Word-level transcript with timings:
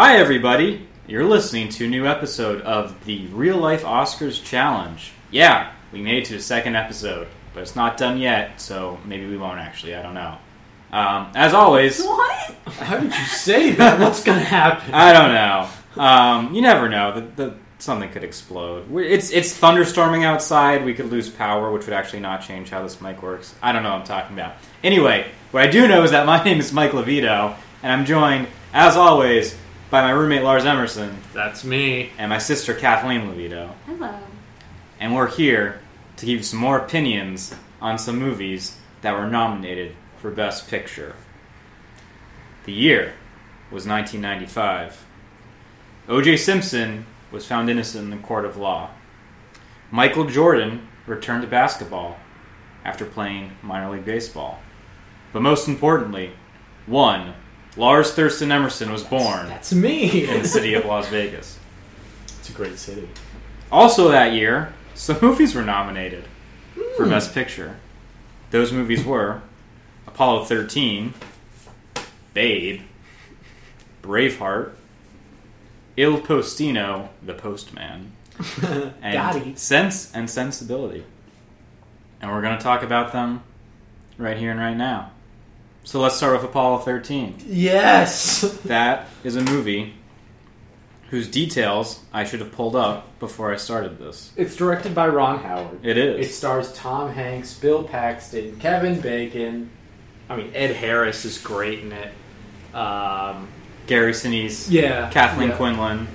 Hi, 0.00 0.18
everybody. 0.18 0.86
You're 1.08 1.24
listening 1.24 1.70
to 1.70 1.86
a 1.86 1.88
new 1.88 2.06
episode 2.06 2.60
of 2.60 3.04
the 3.04 3.26
Real 3.32 3.56
Life 3.56 3.82
Oscars 3.82 4.40
Challenge. 4.44 5.10
Yeah, 5.32 5.72
we 5.90 6.00
made 6.00 6.18
it 6.22 6.26
to 6.26 6.34
the 6.34 6.40
second 6.40 6.76
episode, 6.76 7.26
but 7.52 7.64
it's 7.64 7.74
not 7.74 7.96
done 7.96 8.16
yet, 8.16 8.60
so 8.60 9.00
maybe 9.04 9.26
we 9.26 9.36
won't 9.36 9.58
actually. 9.58 9.96
I 9.96 10.02
don't 10.02 10.14
know. 10.14 10.38
Um, 10.92 11.32
as 11.34 11.52
always, 11.52 12.00
What? 12.00 12.54
How 12.66 12.98
did 12.98 13.12
you 13.12 13.24
say 13.24 13.72
that? 13.72 13.98
What's 13.98 14.22
gonna 14.22 14.38
happen? 14.38 14.94
I 14.94 15.12
don't 15.12 15.34
know. 15.34 16.00
Um, 16.00 16.54
you 16.54 16.62
never 16.62 16.88
know. 16.88 17.20
The, 17.20 17.42
the, 17.48 17.54
something 17.80 18.08
could 18.10 18.22
explode. 18.22 18.88
We- 18.88 19.08
It's 19.08 19.32
it's 19.32 19.58
thunderstorming 19.58 20.22
outside. 20.24 20.84
We 20.84 20.94
could 20.94 21.10
lose 21.10 21.28
power, 21.28 21.72
which 21.72 21.86
would 21.86 21.92
actually 21.94 22.20
not 22.20 22.42
change 22.42 22.70
how 22.70 22.84
this 22.84 23.00
mic 23.00 23.20
works. 23.20 23.52
I 23.60 23.72
don't 23.72 23.82
know 23.82 23.90
what 23.94 24.02
I'm 24.02 24.06
talking 24.06 24.38
about. 24.38 24.54
Anyway, 24.84 25.26
what 25.50 25.64
I 25.64 25.66
do 25.66 25.88
know 25.88 26.04
is 26.04 26.12
that 26.12 26.24
my 26.24 26.40
name 26.44 26.60
is 26.60 26.72
Mike 26.72 26.92
Levito, 26.92 27.56
and 27.82 27.90
I'm 27.92 28.04
joined, 28.06 28.46
as 28.72 28.96
always, 28.96 29.56
by 29.90 30.02
my 30.02 30.10
roommate 30.10 30.42
Lars 30.42 30.64
Emerson 30.64 31.16
That's 31.32 31.64
me. 31.64 32.10
and 32.18 32.28
my 32.28 32.38
sister 32.38 32.74
Kathleen 32.74 33.22
Levito. 33.22 33.72
Hello. 33.86 34.14
And 35.00 35.14
we're 35.14 35.30
here 35.30 35.80
to 36.16 36.26
give 36.26 36.38
you 36.38 36.42
some 36.42 36.58
more 36.58 36.78
opinions 36.78 37.54
on 37.80 37.98
some 37.98 38.18
movies 38.18 38.76
that 39.00 39.14
were 39.14 39.26
nominated 39.26 39.94
for 40.18 40.30
Best 40.30 40.68
Picture. 40.68 41.14
The 42.64 42.72
year 42.72 43.14
was 43.70 43.86
1995. 43.86 45.06
O.J. 46.08 46.36
Simpson 46.36 47.06
was 47.30 47.46
found 47.46 47.70
innocent 47.70 48.04
in 48.04 48.10
the 48.10 48.26
court 48.26 48.44
of 48.44 48.56
law. 48.56 48.90
Michael 49.90 50.24
Jordan 50.26 50.86
returned 51.06 51.42
to 51.42 51.48
basketball 51.48 52.18
after 52.84 53.04
playing 53.04 53.52
minor 53.62 53.90
league 53.90 54.04
baseball. 54.04 54.60
But 55.32 55.42
most 55.42 55.68
importantly, 55.68 56.32
one, 56.86 57.34
Lars 57.78 58.10
Thurston 58.12 58.50
Emerson 58.50 58.90
was 58.90 59.04
born 59.04 59.46
That's 59.46 59.72
me. 59.72 60.28
in 60.28 60.42
the 60.42 60.48
city 60.48 60.74
of 60.74 60.84
Las 60.84 61.08
Vegas. 61.08 61.60
It's 62.40 62.50
a 62.50 62.52
great 62.52 62.76
city. 62.76 63.08
Also 63.70 64.10
that 64.10 64.32
year, 64.32 64.72
some 64.94 65.18
movies 65.22 65.54
were 65.54 65.62
nominated 65.62 66.24
for 66.96 67.04
hmm. 67.04 67.10
Best 67.10 67.32
Picture. 67.32 67.76
Those 68.50 68.72
movies 68.72 69.04
were 69.04 69.42
Apollo 70.08 70.46
13, 70.46 71.14
Babe, 72.34 72.82
Braveheart, 74.02 74.72
Il 75.96 76.20
Postino, 76.20 77.10
The 77.24 77.34
Postman, 77.34 78.10
and 78.62 78.92
Gotti. 79.02 79.56
Sense 79.56 80.12
and 80.12 80.28
Sensibility. 80.28 81.04
And 82.20 82.32
we're 82.32 82.42
going 82.42 82.58
to 82.58 82.62
talk 82.62 82.82
about 82.82 83.12
them 83.12 83.44
right 84.16 84.36
here 84.36 84.50
and 84.50 84.58
right 84.58 84.76
now. 84.76 85.12
So 85.88 86.00
let's 86.00 86.16
start 86.18 86.34
with 86.34 86.44
Apollo 86.44 86.80
13. 86.80 87.44
Yes. 87.46 88.60
That 88.66 89.08
is 89.24 89.36
a 89.36 89.40
movie 89.40 89.94
whose 91.08 91.26
details 91.26 92.00
I 92.12 92.24
should 92.24 92.40
have 92.40 92.52
pulled 92.52 92.76
up 92.76 93.18
before 93.18 93.54
I 93.54 93.56
started 93.56 93.98
this. 93.98 94.30
It's 94.36 94.54
directed 94.54 94.94
by 94.94 95.08
Ron 95.08 95.38
Howard. 95.38 95.82
It 95.82 95.96
is. 95.96 96.26
It 96.26 96.30
stars 96.30 96.74
Tom 96.74 97.10
Hanks, 97.10 97.54
Bill 97.58 97.84
Paxton, 97.84 98.58
Kevin 98.58 99.00
Bacon. 99.00 99.70
I 100.28 100.36
mean, 100.36 100.50
Ed 100.54 100.76
Harris 100.76 101.24
is 101.24 101.38
great 101.38 101.78
in 101.78 101.92
it. 101.92 102.12
Um, 102.74 103.48
Gary 103.86 104.12
Sinise, 104.12 104.70
yeah. 104.70 105.08
Kathleen 105.08 105.48
yeah. 105.48 105.56
Quinlan. 105.56 106.06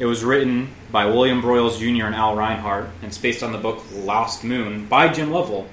It 0.00 0.06
was 0.06 0.24
written 0.24 0.70
by 0.90 1.06
William 1.06 1.40
Broyles 1.40 1.78
Jr. 1.78 2.06
and 2.06 2.14
Al 2.16 2.34
Reinert, 2.34 2.90
and 3.02 3.04
it's 3.04 3.18
based 3.18 3.44
on 3.44 3.52
the 3.52 3.58
book 3.58 3.84
Lost 3.92 4.42
Moon 4.42 4.86
by 4.86 5.06
Jim 5.06 5.30
Lovell 5.30 5.68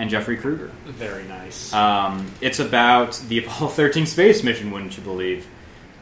and 0.00 0.08
Jeffrey 0.08 0.38
Kluger. 0.38 0.70
Very 0.86 1.24
nice. 1.24 1.74
Um, 1.74 2.32
it's 2.40 2.58
about 2.58 3.22
the 3.28 3.44
Apollo 3.44 3.70
13 3.72 4.06
space 4.06 4.42
mission, 4.42 4.70
wouldn't 4.70 4.96
you 4.96 5.02
believe? 5.02 5.46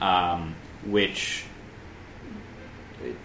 Um, 0.01 0.55
which. 0.87 1.45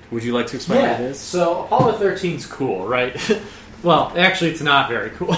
Would 0.10 0.24
you 0.24 0.34
like 0.34 0.48
to 0.48 0.56
explain 0.56 0.82
what 0.82 1.00
it 1.00 1.04
yeah. 1.04 1.14
So 1.14 1.66
Apollo 1.66 2.00
13's 2.00 2.48
cool, 2.48 2.88
right? 2.88 3.16
well, 3.84 4.12
actually, 4.18 4.50
it's 4.50 4.62
not 4.62 4.90
very 4.90 5.12
cool. 5.12 5.36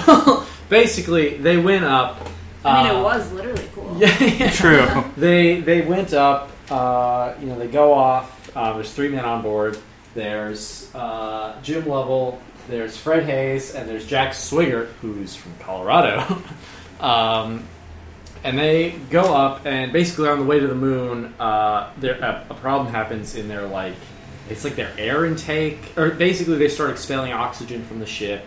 Basically, 0.69 1.37
they 1.37 1.57
went 1.57 1.83
up. 1.83 2.17
I 2.63 2.83
mean, 2.83 2.95
uh, 2.95 2.99
it 2.99 3.03
was 3.03 3.31
literally 3.33 3.69
cool. 3.73 3.97
Yeah, 3.99 4.23
yeah. 4.23 4.51
True. 4.51 5.03
They 5.17 5.61
they 5.61 5.81
went 5.81 6.13
up. 6.13 6.49
Uh, 6.69 7.35
you 7.39 7.47
know, 7.47 7.59
they 7.59 7.67
go 7.67 7.93
off. 7.93 8.55
Uh, 8.55 8.73
there's 8.73 8.91
three 8.91 9.09
men 9.09 9.23
on 9.23 9.41
board. 9.41 9.77
There's 10.13 10.93
uh, 10.95 11.57
Jim 11.61 11.85
Lovell. 11.85 12.41
There's 12.67 12.97
Fred 12.97 13.25
Haise, 13.25 13.75
and 13.75 13.87
there's 13.87 14.07
Jack 14.07 14.31
Swigert, 14.33 14.87
who's 15.01 15.35
from 15.35 15.53
Colorado. 15.59 16.41
um, 16.99 17.63
and 18.43 18.57
they 18.57 18.91
go 19.09 19.33
up, 19.35 19.65
and 19.65 19.93
basically 19.93 20.29
on 20.29 20.39
the 20.39 20.45
way 20.45 20.59
to 20.59 20.67
the 20.67 20.75
moon, 20.75 21.33
uh, 21.39 21.91
there 21.97 22.19
a, 22.19 22.45
a 22.49 22.53
problem 22.55 22.91
happens 22.93 23.35
in 23.35 23.47
their 23.47 23.65
like 23.67 23.95
it's 24.49 24.63
like 24.63 24.75
their 24.75 24.93
air 24.97 25.25
intake, 25.25 25.97
or 25.97 26.11
basically 26.11 26.57
they 26.57 26.69
start 26.69 26.91
expelling 26.91 27.33
oxygen 27.33 27.83
from 27.85 27.99
the 27.99 28.05
ship, 28.05 28.45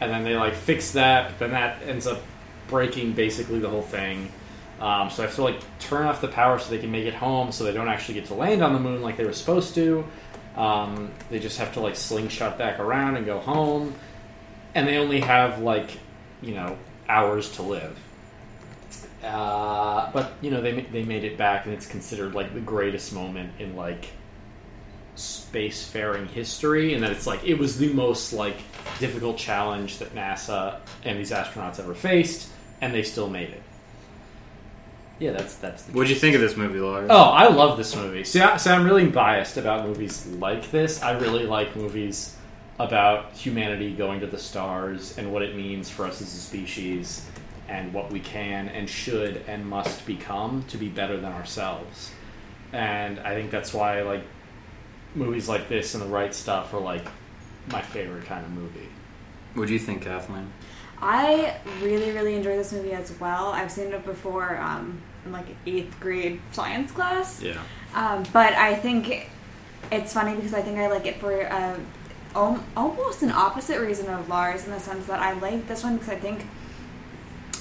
and 0.00 0.10
then 0.10 0.24
they 0.24 0.36
like 0.36 0.54
fix 0.54 0.92
that. 0.92 1.30
But 1.30 1.38
then 1.38 1.50
that 1.52 1.82
ends 1.82 2.06
up 2.06 2.20
breaking 2.68 3.12
basically 3.12 3.58
the 3.60 3.68
whole 3.68 3.82
thing. 3.82 4.30
Um, 4.80 5.08
so 5.08 5.22
I 5.22 5.26
have 5.26 5.34
to 5.36 5.42
like 5.42 5.60
turn 5.78 6.06
off 6.06 6.20
the 6.20 6.28
power 6.28 6.58
so 6.58 6.70
they 6.70 6.78
can 6.78 6.90
make 6.90 7.06
it 7.06 7.14
home, 7.14 7.52
so 7.52 7.64
they 7.64 7.72
don't 7.72 7.88
actually 7.88 8.14
get 8.14 8.26
to 8.26 8.34
land 8.34 8.62
on 8.62 8.72
the 8.72 8.80
moon 8.80 9.00
like 9.00 9.16
they 9.16 9.24
were 9.24 9.32
supposed 9.32 9.74
to. 9.76 10.04
Um, 10.56 11.10
they 11.30 11.38
just 11.38 11.58
have 11.58 11.74
to 11.74 11.80
like 11.80 11.96
slingshot 11.96 12.56
back 12.56 12.80
around 12.80 13.16
and 13.16 13.26
go 13.26 13.38
home, 13.38 13.94
and 14.74 14.88
they 14.88 14.96
only 14.96 15.20
have 15.20 15.60
like 15.60 15.98
you 16.40 16.54
know 16.54 16.78
hours 17.08 17.52
to 17.52 17.62
live. 17.62 17.98
Uh, 19.22 20.10
but 20.12 20.32
you 20.40 20.50
know 20.50 20.60
they 20.60 20.80
they 20.80 21.04
made 21.04 21.24
it 21.24 21.36
back, 21.36 21.66
and 21.66 21.74
it's 21.74 21.86
considered 21.86 22.34
like 22.34 22.54
the 22.54 22.60
greatest 22.60 23.12
moment 23.12 23.52
in 23.58 23.76
like 23.76 24.08
spacefaring 25.16 26.26
history, 26.28 26.94
and 26.94 27.02
that 27.02 27.10
it's 27.10 27.26
like 27.26 27.44
it 27.44 27.58
was 27.58 27.78
the 27.78 27.92
most 27.92 28.32
like 28.32 28.56
difficult 28.98 29.36
challenge 29.36 29.98
that 29.98 30.14
NASA 30.14 30.80
and 31.04 31.18
these 31.18 31.32
astronauts 31.32 31.78
ever 31.78 31.94
faced, 31.94 32.48
and 32.80 32.94
they 32.94 33.02
still 33.02 33.28
made 33.28 33.50
it. 33.50 33.62
Yeah, 35.18 35.32
that's 35.32 35.56
that's. 35.56 35.84
The 35.84 35.92
What'd 35.92 36.10
you 36.10 36.16
think 36.16 36.34
of 36.34 36.40
this 36.40 36.56
movie, 36.56 36.78
Laura? 36.78 37.06
Oh, 37.08 37.22
I 37.30 37.48
love 37.48 37.78
this 37.78 37.96
movie. 37.96 38.24
See, 38.24 38.40
I, 38.40 38.56
so 38.58 38.72
I'm 38.72 38.84
really 38.84 39.06
biased 39.06 39.56
about 39.56 39.86
movies 39.86 40.26
like 40.26 40.70
this. 40.70 41.02
I 41.02 41.18
really 41.18 41.46
like 41.46 41.74
movies 41.74 42.36
about 42.78 43.32
humanity 43.32 43.94
going 43.94 44.20
to 44.20 44.26
the 44.26 44.38
stars 44.38 45.16
and 45.16 45.32
what 45.32 45.42
it 45.42 45.56
means 45.56 45.88
for 45.88 46.04
us 46.04 46.20
as 46.20 46.34
a 46.34 46.38
species 46.38 47.24
and 47.68 47.92
what 47.92 48.12
we 48.12 48.20
can 48.20 48.68
and 48.68 48.88
should 48.88 49.42
and 49.46 49.66
must 49.66 50.04
become 50.06 50.62
to 50.68 50.76
be 50.76 50.88
better 50.88 51.16
than 51.16 51.32
ourselves. 51.32 52.12
And 52.72 53.18
I 53.20 53.34
think 53.34 53.50
that's 53.50 53.72
why 53.72 54.02
like 54.02 54.24
movies 55.14 55.48
like 55.48 55.68
this 55.68 55.94
and 55.94 56.02
the 56.02 56.08
right 56.08 56.34
stuff 56.34 56.74
are 56.74 56.80
like 56.80 57.06
my 57.72 57.80
favorite 57.80 58.26
kind 58.26 58.44
of 58.44 58.52
movie. 58.52 58.88
What'd 59.54 59.70
you 59.70 59.78
think, 59.78 60.02
Kathleen? 60.02 60.52
I 61.00 61.56
really, 61.82 62.12
really 62.12 62.34
enjoy 62.34 62.56
this 62.56 62.72
movie 62.72 62.92
as 62.92 63.12
well. 63.20 63.46
I've 63.46 63.70
seen 63.70 63.92
it 63.92 64.04
before 64.04 64.58
um, 64.58 65.00
in 65.05 65.05
like 65.32 65.46
eighth 65.66 65.98
grade 66.00 66.40
science 66.52 66.92
class. 66.92 67.42
Yeah. 67.42 67.60
Um, 67.94 68.24
but 68.32 68.52
I 68.54 68.74
think 68.74 69.30
it's 69.90 70.12
funny 70.12 70.34
because 70.34 70.54
I 70.54 70.62
think 70.62 70.78
I 70.78 70.88
like 70.88 71.06
it 71.06 71.16
for 71.16 71.46
uh, 71.46 71.78
al- 72.34 72.64
almost 72.76 73.22
an 73.22 73.30
opposite 73.30 73.80
reason 73.80 74.08
of 74.08 74.28
Lars 74.28 74.64
in 74.64 74.70
the 74.70 74.80
sense 74.80 75.06
that 75.06 75.20
I 75.20 75.32
like 75.32 75.66
this 75.68 75.82
one 75.82 75.96
because 75.96 76.10
I 76.10 76.16
think 76.16 76.42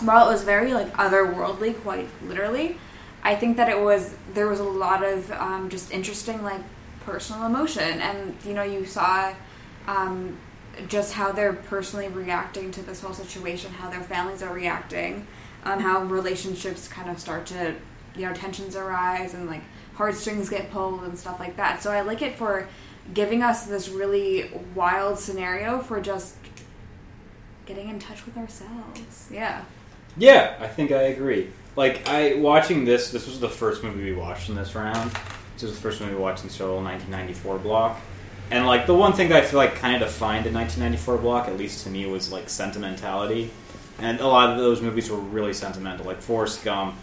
while 0.01 0.27
it 0.27 0.31
was 0.31 0.43
very 0.43 0.73
like 0.73 0.91
otherworldly, 0.93 1.81
quite 1.81 2.07
literally, 2.25 2.77
I 3.23 3.35
think 3.35 3.57
that 3.57 3.69
it 3.69 3.79
was 3.79 4.13
there 4.33 4.47
was 4.47 4.59
a 4.59 4.63
lot 4.63 5.03
of 5.03 5.31
um, 5.31 5.69
just 5.69 5.91
interesting 5.91 6.43
like 6.43 6.61
personal 7.05 7.45
emotion, 7.45 8.01
and 8.01 8.35
you 8.45 8.53
know 8.53 8.63
you 8.63 8.85
saw 8.85 9.33
um, 9.87 10.37
just 10.87 11.13
how 11.13 11.31
they're 11.31 11.53
personally 11.53 12.07
reacting 12.07 12.71
to 12.71 12.81
this 12.81 13.01
whole 13.01 13.13
situation, 13.13 13.71
how 13.71 13.89
their 13.89 14.01
families 14.01 14.41
are 14.41 14.53
reacting, 14.53 15.25
um, 15.65 15.79
how 15.79 16.03
relationships 16.03 16.87
kind 16.87 17.09
of 17.09 17.19
start 17.19 17.45
to 17.47 17.75
you 18.15 18.25
know 18.25 18.33
tensions 18.33 18.75
arise 18.75 19.33
and 19.33 19.47
like 19.47 19.61
heartstrings 19.95 20.49
get 20.49 20.71
pulled 20.71 21.03
and 21.03 21.17
stuff 21.17 21.39
like 21.39 21.57
that. 21.57 21.81
So 21.81 21.91
I 21.91 22.01
like 22.01 22.21
it 22.21 22.37
for 22.37 22.67
giving 23.13 23.41
us 23.41 23.65
this 23.65 23.89
really 23.89 24.51
wild 24.73 25.19
scenario 25.19 25.79
for 25.79 26.01
just 26.01 26.35
getting 27.65 27.89
in 27.89 27.99
touch 27.99 28.25
with 28.25 28.37
ourselves. 28.37 29.29
Yeah. 29.31 29.63
Yeah, 30.17 30.55
I 30.59 30.67
think 30.67 30.91
I 30.91 31.03
agree. 31.03 31.49
Like 31.75 32.07
I 32.07 32.35
watching 32.35 32.85
this, 32.85 33.11
this 33.11 33.27
was 33.27 33.39
the 33.39 33.49
first 33.49 33.83
movie 33.83 34.03
we 34.03 34.13
watched 34.13 34.49
in 34.49 34.55
this 34.55 34.75
round. 34.75 35.11
This 35.53 35.63
was 35.63 35.75
the 35.75 35.81
first 35.81 36.01
movie 36.01 36.13
we 36.13 36.19
watched 36.19 36.43
in 36.43 36.49
Seoul 36.49 36.81
1994 36.83 37.59
block. 37.59 37.99
And 38.51 38.67
like 38.67 38.85
the 38.85 38.93
one 38.93 39.13
thing 39.13 39.29
that 39.29 39.43
I 39.43 39.45
feel 39.45 39.57
like 39.57 39.75
kind 39.75 39.95
of 39.95 40.01
defined 40.01 40.45
the 40.45 40.51
1994 40.51 41.17
block, 41.17 41.47
at 41.47 41.57
least 41.57 41.83
to 41.83 41.89
me, 41.89 42.05
was 42.05 42.31
like 42.31 42.49
sentimentality. 42.49 43.51
And 43.99 44.19
a 44.19 44.27
lot 44.27 44.51
of 44.51 44.57
those 44.57 44.81
movies 44.81 45.09
were 45.09 45.17
really 45.17 45.53
sentimental, 45.53 46.05
like 46.05 46.21
Forrest 46.21 46.63
Gump 46.63 46.95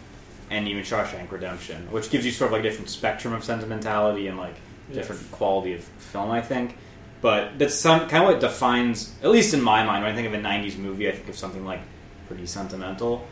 and 0.50 0.68
even 0.68 0.82
Shawshank 0.82 1.30
Redemption, 1.30 1.90
which 1.90 2.10
gives 2.10 2.26
you 2.26 2.32
sort 2.32 2.48
of 2.48 2.52
like 2.52 2.60
a 2.60 2.62
different 2.64 2.90
spectrum 2.90 3.32
of 3.32 3.42
sentimentality 3.44 4.26
and 4.26 4.36
like 4.36 4.56
different 4.92 5.30
quality 5.32 5.72
of 5.72 5.82
film, 5.82 6.30
I 6.30 6.42
think. 6.42 6.76
But 7.22 7.58
that's 7.58 7.74
some 7.74 8.08
kind 8.08 8.24
of 8.24 8.30
what 8.30 8.40
defines, 8.40 9.14
at 9.22 9.30
least 9.30 9.54
in 9.54 9.62
my 9.62 9.84
mind, 9.84 10.04
when 10.04 10.12
I 10.12 10.14
think 10.14 10.26
of 10.26 10.34
a 10.34 10.38
'90s 10.38 10.76
movie, 10.76 11.08
I 11.08 11.12
think 11.12 11.28
of 11.28 11.36
something 11.36 11.64
like 11.64 11.80
pretty 12.26 12.46
sentimental. 12.46 13.26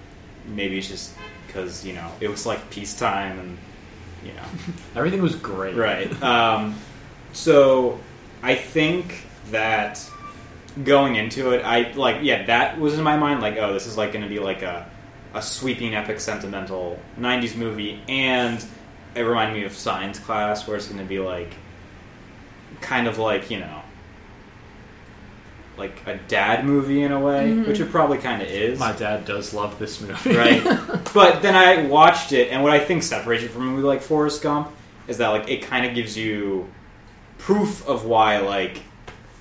Maybe 0.46 0.78
it's 0.78 0.88
just 0.88 1.14
because 1.46 1.84
you 1.84 1.92
know 1.92 2.10
it 2.20 2.28
was 2.28 2.46
like 2.46 2.70
peacetime 2.70 3.38
and 3.38 3.58
you 4.24 4.32
know. 4.32 4.44
Everything 4.96 5.20
was 5.20 5.34
great. 5.34 5.74
Right. 5.74 6.10
Um, 6.22 6.76
so 7.32 7.98
I 8.42 8.54
think 8.54 9.26
that 9.50 10.08
going 10.84 11.16
into 11.16 11.50
it, 11.52 11.64
I 11.64 11.92
like 11.92 12.18
yeah, 12.22 12.44
that 12.46 12.78
was 12.78 12.94
in 12.98 13.04
my 13.04 13.16
mind 13.16 13.40
like, 13.40 13.56
oh, 13.56 13.72
this 13.72 13.86
is 13.86 13.96
like 13.96 14.12
going 14.12 14.22
to 14.24 14.28
be 14.28 14.38
like 14.38 14.62
a 14.62 14.88
a 15.34 15.40
sweeping, 15.42 15.94
epic, 15.94 16.20
sentimental 16.20 16.98
'90s 17.18 17.56
movie, 17.56 18.00
and 18.08 18.64
it 19.14 19.22
reminded 19.22 19.56
me 19.58 19.64
of 19.64 19.72
science 19.72 20.18
class, 20.18 20.66
where 20.66 20.76
it's 20.76 20.86
going 20.86 20.98
to 20.98 21.04
be 21.04 21.18
like 21.18 21.54
kind 22.80 23.06
of 23.06 23.18
like 23.18 23.50
you 23.50 23.58
know. 23.60 23.82
Like 25.76 26.02
a 26.06 26.16
dad 26.28 26.66
movie 26.66 27.02
in 27.04 27.12
a 27.12 27.18
way, 27.18 27.48
Mhm. 27.52 27.66
which 27.66 27.80
it 27.80 27.90
probably 27.90 28.18
kind 28.18 28.42
of 28.42 28.48
is 28.48 28.78
My 28.78 28.92
dad 28.92 29.24
does 29.24 29.54
love 29.54 29.78
this 29.78 29.98
movie. 30.00 30.36
right? 30.36 30.62
but 31.14 31.40
then 31.40 31.54
I 31.56 31.86
watched 31.86 32.32
it, 32.32 32.50
and 32.50 32.62
what 32.62 32.72
I 32.72 32.80
think 32.80 33.02
separates 33.02 33.44
it 33.44 33.50
from 33.50 33.62
a 33.62 33.70
movie 33.70 33.82
like 33.86 34.02
Forrest 34.02 34.42
Gump 34.42 34.68
is 35.08 35.16
that 35.18 35.28
like 35.28 35.48
it 35.48 35.62
kind 35.62 35.86
of 35.86 35.94
gives 35.94 36.18
you 36.18 36.68
proof 37.38 37.86
of 37.88 38.04
why 38.04 38.38
like 38.40 38.82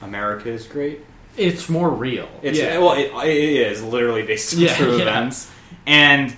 America 0.02 0.50
is 0.50 0.66
great. 0.66 1.02
It's 1.40 1.70
more 1.70 1.90
real. 1.90 2.30
It's 2.42 2.60
yeah. 2.60 2.78
well, 2.78 2.94
it, 2.94 3.12
it 3.28 3.68
is 3.72 3.82
literally 3.82 4.24
based 4.24 4.54
on 4.54 4.60
Yeah, 4.60 4.76
true 4.76 4.98
yeah. 4.98 5.04
events, 5.04 5.50
and 5.88 6.36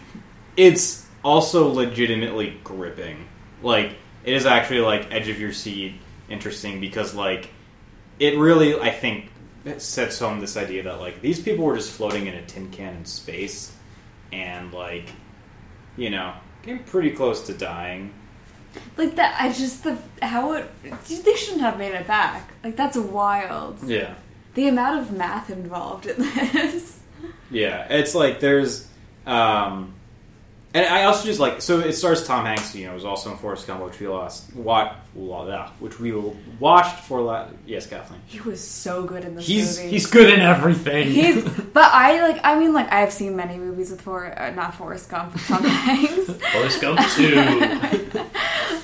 it's 0.56 1.08
also 1.24 1.68
legitimately 1.68 2.60
gripping. 2.64 3.28
Like 3.64 3.96
it 4.24 4.34
is 4.34 4.46
actually 4.46 4.82
like 4.82 5.12
edge 5.12 5.28
of 5.28 5.40
your 5.40 5.54
seat, 5.54 5.96
interesting 6.30 6.80
because 6.80 7.16
like 7.16 7.50
it 8.20 8.38
really 8.38 8.80
I 8.80 8.92
think 8.92 9.32
sets 9.78 10.20
home 10.20 10.40
this 10.40 10.56
idea 10.58 10.84
that 10.84 11.00
like 11.00 11.22
these 11.22 11.40
people 11.40 11.66
were 11.66 11.76
just 11.76 11.92
floating 11.92 12.28
in 12.28 12.36
a 12.36 12.46
tin 12.46 12.70
can 12.70 12.96
in 12.96 13.06
space, 13.06 13.76
and 14.32 14.72
like 14.74 15.10
you 15.98 16.12
know 16.12 16.34
getting 16.62 16.84
pretty 16.84 17.12
close 17.12 17.48
to 17.48 17.54
dying. 17.54 18.14
Like 18.98 19.16
that, 19.16 19.36
I 19.42 19.52
just 19.52 19.84
the 19.84 19.98
how 20.22 20.54
it. 20.54 20.70
They 21.08 21.36
shouldn't 21.36 21.62
have 21.62 21.78
made 21.78 21.94
it 21.94 22.08
back. 22.08 22.54
Like 22.64 22.78
that's 22.78 22.98
wild. 22.98 23.84
Yeah. 23.84 24.14
The 24.54 24.68
amount 24.68 25.00
of 25.00 25.12
math 25.12 25.50
involved 25.50 26.06
in 26.06 26.18
this. 26.22 27.00
Yeah, 27.50 27.88
it's 27.90 28.16
like 28.16 28.40
there's, 28.40 28.88
um, 29.26 29.94
and 30.74 30.86
I 30.86 31.04
also 31.04 31.26
just 31.26 31.40
like 31.40 31.62
so 31.62 31.80
it 31.80 31.94
stars 31.94 32.26
Tom 32.26 32.46
Hanks. 32.46 32.76
You 32.76 32.88
know, 32.88 32.94
was 32.94 33.06
also 33.06 33.32
in 33.32 33.38
Forrest 33.38 33.68
Gump, 33.68 33.84
which 33.84 34.00
we 34.00 34.08
lost, 34.08 34.54
what, 34.56 34.96
which 35.14 36.00
we 36.00 36.14
watched 36.60 37.00
for. 37.06 37.22
La- 37.22 37.48
yes, 37.66 37.86
Kathleen. 37.88 38.22
He 38.26 38.40
was 38.40 38.66
so 38.66 39.04
good 39.04 39.26
in 39.26 39.36
this 39.36 39.46
He's- 39.48 39.78
movie. 39.78 39.90
He's 39.90 40.06
good 40.06 40.30
in 40.34 40.40
everything. 40.40 41.12
He's, 41.12 41.44
but 41.74 41.92
I 41.94 42.22
like. 42.28 42.40
I 42.44 42.58
mean, 42.58 42.74
like 42.74 42.92
I've 42.92 43.12
seen 43.12 43.36
many 43.36 43.58
movies 43.58 43.92
with 43.92 44.02
for 44.02 44.38
uh, 44.40 44.52
not 44.52 44.76
Forrest 44.76 45.10
Gump 45.10 45.34
with 45.34 45.46
Tom 45.48 45.64
Hanks, 45.64 46.32
Forrest 46.54 46.82
Gump 46.82 47.00
2. 47.16 48.22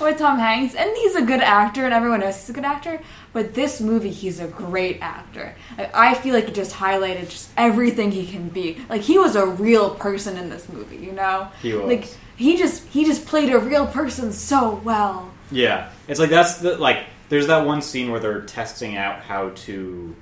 with 0.00 0.18
Tom 0.18 0.38
Hanks, 0.38 0.74
and 0.74 0.90
he's 0.96 1.14
a 1.16 1.22
good 1.22 1.40
actor, 1.40 1.84
and 1.84 1.94
everyone 1.94 2.20
knows 2.20 2.36
he's 2.36 2.50
a 2.50 2.52
good 2.52 2.64
actor. 2.64 3.00
But 3.32 3.54
this 3.54 3.80
movie, 3.80 4.10
he's 4.10 4.40
a 4.40 4.46
great 4.48 4.98
actor. 5.00 5.54
Like, 5.76 5.94
I 5.94 6.14
feel 6.14 6.34
like 6.34 6.48
it 6.48 6.54
just 6.54 6.74
highlighted 6.74 7.28
just 7.30 7.50
everything 7.56 8.10
he 8.12 8.26
can 8.26 8.48
be. 8.48 8.78
Like 8.88 9.02
he 9.02 9.18
was 9.18 9.36
a 9.36 9.46
real 9.46 9.94
person 9.94 10.36
in 10.36 10.50
this 10.50 10.68
movie, 10.68 10.96
you 10.96 11.12
know. 11.12 11.48
He 11.62 11.72
was. 11.74 11.86
Like 11.86 12.08
he 12.36 12.56
just 12.56 12.86
he 12.88 13.04
just 13.04 13.26
played 13.26 13.52
a 13.52 13.58
real 13.58 13.86
person 13.86 14.32
so 14.32 14.80
well. 14.84 15.32
Yeah, 15.50 15.90
it's 16.08 16.18
like 16.20 16.30
that's 16.30 16.56
the 16.58 16.76
like. 16.78 17.04
There's 17.28 17.46
that 17.48 17.66
one 17.66 17.82
scene 17.82 18.10
where 18.10 18.20
they're 18.20 18.40
testing 18.40 18.96
out 18.96 19.20
how 19.20 19.50
to, 19.50 20.16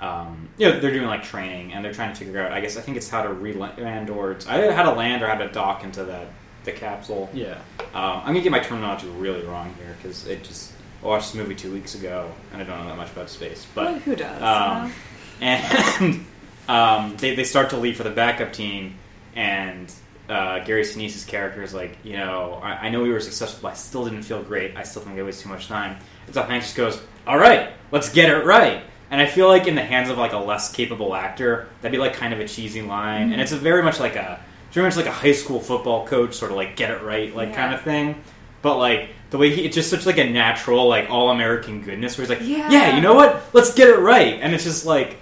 um, 0.00 0.50
you 0.58 0.68
know, 0.68 0.78
they're 0.80 0.92
doing 0.92 1.06
like 1.06 1.22
training 1.22 1.72
and 1.72 1.82
they're 1.82 1.94
trying 1.94 2.12
to 2.12 2.18
figure 2.18 2.44
out. 2.44 2.52
I 2.52 2.60
guess 2.60 2.76
I 2.76 2.82
think 2.82 2.98
it's 2.98 3.08
how 3.08 3.22
to 3.22 3.32
re-land 3.32 4.10
or 4.10 4.32
it's 4.32 4.46
either 4.46 4.70
how 4.74 4.82
to 4.82 4.92
land 4.92 5.22
or 5.22 5.28
how 5.28 5.36
to 5.36 5.48
dock 5.48 5.82
into 5.82 6.04
the 6.04 6.26
the 6.64 6.72
capsule. 6.72 7.30
yeah. 7.32 7.58
Um, 7.94 8.20
I'm 8.20 8.26
gonna 8.26 8.42
get 8.42 8.52
my 8.52 8.60
terminology 8.60 9.08
really 9.08 9.42
wrong 9.44 9.74
here 9.78 9.96
because 10.00 10.26
it 10.26 10.44
just 10.44 10.72
I 11.02 11.06
watched 11.06 11.32
this 11.32 11.34
movie 11.42 11.54
two 11.54 11.72
weeks 11.72 11.94
ago 11.94 12.30
and 12.52 12.60
I 12.60 12.64
don't 12.64 12.78
know 12.82 12.88
that 12.90 12.96
much 12.96 13.10
about 13.10 13.30
space. 13.30 13.66
But 13.74 13.84
Well, 13.86 13.98
who 14.00 14.14
does? 14.14 14.42
um, 14.42 14.86
you 14.88 14.92
and 15.46 16.26
um, 16.68 17.16
they, 17.16 17.34
they 17.34 17.44
start 17.44 17.70
to 17.70 17.76
leave 17.78 17.96
for 17.96 18.04
the 18.04 18.10
backup 18.10 18.52
team, 18.52 18.94
and 19.34 19.92
uh, 20.32 20.64
Gary 20.64 20.82
Sinise's 20.84 21.24
character 21.24 21.62
is 21.62 21.74
like, 21.74 21.96
you 22.04 22.16
know, 22.16 22.58
I, 22.62 22.86
I 22.86 22.88
know 22.90 23.02
we 23.02 23.10
were 23.10 23.20
successful, 23.20 23.60
but 23.62 23.72
I 23.72 23.74
still 23.74 24.04
didn't 24.04 24.22
feel 24.22 24.42
great. 24.42 24.76
I 24.76 24.82
still 24.82 25.02
think 25.02 25.18
I 25.18 25.22
wasted 25.22 25.44
too 25.44 25.48
much 25.50 25.68
time. 25.68 25.96
And 26.26 26.34
Tom 26.34 26.46
Hanks 26.48 26.66
just 26.66 26.76
goes, 26.76 27.00
"All 27.26 27.38
right, 27.38 27.70
let's 27.90 28.08
get 28.12 28.30
it 28.30 28.44
right." 28.44 28.82
And 29.10 29.20
I 29.20 29.26
feel 29.26 29.46
like 29.48 29.66
in 29.66 29.74
the 29.74 29.84
hands 29.84 30.08
of 30.08 30.16
like 30.18 30.32
a 30.32 30.38
less 30.38 30.72
capable 30.72 31.14
actor, 31.14 31.68
that'd 31.80 31.92
be 31.92 31.98
like 31.98 32.14
kind 32.14 32.32
of 32.32 32.40
a 32.40 32.48
cheesy 32.48 32.80
line, 32.82 33.32
and 33.32 33.40
it's 33.42 33.52
a 33.52 33.56
very 33.56 33.82
much 33.82 34.00
like 34.00 34.16
a 34.16 34.40
it's 34.66 34.74
very 34.74 34.86
much 34.86 34.96
like 34.96 35.06
a 35.06 35.12
high 35.12 35.32
school 35.32 35.60
football 35.60 36.06
coach 36.06 36.32
sort 36.34 36.50
of 36.50 36.56
like 36.56 36.76
get 36.76 36.90
it 36.90 37.02
right 37.02 37.34
like 37.36 37.50
Yeah. 37.50 37.54
kind 37.56 37.74
of 37.74 37.82
thing. 37.82 38.22
But 38.62 38.78
like 38.78 39.10
the 39.30 39.36
way 39.38 39.50
he, 39.54 39.64
it's 39.66 39.74
just 39.74 39.90
such 39.90 40.06
like 40.06 40.18
a 40.18 40.24
natural 40.30 40.88
like 40.88 41.10
all 41.10 41.30
American 41.30 41.82
goodness 41.82 42.16
where 42.16 42.26
he's 42.26 42.30
like, 42.38 42.46
Yeah. 42.48 42.70
yeah, 42.70 42.94
you 42.96 43.02
know 43.02 43.12
what? 43.14 43.42
Let's 43.52 43.74
get 43.74 43.88
it 43.88 43.98
right. 43.98 44.38
And 44.40 44.54
it's 44.54 44.64
just 44.64 44.86
like 44.86 45.16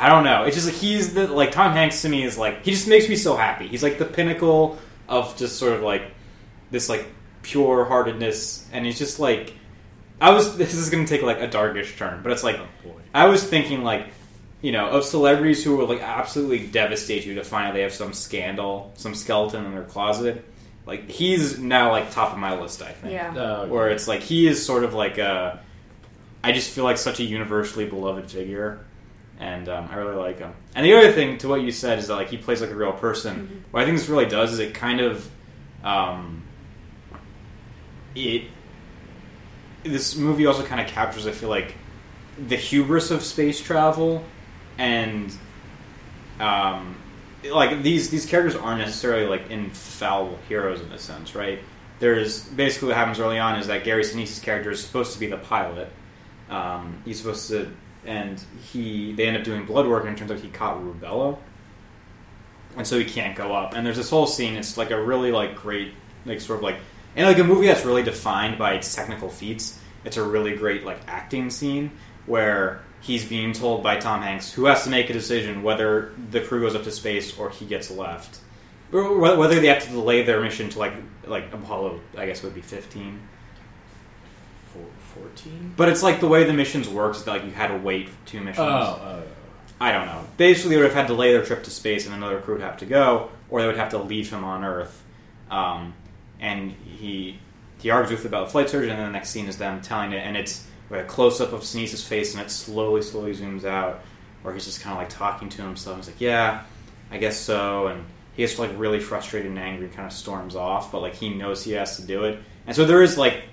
I 0.00 0.08
don't 0.08 0.24
know. 0.24 0.44
It's 0.44 0.56
just 0.56 0.66
like 0.66 0.76
he's 0.76 1.12
the 1.12 1.26
like 1.26 1.52
Tom 1.52 1.72
Hanks 1.72 2.00
to 2.02 2.08
me 2.08 2.24
is 2.24 2.38
like 2.38 2.64
he 2.64 2.70
just 2.70 2.88
makes 2.88 3.06
me 3.06 3.16
so 3.16 3.36
happy. 3.36 3.68
He's 3.68 3.82
like 3.82 3.98
the 3.98 4.06
pinnacle 4.06 4.78
of 5.06 5.36
just 5.36 5.58
sort 5.58 5.74
of 5.74 5.82
like 5.82 6.10
this 6.70 6.88
like 6.88 7.06
pure 7.42 7.84
heartedness 7.84 8.66
and 8.72 8.86
he's 8.86 8.98
just 8.98 9.20
like 9.20 9.52
I 10.18 10.30
was 10.30 10.56
this 10.58 10.72
is 10.72 10.88
gonna 10.88 11.06
take 11.06 11.20
like 11.20 11.40
a 11.40 11.48
darkish 11.48 11.98
turn, 11.98 12.22
but 12.22 12.32
it's 12.32 12.42
like 12.42 12.56
Oh, 12.56 12.66
boy. 12.82 13.00
I 13.12 13.26
was 13.26 13.44
thinking 13.44 13.84
like 13.84 14.06
you 14.62 14.72
know, 14.72 14.88
of 14.88 15.04
celebrities 15.04 15.62
who 15.62 15.76
will 15.76 15.86
like 15.86 16.00
absolutely 16.00 16.66
devastate 16.66 17.26
you 17.26 17.34
to 17.34 17.44
find 17.44 17.68
out 17.68 17.74
they 17.74 17.82
have 17.82 17.92
some 17.92 18.14
scandal, 18.14 18.92
some 18.96 19.14
skeleton 19.14 19.66
in 19.66 19.72
their 19.72 19.84
closet. 19.84 20.46
Like 20.86 21.10
he's 21.10 21.58
now 21.58 21.90
like 21.90 22.10
top 22.10 22.32
of 22.32 22.38
my 22.38 22.58
list, 22.58 22.80
I 22.80 22.92
think 22.92 23.12
yeah. 23.12 23.34
Uh, 23.34 23.66
where 23.66 23.90
it's 23.90 24.08
like 24.08 24.22
he 24.22 24.46
is 24.46 24.64
sort 24.64 24.82
of 24.84 24.94
like 24.94 25.18
a 25.18 25.60
I 26.42 26.52
just 26.52 26.70
feel 26.70 26.84
like 26.84 26.96
such 26.96 27.20
a 27.20 27.22
universally 27.22 27.84
beloved 27.84 28.30
figure 28.30 28.80
and 29.40 29.68
um, 29.68 29.88
I 29.90 29.96
really 29.96 30.14
like 30.16 30.38
him. 30.38 30.52
And 30.74 30.84
the 30.86 30.94
other 30.94 31.10
thing 31.12 31.38
to 31.38 31.48
what 31.48 31.62
you 31.62 31.72
said 31.72 31.98
is 31.98 32.06
that 32.08 32.14
like 32.14 32.28
he 32.28 32.36
plays 32.36 32.60
like 32.60 32.70
a 32.70 32.74
real 32.74 32.92
person. 32.92 33.48
Mhm. 33.66 33.72
What 33.72 33.82
I 33.82 33.86
think 33.86 33.98
this 33.98 34.08
really 34.08 34.26
does 34.26 34.52
is 34.52 34.58
it 34.60 34.74
kind 34.74 35.00
of 35.00 35.28
um, 35.82 36.42
it 38.14 38.44
this 39.82 40.14
movie 40.14 40.44
also 40.46 40.62
kind 40.64 40.80
of 40.80 40.86
captures 40.86 41.26
I 41.26 41.32
feel 41.32 41.48
like 41.48 41.74
the 42.38 42.56
hubris 42.56 43.10
of 43.10 43.22
space 43.22 43.60
travel 43.60 44.22
and 44.78 45.32
um, 46.38 46.96
like 47.50 47.82
these 47.82 48.10
these 48.10 48.26
characters 48.26 48.56
aren't 48.56 48.80
necessarily 48.80 49.26
like 49.26 49.50
infallible 49.50 50.38
heroes 50.48 50.80
in 50.80 50.92
a 50.92 50.98
sense, 50.98 51.34
right? 51.34 51.60
There's 51.98 52.44
basically 52.44 52.88
what 52.88 52.96
happens 52.96 53.18
early 53.20 53.38
on 53.38 53.58
is 53.58 53.66
that 53.66 53.84
Gary 53.84 54.04
Sinise's 54.04 54.38
character 54.40 54.70
is 54.70 54.82
supposed 54.82 55.12
to 55.14 55.20
be 55.20 55.26
the 55.26 55.36
pilot. 55.36 55.90
Um, 56.48 57.02
he's 57.04 57.18
supposed 57.18 57.48
to, 57.50 57.70
and 58.10 58.42
he 58.72 59.12
they 59.12 59.26
end 59.26 59.36
up 59.36 59.44
doing 59.44 59.64
blood 59.64 59.86
work, 59.86 60.04
and 60.04 60.16
it 60.16 60.18
turns 60.18 60.32
out 60.32 60.40
he 60.40 60.48
caught 60.48 60.82
rubella, 60.82 61.38
and 62.76 62.84
so 62.84 62.98
he 62.98 63.04
can't 63.04 63.36
go 63.36 63.54
up. 63.54 63.72
And 63.72 63.86
there's 63.86 63.96
this 63.96 64.10
whole 64.10 64.26
scene. 64.26 64.56
It's 64.56 64.76
like 64.76 64.90
a 64.90 65.00
really 65.00 65.30
like 65.30 65.54
great, 65.54 65.94
like 66.26 66.40
sort 66.40 66.58
of 66.58 66.64
like, 66.64 66.76
and 67.14 67.24
like 67.24 67.38
a 67.38 67.44
movie 67.44 67.68
that's 67.68 67.84
really 67.84 68.02
defined 68.02 68.58
by 68.58 68.74
its 68.74 68.92
technical 68.92 69.28
feats. 69.30 69.78
It's 70.04 70.16
a 70.16 70.24
really 70.24 70.56
great 70.56 70.84
like 70.84 70.98
acting 71.06 71.50
scene 71.50 71.92
where 72.26 72.82
he's 73.00 73.24
being 73.24 73.52
told 73.52 73.84
by 73.84 73.96
Tom 73.96 74.22
Hanks 74.22 74.52
who 74.52 74.64
has 74.64 74.82
to 74.84 74.90
make 74.90 75.08
a 75.08 75.12
decision 75.12 75.62
whether 75.62 76.12
the 76.30 76.40
crew 76.40 76.60
goes 76.60 76.74
up 76.74 76.82
to 76.82 76.90
space 76.90 77.38
or 77.38 77.50
he 77.50 77.64
gets 77.64 77.92
left, 77.92 78.40
whether 78.90 79.60
they 79.60 79.68
have 79.68 79.84
to 79.84 79.90
delay 79.90 80.24
their 80.24 80.40
mission 80.40 80.68
to 80.70 80.80
like 80.80 80.94
like 81.26 81.52
Apollo. 81.52 82.00
I 82.18 82.26
guess 82.26 82.42
would 82.42 82.56
be 82.56 82.60
fifteen. 82.60 83.20
Four- 85.20 85.28
14? 85.28 85.74
But 85.76 85.88
it's 85.88 86.02
like 86.02 86.20
the 86.20 86.28
way 86.28 86.44
the 86.44 86.52
missions 86.52 86.88
works 86.88 87.18
is 87.18 87.24
that 87.24 87.30
like 87.32 87.44
you 87.44 87.50
had 87.52 87.68
to 87.68 87.76
wait 87.76 88.08
for 88.08 88.26
two 88.26 88.40
missions. 88.40 88.58
Oh, 88.60 89.22
I 89.80 89.92
don't 89.92 90.06
know. 90.06 90.24
Basically, 90.36 90.70
they 90.70 90.76
would 90.76 90.86
have 90.86 90.94
had 90.94 91.06
to 91.08 91.14
delay 91.14 91.32
their 91.32 91.44
trip 91.44 91.62
to 91.64 91.70
space, 91.70 92.04
and 92.06 92.14
another 92.14 92.38
crew 92.40 92.54
would 92.54 92.62
have 92.62 92.76
to 92.78 92.86
go, 92.86 93.30
or 93.48 93.60
they 93.62 93.66
would 93.66 93.78
have 93.78 93.90
to 93.90 93.98
leave 93.98 94.30
him 94.30 94.44
on 94.44 94.62
Earth. 94.64 95.02
Um, 95.50 95.94
and 96.38 96.72
he 96.72 97.38
he 97.78 97.88
argues 97.90 98.18
with 98.20 98.26
about 98.26 98.46
the 98.46 98.52
flight 98.52 98.68
surgeon, 98.68 98.90
and 98.90 98.98
then 98.98 99.06
the 99.06 99.12
next 99.12 99.30
scene 99.30 99.46
is 99.46 99.56
them 99.56 99.80
telling 99.80 100.12
it, 100.12 100.18
and 100.18 100.36
it's 100.36 100.66
a 100.90 101.02
close 101.04 101.40
up 101.40 101.52
of 101.52 101.64
Sinise's 101.64 102.06
face, 102.06 102.34
and 102.34 102.42
it 102.44 102.50
slowly, 102.50 103.00
slowly 103.00 103.32
zooms 103.34 103.64
out, 103.64 104.02
where 104.42 104.52
he's 104.52 104.66
just 104.66 104.80
kind 104.82 104.92
of 104.92 104.98
like 104.98 105.08
talking 105.08 105.48
to 105.48 105.62
himself. 105.62 105.96
He's 105.96 106.06
like, 106.08 106.20
"Yeah, 106.20 106.62
I 107.10 107.16
guess 107.16 107.38
so," 107.38 107.86
and 107.86 108.04
he 108.34 108.42
gets 108.42 108.58
like 108.58 108.70
really 108.76 109.00
frustrated 109.00 109.48
and 109.50 109.58
angry, 109.58 109.86
and 109.86 109.94
kind 109.94 110.06
of 110.06 110.12
storms 110.12 110.56
off. 110.56 110.92
But 110.92 111.00
like 111.00 111.14
he 111.14 111.30
knows 111.32 111.64
he 111.64 111.72
has 111.72 111.96
to 111.96 112.02
do 112.02 112.24
it, 112.24 112.38
and 112.66 112.76
so 112.76 112.84
there 112.84 113.02
is 113.02 113.16
like 113.16 113.44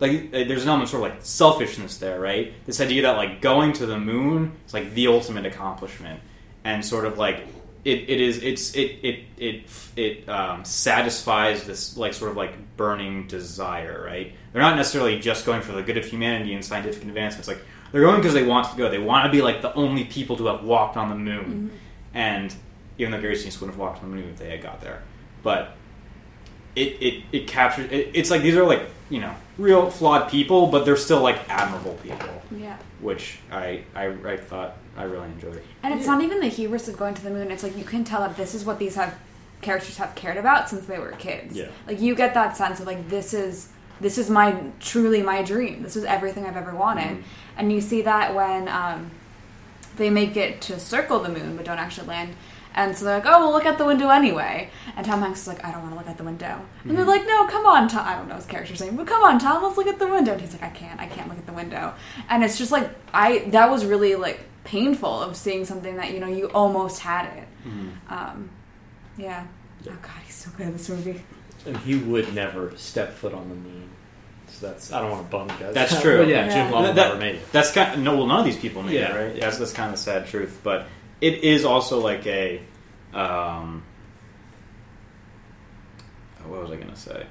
like 0.00 0.28
uh, 0.28 0.44
there's 0.44 0.62
an 0.62 0.68
element 0.68 0.84
of 0.84 0.90
sort 0.90 1.04
of 1.04 1.14
like 1.14 1.24
selfishness 1.24 1.98
there, 1.98 2.20
right? 2.20 2.52
This 2.66 2.80
idea 2.80 3.02
that 3.02 3.16
like 3.16 3.40
going 3.40 3.72
to 3.74 3.86
the 3.86 3.98
moon 3.98 4.52
is 4.66 4.74
like 4.74 4.92
the 4.94 5.06
ultimate 5.06 5.46
accomplishment, 5.46 6.20
and 6.64 6.84
sort 6.84 7.04
of 7.04 7.18
like 7.18 7.46
it, 7.84 8.08
it 8.08 8.20
is 8.20 8.42
it's 8.42 8.74
it 8.74 8.98
it 9.02 9.24
it 9.36 9.62
it 9.96 10.28
um, 10.28 10.64
satisfies 10.64 11.64
this 11.64 11.96
like 11.96 12.14
sort 12.14 12.30
of 12.30 12.36
like 12.36 12.76
burning 12.76 13.26
desire, 13.26 14.02
right? 14.04 14.32
They're 14.52 14.62
not 14.62 14.76
necessarily 14.76 15.18
just 15.18 15.46
going 15.46 15.62
for 15.62 15.72
the 15.72 15.82
good 15.82 15.96
of 15.96 16.04
humanity 16.04 16.54
and 16.54 16.64
scientific 16.64 17.02
advancements. 17.02 17.46
Like 17.46 17.60
they're 17.92 18.02
going 18.02 18.16
because 18.16 18.34
they 18.34 18.44
want 18.44 18.70
to 18.70 18.76
go. 18.76 18.90
They 18.90 18.98
want 18.98 19.26
to 19.26 19.30
be 19.30 19.42
like 19.42 19.62
the 19.62 19.72
only 19.74 20.04
people 20.04 20.36
to 20.38 20.46
have 20.46 20.64
walked 20.64 20.96
on 20.96 21.08
the 21.08 21.14
moon, 21.14 21.70
and 22.14 22.54
even 22.98 23.12
though 23.12 23.20
Gary 23.20 23.36
Sinise 23.36 23.60
wouldn't 23.60 23.72
have 23.72 23.78
walked 23.78 24.02
on 24.02 24.10
the 24.10 24.16
moon 24.16 24.30
if 24.30 24.38
they 24.38 24.50
had 24.50 24.62
got 24.62 24.80
there, 24.80 25.02
but 25.42 25.76
it 26.76 27.02
it, 27.02 27.24
it 27.32 27.46
captures. 27.46 27.90
It, 27.90 28.10
it's 28.14 28.30
like 28.30 28.42
these 28.42 28.56
are 28.56 28.64
like 28.64 28.82
you 29.10 29.20
know 29.20 29.34
real 29.58 29.90
flawed 29.90 30.30
people, 30.30 30.66
but 30.66 30.84
they're 30.84 30.96
still 30.96 31.20
like 31.20 31.38
admirable 31.48 31.94
people, 32.02 32.42
Yeah. 32.50 32.76
which 33.00 33.38
I 33.52 33.82
I, 33.94 34.06
I 34.06 34.36
thought 34.36 34.76
I 34.96 35.04
really 35.04 35.26
enjoyed. 35.28 35.62
And 35.82 35.94
it's 35.94 36.06
not 36.06 36.22
even 36.22 36.40
the 36.40 36.48
hubris 36.48 36.88
of 36.88 36.96
going 36.96 37.14
to 37.14 37.22
the 37.22 37.30
moon. 37.30 37.50
It's 37.50 37.62
like 37.62 37.76
you 37.76 37.84
can 37.84 38.04
tell 38.04 38.20
that 38.20 38.36
this 38.36 38.54
is 38.54 38.64
what 38.64 38.78
these 38.78 38.94
have 38.96 39.14
characters 39.60 39.96
have 39.96 40.14
cared 40.14 40.36
about 40.36 40.68
since 40.68 40.86
they 40.86 40.98
were 40.98 41.12
kids. 41.12 41.56
Yeah. 41.56 41.68
Like 41.86 42.00
you 42.00 42.14
get 42.14 42.34
that 42.34 42.56
sense 42.56 42.80
of 42.80 42.86
like 42.86 43.08
this 43.08 43.32
is 43.34 43.68
this 44.00 44.18
is 44.18 44.28
my 44.28 44.56
truly 44.80 45.22
my 45.22 45.42
dream. 45.42 45.82
This 45.82 45.96
is 45.96 46.04
everything 46.04 46.44
I've 46.46 46.56
ever 46.56 46.74
wanted. 46.74 47.18
Mhm. 47.18 47.22
And 47.56 47.72
you 47.72 47.80
see 47.80 48.02
that 48.02 48.34
when 48.34 48.68
um, 48.68 49.10
they 49.96 50.10
make 50.10 50.36
it 50.36 50.60
to 50.62 50.80
circle 50.80 51.20
the 51.20 51.28
moon 51.28 51.56
but 51.56 51.64
don't 51.64 51.78
actually 51.78 52.08
land. 52.08 52.34
And 52.76 52.96
so 52.96 53.04
they're 53.04 53.18
like, 53.18 53.26
oh, 53.26 53.38
we'll 53.40 53.52
look 53.52 53.66
out 53.66 53.78
the 53.78 53.84
window 53.84 54.08
anyway. 54.08 54.68
And 54.96 55.06
Tom 55.06 55.20
Hanks 55.20 55.42
is 55.42 55.46
like, 55.48 55.64
I 55.64 55.70
don't 55.70 55.82
want 55.82 55.92
to 55.94 55.98
look 55.98 56.08
out 56.08 56.16
the 56.18 56.24
window. 56.24 56.60
And 56.84 56.98
they're 56.98 57.04
like, 57.04 57.24
no, 57.26 57.46
come 57.46 57.66
on, 57.66 57.88
Tom. 57.88 58.04
I 58.06 58.16
don't 58.16 58.28
know 58.28 58.34
his 58.34 58.46
character's 58.46 58.80
name, 58.80 58.96
but 58.96 59.06
come 59.06 59.22
on, 59.22 59.38
Tom, 59.38 59.62
let's 59.62 59.76
look 59.76 59.86
at 59.86 59.98
the 60.00 60.08
window. 60.08 60.32
And 60.32 60.40
he's 60.40 60.52
like, 60.52 60.64
I 60.64 60.70
can't, 60.70 60.98
I 61.00 61.06
can't 61.06 61.28
look 61.28 61.38
at 61.38 61.46
the 61.46 61.52
window. 61.52 61.94
And 62.28 62.42
it's 62.42 62.58
just 62.58 62.72
like, 62.72 62.90
I, 63.12 63.38
that 63.50 63.70
was 63.70 63.84
really 63.84 64.16
like 64.16 64.40
painful 64.64 65.08
of 65.22 65.36
seeing 65.36 65.64
something 65.64 65.96
that, 65.96 66.12
you 66.12 66.18
know, 66.20 66.26
you 66.26 66.46
almost 66.46 67.00
had 67.00 67.26
it. 67.38 67.48
Um, 68.08 68.50
yeah. 69.16 69.46
Oh, 69.88 69.96
God, 70.02 70.10
he's 70.26 70.34
so 70.34 70.50
good 70.56 70.66
in 70.66 70.72
this 70.72 70.88
movie. 70.88 71.22
And 71.66 71.76
he 71.78 71.94
would 71.96 72.34
never 72.34 72.76
step 72.76 73.12
foot 73.14 73.32
on 73.34 73.48
the 73.48 73.54
moon. 73.54 73.88
So 74.48 74.66
that's 74.68 74.92
I 74.92 75.00
don't 75.00 75.10
want 75.10 75.26
to 75.26 75.30
bum 75.30 75.48
you 75.50 75.56
guys. 75.66 75.74
That's 75.74 76.00
true. 76.02 76.18
but 76.18 76.28
yeah, 76.28 76.46
Yeah. 76.46 76.64
Jim 76.64 76.72
Lovell 76.72 76.92
That- 76.92 77.08
never 77.08 77.18
made 77.20 77.36
it. 77.36 77.52
That's 77.52 77.70
kind 77.72 77.94
of, 77.94 78.00
no, 78.00 78.16
well, 78.16 78.26
none 78.26 78.40
of 78.40 78.44
these 78.44 78.56
people 78.58 78.82
made 78.82 78.94
Yeah. 78.94 79.14
it, 79.16 79.32
right? 79.32 79.40
That's 79.40 79.58
that's 79.58 79.72
kind 79.72 79.90
of 79.92 79.96
the 79.96 80.02
sad 80.02 80.26
truth. 80.26 80.60
But 80.62 80.86
it 81.24 81.42
is 81.44 81.64
also 81.64 82.00
like 82.00 82.26
a, 82.26 82.60
um, 83.12 83.82
what 86.46 86.60
was 86.62 86.70
I 86.70 86.76
gonna 86.76 86.94
say? 86.96 87.26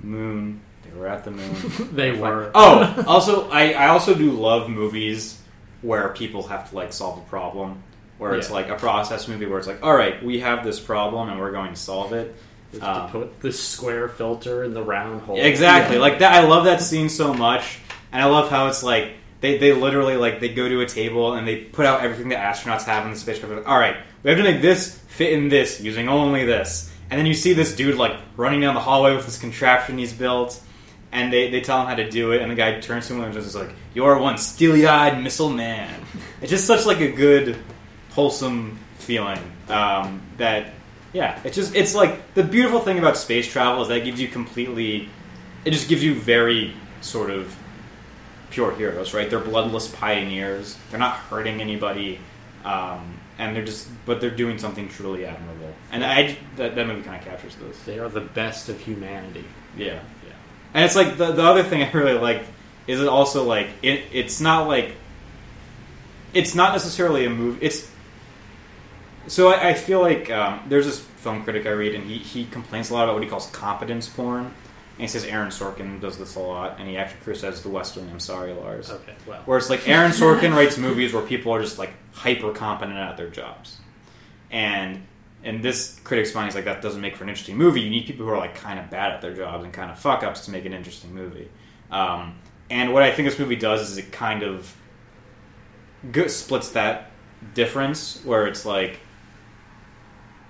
Moon. 0.00 0.60
They 0.82 0.96
were 0.98 1.06
at 1.06 1.24
the 1.24 1.30
moon. 1.30 1.54
They 1.92 2.12
were. 2.12 2.50
oh, 2.54 3.04
also, 3.06 3.48
I, 3.50 3.72
I 3.72 3.88
also 3.88 4.14
do 4.14 4.30
love 4.30 4.68
movies 4.70 5.40
where 5.82 6.08
people 6.10 6.46
have 6.48 6.70
to 6.70 6.76
like 6.76 6.92
solve 6.92 7.18
a 7.18 7.22
problem. 7.22 7.82
Where 8.18 8.34
it's 8.34 8.48
Yeah. 8.48 8.54
like 8.56 8.68
a 8.68 8.76
process 8.76 9.28
movie 9.28 9.46
where 9.46 9.58
it's 9.58 9.66
like, 9.66 9.82
all 9.82 9.94
right, 9.94 10.22
we 10.22 10.40
have 10.40 10.62
this 10.64 10.78
problem 10.78 11.30
and 11.30 11.40
we're 11.40 11.52
going 11.52 11.70
to 11.70 11.76
solve 11.80 12.12
it. 12.12 12.34
Um, 12.80 13.06
to 13.06 13.12
put 13.12 13.40
the 13.40 13.50
square 13.52 14.08
filter 14.08 14.62
in 14.62 14.74
the 14.74 14.82
round 14.82 15.22
hole. 15.22 15.38
Exactly. 15.40 15.96
Yeah. 15.96 16.02
Like 16.02 16.18
that 16.20 16.32
I 16.32 16.46
love 16.46 16.64
that 16.64 16.80
scene 16.82 17.08
so 17.08 17.32
much. 17.34 17.78
And 18.12 18.22
I 18.22 18.26
love 18.26 18.50
how 18.50 18.66
it's 18.68 18.82
like 18.82 19.14
they, 19.40 19.58
they 19.58 19.72
literally 19.72 20.16
like 20.16 20.40
they 20.40 20.48
go 20.48 20.68
to 20.68 20.80
a 20.80 20.86
table 20.86 21.34
and 21.34 21.46
they 21.46 21.56
put 21.56 21.86
out 21.86 22.02
everything 22.02 22.28
the 22.28 22.36
astronauts 22.36 22.84
have 22.84 23.04
in 23.04 23.12
the 23.12 23.18
spacecraft. 23.18 23.54
Like, 23.54 23.68
All 23.68 23.78
right, 23.78 23.96
we 24.22 24.30
have 24.30 24.38
to 24.38 24.44
make 24.44 24.62
this 24.62 24.98
fit 25.08 25.32
in 25.32 25.48
this 25.48 25.80
using 25.80 26.08
only 26.08 26.44
this. 26.44 26.92
And 27.10 27.18
then 27.18 27.26
you 27.26 27.34
see 27.34 27.54
this 27.54 27.74
dude 27.74 27.96
like 27.96 28.16
running 28.36 28.60
down 28.60 28.74
the 28.74 28.80
hallway 28.80 29.16
with 29.16 29.26
this 29.26 29.38
contraption 29.38 29.98
he's 29.98 30.12
built, 30.12 30.60
and 31.10 31.32
they, 31.32 31.50
they 31.50 31.60
tell 31.60 31.80
him 31.80 31.88
how 31.88 31.96
to 31.96 32.08
do 32.08 32.32
it, 32.32 32.40
and 32.40 32.50
the 32.50 32.54
guy 32.54 32.78
turns 32.78 33.08
to 33.08 33.14
him 33.14 33.22
and 33.22 33.34
just 33.34 33.48
is 33.48 33.56
like, 33.56 33.70
"You're 33.94 34.16
one 34.18 34.38
steely-eyed 34.38 35.20
missile 35.20 35.50
man." 35.50 35.92
It's 36.40 36.50
just 36.50 36.66
such 36.66 36.86
like 36.86 37.00
a 37.00 37.10
good, 37.10 37.56
wholesome 38.10 38.78
feeling 38.98 39.40
um, 39.68 40.22
that 40.36 40.72
yeah, 41.12 41.40
it's 41.42 41.56
just 41.56 41.74
it's 41.74 41.94
like 41.94 42.34
the 42.34 42.44
beautiful 42.44 42.80
thing 42.80 42.98
about 42.98 43.16
space 43.16 43.50
travel 43.50 43.82
is 43.82 43.88
that 43.88 43.98
it 43.98 44.04
gives 44.04 44.20
you 44.20 44.28
completely, 44.28 45.08
it 45.64 45.72
just 45.72 45.88
gives 45.88 46.04
you 46.04 46.14
very 46.14 46.74
sort 47.00 47.30
of 47.30 47.56
pure 48.50 48.74
heroes, 48.74 49.14
right? 49.14 49.28
They're 49.30 49.38
bloodless 49.40 49.88
pioneers. 49.88 50.76
They're 50.90 51.00
not 51.00 51.16
hurting 51.16 51.60
anybody, 51.60 52.18
um, 52.64 53.18
and 53.38 53.54
they're 53.56 53.64
just 53.64 53.88
but 54.06 54.20
they're 54.20 54.30
doing 54.30 54.58
something 54.58 54.88
truly 54.88 55.24
admirable. 55.24 55.72
And 55.92 56.04
I 56.04 56.36
that, 56.56 56.74
that 56.74 56.86
movie 56.86 57.02
kind 57.02 57.16
of 57.20 57.24
captures 57.26 57.54
those. 57.56 57.80
They 57.84 57.98
are 57.98 58.08
the 58.08 58.20
best 58.20 58.68
of 58.68 58.78
humanity. 58.80 59.44
Yeah, 59.76 59.94
Yeah. 60.26 60.32
and 60.74 60.84
it's 60.84 60.96
like 60.96 61.16
the 61.16 61.32
the 61.32 61.42
other 61.44 61.62
thing 61.62 61.82
I 61.84 61.90
really 61.92 62.18
like 62.18 62.42
is 62.86 63.00
it 63.00 63.08
also 63.08 63.44
like 63.44 63.68
it 63.82 64.04
it's 64.12 64.40
not 64.40 64.66
like 64.66 64.94
it's 66.34 66.54
not 66.54 66.72
necessarily 66.72 67.24
a 67.24 67.30
movie. 67.30 67.64
It's 67.64 67.90
so 69.26 69.48
I, 69.52 69.70
I 69.70 69.74
feel 69.74 70.00
like 70.00 70.30
um, 70.30 70.60
there's 70.68 70.86
this 70.86 70.98
film 71.00 71.44
critic 71.44 71.66
I 71.66 71.70
read, 71.70 71.94
and 71.94 72.04
he 72.04 72.18
he 72.18 72.44
complains 72.46 72.90
a 72.90 72.94
lot 72.94 73.04
about 73.04 73.14
what 73.14 73.22
he 73.22 73.28
calls 73.28 73.46
competence 73.50 74.08
porn. 74.08 74.52
And 75.00 75.08
he 75.08 75.12
says 75.12 75.24
Aaron 75.24 75.48
Sorkin 75.48 75.98
does 75.98 76.18
this 76.18 76.34
a 76.34 76.40
lot, 76.40 76.78
and 76.78 76.86
he 76.86 76.98
actually 76.98 77.22
criticizes 77.22 77.62
the 77.62 77.70
West 77.70 77.96
Wing. 77.96 78.10
I'm 78.10 78.20
sorry, 78.20 78.52
Lars. 78.52 78.90
Okay, 78.90 79.14
well. 79.26 79.40
Where 79.46 79.56
it's 79.56 79.70
like 79.70 79.88
Aaron 79.88 80.10
Sorkin 80.10 80.54
writes 80.54 80.76
movies 80.76 81.14
where 81.14 81.22
people 81.22 81.54
are 81.54 81.62
just 81.62 81.78
like 81.78 81.94
hyper 82.12 82.52
competent 82.52 82.98
at 82.98 83.16
their 83.16 83.30
jobs, 83.30 83.78
and 84.50 85.02
and 85.42 85.62
this 85.62 85.98
critic's 86.04 86.34
mind 86.34 86.50
is 86.50 86.54
like 86.54 86.66
that 86.66 86.82
doesn't 86.82 87.00
make 87.00 87.16
for 87.16 87.24
an 87.24 87.30
interesting 87.30 87.56
movie. 87.56 87.80
You 87.80 87.88
need 87.88 88.04
people 88.04 88.26
who 88.26 88.32
are 88.32 88.36
like 88.36 88.54
kind 88.54 88.78
of 88.78 88.90
bad 88.90 89.12
at 89.12 89.22
their 89.22 89.32
jobs 89.32 89.64
and 89.64 89.72
kind 89.72 89.90
of 89.90 89.98
fuck 89.98 90.22
ups 90.22 90.44
to 90.44 90.50
make 90.50 90.66
an 90.66 90.74
interesting 90.74 91.14
movie. 91.14 91.48
Um, 91.90 92.34
and 92.68 92.92
what 92.92 93.02
I 93.02 93.10
think 93.10 93.26
this 93.26 93.38
movie 93.38 93.56
does 93.56 93.80
is 93.80 93.96
it 93.96 94.12
kind 94.12 94.42
of 94.42 94.76
splits 96.26 96.72
that 96.72 97.10
difference 97.54 98.22
where 98.22 98.46
it's 98.46 98.66
like 98.66 99.00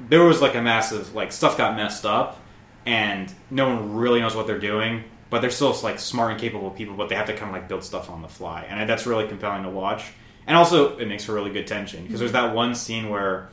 there 0.00 0.24
was 0.24 0.42
like 0.42 0.56
a 0.56 0.60
massive 0.60 1.14
like 1.14 1.30
stuff 1.30 1.56
got 1.56 1.76
messed 1.76 2.04
up 2.04 2.39
and 2.86 3.32
no 3.50 3.68
one 3.68 3.94
really 3.94 4.20
knows 4.20 4.34
what 4.34 4.46
they're 4.46 4.58
doing 4.58 5.04
but 5.30 5.40
they're 5.40 5.50
still 5.50 5.74
like 5.82 5.98
smart 5.98 6.32
and 6.32 6.40
capable 6.40 6.70
people 6.70 6.96
but 6.96 7.08
they 7.08 7.14
have 7.14 7.26
to 7.26 7.32
kind 7.34 7.48
of 7.48 7.52
like 7.52 7.68
build 7.68 7.84
stuff 7.84 8.10
on 8.10 8.20
the 8.20 8.28
fly 8.28 8.64
and 8.68 8.88
that's 8.90 9.06
really 9.06 9.26
compelling 9.26 9.62
to 9.62 9.70
watch. 9.70 10.04
And 10.46 10.56
also 10.56 10.98
it 10.98 11.06
makes 11.06 11.24
for 11.24 11.32
really 11.32 11.52
good 11.52 11.66
tension 11.66 12.02
because 12.02 12.18
there's 12.18 12.32
that 12.32 12.54
one 12.54 12.74
scene 12.74 13.08
where 13.08 13.50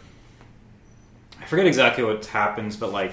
i 1.39 1.45
forget 1.45 1.67
exactly 1.67 2.03
what 2.03 2.25
happens 2.25 2.75
but 2.75 2.91
like 2.91 3.11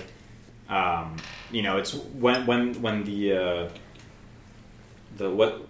um, 0.71 1.16
you 1.50 1.61
know 1.61 1.76
it's 1.76 1.92
when 1.92 2.47
when 2.47 2.80
when 2.80 3.04
the 3.04 3.33
uh, 3.33 3.68
the 5.18 5.28
what 5.28 5.68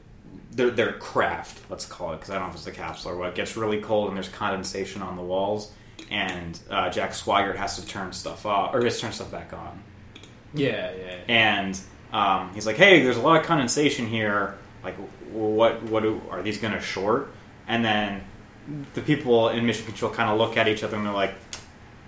their 0.52 0.70
their 0.70 0.92
craft 0.92 1.60
let's 1.68 1.84
call 1.84 2.12
it 2.12 2.16
because 2.16 2.30
i 2.30 2.34
don't 2.34 2.44
know 2.44 2.48
if 2.50 2.54
it's 2.54 2.64
the 2.64 2.70
capsule 2.70 3.10
or 3.10 3.16
what 3.16 3.34
gets 3.34 3.56
really 3.56 3.80
cold 3.80 4.08
and 4.08 4.16
there's 4.16 4.28
condensation 4.28 5.02
on 5.02 5.16
the 5.16 5.22
walls 5.22 5.72
and 6.10 6.60
uh, 6.70 6.88
jack 6.90 7.10
swigert 7.10 7.56
has 7.56 7.76
to 7.76 7.84
turn 7.86 8.12
stuff 8.12 8.46
off 8.46 8.72
or 8.72 8.84
has 8.84 8.94
to 8.94 9.00
turn 9.02 9.12
stuff 9.12 9.32
back 9.32 9.52
on 9.52 9.82
Yeah, 10.54 10.92
yeah. 10.92 11.16
and 11.28 11.80
um, 12.12 12.50
he's 12.54 12.66
like, 12.66 12.76
"Hey, 12.76 13.02
there's 13.02 13.16
a 13.16 13.20
lot 13.20 13.40
of 13.40 13.46
condensation 13.46 14.06
here. 14.06 14.54
Like, 14.82 14.94
what 15.30 15.82
what 15.84 16.02
do, 16.02 16.20
are 16.30 16.42
these 16.42 16.58
going 16.58 16.74
to 16.74 16.80
short?" 16.80 17.30
And 17.66 17.84
then 17.84 18.22
the 18.94 19.00
people 19.02 19.48
in 19.50 19.66
mission 19.66 19.84
control 19.84 20.10
kind 20.12 20.30
of 20.30 20.38
look 20.38 20.56
at 20.56 20.68
each 20.68 20.82
other 20.84 20.96
and 20.96 21.04
they're 21.06 21.12
like, 21.12 21.34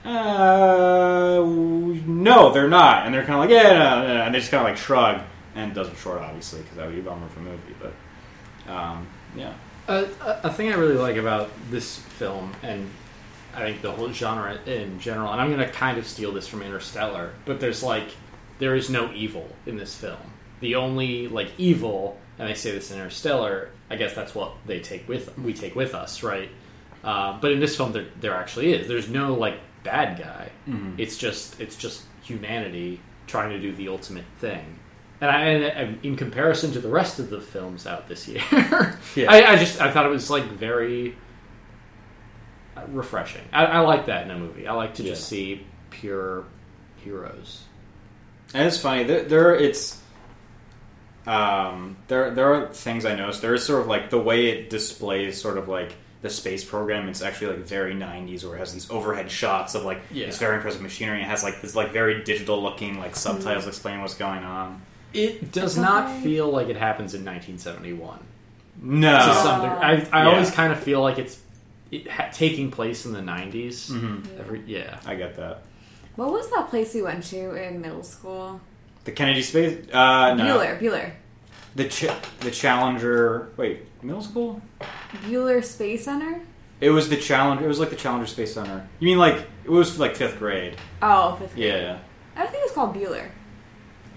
"Uh, 0.05 1.43
no, 1.45 2.53
they're 2.53 2.69
not." 2.69 3.05
And 3.07 3.15
they're 3.15 3.25
kind 3.25 3.35
of 3.35 3.41
like, 3.41 3.51
"Yeah," 3.51 3.73
no, 3.73 4.07
no," 4.07 4.23
and 4.23 4.35
they 4.35 4.39
just 4.39 4.51
kind 4.51 4.63
of 4.63 4.69
like 4.69 4.77
shrug, 4.77 5.21
and 5.55 5.75
doesn't 5.75 5.97
short 5.99 6.21
obviously 6.21 6.61
because 6.63 6.77
that 6.77 6.87
would 6.87 6.95
be 6.95 7.01
a 7.01 7.05
bummer 7.05 7.29
for 7.29 7.41
a 7.41 7.43
movie. 7.43 7.75
But 7.81 8.73
um, 8.73 9.07
yeah, 9.37 9.55
Uh, 9.89 10.07
a, 10.25 10.41
a 10.49 10.53
thing 10.53 10.71
I 10.73 10.77
really 10.77 10.95
like 10.97 11.17
about 11.17 11.51
this 11.71 11.97
film, 11.99 12.53
and 12.63 12.91
I 13.55 13.61
think 13.61 13.83
the 13.83 13.93
whole 13.93 14.13
genre 14.13 14.59
in 14.67 14.99
general, 15.01 15.31
and 15.33 15.41
I'm 15.41 15.53
going 15.53 15.67
to 15.67 15.73
kind 15.73 15.99
of 15.99 16.07
steal 16.07 16.33
this 16.33 16.47
from 16.49 16.63
Interstellar, 16.63 17.33
but 17.45 17.61
there's 17.61 17.83
like, 17.83 18.09
there 18.59 18.75
is 18.75 18.91
no 18.91 19.13
evil 19.13 19.49
in 19.67 19.77
this 19.77 19.95
film. 19.95 20.33
The 20.61 20.75
only 20.75 21.29
like 21.29 21.51
evil, 21.59 22.19
and 22.39 22.49
I 22.49 22.55
say 22.55 22.73
this 22.73 22.91
in 22.91 22.99
Interstellar, 22.99 23.71
I 23.91 23.97
guess 23.97 24.15
that's 24.15 24.35
what 24.35 24.53
they 24.67 24.81
take 24.81 25.09
with 25.09 25.37
we 25.39 25.53
take 25.53 25.75
with 25.77 25.95
us, 25.95 26.23
right? 26.23 26.49
Uh, 27.05 27.39
but 27.41 27.53
in 27.53 27.61
this 27.61 27.77
film, 27.77 27.93
there 27.93 28.07
there 28.21 28.35
actually 28.35 28.73
is. 28.73 28.89
There's 28.89 29.09
no 29.09 29.35
like 29.35 29.59
bad 29.85 30.19
guy. 30.19 30.51
It's 30.99 31.17
just 31.17 31.61
it's 31.61 31.77
just 31.77 32.03
humanity 32.23 33.01
trying 33.27 33.51
to 33.51 33.61
do 33.61 33.75
the 33.75 33.89
ultimate 33.89 34.25
thing. 34.39 34.79
And, 35.21 35.31
I, 35.31 35.41
and, 35.45 36.05
in 36.05 36.15
comparison 36.15 36.73
to 36.73 36.79
the 36.79 36.91
rest 36.91 37.19
of 37.19 37.31
the 37.31 37.41
films 37.41 37.87
out 37.87 38.07
this 38.07 38.29
year, 38.29 38.43
Yeah. 39.17 39.31
I, 39.33 39.53
I 39.53 39.57
just 39.57 39.81
I 39.81 39.91
thought 39.91 40.05
it 40.05 40.11
was 40.11 40.29
like 40.31 40.45
very 40.45 41.17
refreshing. 42.89 43.45
I, 43.53 43.67
I 43.67 43.79
like 43.81 44.07
that 44.07 44.25
in 44.25 44.31
a 44.31 44.39
movie. 44.39 44.67
I 44.67 44.75
like 44.75 44.95
to 44.95 45.03
just 45.03 45.29
see 45.29 45.65
pure 45.91 46.45
heroes. 46.97 47.65
And 48.55 48.67
it's 48.67 48.79
funny. 48.79 49.05
There, 49.05 49.23
there 49.25 49.55
it's 49.55 50.01
um, 51.27 51.97
there. 52.09 52.31
There 52.31 52.55
are 52.55 52.73
things 52.73 53.05
I 53.05 53.15
noticed. 53.17 53.43
There 53.43 53.55
is 53.55 53.65
sort 53.65 53.81
of 53.81 53.87
like 53.89 54.11
the 54.11 54.19
way 54.21 54.47
it 54.47 54.71
displays, 54.71 55.41
sort 55.41 55.59
of 55.59 55.69
like 55.69 55.93
the 56.23 56.31
space 56.31 56.65
program. 56.65 57.09
It's 57.09 57.23
actually 57.23 57.57
like 57.57 57.67
very 57.67 57.95
'90s, 57.95 58.45
where 58.45 58.55
it 58.57 58.61
has 58.61 58.73
these 58.73 58.89
overhead 58.91 59.31
shots 59.31 59.75
of 59.75 59.85
like 59.85 60.01
Yeah. 60.13 60.27
this 60.27 60.39
very 60.39 60.57
impressive 60.57 60.81
machinery. 60.83 61.21
It 61.21 61.25
has 61.27 61.43
like 61.43 61.61
this 61.61 61.75
like 61.75 61.91
very 61.93 62.23
digital 62.23 62.63
looking 62.63 62.99
like 62.99 63.17
subtitles 63.17 63.67
explaining 63.67 64.03
what's 64.03 64.15
going 64.15 64.45
on. 64.45 64.81
It 65.13 65.51
does 65.51 65.73
It's 65.77 65.83
not 65.83 66.11
okay. 66.11 66.23
feel 66.23 66.49
like 66.51 66.69
it 66.69 66.77
happens 66.77 67.15
in 67.15 67.25
1971. 67.25 68.21
No, 68.83 69.17
To 69.19 69.35
some 69.35 69.63
degree, 69.63 69.79
I, 69.79 69.93
I 70.13 70.23
Yeah. 70.25 70.29
always 70.31 70.51
kind 70.51 70.73
of 70.73 70.79
feel 70.79 71.01
like 71.01 71.19
it's 71.19 71.41
it 71.91 72.09
ha- 72.11 72.29
taking 72.33 72.71
place 72.71 73.07
in 73.07 73.13
the 73.13 73.21
90s. 73.23 73.91
Mhm. 73.91 74.39
Every, 74.39 74.61
yeah. 74.67 74.99
I 75.07 75.15
get 75.15 75.37
that. 75.37 75.63
What 76.17 76.33
was 76.33 76.51
that 76.51 76.69
place 76.71 76.95
you 76.95 77.05
went 77.05 77.25
to 77.25 77.55
in 77.55 77.81
middle 77.81 78.03
school? 78.03 78.61
The 79.05 79.13
Kennedy 79.13 79.43
space. 79.43 79.87
Uh, 79.93 80.35
no, 80.35 80.45
Bueller, 80.59 80.79
Bueller. 80.81 81.11
the 81.75 81.89
ch- 81.89 82.11
the 82.41 82.51
Challenger. 82.51 83.51
Wait, 83.57 83.83
middle 84.03 84.23
school. 84.23 84.61
Buehler 85.25 85.63
Space 85.65 86.05
Center? 86.05 86.41
It 86.81 86.91
was 86.91 87.09
the 87.09 87.17
challenge. 87.17 87.63
It 87.63 87.69
was 87.69 87.79
like 87.81 87.91
the 87.91 87.97
Challenger 87.97 88.27
Space 88.27 88.53
Center. 88.55 88.87
You 88.99 89.07
mean 89.07 89.19
like 89.19 89.47
it 89.65 89.71
was 89.71 89.99
like 89.99 90.17
fifth 90.17 90.39
grade? 90.39 90.77
Oh, 91.03 91.37
fifth 91.37 91.55
grade. 91.55 91.67
Yeah. 91.73 91.99
I 92.35 92.41
don't 92.43 92.51
think 92.51 92.63
it 92.63 92.67
was 92.67 92.73
called 92.73 92.95
Bueller. 92.95 93.29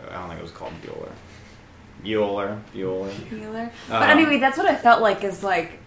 I 0.10 0.13
don't 0.13 0.27
think 0.29 0.39
it 0.39 0.44
was 0.44 0.51
called 0.51 0.74
Bueller. 0.82 1.12
Bueller. 2.03 2.62
Bueller. 2.74 3.12
Bueller. 3.29 3.72
But 3.89 4.03
Um, 4.03 4.10
anyway, 4.10 4.39
that's 4.39 4.58
what 4.58 4.72
it 4.72 4.79
felt 4.79 5.01
like. 5.01 5.24
Is 5.24 5.44
like, 5.44 5.79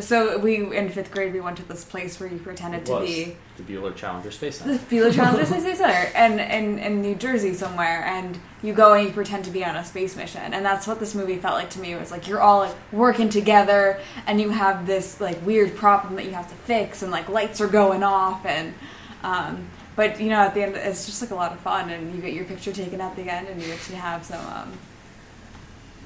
so 0.00 0.38
we 0.38 0.76
in 0.76 0.88
fifth 0.90 1.10
grade 1.10 1.32
we 1.32 1.40
went 1.40 1.56
to 1.56 1.62
this 1.68 1.84
place 1.84 2.18
where 2.20 2.28
you 2.28 2.38
pretended 2.38 2.86
to 2.86 2.92
was 2.92 3.08
be 3.08 3.36
the 3.56 3.62
Buehler 3.62 3.94
Challenger 3.94 4.30
Space 4.30 4.58
Center. 4.58 4.78
the 4.78 4.96
Buehler 4.96 5.12
Challenger 5.12 5.44
Space 5.60 5.78
Center, 5.78 6.10
and 6.14 6.40
in 6.40 6.78
in 6.78 7.02
New 7.02 7.14
Jersey 7.14 7.54
somewhere, 7.54 8.04
and 8.04 8.38
you 8.62 8.72
go 8.72 8.94
and 8.94 9.06
you 9.06 9.12
pretend 9.12 9.44
to 9.46 9.50
be 9.50 9.64
on 9.64 9.76
a 9.76 9.84
space 9.84 10.16
mission, 10.16 10.52
and 10.54 10.64
that's 10.64 10.86
what 10.86 11.00
this 11.00 11.14
movie 11.14 11.36
felt 11.36 11.54
like 11.54 11.70
to 11.70 11.80
me. 11.80 11.92
It 11.92 12.00
was 12.00 12.10
like 12.10 12.28
you're 12.28 12.40
all 12.40 12.60
like 12.60 12.76
working 12.92 13.28
together, 13.28 14.00
and 14.26 14.40
you 14.40 14.50
have 14.50 14.86
this 14.86 15.20
like 15.20 15.44
weird 15.44 15.74
problem 15.76 16.16
that 16.16 16.24
you 16.24 16.32
have 16.32 16.48
to 16.48 16.54
fix, 16.54 17.02
and 17.02 17.10
like 17.10 17.28
lights 17.28 17.60
are 17.60 17.68
going 17.68 18.02
off, 18.02 18.44
and 18.46 18.74
um, 19.22 19.68
but 19.96 20.20
you 20.20 20.28
know 20.28 20.40
at 20.40 20.54
the 20.54 20.62
end 20.62 20.76
it's 20.76 21.06
just 21.06 21.20
like 21.20 21.30
a 21.30 21.34
lot 21.34 21.52
of 21.52 21.58
fun, 21.60 21.90
and 21.90 22.14
you 22.14 22.20
get 22.20 22.32
your 22.32 22.44
picture 22.44 22.72
taken 22.72 23.00
at 23.00 23.16
the 23.16 23.22
end, 23.22 23.48
and 23.48 23.60
you 23.60 23.66
get 23.68 23.80
to 23.80 23.96
have 23.96 24.24
some. 24.24 24.44
Um, 24.46 24.72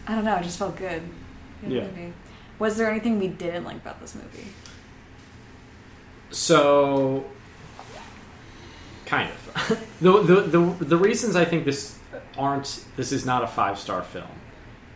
I 0.06 0.14
don't 0.16 0.24
know, 0.24 0.36
it 0.36 0.42
just 0.42 0.58
felt 0.58 0.76
good. 0.76 1.02
Good 1.60 1.70
Yeah. 1.70 1.82
movie. 1.84 2.12
Was 2.62 2.76
there 2.76 2.88
anything 2.88 3.18
we 3.18 3.26
didn't 3.26 3.64
like 3.64 3.74
about 3.74 4.00
this 4.00 4.14
movie? 4.14 4.46
So, 6.30 7.24
kind 9.04 9.28
of. 9.28 9.84
the, 10.00 10.22
the 10.22 10.40
the 10.42 10.84
the 10.84 10.96
reasons 10.96 11.34
I 11.34 11.44
think 11.44 11.64
this 11.64 11.98
aren't 12.38 12.84
this 12.94 13.10
is 13.10 13.26
not 13.26 13.42
a 13.42 13.48
five 13.48 13.80
star 13.80 14.04
film. 14.04 14.30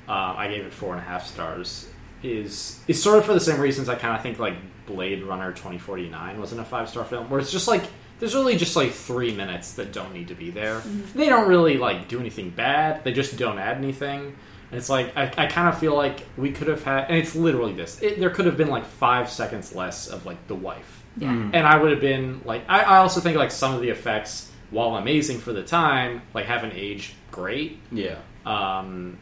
Um, 0.08 0.36
I 0.36 0.46
gave 0.46 0.64
it 0.64 0.72
four 0.72 0.92
and 0.92 1.00
a 1.00 1.04
half 1.04 1.26
stars. 1.26 1.88
Is 2.22 2.78
is 2.86 3.02
sort 3.02 3.18
of 3.18 3.24
for 3.24 3.34
the 3.34 3.40
same 3.40 3.58
reasons 3.58 3.88
I 3.88 3.96
kind 3.96 4.14
of 4.14 4.22
think 4.22 4.38
like 4.38 4.54
Blade 4.86 5.24
Runner 5.24 5.52
twenty 5.52 5.78
forty 5.78 6.08
nine 6.08 6.38
wasn't 6.38 6.60
a 6.60 6.64
five 6.64 6.88
star 6.88 7.04
film, 7.04 7.28
where 7.28 7.40
it's 7.40 7.50
just 7.50 7.66
like 7.66 7.82
there's 8.20 8.36
really 8.36 8.56
just 8.56 8.76
like 8.76 8.92
three 8.92 9.34
minutes 9.34 9.72
that 9.72 9.92
don't 9.92 10.14
need 10.14 10.28
to 10.28 10.36
be 10.36 10.50
there. 10.52 10.84
They 11.16 11.26
don't 11.26 11.48
really 11.48 11.78
like 11.78 12.06
do 12.06 12.20
anything 12.20 12.50
bad. 12.50 13.02
They 13.02 13.12
just 13.12 13.36
don't 13.36 13.58
add 13.58 13.76
anything. 13.78 14.36
And 14.70 14.78
it's 14.78 14.88
like 14.88 15.16
I, 15.16 15.24
I 15.36 15.46
kind 15.46 15.68
of 15.68 15.78
feel 15.78 15.94
like 15.94 16.20
we 16.36 16.50
could 16.50 16.66
have 16.68 16.82
had, 16.84 17.04
and 17.08 17.16
it's 17.16 17.34
literally 17.36 17.72
this. 17.72 18.02
It, 18.02 18.18
there 18.18 18.30
could 18.30 18.46
have 18.46 18.56
been 18.56 18.68
like 18.68 18.84
five 18.84 19.30
seconds 19.30 19.74
less 19.74 20.08
of 20.08 20.26
like 20.26 20.46
the 20.48 20.54
wife 20.56 21.02
Yeah. 21.16 21.28
Mm. 21.28 21.50
and 21.54 21.66
I 21.66 21.76
would 21.80 21.92
have 21.92 22.00
been 22.00 22.40
like 22.44 22.62
I, 22.68 22.80
I 22.82 22.96
also 22.98 23.20
think 23.20 23.36
like 23.36 23.50
some 23.52 23.74
of 23.74 23.80
the 23.80 23.90
effects 23.90 24.50
while 24.70 24.96
amazing 24.96 25.38
for 25.38 25.52
the 25.52 25.62
time 25.62 26.22
like 26.34 26.46
haven't 26.46 26.72
aged 26.74 27.14
great 27.30 27.78
Yeah. 27.92 28.18
um 28.44 29.18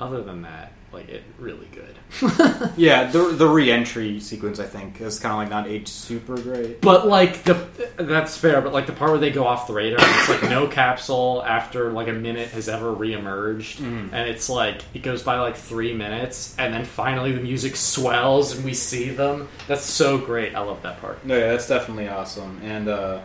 other 0.00 0.22
than 0.22 0.42
that 0.42 0.72
like 0.94 1.08
it 1.08 1.22
really 1.38 1.68
good 1.72 1.94
Yeah. 2.76 3.10
The 3.10 3.32
the 3.36 3.46
re-entry 3.48 4.20
sequence 4.20 4.60
I 4.60 4.66
think 4.66 5.00
is 5.00 5.18
kind 5.18 5.32
of 5.32 5.38
like 5.38 5.50
not 5.50 5.66
aged 5.70 5.88
super 5.88 6.36
great. 6.40 6.80
but 6.80 7.06
like 7.08 7.42
the 7.44 7.66
that's 7.96 8.36
fair 8.36 8.60
but 8.62 8.72
like 8.72 8.86
the 8.86 8.92
part 8.92 9.10
where 9.10 9.18
they 9.20 9.30
go 9.30 9.44
off 9.46 9.66
the 9.66 9.72
radar 9.74 9.98
it's 10.00 10.28
like 10.28 10.42
no 10.44 10.66
capsule 10.80 11.42
after 11.46 11.90
like 11.92 12.08
a 12.08 12.12
minute 12.12 12.48
has 12.50 12.68
ever 12.68 12.94
reemerged 12.94 13.76
Mhm. 13.78 14.10
and 14.12 14.28
it's 14.30 14.48
like 14.48 14.82
it 14.94 15.02
goes 15.02 15.22
by 15.22 15.38
like 15.40 15.56
three 15.56 15.92
minutes 15.92 16.54
and 16.58 16.72
then 16.72 16.84
finally 16.84 17.32
the 17.32 17.40
music 17.40 17.74
swells 17.76 18.54
and 18.54 18.64
we 18.64 18.74
see 18.74 19.10
them 19.10 19.48
that's 19.66 19.84
so 19.84 20.16
great 20.18 20.54
i 20.54 20.60
love 20.60 20.80
that 20.82 21.00
part 21.00 21.24
No, 21.26 21.36
yeah, 21.36 21.48
that's 21.48 21.68
definitely 21.68 22.08
awesome. 22.08 22.60
And 22.62 22.88
uh 22.88 23.20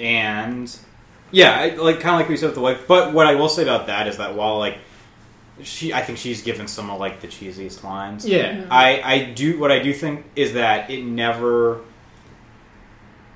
and 0.00 0.76
yeah, 1.32 1.52
I, 1.52 1.74
like 1.74 2.00
kind 2.00 2.14
of 2.14 2.20
like 2.20 2.28
we 2.28 2.36
said 2.36 2.46
with 2.46 2.54
the 2.54 2.60
wife. 2.60 2.86
But 2.86 3.12
what 3.12 3.26
I 3.26 3.34
will 3.34 3.48
say 3.48 3.62
about 3.62 3.88
that 3.88 4.06
is 4.06 4.18
that 4.18 4.34
while 4.34 4.58
like 4.58 4.78
she, 5.62 5.92
I 5.92 6.02
think 6.02 6.18
she's 6.18 6.42
given 6.42 6.68
some 6.68 6.90
of 6.90 7.00
like 7.00 7.20
the 7.20 7.28
cheesiest 7.28 7.82
lines. 7.82 8.26
yeah 8.26 8.52
mm-hmm. 8.52 8.72
I 8.72 9.02
I 9.02 9.24
do 9.32 9.58
what 9.58 9.72
I 9.72 9.80
do 9.80 9.92
think 9.92 10.24
is 10.36 10.54
that 10.54 10.90
it 10.90 11.04
never. 11.04 11.80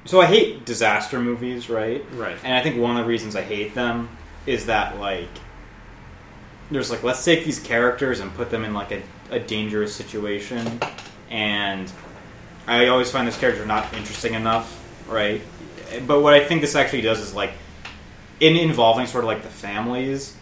So 0.05 0.21
I 0.21 0.27
hate 0.27 0.65
disaster 0.65 1.19
movies, 1.19 1.69
right? 1.69 2.05
right 2.13 2.39
And 2.45 2.55
I 2.55 2.63
think 2.63 2.81
one 2.81 2.97
of 2.97 3.05
the 3.05 3.09
reasons 3.09 3.35
I 3.35 3.43
hate 3.43 3.75
them 3.75 4.09
is 4.47 4.67
that 4.67 5.01
like 5.01 5.29
there's 6.71 6.91
like 6.91 7.03
let's 7.03 7.25
take 7.25 7.45
these 7.45 7.59
characters 7.59 8.21
and 8.21 8.33
put 8.35 8.51
them 8.51 8.65
in 8.65 8.75
like 8.75 8.93
a, 8.93 9.03
a 9.31 9.41
dangerous 9.41 9.95
situation 9.95 10.81
and 11.31 11.91
I 12.67 12.89
always 12.89 13.11
find 13.11 13.27
this 13.27 13.39
character 13.39 13.65
not 13.65 13.93
interesting 13.95 14.35
enough, 14.35 14.83
right? 15.09 15.41
But 16.07 16.21
what 16.21 16.35
I 16.35 16.45
think 16.45 16.61
this 16.61 16.75
actually 16.75 17.03
does 17.03 17.21
is 17.21 17.35
like 17.35 17.53
in 18.41 18.57
involving 18.57 19.07
sort 19.07 19.25
of 19.25 19.29
like 19.29 19.43
the 19.43 19.49
families, 19.49 20.37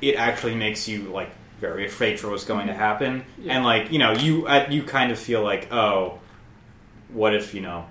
it 0.00 0.16
actually 0.16 0.54
makes 0.54 0.88
you 0.88 1.02
like 1.04 1.30
very 1.60 1.86
afraid 1.86 2.18
for 2.18 2.28
what's 2.28 2.44
going 2.44 2.66
to 2.66 2.74
happen, 2.74 3.24
Yeah. 3.38 3.54
and 3.56 3.64
like 3.64 3.92
you 3.92 3.98
know 3.98 4.12
you 4.12 4.46
uh, 4.46 4.66
you 4.68 4.82
kind 4.82 5.12
of 5.12 5.18
feel 5.18 5.42
like 5.42 5.72
oh, 5.72 6.18
what 7.12 7.34
if 7.34 7.54
you 7.54 7.60
know 7.60 7.86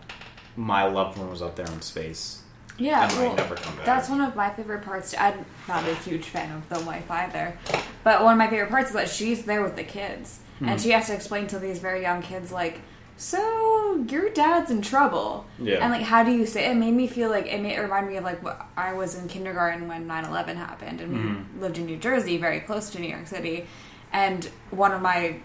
my 0.57 0.83
loved 0.85 1.17
one 1.17 1.29
was 1.29 1.41
up 1.41 1.55
there 1.55 1.65
in 1.67 1.81
space 1.81 2.41
Yeah, 2.77 3.07
and 3.07 3.13
well, 3.17 3.35
never 3.35 3.55
come 3.55 3.75
back. 3.77 3.85
That's 3.85 4.09
one 4.09 4.19
of 4.21 4.35
my 4.35 4.49
favorite 4.49 4.83
parts. 4.83 5.15
I'm 5.17 5.45
not 5.67 5.87
a 5.87 5.95
huge 5.95 6.25
fan 6.25 6.51
of 6.51 6.67
the 6.69 6.85
wife 6.85 7.09
either, 7.09 7.57
but 8.03 8.23
one 8.23 8.33
of 8.33 8.37
my 8.37 8.47
favorite 8.49 8.69
parts 8.69 8.89
is 8.89 8.95
that 8.95 9.09
she's 9.09 9.45
there 9.45 9.63
with 9.63 9.75
the 9.77 9.83
kids, 9.85 10.39
Hmm. 10.59 10.69
and 10.69 10.81
she 10.81 10.91
has 10.91 11.07
to 11.07 11.13
explain 11.15 11.47
to 11.47 11.59
these 11.59 11.79
very 11.79 12.01
young 12.01 12.21
kids 12.21 12.51
like, 12.51 12.81
"So 13.21 14.03
your 14.09 14.29
dad's 14.29 14.71
in 14.71 14.81
trouble," 14.81 15.45
Yeah. 15.59 15.75
and 15.81 15.91
like, 15.93 16.01
how 16.01 16.23
do 16.23 16.31
you 16.31 16.45
say? 16.47 16.71
It 16.71 16.75
made 16.75 16.93
me 16.95 17.07
feel 17.07 17.29
like 17.29 17.45
it, 17.45 17.61
made, 17.61 17.75
it 17.77 17.81
reminded 17.81 18.09
me 18.11 18.17
of 18.17 18.23
like 18.23 18.43
what 18.43 18.65
I 18.75 18.93
was 18.93 19.13
in 19.15 19.27
kindergarten 19.27 19.87
when 19.87 20.07
9/11 20.07 20.57
happened, 20.57 21.01
and 21.01 21.13
Mhm. 21.15 21.45
we 21.55 21.61
lived 21.61 21.77
in 21.77 21.85
New 21.85 21.97
Jersey, 21.97 22.37
very 22.37 22.59
close 22.61 22.89
to 22.89 22.99
New 22.99 23.07
York 23.09 23.27
City, 23.27 23.67
and 24.11 24.49
one 24.71 24.91
of 24.91 25.01
my 25.03 25.35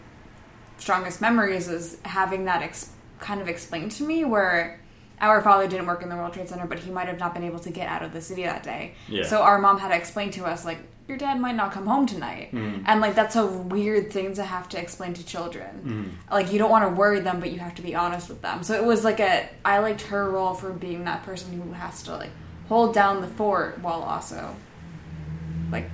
strongest 0.78 1.20
memories 1.20 1.68
is 1.68 1.98
having 2.04 2.46
that 2.46 2.62
ex- 2.62 2.90
kind 3.20 3.40
of 3.42 3.48
explained 3.48 3.90
to 3.92 4.04
me 4.04 4.24
where 4.24 4.80
our 5.20 5.40
father 5.42 5.66
didn't 5.68 5.86
work 5.86 6.02
in 6.02 6.08
the 6.08 6.16
World 6.16 6.32
Trade 6.32 6.48
Center, 6.48 6.66
but 6.66 6.78
he 6.78 6.90
might 6.90 7.08
have 7.08 7.18
not 7.18 7.34
been 7.34 7.44
able 7.44 7.58
to 7.60 7.70
get 7.70 7.88
out 7.88 8.02
of 8.02 8.12
the 8.14 8.20
city 8.22 8.42
that 8.44 8.62
day. 8.62 8.94
Yeah. 9.08 9.24
So 9.24 9.42
our 9.42 9.58
mom 9.58 9.78
had 9.78 9.88
to 9.88 9.96
explain 9.96 10.30
to 10.32 10.44
us, 10.46 10.64
like, 10.64 10.78
your 11.08 11.16
dad 11.16 11.40
might 11.40 11.54
not 11.54 11.72
come 11.72 11.86
home 11.86 12.06
tonight. 12.06 12.50
Mhm. 12.52 12.82
And, 12.86 13.00
like, 13.00 13.14
that's 13.14 13.36
a 13.36 13.46
weird 13.46 14.12
thing 14.12 14.34
to 14.34 14.42
have 14.42 14.68
to 14.70 14.80
explain 14.80 15.14
to 15.14 15.24
children. 15.24 16.14
Mhm. 16.28 16.32
Like, 16.34 16.52
you 16.52 16.58
don't 16.58 16.70
want 16.70 16.84
to 16.84 16.90
worry 16.90 17.20
them, 17.20 17.38
but 17.40 17.52
you 17.52 17.60
have 17.60 17.74
to 17.76 17.82
be 17.82 17.94
honest 17.94 18.28
with 18.28 18.42
them. 18.42 18.62
So 18.62 18.74
it 18.74 18.84
was 18.84 19.04
like 19.04 19.20
a, 19.20 19.48
I 19.64 19.78
liked 19.78 20.02
her 20.02 20.28
role 20.30 20.54
for 20.54 20.70
being 20.70 21.04
that 21.04 21.24
person 21.24 21.52
who 21.60 21.72
has 21.72 22.02
to, 22.04 22.16
like, 22.16 22.30
hold 22.68 22.92
down 22.92 23.20
the 23.20 23.28
fort 23.28 23.78
while 23.80 24.02
also, 24.02 24.56
like, 25.70 25.88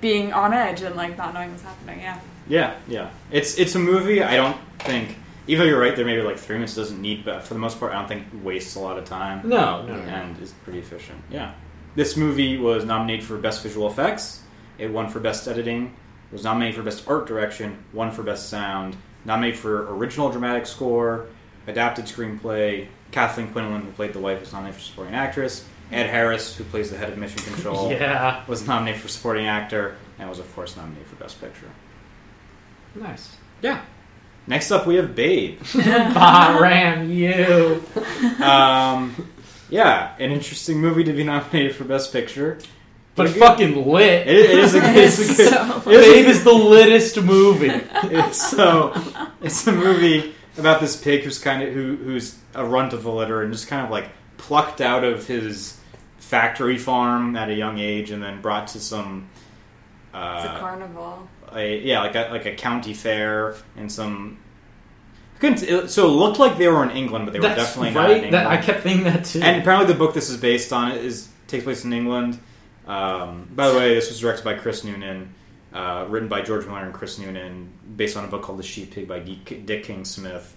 being 0.00 0.32
on 0.32 0.52
edge 0.52 0.82
and, 0.82 0.94
like, 0.96 1.16
not 1.16 1.32
knowing 1.32 1.50
what's 1.50 1.62
happening. 1.62 2.00
Yeah. 2.00 2.18
Yeah, 2.48 2.74
yeah. 2.86 3.08
It's 3.30 3.58
it's 3.58 3.74
a 3.74 3.78
movie. 3.78 4.22
I 4.22 4.36
don't 4.36 4.56
think. 4.78 5.18
Even 5.48 5.60
though 5.64 5.70
you're 5.70 5.80
right, 5.80 5.94
there 5.94 6.04
maybe 6.04 6.22
like 6.22 6.38
three 6.38 6.56
minutes 6.56 6.74
doesn't 6.74 7.00
need, 7.00 7.24
but 7.24 7.42
for 7.44 7.54
the 7.54 7.60
most 7.60 7.78
part, 7.78 7.92
I 7.92 7.96
don't 7.98 8.08
think 8.08 8.24
wastes 8.42 8.74
a 8.74 8.80
lot 8.80 8.98
of 8.98 9.04
time 9.04 9.42
no 9.48 9.82
no, 9.82 9.94
no. 9.94 10.02
and 10.02 10.40
is 10.42 10.52
pretty 10.64 10.80
efficient. 10.80 11.18
Yeah. 11.30 11.52
This 11.96 12.16
movie 12.16 12.58
was 12.58 12.84
nominated 12.84 13.24
for 13.24 13.38
best 13.38 13.62
visual 13.62 13.88
effects. 13.88 14.42
It 14.78 14.90
won 14.92 15.08
for 15.08 15.18
best 15.18 15.48
editing. 15.48 15.86
It 15.86 16.32
was 16.32 16.44
nominated 16.44 16.76
for 16.76 16.82
best 16.82 17.08
art 17.08 17.26
direction. 17.26 17.82
Won 17.94 18.12
for 18.12 18.22
best 18.22 18.50
sound. 18.50 18.96
Nominated 19.24 19.58
for 19.58 19.92
original 19.94 20.30
dramatic 20.30 20.66
score, 20.66 21.26
adapted 21.66 22.04
screenplay. 22.04 22.86
Kathleen 23.12 23.48
Quinlan, 23.48 23.80
who 23.82 23.90
played 23.92 24.12
the 24.12 24.18
wife, 24.18 24.40
was 24.40 24.52
nominated 24.52 24.78
for 24.78 24.86
supporting 24.86 25.14
actress. 25.14 25.64
Ed 25.90 26.06
Harris, 26.08 26.54
who 26.54 26.64
plays 26.64 26.90
the 26.90 26.98
head 26.98 27.10
of 27.10 27.18
Mission 27.18 27.38
Control, 27.38 27.90
yeah 27.90 28.44
was 28.46 28.66
nominated 28.66 29.00
for 29.00 29.08
supporting 29.08 29.46
actor, 29.46 29.96
and 30.18 30.28
was 30.28 30.38
of 30.38 30.54
course 30.54 30.76
nominated 30.76 31.06
for 31.06 31.16
best 31.16 31.40
picture. 31.40 31.70
nice 32.94 33.36
Yeah. 33.62 33.80
Next 34.48 34.70
up, 34.70 34.86
we 34.86 34.96
have 34.96 35.14
Babe. 35.14 35.58
Bahram, 35.60 37.08
you. 37.12 37.82
Um, 38.44 39.14
yeah, 39.70 40.14
an 40.18 40.30
interesting 40.32 40.78
movie 40.80 41.04
to 41.04 41.12
be 41.12 41.24
nominated 41.24 41.74
for 41.76 41.84
Best 41.84 42.12
Picture. 42.12 42.58
But 43.14 43.24
Pretty 43.30 43.38
good. 43.40 43.46
fucking 43.46 43.86
lit. 43.90 44.26
It, 44.28 44.36
it 44.50 44.58
is 44.58 44.74
a, 44.74 44.78
it 44.90 44.96
is 44.96 45.18
a 45.18 45.34
good. 45.36 45.48
So- 45.48 45.90
it 45.90 46.00
is 46.00 46.06
a 46.06 46.12
Babe 46.12 46.26
is 46.26 46.44
the 46.44 46.52
littest 46.52 47.20
movie. 47.22 47.68
It's 48.14 48.50
so 48.50 48.92
it's 49.42 49.66
a 49.66 49.72
movie 49.72 50.34
about 50.58 50.80
this 50.80 50.96
pig 51.00 51.22
who's 51.22 51.38
kind 51.38 51.62
of 51.62 51.72
who 51.72 51.96
who's 51.96 52.38
a 52.54 52.64
runt 52.64 52.92
of 52.92 53.02
the 53.04 53.10
litter 53.10 53.42
and 53.42 53.52
just 53.52 53.68
kind 53.68 53.84
of 53.84 53.90
like 53.90 54.08
plucked 54.36 54.80
out 54.82 55.02
of 55.04 55.26
his 55.26 55.78
factory 56.18 56.76
farm 56.78 57.36
at 57.36 57.48
a 57.48 57.54
young 57.54 57.78
age 57.78 58.10
and 58.10 58.22
then 58.22 58.40
brought 58.42 58.68
to 58.68 58.80
some 58.80 59.28
uh, 60.14 60.42
It's 60.44 60.54
a 60.54 60.58
carnival. 60.58 61.28
a, 61.54 61.78
yeah 61.80 62.00
like 62.02 62.14
a 62.14 62.28
like 62.30 62.46
a 62.46 62.54
county 62.54 62.94
fair 62.94 63.54
and 63.76 63.90
some 63.90 64.38
I 64.38 64.45
couldn't 65.38 65.62
it, 65.62 65.90
so 65.90 66.06
it 66.06 66.10
looked 66.12 66.38
like 66.38 66.56
they 66.58 66.68
were 66.68 66.82
in 66.82 66.90
England 66.96 67.26
but 67.26 67.32
they 67.32 67.38
were 67.40 67.48
That's 67.48 67.62
definitely 67.74 67.90
not 67.92 68.04
right. 68.08 68.24
in 68.24 68.30
That, 68.32 68.42
England. 68.42 68.48
I 68.48 68.56
kept 68.62 68.80
thinking 68.82 69.04
that 69.04 69.24
too. 69.24 69.40
and 69.42 69.60
apparently 69.60 69.92
the 69.92 69.98
book 69.98 70.14
this 70.14 70.30
is 70.30 70.36
based 70.38 70.72
on 70.72 70.92
is 70.92 71.28
takes 71.46 71.64
place 71.64 71.84
in 71.84 71.92
England. 71.92 72.38
Um, 72.86 73.48
by 73.54 73.68
the 73.70 73.76
way, 73.76 73.94
this 73.94 74.08
was 74.08 74.20
directed 74.20 74.44
by 74.44 74.54
Chris 74.54 74.84
Noonan, 74.84 75.32
uh, 75.72 76.06
written 76.08 76.28
by 76.28 76.42
George 76.42 76.66
Miller 76.66 76.84
and 76.84 76.94
Chris 76.94 77.18
Noonan, 77.18 77.70
based 77.96 78.16
on 78.16 78.24
a 78.24 78.28
book 78.28 78.42
called 78.42 78.58
The 78.58 78.62
Sheep 78.62 78.92
Pig 78.92 79.08
by 79.08 79.18
Dick 79.20 79.82
King 79.84 80.04
Smith, 80.04 80.56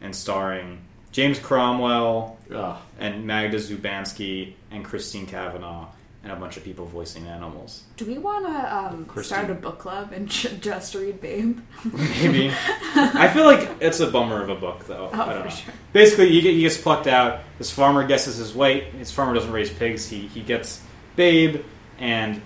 and 0.00 0.14
starring 0.16 0.80
James 1.12 1.38
Cromwell 1.38 2.38
Ugh. 2.54 2.76
and 2.98 3.26
Magda 3.26 3.58
Szubanski 3.58 4.54
and 4.70 4.84
Christine 4.84 5.26
Cavanaugh. 5.26 5.86
And 6.28 6.36
a 6.36 6.40
bunch 6.40 6.56
of 6.56 6.64
people 6.64 6.84
voicing 6.86 7.26
animals. 7.28 7.84
Do 7.96 8.04
we 8.04 8.18
want 8.18 8.46
to 8.46 8.76
um, 8.76 9.04
Christine. 9.04 9.36
start 9.38 9.50
a 9.50 9.54
book 9.54 9.78
club 9.78 10.10
and 10.12 10.28
j- 10.30 10.56
just 10.60 10.94
read 10.96 11.20
Babe? 11.20 11.60
Maybe. 11.84 12.50
I 12.96 13.28
feel 13.32 13.44
like 13.44 13.68
it's 13.80 14.00
a 14.00 14.10
bummer 14.10 14.42
of 14.42 14.48
a 14.48 14.56
book, 14.56 14.86
though. 14.86 15.08
Oh, 15.12 15.20
I 15.22 15.32
don't 15.32 15.42
for 15.42 15.48
know. 15.48 15.54
sure. 15.54 15.74
Basically, 15.92 16.28
he, 16.30 16.40
he 16.40 16.60
gets 16.62 16.76
plucked 16.76 17.06
out. 17.06 17.40
This 17.58 17.70
farmer 17.70 18.04
guesses 18.06 18.36
his 18.36 18.54
weight. 18.54 18.84
His 18.94 19.12
farmer 19.12 19.34
doesn't 19.34 19.52
raise 19.52 19.70
pigs. 19.70 20.08
He, 20.08 20.26
he 20.26 20.40
gets 20.40 20.82
Babe, 21.14 21.62
and 21.98 22.42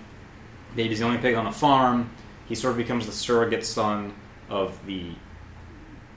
Babe 0.75 0.91
is 0.91 0.99
the 0.99 1.05
only 1.05 1.17
pig 1.17 1.33
on 1.35 1.45
the 1.45 1.51
farm. 1.51 2.11
He 2.47 2.53
sort 2.55 2.71
of 2.73 2.77
becomes 2.77 3.07
the 3.07 3.11
surrogate 3.11 3.65
son 3.65 4.13
of 4.49 4.85
the 4.85 5.11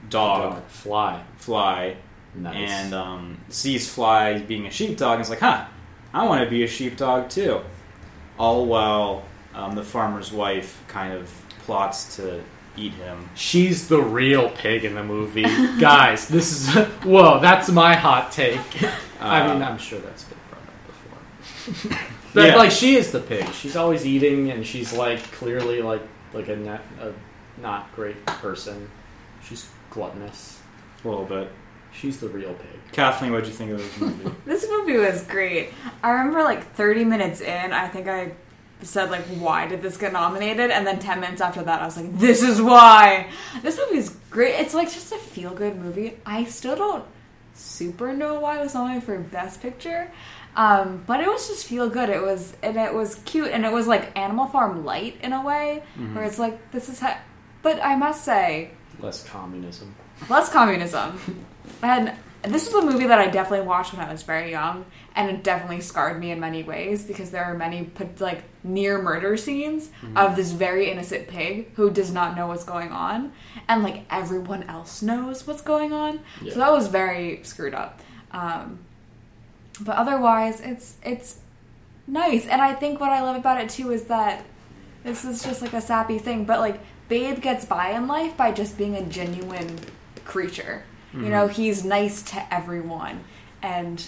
dog, 0.09 0.63
Fly. 0.67 1.23
Fly, 1.37 1.97
Nice. 2.35 2.69
and 2.69 2.93
um, 2.93 3.37
sees 3.49 3.89
Fly 3.91 4.39
being 4.39 4.65
a 4.67 4.69
sheepdog 4.71 5.13
and 5.15 5.21
is 5.21 5.29
like, 5.29 5.39
huh, 5.39 5.65
I 6.15 6.23
want 6.25 6.43
to 6.45 6.49
be 6.49 6.63
a 6.63 6.67
sheepdog 6.67 7.29
too. 7.29 7.59
All 8.39 8.65
while 8.65 9.23
um, 9.53 9.75
the 9.75 9.83
farmer's 9.83 10.31
wife 10.31 10.81
kind 10.87 11.13
of 11.13 11.29
plots 11.65 12.15
to 12.15 12.41
eat 12.77 12.93
him. 12.93 13.29
She's 13.35 13.87
the 13.89 14.01
real 14.01 14.49
pig 14.49 14.85
in 14.85 14.95
the 14.95 15.03
movie. 15.03 15.43
Guys, 15.79 16.27
this 16.29 16.51
is. 16.51 16.73
Whoa, 17.03 17.39
that's 17.41 17.69
my 17.69 17.95
hot 17.95 18.31
take. 18.31 18.59
I 19.21 19.47
mean, 19.53 19.61
Uh, 19.61 19.65
I'm 19.69 19.77
sure 19.77 19.99
that's 19.99 20.23
been 20.23 20.37
brought 20.49 20.61
up 20.63 20.87
before. 20.87 21.99
but, 22.33 22.47
Yeah. 22.47 22.55
like, 22.55 22.71
she 22.71 22.95
is 22.95 23.11
the 23.11 23.19
pig. 23.19 23.47
She's 23.53 23.75
always 23.75 24.05
eating, 24.05 24.51
and 24.51 24.65
she's, 24.65 24.93
like, 24.93 25.19
clearly, 25.33 25.81
like, 25.81 26.01
like 26.33 26.47
a, 26.49 26.55
not, 26.55 26.81
a 27.01 27.13
not 27.61 27.93
great 27.95 28.25
person. 28.25 28.89
She's 29.43 29.69
gluttonous. 29.89 30.59
a 31.03 31.07
little 31.09 31.25
bit. 31.25 31.49
She's 31.99 32.19
the 32.19 32.27
real 32.29 32.53
pig. 32.53 32.67
Kathleen, 32.91 33.31
what'd 33.31 33.47
you 33.47 33.53
think 33.53 33.71
of 33.71 33.77
this 33.77 33.99
movie? 33.99 34.31
This 34.45 34.65
movie 34.69 34.97
was 34.97 35.23
great. 35.23 35.69
I 36.03 36.11
remember 36.11 36.43
like 36.43 36.73
30 36.75 37.05
minutes 37.05 37.41
in, 37.41 37.71
I 37.73 37.87
think 37.87 38.07
I 38.07 38.33
said 38.81 39.09
like, 39.09 39.23
"Why 39.39 39.67
did 39.67 39.81
this 39.81 39.97
get 39.97 40.13
nominated?" 40.13 40.69
And 40.71 40.85
then 40.85 40.99
10 40.99 41.19
minutes 41.19 41.41
after 41.41 41.63
that, 41.63 41.81
I 41.81 41.85
was 41.85 41.97
like, 41.97 42.17
"This 42.19 42.43
is 42.43 42.61
why." 42.61 43.29
This 43.63 43.77
movie 43.77 43.97
is 43.97 44.15
great. 44.29 44.55
It's 44.59 44.73
like 44.73 44.91
just 44.91 45.11
a 45.11 45.17
feel-good 45.17 45.75
movie. 45.77 46.17
I 46.25 46.43
still 46.45 46.75
don't 46.75 47.03
super 47.53 48.13
know 48.13 48.39
why 48.41 48.59
it 48.59 48.63
was 48.63 48.73
nominated 48.73 49.03
for 49.03 49.17
Best 49.17 49.61
Picture, 49.61 50.11
um, 50.57 51.03
but 51.07 51.21
it 51.21 51.27
was 51.27 51.47
just 51.47 51.65
feel 51.65 51.89
good. 51.89 52.09
It 52.09 52.21
was 52.21 52.55
and 52.61 52.77
it 52.77 52.93
was 52.93 53.15
cute, 53.25 53.47
and 53.51 53.65
it 53.65 53.71
was 53.71 53.87
like 53.87 54.17
Animal 54.17 54.47
Farm 54.47 54.83
light 54.85 55.17
in 55.23 55.33
a 55.33 55.41
way, 55.43 55.83
where 56.13 56.23
it's 56.25 56.37
like 56.39 56.71
this 56.71 56.89
is 56.89 56.99
how. 56.99 57.17
But 57.63 57.83
I 57.83 57.95
must 57.95 58.23
say, 58.23 58.71
Less 58.99 59.23
communism. 59.27 59.95
less 60.29 60.49
communism. 60.51 61.45
And 61.81 62.13
this 62.43 62.71
was 62.71 62.83
a 62.83 62.85
movie 62.85 63.07
that 63.07 63.19
I 63.19 63.27
definitely 63.27 63.65
watched 63.65 63.93
when 63.93 64.05
I 64.05 64.11
was 64.11 64.23
very 64.23 64.51
young, 64.51 64.85
and 65.15 65.29
it 65.29 65.43
definitely 65.43 65.81
scarred 65.81 66.19
me 66.19 66.31
in 66.31 66.39
many 66.39 66.61
ways 66.61 67.03
because 67.03 67.31
there 67.31 67.43
are 67.43 67.55
many 67.55 67.85
put- 67.85 68.21
like 68.21 68.43
near 68.63 69.01
murder 69.01 69.35
scenes 69.37 69.89
of 70.15 70.35
this 70.35 70.51
very 70.51 70.91
innocent 70.91 71.27
pig 71.27 71.73
who 71.75 71.89
does 71.89 72.11
not 72.11 72.35
know 72.35 72.47
what's 72.47 72.63
going 72.63 72.91
on, 72.91 73.31
and 73.67 73.81
like 73.83 74.05
everyone 74.09 74.63
else 74.63 75.01
knows 75.01 75.47
what's 75.47 75.61
going 75.61 75.91
on. 75.91 76.19
Yeah. 76.41 76.53
So 76.53 76.59
that 76.59 76.71
was 76.71 76.87
very 76.87 77.39
screwed 77.43 77.73
up. 77.73 77.99
Um, 78.31 78.79
but 79.81 79.95
otherwise, 79.95 80.61
it's 80.61 80.95
it's 81.03 81.39
nice, 82.05 82.45
and 82.47 82.61
I 82.61 82.73
think 82.73 82.99
what 82.99 83.09
I 83.09 83.21
love 83.21 83.37
about 83.37 83.59
it 83.59 83.69
too 83.69 83.91
is 83.91 84.03
that 84.03 84.45
this 85.03 85.25
is 85.25 85.43
just 85.43 85.61
like 85.61 85.73
a 85.73 85.81
sappy 85.81 86.19
thing, 86.19 86.45
but 86.45 86.59
like 86.59 86.79
Babe 87.09 87.41
gets 87.41 87.65
by 87.65 87.91
in 87.91 88.07
life 88.07 88.35
by 88.37 88.51
just 88.51 88.77
being 88.77 88.95
a 88.95 89.03
genuine 89.03 89.79
creature. 90.25 90.83
You 91.15 91.21
mm-hmm. 91.21 91.31
know, 91.31 91.47
he's 91.47 91.85
nice 91.85 92.21
to 92.23 92.53
everyone, 92.53 93.23
and 93.61 94.05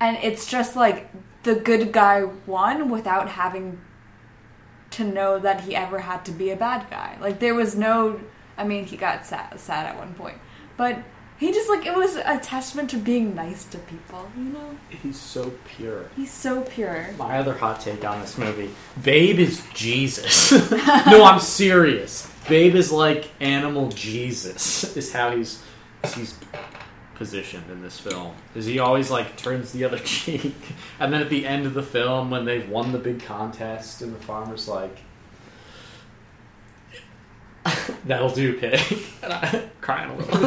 and 0.00 0.18
it's 0.22 0.46
just 0.46 0.76
like 0.76 1.10
the 1.44 1.54
good 1.54 1.92
guy 1.92 2.24
won 2.46 2.90
without 2.90 3.30
having 3.30 3.80
to 4.90 5.04
know 5.04 5.38
that 5.38 5.62
he 5.62 5.74
ever 5.74 6.00
had 6.00 6.24
to 6.26 6.30
be 6.30 6.50
a 6.50 6.56
bad 6.56 6.88
guy. 6.90 7.16
Like 7.20 7.38
there 7.38 7.54
was 7.54 7.74
no, 7.74 8.20
I 8.58 8.64
mean, 8.64 8.84
he 8.84 8.96
got 8.96 9.24
sad, 9.24 9.58
sad 9.58 9.86
at 9.86 9.96
one 9.96 10.12
point, 10.14 10.36
but 10.76 10.98
he 11.38 11.52
just 11.52 11.68
like 11.68 11.86
it 11.86 11.94
was 11.94 12.16
a 12.16 12.38
testament 12.38 12.90
to 12.90 12.98
being 12.98 13.34
nice 13.34 13.64
to 13.66 13.78
people. 13.78 14.30
You 14.36 14.44
know, 14.44 14.78
He's 14.90 15.18
so 15.18 15.52
pure. 15.64 16.10
he's 16.14 16.30
so 16.30 16.62
pure. 16.62 17.08
My 17.18 17.38
other 17.38 17.54
hot 17.54 17.80
take 17.80 18.04
on 18.04 18.20
this 18.20 18.38
movie 18.38 18.70
Babe 19.02 19.38
is 19.38 19.66
Jesus. 19.74 20.52
no, 21.06 21.24
I'm 21.24 21.40
serious. 21.40 22.31
Babe 22.48 22.74
is 22.74 22.90
like 22.92 23.30
animal 23.40 23.88
Jesus, 23.90 24.96
is 24.96 25.12
how 25.12 25.36
he's, 25.36 25.62
he's 26.14 26.38
positioned 27.14 27.70
in 27.70 27.82
this 27.82 28.00
film. 28.00 28.34
Is 28.54 28.66
he 28.66 28.78
always 28.78 29.10
like 29.10 29.36
turns 29.36 29.72
the 29.72 29.84
other 29.84 29.98
cheek? 30.04 30.54
And 30.98 31.12
then 31.12 31.20
at 31.20 31.30
the 31.30 31.46
end 31.46 31.66
of 31.66 31.74
the 31.74 31.82
film, 31.82 32.30
when 32.30 32.44
they've 32.44 32.68
won 32.68 32.92
the 32.92 32.98
big 32.98 33.22
contest, 33.22 34.02
and 34.02 34.14
the 34.14 34.18
farmer's 34.20 34.68
like, 34.68 34.98
That'll 38.04 38.30
do, 38.30 38.58
pig. 38.58 38.80
And 39.22 39.32
I'm 39.32 39.70
crying 39.80 40.10
a 40.10 40.16
little. 40.16 40.46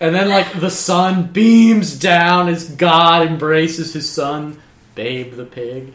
and 0.00 0.14
then, 0.14 0.28
like, 0.28 0.60
the 0.60 0.70
sun 0.70 1.28
beams 1.32 1.98
down 1.98 2.48
as 2.48 2.68
God 2.68 3.26
embraces 3.26 3.94
his 3.94 4.08
son, 4.08 4.60
Babe 4.94 5.34
the 5.34 5.44
pig. 5.44 5.94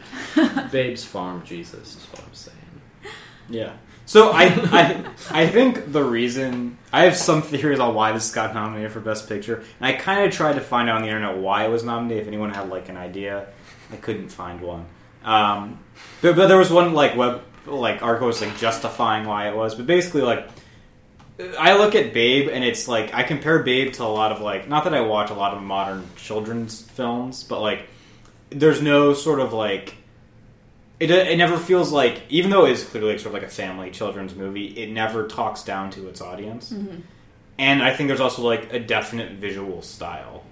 Babe's 0.72 1.04
farm 1.04 1.42
Jesus 1.44 1.96
is 1.96 2.06
what 2.06 2.24
I'm 2.24 2.34
saying. 2.34 2.56
Yeah. 3.50 3.74
So 4.06 4.30
I, 4.30 4.44
I 4.44 5.04
I 5.30 5.46
think 5.46 5.92
the 5.92 6.04
reason 6.04 6.78
I 6.92 7.04
have 7.04 7.16
some 7.16 7.42
theories 7.42 7.80
on 7.80 7.94
why 7.94 8.12
this 8.12 8.32
got 8.32 8.54
nominated 8.54 8.92
for 8.92 9.00
Best 9.00 9.28
Picture, 9.28 9.56
and 9.80 9.86
I 9.86 9.92
kind 9.92 10.24
of 10.24 10.32
tried 10.32 10.54
to 10.54 10.60
find 10.60 10.88
out 10.88 10.96
on 10.96 11.02
the 11.02 11.08
internet 11.08 11.38
why 11.38 11.64
it 11.64 11.70
was 11.70 11.84
nominated. 11.84 12.22
If 12.22 12.28
anyone 12.28 12.50
had 12.50 12.68
like 12.68 12.88
an 12.88 12.96
idea, 12.96 13.46
I 13.92 13.96
couldn't 13.96 14.28
find 14.28 14.60
one. 14.60 14.86
Um, 15.24 15.78
but, 16.20 16.36
but 16.36 16.48
there 16.48 16.58
was 16.58 16.70
one 16.70 16.92
like 16.92 17.16
web 17.16 17.42
like 17.66 18.02
article 18.02 18.26
was 18.26 18.42
like 18.42 18.56
justifying 18.58 19.26
why 19.26 19.48
it 19.48 19.56
was, 19.56 19.74
but 19.74 19.86
basically 19.86 20.22
like 20.22 20.48
I 21.58 21.76
look 21.76 21.94
at 21.94 22.12
Babe 22.12 22.48
and 22.48 22.62
it's 22.62 22.86
like 22.86 23.14
I 23.14 23.22
compare 23.22 23.62
Babe 23.62 23.92
to 23.94 24.04
a 24.04 24.06
lot 24.06 24.32
of 24.32 24.40
like 24.40 24.68
not 24.68 24.84
that 24.84 24.94
I 24.94 25.00
watch 25.00 25.30
a 25.30 25.34
lot 25.34 25.54
of 25.54 25.62
modern 25.62 26.06
children's 26.16 26.82
films, 26.82 27.42
but 27.42 27.60
like 27.60 27.88
there's 28.50 28.82
no 28.82 29.14
sort 29.14 29.40
of 29.40 29.52
like 29.52 29.94
it, 31.00 31.10
it 31.10 31.36
never 31.36 31.56
feels 31.58 31.90
like 31.92 32.22
even 32.28 32.50
though 32.50 32.66
it 32.66 32.72
is 32.72 32.84
clearly 32.84 33.16
sort 33.18 33.26
of 33.28 33.32
like 33.34 33.42
a 33.42 33.48
family 33.48 33.90
children's 33.90 34.34
movie 34.34 34.66
it 34.66 34.90
never 34.90 35.26
talks 35.26 35.62
down 35.64 35.90
to 35.90 36.08
its 36.08 36.20
audience 36.20 36.72
and 37.58 37.82
i 37.82 37.92
think 37.94 38.08
there's 38.08 38.20
also 38.20 38.42
like 38.42 38.72
a 38.72 38.78
definite 38.78 39.32
visual 39.32 39.82
style 39.82 40.44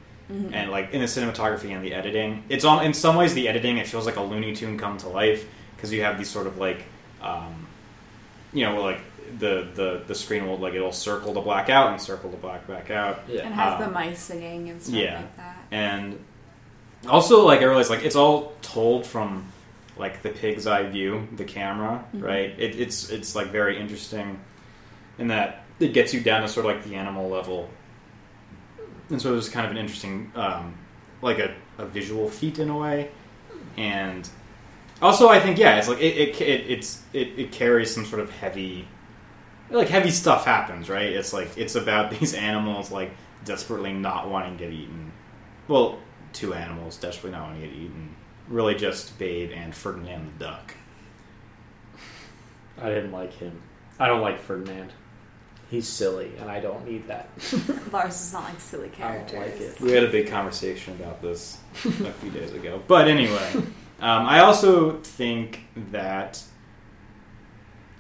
and 0.53 0.71
like 0.71 0.93
in 0.95 1.01
the 1.01 1.07
cinematography 1.07 1.75
and 1.75 1.85
the 1.85 1.93
editing 1.93 2.43
it's 2.49 2.65
on 2.65 2.85
in 2.87 2.95
some 2.95 3.17
ways 3.17 3.35
the 3.35 3.49
editing 3.49 3.77
it 3.77 3.87
feels 3.87 4.07
like 4.07 4.17
a 4.17 4.23
looney 4.23 4.55
tune 4.55 4.79
come 4.79 4.97
to 4.97 5.09
life 5.09 5.47
because 5.77 5.93
you 5.93 6.01
have 6.03 6.17
these 6.17 6.31
sort 6.31 6.47
of 6.47 6.57
like 6.57 6.85
um, 7.21 7.67
you 8.55 8.65
know 8.65 8.81
like 8.83 9.01
the, 9.39 9.69
the 9.75 10.03
the 10.07 10.15
screen 10.15 10.47
will 10.47 10.57
like 10.59 10.73
it'll 10.73 10.91
circle 10.91 11.35
to 11.35 11.41
black 11.43 11.69
out 11.69 11.91
and 11.93 12.01
circle 12.01 12.31
to 12.31 12.37
black 12.39 12.67
back 12.67 12.91
out 12.91 13.21
Yeah. 13.29 13.43
And 13.43 13.55
has 13.55 13.75
Um, 13.75 13.81
the 13.83 13.91
mice 13.91 14.21
singing 14.21 14.71
and 14.71 14.83
stuff 14.83 14.95
yeah. 14.95 15.17
like 15.17 15.37
that. 15.37 15.57
and 15.71 16.19
also 17.07 17.45
like 17.45 17.61
I 17.61 17.65
realized 17.65 17.91
like 17.91 18.03
it's 18.03 18.17
all 18.17 18.55
told 18.63 19.07
from 19.07 19.52
like 19.97 20.23
the 20.23 20.31
pig's 20.31 20.67
eye 20.67 20.89
view, 20.89 21.29
the 21.37 21.45
camera, 21.45 22.05
right? 22.15 22.51
It, 22.59 22.81
it's 22.81 23.11
it's 23.11 23.35
like 23.35 23.49
very 23.49 23.79
interesting 23.79 24.41
in 25.19 25.29
that 25.29 25.65
it 25.79 25.93
gets 25.93 26.15
you 26.15 26.21
down 26.21 26.43
to 26.43 26.49
sort 26.49 26.67
of 26.67 26.73
like 26.73 26.85
the 26.85 26.95
animal 26.95 27.29
level, 27.29 27.69
and 29.11 29.21
so 29.21 29.33
it 29.33 29.37
was 29.37 29.49
kind 29.49 29.67
of 29.67 29.73
an 29.73 29.79
interesting 29.79 30.33
um, 30.35 30.75
like 31.21 31.39
a, 31.39 31.55
a 31.79 31.87
visual 31.87 32.29
feat 32.29 32.59
in 32.59 32.69
a 32.71 32.79
way, 32.79 33.11
and 33.77 34.29
also 35.01 35.29
I 35.29 35.41
think 35.41 35.59
yeah, 35.59 35.77
it's 35.77 35.89
like 35.89 36.01
it, 36.01 36.17
it, 36.17 36.41
it 36.41 36.71
it's 36.71 37.03
it, 37.13 37.39
it 37.39 37.53
carries 37.53 37.95
some 37.95 38.07
sort 38.07 38.23
of 38.23 38.31
heavy 38.31 38.87
like 39.73 39.89
heavy 39.89 40.11
stuff 40.11 40.45
happens, 40.45 40.89
right? 40.89 41.11
It's 41.11 41.33
like 41.33 41.57
it's 41.57 41.75
about 41.75 42.11
these 42.19 42.35
animals 42.35 42.91
like 42.91 43.13
desperately 43.45 43.93
not 43.93 44.31
wanting 44.31 44.59
to 44.59 44.65
get 44.65 44.73
eaten. 44.73 45.13
Well, 45.69 45.99
two 46.33 46.55
animals 46.55 46.97
desperately 46.97 47.39
not 47.39 47.49
wanting 47.49 47.63
to 47.63 47.69
get 47.69 47.77
eaten. 47.77 48.12
Really, 48.49 48.75
just 48.75 49.19
Babe 49.19 49.51
and 49.55 49.75
Ferdinand 49.75 50.33
the 50.39 50.45
duck. 50.47 50.75
I 52.81 52.89
didn't 52.89 53.13
like 53.13 53.33
him. 53.33 53.63
I 53.99 54.09
don't 54.09 54.21
like 54.21 54.41
Ferdinand. 54.41 54.93
He's 55.71 55.89
silly, 55.89 56.33
and 56.39 56.51
I 56.51 56.61
don't 56.61 56.87
need 56.87 57.07
that. 57.09 57.29
Lars 57.93 58.21
is 58.21 58.33
not 58.35 58.45
like 58.45 58.61
silly 58.61 58.91
I 59.01 59.19
don't 59.19 59.35
like 59.35 59.59
it. 59.59 59.81
We 59.81 59.93
had 59.93 60.05
a 60.05 60.11
big 60.11 60.29
conversation 60.29 60.93
about 60.95 61.23
this 61.23 61.59
a 61.85 62.13
few 62.13 62.31
days 62.31 62.53
ago. 62.53 62.83
But 62.87 63.09
anyway, 63.09 63.53
um, 63.55 64.27
I 64.27 64.41
also 64.41 64.99
think 65.01 65.61
that 65.91 66.43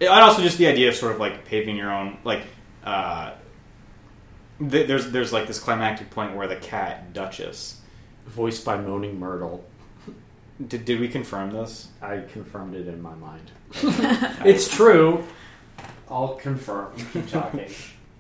I 0.03 0.21
also 0.21 0.43
just 0.43 0.59
the 0.59 0.67
idea 0.67 0.89
of 0.89 0.97
sort 0.97 1.13
of 1.13 1.21
like 1.21 1.45
paving 1.45 1.77
your 1.77 1.91
own 1.91 2.19
like. 2.25 2.43
Uh, 2.85 3.33
th- 4.59 4.87
there's 4.87 5.11
there's 5.11 5.33
like 5.33 5.47
this 5.47 5.59
climactic 5.59 6.11
point 6.11 6.37
where 6.37 6.47
the 6.47 6.57
cat 6.57 7.13
Duchess. 7.13 7.81
Voiced 8.27 8.65
by 8.65 8.77
Moaning 8.77 9.19
Myrtle. 9.19 9.65
Did, 10.69 10.85
did 10.85 11.01
we 11.01 11.09
confirm 11.09 11.51
this? 11.51 11.89
I 12.01 12.21
confirmed 12.33 12.75
it 12.75 12.87
in 12.89 13.01
my 13.03 13.15
mind. 13.15 13.51
it's 14.45 14.69
true. 14.69 15.25
I'll 16.11 16.35
confirm. 16.35 16.93
Keep 17.13 17.29
talking. 17.29 17.71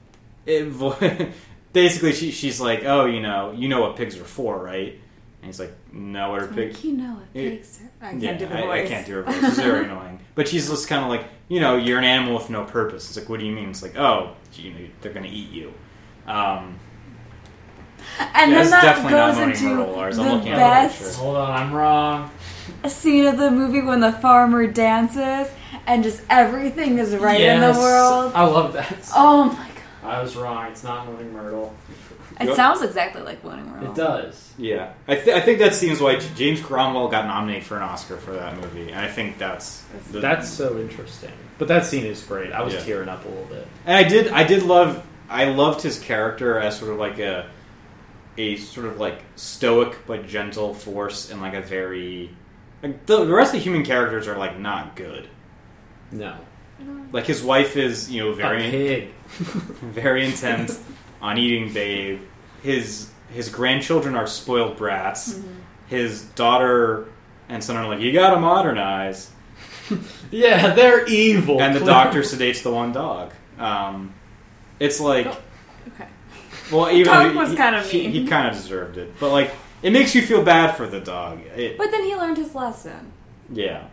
it, 0.46 0.64
vo- 0.68 0.96
basically 1.72 2.12
she, 2.12 2.30
she's 2.30 2.60
like 2.60 2.84
oh 2.84 3.04
you 3.06 3.20
know 3.20 3.52
you 3.52 3.68
know 3.68 3.80
what 3.80 3.96
pigs 3.96 4.18
are 4.18 4.24
for 4.24 4.58
right 4.62 4.98
And 5.40 5.46
he's 5.46 5.60
like, 5.60 5.72
"No, 5.92 6.30
what 6.30 6.42
are 6.42 6.46
Like, 6.46 6.54
pig?" 6.54 6.84
you 6.84 6.92
know 6.92 7.18
it. 7.34 7.38
Yeah. 7.40 7.50
Pigs 7.50 7.80
are- 8.00 8.06
I 8.06 8.10
can't 8.10 8.22
Yeah, 8.22 8.32
do 8.38 8.46
the 8.46 8.58
I, 8.58 8.60
voice. 8.62 8.86
I 8.86 8.88
can't 8.88 9.06
do 9.06 9.14
her 9.16 9.22
voice. 9.22 9.42
It's 9.42 9.58
very 9.58 9.84
annoying. 9.84 10.20
But 10.34 10.48
she's 10.48 10.68
just 10.68 10.88
kind 10.88 11.02
of 11.04 11.10
like, 11.10 11.24
you 11.48 11.60
know, 11.60 11.76
you're 11.76 11.98
an 11.98 12.04
animal 12.04 12.34
with 12.34 12.48
no 12.50 12.64
purpose. 12.64 13.08
It's 13.08 13.16
like, 13.18 13.28
what 13.28 13.38
do 13.40 13.46
you 13.46 13.52
mean? 13.52 13.68
It's 13.70 13.82
like, 13.82 13.96
oh, 13.96 14.34
you 14.54 14.70
know, 14.72 14.78
they're 15.00 15.12
going 15.12 15.24
to 15.26 15.30
eat 15.30 15.50
you. 15.50 15.72
Um, 16.26 16.78
And 18.34 18.50
Yeah, 18.52 18.62
then 18.62 18.70
that 18.70 18.82
definitely 18.82 19.12
not 19.12 19.26
goes 19.28 19.36
Moaning 19.36 19.50
into 19.54 19.64
Myrtle, 19.68 20.00
I'm 20.00 20.10
the 20.12 20.22
looking 20.22 20.48
at 20.48 20.54
the 20.54 20.60
best 20.60 20.98
picture. 21.02 21.14
Hold 21.18 21.36
on, 21.36 21.50
I'm 21.50 21.72
wrong. 21.72 22.30
A 22.84 22.90
scene 23.00 23.26
of 23.26 23.36
the 23.38 23.50
movie 23.50 23.80
when 23.82 24.00
the 24.00 24.12
farmer 24.12 24.66
dances 24.66 25.48
and 25.86 26.02
just 26.02 26.22
everything 26.30 26.98
is 26.98 27.14
right 27.16 27.40
in 27.40 27.60
the 27.60 27.72
world. 27.78 28.32
I 28.34 28.44
love 28.44 28.72
that. 28.74 29.10
Oh 29.14 29.44
my 29.46 29.54
god. 29.54 29.68
I 30.04 30.22
was 30.22 30.34
wrong. 30.36 30.66
It's 30.66 30.82
not 30.82 31.06
Moaning 31.06 31.32
Myrtle. 31.32 31.74
It 32.40 32.46
Yep. 32.46 32.56
sounds 32.56 32.82
exactly 32.82 33.22
like 33.22 33.44
Moaning 33.44 33.70
Myrtle. 33.70 33.90
It 33.92 33.94
does. 33.94 34.52
yeah, 34.58 34.94
I, 35.06 35.14
th- 35.16 35.36
I 35.36 35.40
think 35.40 35.58
that 35.60 35.74
seems 35.74 36.00
why 36.00 36.18
James 36.34 36.60
Cromwell 36.60 37.08
got 37.08 37.26
nominated 37.26 37.64
for 37.64 37.76
an 37.76 37.82
Oscar 37.82 38.16
for 38.16 38.32
that 38.32 38.56
movie, 38.58 38.90
and 38.90 38.98
I 38.98 39.06
think 39.08 39.38
that's 39.38 39.84
the, 40.10 40.18
That's 40.20 40.48
so 40.48 40.78
interesting. 40.78 41.30
But 41.58 41.68
that 41.68 41.84
scene 41.84 42.04
is 42.06 42.22
great. 42.24 42.52
I 42.52 42.62
was 42.62 42.74
Yeah. 42.74 42.80
tearing 42.80 43.08
up 43.08 43.24
a 43.24 43.28
little 43.28 43.44
bit. 43.44 43.66
And 43.86 43.94
I 43.96 44.08
did, 44.08 44.28
I 44.32 44.42
did 44.44 44.62
love, 44.64 45.04
I 45.28 45.44
loved 45.44 45.82
his 45.82 45.98
character 46.00 46.58
as 46.58 46.78
sort 46.78 46.90
of 46.90 46.98
like 46.98 47.18
a, 47.20 47.48
a 48.36 48.56
sort 48.56 48.86
of 48.86 48.98
like 48.98 49.22
stoic 49.36 49.98
but 50.06 50.26
gentle 50.26 50.74
force, 50.74 51.30
and 51.30 51.40
like 51.40 51.54
a 51.54 51.60
very, 51.62 52.30
like 52.82 53.06
the, 53.06 53.24
the 53.24 53.32
rest 53.32 53.54
of 53.54 53.60
the 53.60 53.64
human 53.64 53.84
characters 53.84 54.26
are 54.28 54.36
like 54.38 54.58
not 54.58 54.96
good. 54.96 55.28
No. 56.10 56.36
Like 57.12 57.26
his 57.26 57.42
wife 57.42 57.76
is, 57.76 58.10
you 58.10 58.24
know, 58.24 58.32
very, 58.32 58.62
pig. 58.70 59.08
very 59.28 60.24
intent 60.24 60.78
on 61.20 61.38
eating 61.38 61.72
Babe. 61.72 62.20
His 62.62 63.08
his 63.32 63.48
grandchildren 63.48 64.14
are 64.14 64.26
spoiled 64.26 64.76
brats. 64.76 65.34
Mm-hmm. 65.34 65.48
His 65.88 66.22
daughter 66.22 67.06
and 67.48 67.62
son 67.62 67.76
are 67.76 67.86
like, 67.86 68.00
you 68.00 68.12
gotta 68.12 68.40
modernize. 68.40 69.30
Yeah, 70.30 70.72
they're 70.74 71.04
evil. 71.06 71.60
and 71.60 71.76
the 71.76 71.84
doctor 71.84 72.20
sedates 72.20 72.62
the 72.62 72.70
one 72.70 72.92
dog. 72.92 73.32
Um, 73.58 74.14
it's 74.80 74.98
like, 75.00 75.26
Okay. 75.26 75.38
Well, 76.72 76.90
even 76.90 77.12
dog 77.12 77.34
was 77.36 77.50
he- 77.50 77.56
kinda 77.56 77.82
he, 77.82 77.98
mean. 78.02 78.10
he 78.12 78.26
kind 78.26 78.48
of 78.48 78.54
deserved 78.54 78.96
it, 78.98 79.12
but 79.20 79.30
like, 79.30 79.52
it 79.82 79.92
makes 79.92 80.14
you 80.14 80.22
feel 80.22 80.42
bad 80.42 80.76
for 80.76 80.86
the 80.86 81.00
dog. 81.00 81.40
It, 81.56 81.76
But 81.78 81.90
then 81.90 82.04
he 82.04 82.14
learned 82.16 82.36
his 82.38 82.54
lesson 82.54 83.12
yeah, 83.52 83.84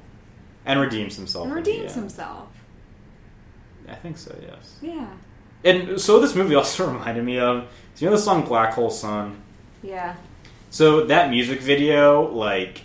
and 0.65 0.80
redeems 0.80 1.15
himself. 1.15 1.46
and 1.48 1.58
at 1.58 1.63
the 1.65 1.72
redeems 1.72 1.92
end. 1.94 2.02
himself. 2.02 2.48
I 3.88 3.96
think 3.96 4.18
so. 4.18 4.36
Yes. 4.42 4.78
Yeah. 4.82 5.08
And 5.63 6.00
so 6.00 6.20
this 6.20 6.36
movie 6.36 6.56
also 6.62 6.88
reminded 6.88 7.24
me 7.26 7.39
of, 7.39 7.68
do 7.96 8.06
you 8.06 8.10
know 8.12 8.15
the 8.15 8.22
song 8.22 8.46
"Black 8.46 8.74
Hole 8.74 8.89
Sun"? 8.92 9.42
Yeah. 9.82 10.15
So 10.70 11.06
that 11.06 11.30
music 11.32 11.62
video, 11.62 12.30
like, 12.32 12.82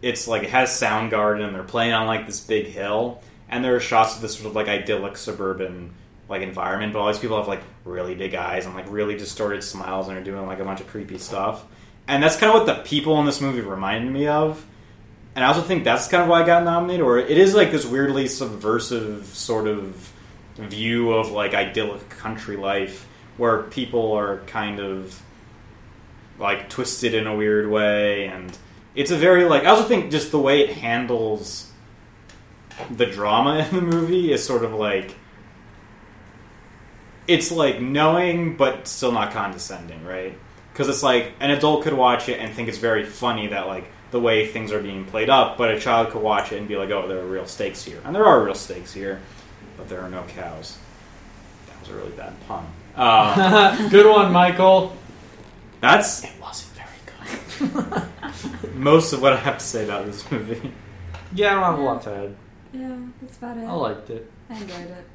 it's 0.00 0.26
like 0.26 0.42
it 0.44 0.50
has 0.50 0.70
Soundgarden, 0.70 1.44
and 1.46 1.54
they're 1.54 1.62
playing 1.62 1.92
on 1.92 2.06
like 2.06 2.26
this 2.26 2.40
big 2.40 2.66
hill, 2.66 3.22
and 3.50 3.62
there 3.62 3.76
are 3.76 3.80
shots 3.80 4.16
of 4.16 4.22
this 4.22 4.34
sort 4.36 4.46
of 4.46 4.56
like 4.56 4.66
idyllic 4.68 5.18
suburban 5.18 5.92
like 6.30 6.42
environment, 6.42 6.92
but 6.92 7.00
all 7.00 7.08
these 7.08 7.18
people 7.18 7.36
have 7.36 7.48
like 7.48 7.60
really 7.84 8.14
big 8.14 8.34
eyes 8.34 8.64
and 8.64 8.74
like 8.74 8.90
really 8.90 9.16
distorted 9.16 9.62
smiles, 9.62 10.08
and 10.08 10.16
are 10.16 10.22
doing 10.22 10.46
like 10.46 10.60
a 10.60 10.64
bunch 10.64 10.80
of 10.80 10.86
creepy 10.86 11.18
stuff. 11.18 11.64
And 12.06 12.22
that's 12.22 12.36
kind 12.36 12.54
of 12.54 12.60
what 12.60 12.66
the 12.66 12.82
people 12.82 13.18
in 13.20 13.26
this 13.26 13.40
movie 13.40 13.60
reminded 13.60 14.10
me 14.10 14.26
of. 14.28 14.64
And 15.34 15.44
I 15.44 15.48
also 15.48 15.62
think 15.62 15.84
that's 15.84 16.08
kind 16.08 16.22
of 16.22 16.28
why 16.28 16.42
I 16.42 16.46
got 16.46 16.64
nominated, 16.64 17.02
or 17.02 17.18
it 17.18 17.36
is 17.36 17.54
like 17.54 17.72
this 17.72 17.84
weirdly 17.84 18.28
subversive 18.28 19.26
sort 19.26 19.66
of 19.66 20.12
view 20.56 21.12
of 21.12 21.30
like 21.30 21.52
idyllic 21.52 22.08
country 22.08 22.56
life 22.56 23.06
where 23.36 23.62
people 23.64 24.12
are 24.12 24.38
kind 24.46 24.80
of 24.80 25.20
like 26.38 26.68
twisted 26.68 27.14
in 27.14 27.26
a 27.26 27.34
weird 27.34 27.70
way 27.70 28.26
and 28.26 28.56
it's 28.94 29.10
a 29.10 29.16
very 29.16 29.44
like 29.44 29.64
I 29.64 29.66
also 29.66 29.84
think 29.84 30.10
just 30.10 30.30
the 30.30 30.38
way 30.38 30.62
it 30.62 30.70
handles 30.70 31.70
the 32.90 33.06
drama 33.06 33.66
in 33.70 33.76
the 33.76 33.82
movie 33.82 34.32
is 34.32 34.44
sort 34.44 34.64
of 34.64 34.74
like 34.74 35.14
it's 37.30 37.52
like 37.52 37.80
knowing 37.80 38.56
but 38.56 38.88
still 38.88 39.12
not 39.12 39.32
condescending, 39.32 40.04
right? 40.04 40.36
Because 40.72 40.88
it's 40.88 41.02
like 41.02 41.32
an 41.38 41.52
adult 41.52 41.84
could 41.84 41.92
watch 41.92 42.28
it 42.28 42.40
and 42.40 42.52
think 42.52 42.68
it's 42.68 42.78
very 42.78 43.04
funny 43.04 43.46
that 43.48 43.68
like 43.68 43.84
the 44.10 44.20
way 44.20 44.48
things 44.48 44.72
are 44.72 44.82
being 44.82 45.04
played 45.04 45.30
up, 45.30 45.56
but 45.56 45.70
a 45.72 45.78
child 45.78 46.10
could 46.10 46.22
watch 46.22 46.50
it 46.50 46.58
and 46.58 46.66
be 46.66 46.76
like, 46.76 46.90
"Oh, 46.90 47.06
there 47.06 47.20
are 47.20 47.26
real 47.26 47.46
stakes 47.46 47.84
here," 47.84 48.00
and 48.04 48.14
there 48.14 48.24
are 48.24 48.44
real 48.44 48.56
stakes 48.56 48.92
here, 48.92 49.20
but 49.76 49.88
there 49.88 50.00
are 50.00 50.10
no 50.10 50.24
cows. 50.24 50.76
That 51.68 51.80
was 51.80 51.90
a 51.90 51.94
really 51.94 52.16
bad 52.16 52.34
pun. 52.48 52.66
Uh, 52.96 53.88
Good 53.90 54.06
one, 54.06 54.32
Michael. 54.32 54.96
that's 55.80 56.24
It 56.24 56.32
wasn't 56.40 56.72
very 56.74 57.70
good. 57.70 58.74
most 58.74 59.12
of 59.12 59.22
what 59.22 59.32
I 59.32 59.36
have 59.36 59.58
to 59.58 59.64
say 59.64 59.84
about 59.84 60.06
this 60.06 60.28
movie. 60.32 60.72
Yeah, 61.32 61.50
I 61.52 61.54
don't 61.54 61.62
have 61.62 61.78
a 61.78 61.82
lot 61.82 62.02
to 62.02 62.10
add. 62.10 62.36
Yeah, 62.72 62.96
that's 63.22 63.38
about 63.38 63.56
it. 63.56 63.64
I 63.64 63.72
liked 63.72 64.10
it. 64.10 64.28
I 64.48 64.54
enjoyed 64.54 64.90
it. 64.90 65.06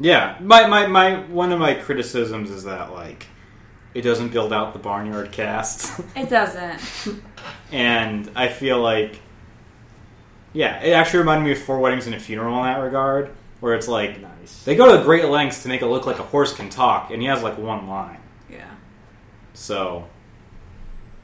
Yeah, 0.00 0.36
my, 0.40 0.66
my, 0.66 0.86
my 0.86 1.20
one 1.26 1.52
of 1.52 1.58
my 1.60 1.74
criticisms 1.74 2.50
is 2.50 2.64
that 2.64 2.92
like 2.92 3.26
it 3.94 4.02
doesn't 4.02 4.30
build 4.30 4.52
out 4.52 4.72
the 4.72 4.78
barnyard 4.80 5.30
cast, 5.32 6.00
It 6.16 6.28
doesn't. 6.28 6.80
and 7.70 8.30
I 8.34 8.48
feel 8.48 8.80
like 8.80 9.20
yeah, 10.52 10.80
it 10.82 10.90
actually 10.92 11.20
reminded 11.20 11.44
me 11.44 11.52
of 11.52 11.58
Four 11.58 11.80
Weddings 11.80 12.06
and 12.06 12.14
a 12.14 12.20
Funeral 12.20 12.56
in 12.58 12.64
that 12.64 12.78
regard, 12.80 13.30
where 13.60 13.74
it's 13.74 13.88
like 13.88 14.20
Nice. 14.20 14.62
they 14.64 14.74
go 14.76 14.96
to 14.96 15.02
great 15.04 15.24
lengths 15.26 15.62
to 15.62 15.68
make 15.68 15.82
it 15.82 15.86
look 15.86 16.06
like 16.06 16.18
a 16.18 16.22
horse 16.24 16.54
can 16.54 16.70
talk, 16.70 17.10
and 17.10 17.20
he 17.22 17.28
has 17.28 17.42
like 17.42 17.56
one 17.58 17.86
line. 17.88 18.20
Yeah. 18.50 18.70
So 19.52 20.08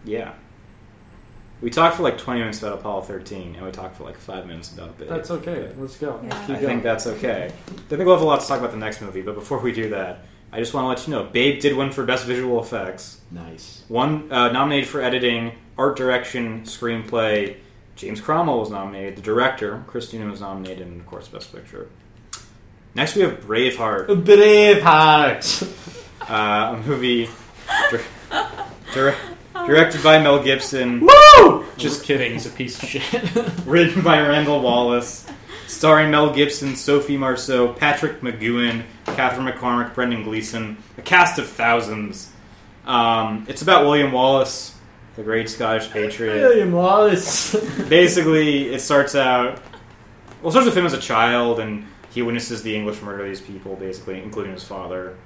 yeah, 0.05 0.35
we 1.61 1.71
talked 1.71 1.97
for 1.97 2.03
like 2.03 2.19
twenty 2.19 2.41
minutes 2.41 2.63
about 2.63 2.79
Apollo 2.79 3.03
thirteen, 3.03 3.55
and 3.57 3.65
we 3.65 3.71
talked 3.73 3.97
for 3.97 4.05
like 4.05 4.17
five 4.19 4.47
minutes 4.47 4.73
about 4.73 4.97
Big. 4.99 5.09
That's 5.09 5.31
okay. 5.31 5.71
Let's 5.77 5.97
go. 5.97 6.19
Yeah. 6.23 6.29
Let's 6.35 6.47
keep 6.47 6.57
I 6.57 6.61
going. 6.61 6.67
think 6.67 6.83
that's 6.83 7.07
okay. 7.07 7.47
I 7.47 7.73
think 7.73 8.01
we'll 8.05 8.13
have 8.15 8.23
a 8.23 8.25
lot 8.25 8.41
to 8.41 8.47
talk 8.47 8.59
about 8.59 8.71
the 8.73 8.77
next 8.79 9.01
movie, 9.01 9.23
but 9.23 9.35
before 9.35 9.59
we 9.59 9.73
do 9.73 9.91
that, 9.91 10.25
I 10.53 10.59
just 10.59 10.73
want 10.75 10.85
to 10.85 10.89
let 10.89 11.07
you 11.07 11.13
know 11.25 11.31
Babe 11.31 11.61
did 11.61 11.77
win 11.77 11.91
for 11.91 12.05
Best 12.05 12.25
Visual 12.27 12.61
Effects. 12.63 13.21
nice. 13.31 13.83
One 13.89 14.31
uh, 14.33 14.51
nominated 14.53 14.89
for 14.89 15.01
editing, 15.01 15.53
art 15.79 15.97
direction, 15.97 16.63
screenplay. 16.63 17.57
James 17.97 18.21
Cromwell 18.21 18.61
was 18.61 18.71
nominated. 18.71 19.17
The 19.17 19.23
director, 19.23 19.85
Christina, 19.87 20.25
was 20.31 20.41
nominated, 20.41 20.87
and 20.87 21.01
of 21.01 21.07
course, 21.07 21.29
Best 21.29 21.53
Picture. 21.55 21.89
Next, 22.95 23.15
we 23.15 23.23
have 23.23 23.41
Braveheart, 23.41 24.07
Braveheart. 24.25 25.63
uh, 26.31 26.75
a 26.77 26.83
movie 26.89 27.29
dir- 27.91 28.01
dir- 28.95 29.17
directed 29.67 30.03
by 30.03 30.21
Mel 30.23 30.43
Gibson, 30.43 31.01
Woo! 31.01 31.65
Just 31.77 32.05
kidding. 32.05 32.33
He's 32.33 32.47
a 32.47 32.51
piece 32.51 32.83
of 32.83 32.89
shit. 32.89 33.33
written 33.67 34.03
by 34.03 34.21
Randall 34.21 34.61
Wallace, 34.61 35.27
starring 35.67 36.11
Mel 36.11 36.33
Gibson, 36.33 36.77
Sophie 36.77 37.17
Marceau, 37.17 37.73
Patrick 37.73 38.21
McGoohan, 38.21 38.85
Catherine 39.07 39.47
McCormack, 39.47 39.95
Brendan 39.95 40.23
Gleeson, 40.23 40.77
a 40.99 41.03
cast 41.03 41.39
of 41.39 41.49
thousands. 41.49 42.31
Um, 42.87 43.47
it's 43.49 43.63
about 43.63 43.85
William 43.85 44.13
Wallace, 44.13 44.77
the 45.17 45.23
great 45.23 45.49
Scottish 45.49 45.91
patriot. 45.91 46.35
William 46.35 46.73
Wallace. 46.73 47.55
Basically, 47.89 48.73
it 48.75 48.81
starts 48.81 49.15
out. 49.15 49.61
Well, 50.41 50.49
it 50.49 50.53
starts 50.53 50.67
with 50.67 50.77
him 50.77 50.87
as 50.87 50.95
a 50.95 51.01
child, 51.01 51.61
and 51.61 51.87
he 52.11 52.23
witnesses 52.23 52.63
the 52.63 52.75
English 52.75 53.01
murder 53.03 53.23
of 53.23 53.29
these 53.29 53.41
people, 53.41 53.77
basically, 53.77 54.23
including 54.23 54.53
his 54.53 54.65
father. 54.65 55.17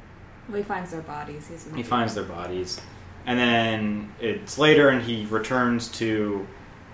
Well, 0.48 0.58
he 0.58 0.62
finds 0.62 0.90
their 0.90 1.02
bodies. 1.02 1.48
He's 1.48 1.66
He 1.74 1.82
finds 1.82 2.14
their 2.14 2.24
bodies, 2.24 2.80
and 3.26 3.38
then 3.38 4.12
it's 4.20 4.58
later, 4.58 4.88
and 4.90 5.02
he 5.02 5.26
returns 5.26 5.88
to 5.92 6.46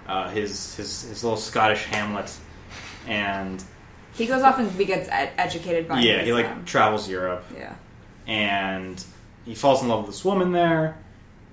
uh, 0.06 0.28
his, 0.30 0.74
his 0.76 1.02
his 1.02 1.24
little 1.24 1.36
Scottish 1.38 1.84
hamlet, 1.84 2.32
and 3.06 3.62
He 4.14 4.26
goes 4.26 4.42
off 4.42 4.58
and 4.58 4.76
gets 4.86 5.08
ed- 5.08 5.32
educated 5.38 5.88
by. 5.88 6.00
yeah, 6.00 6.22
he 6.22 6.32
like 6.32 6.46
um, 6.46 6.64
travels 6.64 7.08
Europe, 7.08 7.44
yeah. 7.56 7.74
and 8.26 9.02
he 9.44 9.54
falls 9.54 9.82
in 9.82 9.88
love 9.88 10.00
with 10.06 10.14
this 10.14 10.24
woman 10.24 10.52
there, 10.52 10.98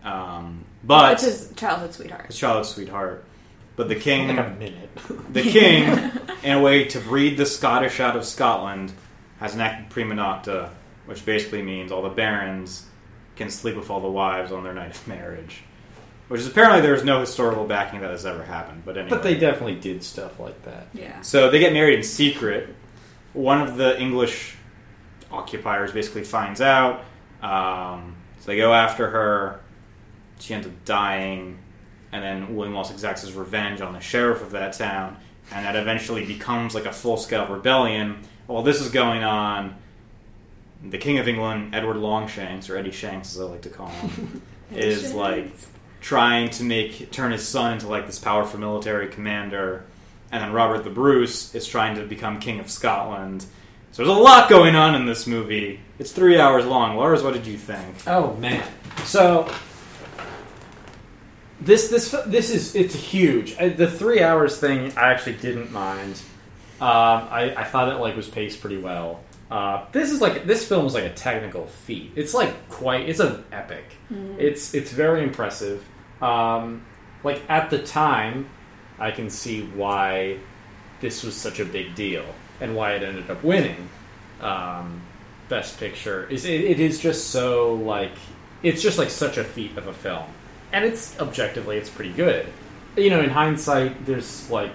um, 0.04 0.64
but 0.84 1.14
it's 1.14 1.24
his 1.24 1.54
childhood 1.56 1.94
sweetheart. 1.94 2.28
his 2.28 2.38
childhood 2.38 2.66
sweetheart. 2.66 3.26
But 3.76 3.90
the 3.90 3.96
king, 3.96 4.28
like 4.36 4.40
a 4.40 4.50
minute. 4.58 4.90
the 5.34 5.44
king, 5.44 5.84
in 6.44 6.58
a 6.58 6.62
way 6.62 6.86
to 6.86 7.00
breed 7.00 7.38
the 7.38 7.46
Scottish 7.46 8.00
out 8.00 8.16
of 8.18 8.26
Scotland, 8.26 8.92
has 9.40 9.54
enacted 9.54 9.92
prima 9.92 10.16
nocta, 10.16 10.72
which 11.06 11.24
basically 11.24 11.62
means 11.62 11.92
all 11.92 12.02
the 12.02 12.10
barons 12.10 12.88
can 13.38 13.50
sleep 13.50 13.76
with 13.76 13.90
all 13.90 14.02
the 14.02 14.10
wives 14.10 14.52
on 14.52 14.64
their 14.64 14.74
night 14.74 14.96
of 14.96 15.08
marriage. 15.08 15.64
Which 16.28 16.42
is 16.42 16.48
apparently 16.48 16.82
there's 16.82 17.06
no 17.06 17.22
historical 17.22 17.66
backing 17.66 18.02
that 18.02 18.12
has 18.12 18.26
ever 18.26 18.44
happened. 18.44 18.84
But 18.86 18.98
anyway, 18.98 19.10
But 19.12 19.24
they 19.24 19.36
definitely 19.36 19.76
did 19.76 20.04
stuff 20.04 20.40
like 20.42 20.62
that. 20.64 20.88
Yeah. 20.94 21.22
so 21.22 21.50
they 21.50 21.60
get 21.60 21.72
married 21.72 21.96
in 22.00 22.04
secret. 22.04 22.76
One 23.32 23.62
of 23.62 23.78
the 23.78 23.98
English 24.02 24.56
occupiers 25.32 25.94
basically 25.94 26.24
finds 26.24 26.60
out. 26.60 27.06
Um, 27.42 28.16
so 28.40 28.48
they 28.48 28.58
go 28.58 28.74
after 28.74 29.10
her. 29.10 29.62
She 30.40 30.54
ends 30.54 30.68
up 30.68 30.74
dying. 30.84 31.60
And 32.12 32.24
then 32.24 32.56
William 32.56 32.74
Wallace 32.74 32.92
exacts 32.92 33.22
his 33.22 33.34
revenge 33.34 33.80
on 33.80 33.94
the 33.94 34.00
sheriff 34.00 34.42
of 34.42 34.52
that 34.52 34.74
town. 34.74 35.18
And 35.54 35.66
that 35.66 35.76
eventually 35.78 36.26
becomes 36.26 36.76
like 36.76 36.86
a 36.86 36.92
full 36.94 37.16
scale 37.18 37.48
rebellion. 37.48 38.18
While 38.48 38.64
this 38.64 38.82
is 38.82 38.92
going 38.92 39.24
on, 39.24 39.76
the 40.84 40.98
King 40.98 41.18
of 41.18 41.28
England, 41.28 41.74
Edward 41.74 41.98
Longshanks, 41.98 42.70
or 42.70 42.78
Eddie 42.78 42.92
Shanks 42.92 43.36
as 43.36 43.42
I 43.42 43.46
like 43.46 43.62
to 43.64 43.70
call 43.70 43.88
him, 43.90 44.42
is 44.72 45.14
like 45.14 45.52
trying 46.02 46.50
to 46.52 46.64
make 46.64 47.12
turn 47.12 47.32
his 47.32 47.48
son 47.48 47.74
into 47.74 47.88
like 47.88 48.06
this 48.06 48.20
powerful 48.20 48.60
military 48.60 49.08
commander, 49.08 49.86
and 50.32 50.44
then 50.44 50.54
Robert 50.54 50.84
the 50.84 50.90
Bruce 50.90 51.54
is 51.56 51.68
trying 51.68 51.96
to 51.96 52.06
become 52.06 52.40
king 52.40 52.60
of 52.60 52.70
Scotland. 52.70 53.46
So 53.92 54.04
there's 54.04 54.16
a 54.16 54.22
lot 54.22 54.50
going 54.50 54.76
on 54.76 54.94
in 54.96 55.06
this 55.06 55.26
movie. 55.26 55.80
It's 55.98 56.12
three 56.12 56.40
hours 56.40 56.66
long. 56.66 56.98
Lars, 56.98 57.24
what 57.24 57.34
did 57.34 57.48
you 57.48 57.58
think? 57.58 57.96
Oh 58.06 58.36
man! 58.36 58.68
So 59.06 59.52
this 61.60 61.90
this 61.90 62.16
this 62.28 62.52
is 62.52 62.76
it's 62.76 62.96
huge. 62.96 63.58
The 63.58 63.90
three 63.90 64.22
hours 64.22 64.60
thing 64.60 64.96
I 64.98 65.12
actually 65.12 65.38
didn't 65.38 65.72
mind. 65.72 66.22
Uh, 66.80 66.84
I 66.84 67.54
I 67.58 67.64
thought 67.64 67.90
it 67.90 68.00
like 68.00 68.16
was 68.16 68.30
paced 68.30 68.62
pretty 68.62 68.78
well. 68.78 69.22
Uh, 69.50 69.86
this 69.94 70.12
is 70.12 70.20
like 70.20 70.46
this 70.46 70.68
film 70.68 70.86
is 70.86 70.94
like 70.94 71.06
a 71.06 71.14
technical 71.14 71.68
feat. 71.68 72.12
It's 72.16 72.34
like 72.34 72.70
quite 72.70 73.08
it's 73.08 73.20
an 73.20 73.46
epic. 73.52 73.86
It's 74.40 74.74
it's 74.74 74.92
very 74.92 75.24
impressive. 75.24 75.84
Um, 76.22 76.86
like 77.24 77.42
at 77.50 77.70
the 77.70 77.80
time, 77.80 78.50
I 79.00 79.12
can 79.12 79.30
see 79.30 79.64
why 79.64 80.40
this 81.00 81.24
was 81.24 81.36
such 81.36 81.60
a 81.60 81.66
big 81.66 81.96
deal 81.96 82.26
and 82.60 82.76
why 82.76 82.94
it 82.94 83.04
ended 83.04 83.30
up 83.30 83.44
winning 83.44 83.88
um, 84.42 85.02
best 85.48 85.80
picture. 85.80 86.28
Is 86.30 86.46
it, 86.46 86.62
it 86.62 86.80
is 86.80 87.00
just 87.00 87.30
so 87.30 87.76
like 87.76 88.14
it's 88.64 88.82
just 88.82 88.98
like 88.98 89.10
such 89.10 89.38
a 89.38 89.44
feat 89.44 89.78
of 89.78 89.88
a 89.88 89.94
film, 89.94 90.26
and 90.74 90.84
it's 90.84 91.18
objectively 91.20 91.78
it's 91.78 91.90
pretty 91.90 92.14
good. 92.14 92.48
You 92.98 93.12
know, 93.12 93.22
in 93.22 93.30
hindsight, 93.30 94.06
there's 94.06 94.50
like 94.50 94.72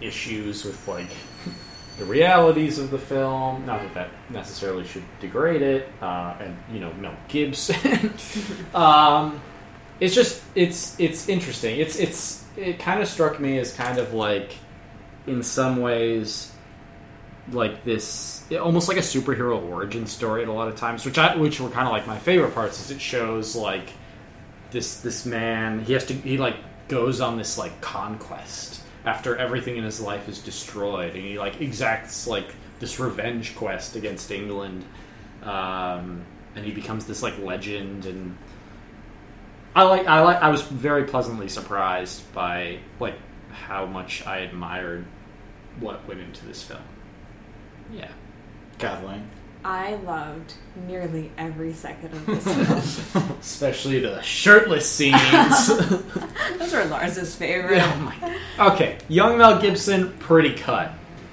issues 0.00 0.64
with 0.64 0.86
like 0.88 1.10
the 1.98 2.04
realities 2.04 2.78
of 2.78 2.90
the 2.90 2.98
film. 2.98 3.66
Not 3.66 3.82
that 3.82 3.94
that 3.94 4.10
necessarily 4.30 4.84
should 4.84 5.04
degrade 5.20 5.62
it. 5.62 5.88
Uh, 6.00 6.36
and 6.40 6.56
you 6.72 6.80
know, 6.80 6.92
Mel 6.94 7.16
Gibson. 7.28 8.12
um, 8.74 9.40
it's 10.00 10.14
just 10.14 10.42
it's 10.54 10.98
it's 10.98 11.28
interesting. 11.28 11.80
It's 11.80 11.96
it's 11.96 12.44
it 12.56 12.78
kind 12.78 13.00
of 13.00 13.08
struck 13.08 13.40
me 13.40 13.58
as 13.58 13.72
kind 13.72 13.98
of 13.98 14.14
like 14.14 14.52
in 15.26 15.42
some 15.42 15.80
ways 15.80 16.52
like 17.52 17.84
this 17.84 18.44
almost 18.60 18.88
like 18.88 18.98
a 18.98 19.02
superhero 19.02 19.62
origin 19.70 20.06
story 20.06 20.42
at 20.42 20.48
a 20.48 20.52
lot 20.52 20.68
of 20.68 20.76
times 20.76 21.04
which 21.04 21.18
I, 21.18 21.36
which 21.36 21.60
were 21.60 21.70
kind 21.70 21.86
of 21.86 21.92
like 21.92 22.06
my 22.06 22.18
favorite 22.18 22.54
parts 22.54 22.80
is 22.80 22.90
it 22.90 23.00
shows 23.00 23.56
like 23.56 23.90
this 24.70 25.00
this 25.00 25.24
man 25.24 25.84
he 25.84 25.94
has 25.94 26.04
to 26.06 26.14
he 26.14 26.36
like 26.36 26.56
goes 26.88 27.20
on 27.20 27.38
this 27.38 27.56
like 27.56 27.80
conquest 27.80 28.77
after 29.08 29.34
everything 29.36 29.78
in 29.78 29.84
his 29.84 30.02
life 30.02 30.28
is 30.28 30.38
destroyed 30.38 31.14
and 31.14 31.24
he 31.24 31.38
like 31.38 31.62
exacts 31.62 32.26
like 32.26 32.54
this 32.78 33.00
revenge 33.00 33.56
quest 33.56 33.96
against 33.96 34.30
England 34.30 34.84
um, 35.44 36.22
and 36.54 36.62
he 36.62 36.72
becomes 36.72 37.06
this 37.06 37.22
like 37.22 37.38
legend 37.38 38.04
and 38.04 38.36
I 39.74 39.84
like 39.84 40.06
I 40.06 40.20
like 40.20 40.42
I 40.42 40.50
was 40.50 40.60
very 40.60 41.04
pleasantly 41.04 41.48
surprised 41.48 42.30
by 42.34 42.80
like 43.00 43.14
how 43.50 43.86
much 43.86 44.26
I 44.26 44.40
admired 44.40 45.06
what 45.80 46.06
went 46.06 46.20
into 46.20 46.44
this 46.44 46.62
film. 46.62 46.82
Yeah. 47.90 48.10
Kathleen. 48.78 49.30
I 49.64 49.94
loved 49.96 50.54
nearly 50.86 51.30
every 51.36 51.72
second 51.72 52.12
of 52.14 52.26
this 52.26 52.98
film. 53.12 53.36
Especially 53.40 53.98
the 54.00 54.20
shirtless 54.22 54.90
scenes. 54.90 55.20
Those 56.58 56.74
are 56.74 56.84
Lars's 56.86 57.34
favorite. 57.34 57.82
oh 57.82 58.14
my. 58.58 58.68
Okay, 58.72 58.98
young 59.08 59.36
Mel 59.38 59.60
Gibson, 59.60 60.12
pretty 60.18 60.54
cut. 60.54 60.92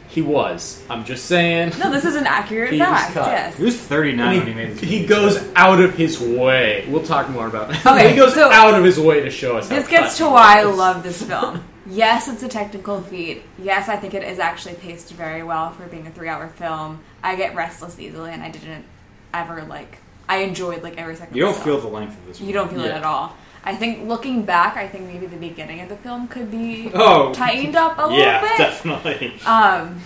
He 0.10 0.22
was. 0.22 0.82
I'm 0.90 1.04
just 1.04 1.26
saying. 1.26 1.74
No, 1.78 1.92
this 1.92 2.06
is 2.06 2.16
an 2.16 2.26
accurate 2.26 2.72
He 2.72 2.80
was 2.80 2.88
fact. 2.88 3.14
cut. 3.14 3.28
Yes. 3.28 3.58
He 3.58 3.64
was 3.66 3.76
39 3.78 4.26
I 4.28 4.38
when 4.38 4.48
he 4.48 4.54
made 4.54 4.72
this 4.72 4.80
he 4.80 4.96
movie, 5.02 5.08
goes 5.08 5.38
so- 5.40 5.52
out 5.58 5.82
of 5.82 5.94
his 5.94 6.20
way. 6.22 6.86
We'll 6.90 7.04
talk 7.04 7.30
more 7.30 7.48
about 7.48 7.68
that. 7.70 7.86
Okay, 7.86 8.12
he 8.12 8.16
goes 8.16 8.34
so- 8.34 8.50
out 8.52 8.74
of 8.76 8.84
his 8.86 8.98
way 9.00 9.22
to 9.22 9.30
show 9.30 9.58
us. 9.58 9.68
how 9.70 9.76
This 9.76 9.88
gets 9.90 10.14
cut 10.14 10.18
to 10.18 10.24
he 10.26 10.30
why 10.32 10.62
I 10.62 10.66
was. 10.66 10.78
love 10.78 11.04
this 11.04 11.22
film. 11.22 11.64
Yes, 11.86 12.28
it's 12.28 12.42
a 12.44 12.48
technical 12.48 13.02
feat. 13.02 13.44
Yes, 13.60 13.90
I 13.90 13.96
think 13.96 14.14
it 14.14 14.24
is 14.24 14.40
actually 14.40 14.76
paced 14.76 15.12
very 15.14 15.44
well 15.44 15.72
for 15.72 15.86
being 15.88 16.08
a 16.08 16.12
three-hour 16.12 16.48
film. 16.50 17.02
I 17.24 17.36
get 17.36 17.56
restless 17.56 18.00
easily, 18.00 18.32
and 18.32 18.42
I 18.42 18.50
didn't 18.50 18.86
ever 19.34 19.64
like. 19.64 20.00
I 20.28 20.38
enjoyed 20.38 20.82
like 20.82 20.98
every 20.98 21.16
second. 21.16 21.36
You 21.38 21.44
don't 21.44 21.56
of 21.56 21.62
feel 21.64 21.80
the 21.80 21.88
length 21.88 22.18
of 22.18 22.26
this 22.26 22.40
You 22.40 22.48
movie. 22.48 22.54
don't 22.54 22.70
feel 22.72 22.86
it 22.86 22.92
at 22.92 23.04
all. 23.04 23.36
I 23.64 23.76
think 23.76 24.08
looking 24.08 24.44
back, 24.44 24.78
I 24.78 24.88
think 24.88 25.06
maybe 25.06 25.28
the 25.28 25.38
beginning 25.38 25.82
of 25.82 25.90
the 25.90 25.96
film 25.98 26.28
could 26.28 26.50
be 26.50 26.92
Oh. 26.96 27.32
tightened 27.34 27.76
up 27.76 27.98
a 28.00 28.04
little 28.04 28.18
Yeah, 28.18 28.42
bit. 28.42 28.58
definitely. 28.58 29.40
Um, 29.46 30.02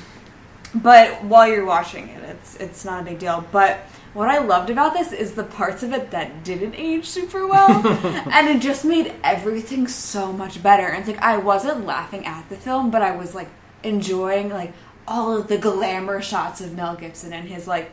but 0.75 1.23
while 1.23 1.47
you're 1.47 1.65
watching 1.65 2.09
it, 2.09 2.23
it's 2.23 2.55
it's 2.57 2.83
not 2.85 3.01
a 3.01 3.05
big 3.05 3.19
deal. 3.19 3.45
But 3.51 3.79
what 4.13 4.27
I 4.27 4.39
loved 4.39 4.69
about 4.69 4.93
this 4.93 5.11
is 5.11 5.33
the 5.33 5.43
parts 5.43 5.83
of 5.83 5.93
it 5.93 6.11
that 6.11 6.43
didn't 6.43 6.75
age 6.75 7.05
super 7.05 7.47
well, 7.47 7.85
and 8.31 8.47
it 8.47 8.61
just 8.61 8.83
made 8.83 9.13
everything 9.23 9.87
so 9.87 10.33
much 10.33 10.61
better. 10.63 10.87
And 10.87 10.99
it's 10.99 11.07
like 11.07 11.21
I 11.21 11.37
wasn't 11.37 11.85
laughing 11.85 12.25
at 12.25 12.49
the 12.49 12.55
film, 12.55 12.89
but 12.89 13.01
I 13.01 13.15
was 13.15 13.35
like 13.35 13.49
enjoying 13.83 14.49
like 14.49 14.73
all 15.07 15.37
of 15.37 15.47
the 15.47 15.57
glamour 15.57 16.21
shots 16.21 16.61
of 16.61 16.75
Mel 16.75 16.95
Gibson 16.95 17.33
and 17.33 17.47
his 17.47 17.67
like. 17.67 17.91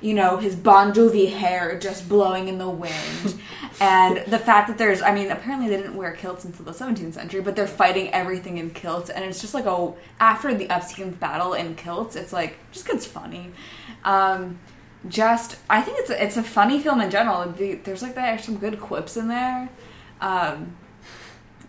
You 0.00 0.14
know, 0.14 0.36
his 0.36 0.54
Bon 0.54 0.92
Jovi 0.92 1.28
hair 1.28 1.76
just 1.76 2.08
blowing 2.08 2.46
in 2.46 2.58
the 2.58 2.68
wind. 2.68 3.40
and 3.80 4.18
the 4.28 4.38
fact 4.38 4.68
that 4.68 4.78
there's, 4.78 5.02
I 5.02 5.12
mean, 5.12 5.28
apparently 5.32 5.68
they 5.68 5.76
didn't 5.76 5.96
wear 5.96 6.12
kilts 6.12 6.44
until 6.44 6.64
the 6.64 6.70
17th 6.70 7.14
century, 7.14 7.40
but 7.40 7.56
they're 7.56 7.66
fighting 7.66 8.08
everything 8.14 8.58
in 8.58 8.70
kilts. 8.70 9.10
And 9.10 9.24
it's 9.24 9.40
just 9.40 9.54
like, 9.54 9.66
oh, 9.66 9.96
after 10.20 10.54
the 10.54 10.70
Upstream 10.70 11.10
battle 11.10 11.52
in 11.52 11.74
kilts, 11.74 12.14
it's 12.14 12.32
like, 12.32 12.58
just 12.70 12.86
gets 12.86 13.06
funny. 13.06 13.50
Um, 14.04 14.60
just, 15.08 15.56
I 15.68 15.82
think 15.82 15.98
it's 16.00 16.10
a, 16.10 16.24
it's 16.24 16.36
a 16.36 16.42
funny 16.42 16.80
film 16.80 17.00
in 17.00 17.10
general. 17.10 17.50
The, 17.52 17.74
there's 17.74 18.02
like, 18.02 18.14
there's 18.14 18.44
some 18.44 18.56
good 18.56 18.80
quips 18.80 19.16
in 19.16 19.28
there. 19.28 19.68
Um, 20.20 20.76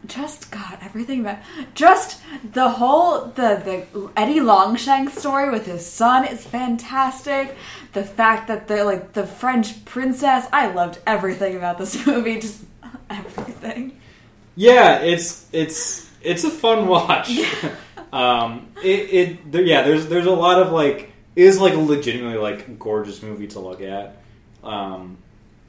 just 0.05 0.49
God, 0.49 0.77
everything 0.81 1.21
about 1.21 1.39
just 1.75 2.21
the 2.53 2.69
whole 2.69 3.25
the 3.25 3.85
the 3.93 4.11
Eddie 4.15 4.39
Longshank 4.39 5.09
story 5.09 5.49
with 5.49 5.65
his 5.65 5.85
son 5.85 6.25
is 6.25 6.45
fantastic. 6.45 7.55
The 7.93 8.03
fact 8.03 8.47
that 8.47 8.67
they're 8.67 8.85
like 8.85 9.13
the 9.13 9.27
French 9.27 9.83
princess, 9.85 10.47
I 10.53 10.71
loved 10.71 10.99
everything 11.05 11.57
about 11.57 11.77
this 11.77 12.05
movie, 12.07 12.39
just 12.39 12.63
everything. 13.09 13.99
Yeah, 14.55 14.99
it's 14.99 15.47
it's 15.51 16.09
it's 16.21 16.43
a 16.43 16.49
fun 16.49 16.87
watch. 16.87 17.31
um, 18.13 18.71
it, 18.81 18.87
it 18.87 19.51
there, 19.51 19.63
yeah, 19.63 19.81
there's 19.83 20.07
there's 20.07 20.25
a 20.25 20.31
lot 20.31 20.61
of 20.61 20.71
like 20.71 21.11
is 21.39 21.59
like 21.59 21.73
a 21.73 21.79
legitimately 21.79 22.37
like 22.37 22.77
gorgeous 22.79 23.21
movie 23.23 23.47
to 23.47 23.59
look 23.59 23.81
at. 23.81 24.17
Um, 24.63 25.17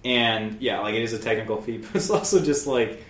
and 0.04 0.60
yeah, 0.60 0.80
like 0.80 0.94
it 0.94 1.02
is 1.02 1.12
a 1.12 1.18
technical 1.18 1.60
feat, 1.62 1.82
but 1.82 1.96
it's 1.96 2.10
also 2.10 2.42
just 2.42 2.66
like 2.66 3.04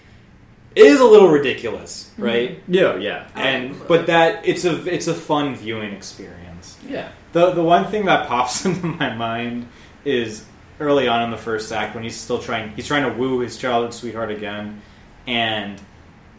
it 0.74 0.84
is 0.86 1.00
a 1.00 1.04
little 1.04 1.28
ridiculous, 1.28 2.10
right? 2.16 2.62
Yeah, 2.68 2.96
yeah, 2.96 3.28
And 3.34 3.76
but 3.88 4.06
that 4.06 4.46
it's 4.46 4.64
a 4.64 4.86
it's 4.92 5.08
a 5.08 5.14
fun 5.14 5.56
viewing 5.56 5.92
experience. 5.92 6.76
yeah. 6.88 7.10
The 7.32 7.52
the 7.52 7.62
one 7.62 7.90
thing 7.90 8.06
that 8.06 8.28
pops 8.28 8.64
into 8.66 8.86
my 8.86 9.14
mind 9.14 9.66
is 10.04 10.44
early 10.80 11.06
on 11.08 11.22
in 11.22 11.30
the 11.30 11.36
first 11.36 11.70
act 11.72 11.94
when 11.94 12.02
he's 12.04 12.16
still 12.16 12.38
trying 12.40 12.70
he's 12.76 12.86
trying 12.86 13.10
to 13.10 13.18
woo 13.18 13.40
his 13.40 13.56
childhood 13.56 13.94
sweetheart 13.94 14.30
again, 14.30 14.80
and 15.26 15.80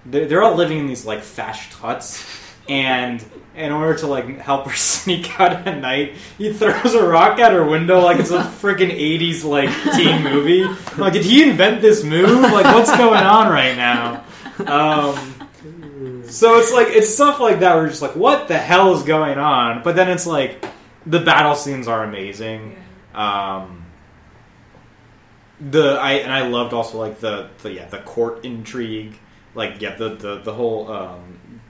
they're, 0.06 0.26
they're 0.28 0.44
all 0.44 0.56
living 0.56 0.80
in 0.80 0.88
these 0.88 1.06
like 1.06 1.22
thatched 1.22 1.74
huts, 1.74 2.26
and 2.68 3.24
in 3.56 3.72
order 3.72 3.98
to 4.00 4.08
like 4.08 4.40
help 4.40 4.68
her 4.68 4.76
sneak 4.76 5.40
out 5.40 5.68
at 5.68 5.80
night, 5.80 6.16
he 6.38 6.54
throws 6.54 6.94
a 6.94 7.06
rock 7.06 7.40
at 7.40 7.52
her 7.52 7.66
window 7.66 8.00
like 8.00 8.20
it's 8.20 8.32
a 8.32 8.40
freaking 8.62 8.92
eighties 8.92 9.44
like 9.44 9.70
teen 9.96 10.24
movie. 10.24 10.64
Like, 10.98 11.14
did 11.14 11.26
he 11.26 11.50
invent 11.50 11.82
this 11.82 12.04
move? 12.04 12.42
Like, 12.42 12.66
what's 12.66 12.96
going 12.98 13.24
on 13.24 13.52
right 13.52 13.76
now? 13.76 14.24
Um, 14.60 16.24
so 16.26 16.60
it's 16.60 16.72
like 16.72 16.88
it's 16.90 17.14
stuff 17.14 17.40
like 17.40 17.60
that. 17.60 17.74
Where 17.74 17.84
you're 17.84 17.90
just 17.90 18.02
like, 18.02 18.16
what 18.16 18.48
the 18.48 18.58
hell 18.58 18.94
is 18.96 19.04
going 19.04 19.38
on? 19.38 19.84
But 19.84 19.96
then 19.96 20.10
it's 20.10 20.26
like 20.26 20.66
the 21.06 21.20
battle 21.20 21.56
scenes 21.56 21.88
are 21.88 22.04
amazing. 22.04 22.78
Um, 23.14 23.86
the 25.60 25.98
I 26.02 26.14
and 26.14 26.32
I 26.32 26.48
loved 26.48 26.74
also 26.74 26.98
like 27.00 27.20
the, 27.20 27.50
the 27.62 27.74
yeah 27.74 27.88
the 27.88 28.00
court 28.00 28.46
intrigue. 28.46 29.18
Like 29.54 29.82
yeah 29.82 29.96
the 29.96 30.16
the 30.16 30.40
the 30.40 30.54
whole 30.54 30.90
um, 30.92 31.62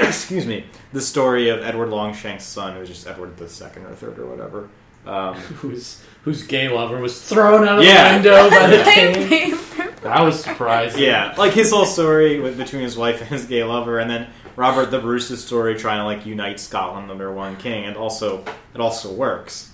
excuse 0.02 0.46
me 0.46 0.64
the 0.92 1.00
story 1.00 1.48
of 1.48 1.62
Edward 1.62 1.88
Longshank's 1.88 2.44
son, 2.44 2.74
who 2.74 2.80
was 2.80 2.88
just 2.88 3.06
Edward 3.06 3.36
the 3.36 3.48
second 3.48 3.86
or 3.86 3.94
third 3.94 4.18
or 4.18 4.26
whatever. 4.26 4.68
Um, 5.06 5.34
Whose 5.60 6.00
whose 6.22 6.44
gay 6.44 6.68
lover 6.68 6.98
was 7.00 7.20
thrown 7.20 7.66
out 7.66 7.78
of 7.80 7.84
Yeah. 7.84 8.18
the 8.18 8.30
window 8.30 8.50
by 8.50 8.66
the 8.68 8.84
king. 9.28 9.58
That 10.02 10.22
was 10.22 10.42
surprising. 10.42 11.02
Yeah, 11.02 11.34
like 11.36 11.52
his 11.52 11.70
whole 11.72 11.86
story 11.86 12.38
with, 12.40 12.56
between 12.56 12.82
his 12.82 12.96
wife 12.96 13.20
and 13.20 13.28
his 13.28 13.44
gay 13.46 13.64
lover, 13.64 13.98
and 13.98 14.08
then 14.10 14.28
Robert 14.54 14.90
the 14.92 15.00
Bruce's 15.00 15.44
story 15.44 15.74
trying 15.76 15.98
to 15.98 16.04
like 16.04 16.24
unite 16.26 16.60
Scotland 16.60 17.10
under 17.10 17.32
one 17.32 17.56
king, 17.56 17.84
and 17.84 17.96
also 17.96 18.44
it 18.74 18.80
also 18.80 19.12
works. 19.12 19.70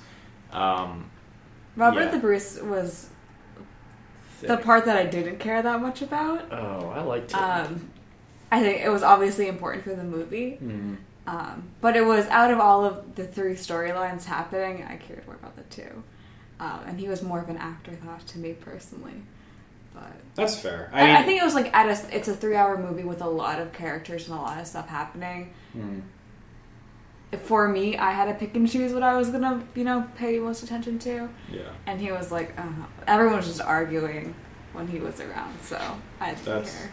Um, 0.52 1.10
Robert 1.76 2.00
Yeah. 2.04 2.10
the 2.12 2.18
Bruce 2.18 2.58
was 2.62 3.08
Thick. 4.40 4.48
the 4.48 4.56
part 4.56 4.84
that 4.86 4.96
I 4.96 5.04
didn't 5.04 5.38
care 5.38 5.60
that 5.62 5.80
much 5.82 6.00
about. 6.00 6.50
Oh, 6.52 6.88
I 6.94 7.02
liked 7.02 7.32
it. 7.32 7.36
Um, 7.36 7.90
I 8.50 8.60
think 8.62 8.82
it 8.82 8.88
was 8.90 9.02
obviously 9.02 9.46
important 9.48 9.84
for 9.84 9.94
the 9.94 10.04
movie. 10.04 10.58
mm, 10.62 10.96
Um, 11.26 11.64
but 11.80 11.96
it 11.96 12.04
was 12.06 12.26
out 12.28 12.50
of 12.50 12.58
all 12.58 12.84
of 12.84 13.14
the 13.14 13.26
three 13.26 13.52
storylines 13.54 14.24
happening, 14.24 14.82
I 14.88 14.96
cared 14.96 15.26
more 15.26 15.36
about 15.36 15.56
the 15.56 15.62
two. 15.64 16.02
Um, 16.60 16.80
and 16.86 16.98
he 16.98 17.06
was 17.08 17.22
more 17.22 17.40
of 17.40 17.48
an 17.48 17.58
afterthought 17.58 18.26
to 18.28 18.38
me 18.38 18.54
personally. 18.54 19.22
but 19.94 20.10
That's 20.34 20.56
fair. 20.58 20.90
I, 20.92 21.02
I 21.02 21.06
mean, 21.06 21.16
I 21.16 21.22
think 21.24 21.40
it 21.40 21.44
was 21.44 21.54
like 21.54 21.72
at 21.76 21.86
a 21.86 22.16
it's 22.16 22.28
a 22.28 22.34
three 22.34 22.56
hour 22.56 22.76
movie 22.78 23.04
with 23.04 23.20
a 23.20 23.28
lot 23.28 23.60
of 23.60 23.72
characters 23.72 24.28
and 24.28 24.38
a 24.38 24.40
lot 24.40 24.58
of 24.60 24.66
stuff 24.66 24.88
happening. 24.88 25.52
mm, 25.76 26.00
For 27.44 27.68
me, 27.68 27.96
I 27.98 28.10
had 28.12 28.24
to 28.26 28.34
pick 28.34 28.54
and 28.56 28.68
choose 28.68 28.92
what 28.94 29.02
I 29.02 29.16
was 29.16 29.28
gonna 29.30 29.62
you 29.74 29.84
know 29.84 30.08
pay 30.16 30.38
most 30.38 30.62
attention 30.62 30.98
to, 31.00 31.28
yeah. 31.52 31.60
and 31.86 32.00
he 32.00 32.10
was 32.10 32.32
like, 32.32 32.58
uh, 32.58 32.62
everyone 33.06 33.36
was 33.36 33.46
just 33.46 33.60
arguing 33.60 34.34
when 34.72 34.86
he 34.88 34.98
was 34.98 35.20
around, 35.20 35.54
so 35.60 35.76
I 36.20 36.30
didn't 36.30 36.44
That's- 36.46 36.74
care. 36.78 36.90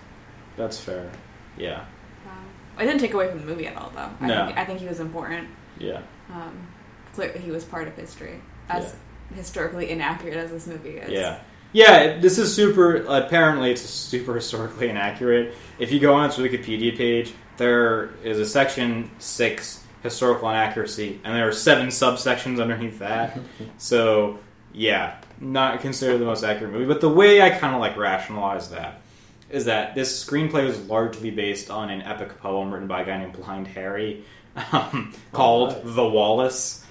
That's 0.57 0.79
fair. 0.79 1.09
Yeah. 1.57 1.81
Um, 2.25 2.45
I 2.77 2.85
didn't 2.85 2.99
take 2.99 3.13
away 3.13 3.29
from 3.29 3.39
the 3.39 3.45
movie 3.45 3.67
at 3.67 3.77
all, 3.77 3.91
though. 3.95 4.09
I, 4.21 4.27
No. 4.27 4.45
think, 4.47 4.57
I 4.57 4.65
think 4.65 4.79
he 4.79 4.87
was 4.87 4.99
important. 4.99 5.47
Yeah. 5.77 6.01
Um, 6.31 6.67
clearly, 7.13 7.39
he 7.39 7.51
was 7.51 7.63
part 7.63 7.87
of 7.87 7.95
history, 7.95 8.41
as 8.69 8.95
historically 9.33 9.89
inaccurate 9.89 10.35
as 10.35 10.51
this 10.51 10.67
movie 10.67 10.97
is. 10.97 11.11
Yeah. 11.11 11.39
Yeah, 11.73 12.19
this 12.19 12.37
is 12.37 12.53
super. 12.55 12.97
Apparently, 13.07 13.71
it's 13.71 13.81
super 13.81 14.33
historically 14.35 14.87
inaccurate. 14.89 15.53
If 15.77 15.91
you 15.91 15.99
go 15.99 16.13
on 16.13 16.27
its 16.29 16.37
Wikipedia 16.37 16.95
page, 16.95 17.33
there 17.57 18.11
is 18.23 18.39
a 18.39 18.45
section 18.45 19.11
six 19.19 19.83
historical 20.01 20.49
inaccuracy, 20.49 21.19
and 21.23 21.35
there 21.35 21.47
are 21.47 21.51
seven 21.51 21.87
subsections 21.87 22.61
underneath 22.61 22.99
that. 22.99 23.37
so, 23.77 24.39
yeah, 24.73 25.15
not 25.41 25.81
considered 25.81 26.19
the 26.19 26.25
most 26.25 26.43
accurate 26.43 26.71
movie. 26.71 26.85
But 26.85 27.01
the 27.01 27.09
way 27.09 27.41
I 27.41 27.49
kind 27.49 27.75
of 27.75 27.81
like 27.81 27.97
rationalize 27.97 28.69
that 28.69 29.01
is 29.49 29.65
that 29.65 29.95
this 29.95 30.23
screenplay 30.23 30.65
was 30.65 30.79
largely 30.87 31.31
based 31.31 31.69
on 31.69 31.89
an 31.89 32.01
epic 32.01 32.39
poem 32.39 32.71
written 32.73 32.87
by 32.87 33.01
a 33.01 33.05
guy 33.05 33.17
named 33.17 33.33
Blind 33.33 33.67
Harry 33.67 34.23
um, 34.71 35.13
called 35.31 35.71
nice. 35.71 35.95
"The 35.95 36.07
Wallace," 36.07 36.85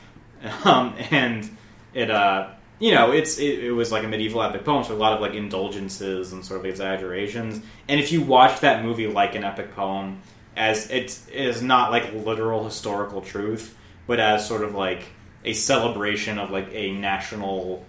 um, 0.65 0.95
and 1.11 1.57
it 1.93 2.11
uh 2.11 2.51
you 2.79 2.93
know 2.93 3.13
it's 3.13 3.39
it, 3.39 3.65
it 3.65 3.73
was 3.73 3.91
like 3.91 4.05
a 4.05 4.09
medieval 4.09 4.43
epic 4.43 4.65
poem 4.65 4.85
so 4.85 4.95
a 4.95 4.97
lot 4.97 5.15
of 5.15 5.21
like 5.21 5.35
indulgences 5.35 6.33
and 6.33 6.45
sort 6.45 6.61
of 6.61 6.67
exaggerations. 6.67 7.61
And 7.89 8.01
if 8.01 8.13
you 8.13 8.23
watch 8.23 8.61
that 8.61 8.85
movie 8.85 9.07
like 9.07 9.35
an 9.35 9.45
epic 9.45 9.75
poem 9.75 10.21
as 10.57 10.91
it 10.91 11.19
is 11.33 11.63
not 11.63 11.91
like 11.91 12.13
literal 12.13 12.65
historical 12.65 13.21
truth 13.21 13.77
but 14.07 14.21
as 14.21 14.47
sort 14.47 14.63
of 14.63 14.75
like 14.75 15.05
a 15.45 15.53
celebration 15.53 16.39
of 16.39 16.51
like 16.51 16.69
a 16.73 16.93
national 16.93 17.85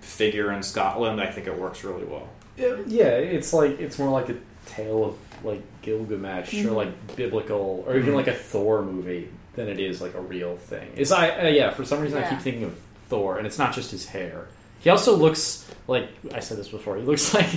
figure 0.00 0.52
in 0.52 0.62
Scotland 0.62 1.20
I 1.20 1.26
think 1.30 1.46
it 1.46 1.58
works 1.58 1.82
really 1.82 2.04
well 2.04 2.28
Yeah, 2.56 3.08
it's 3.08 3.52
like 3.52 3.78
it's 3.80 3.98
more 3.98 4.10
like 4.10 4.28
a 4.28 4.36
tale 4.66 5.04
of 5.04 5.16
like 5.44 5.62
Gilgamesh 5.82 6.52
or 6.54 6.68
Mhm. 6.70 6.74
like 6.74 7.16
biblical 7.16 7.84
or 7.86 7.96
even 7.96 8.12
Mhm. 8.12 8.16
like 8.16 8.26
a 8.28 8.34
Thor 8.34 8.82
movie 8.82 9.28
than 9.54 9.68
it 9.68 9.78
is 9.78 10.00
like 10.00 10.14
a 10.14 10.20
real 10.20 10.56
thing. 10.56 10.88
Is 10.96 11.12
I 11.12 11.30
uh, 11.30 11.48
yeah 11.48 11.70
for 11.70 11.84
some 11.84 12.00
reason 12.00 12.22
I 12.22 12.28
keep 12.28 12.40
thinking 12.40 12.64
of 12.64 12.74
Thor 13.08 13.38
and 13.38 13.46
it's 13.46 13.58
not 13.58 13.74
just 13.74 13.90
his 13.90 14.06
hair. 14.06 14.46
He 14.80 14.90
also 14.90 15.16
looks 15.16 15.70
like 15.88 16.08
I 16.34 16.40
said 16.40 16.58
this 16.58 16.68
before. 16.68 16.96
He 16.96 17.02
looks 17.02 17.32
like 17.38 17.48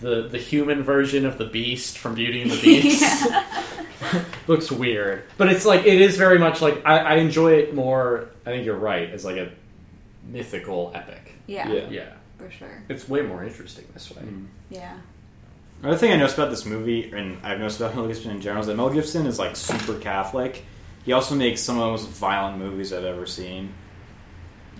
the 0.00 0.28
the 0.28 0.38
human 0.38 0.82
version 0.82 1.26
of 1.26 1.38
the 1.38 1.44
Beast 1.46 1.98
from 1.98 2.14
Beauty 2.14 2.42
and 2.42 2.50
the 2.50 2.60
Beast. 2.62 3.26
looks 4.46 4.70
weird, 4.70 5.24
but 5.38 5.48
it's 5.48 5.64
like 5.64 5.86
it 5.86 6.00
is 6.00 6.16
very 6.16 6.38
much 6.38 6.60
like 6.62 6.82
I, 6.86 6.98
I 6.98 7.14
enjoy 7.16 7.54
it 7.54 7.74
more. 7.74 8.28
I 8.46 8.50
think 8.50 8.64
you're 8.66 8.76
right 8.76 9.10
as 9.10 9.24
like 9.24 9.36
a 9.36 9.50
mythical 10.30 10.92
epic. 10.94 11.32
yeah, 11.46 11.70
Yeah. 11.72 11.88
Yeah, 11.90 12.12
for 12.38 12.50
sure. 12.50 12.82
it's 12.88 13.08
way 13.08 13.22
more 13.22 13.44
interesting 13.44 13.84
this 13.94 14.10
way. 14.14 14.22
Hmm. 14.22 14.44
Yeah. 14.70 14.94
Another 15.82 15.98
thing 15.98 16.12
I 16.12 16.16
noticed 16.16 16.38
about 16.38 16.50
this 16.50 16.64
movie, 16.64 17.10
and 17.12 17.38
I've 17.44 17.58
noticed 17.58 17.80
about 17.80 17.94
Mel 17.94 18.06
Gibson 18.06 18.30
in 18.30 18.40
general, 18.40 18.60
is 18.62 18.66
that 18.68 18.76
Mel 18.76 18.90
Gibson 18.90 19.26
is 19.26 19.38
like 19.38 19.54
super 19.56 19.98
Catholic. 19.98 20.64
He 21.04 21.12
also 21.12 21.34
makes 21.34 21.60
some 21.60 21.76
of 21.76 21.82
the 21.82 21.88
most 21.90 22.08
violent 22.08 22.58
movies 22.58 22.92
I've 22.92 23.04
ever 23.04 23.26
seen. 23.26 23.74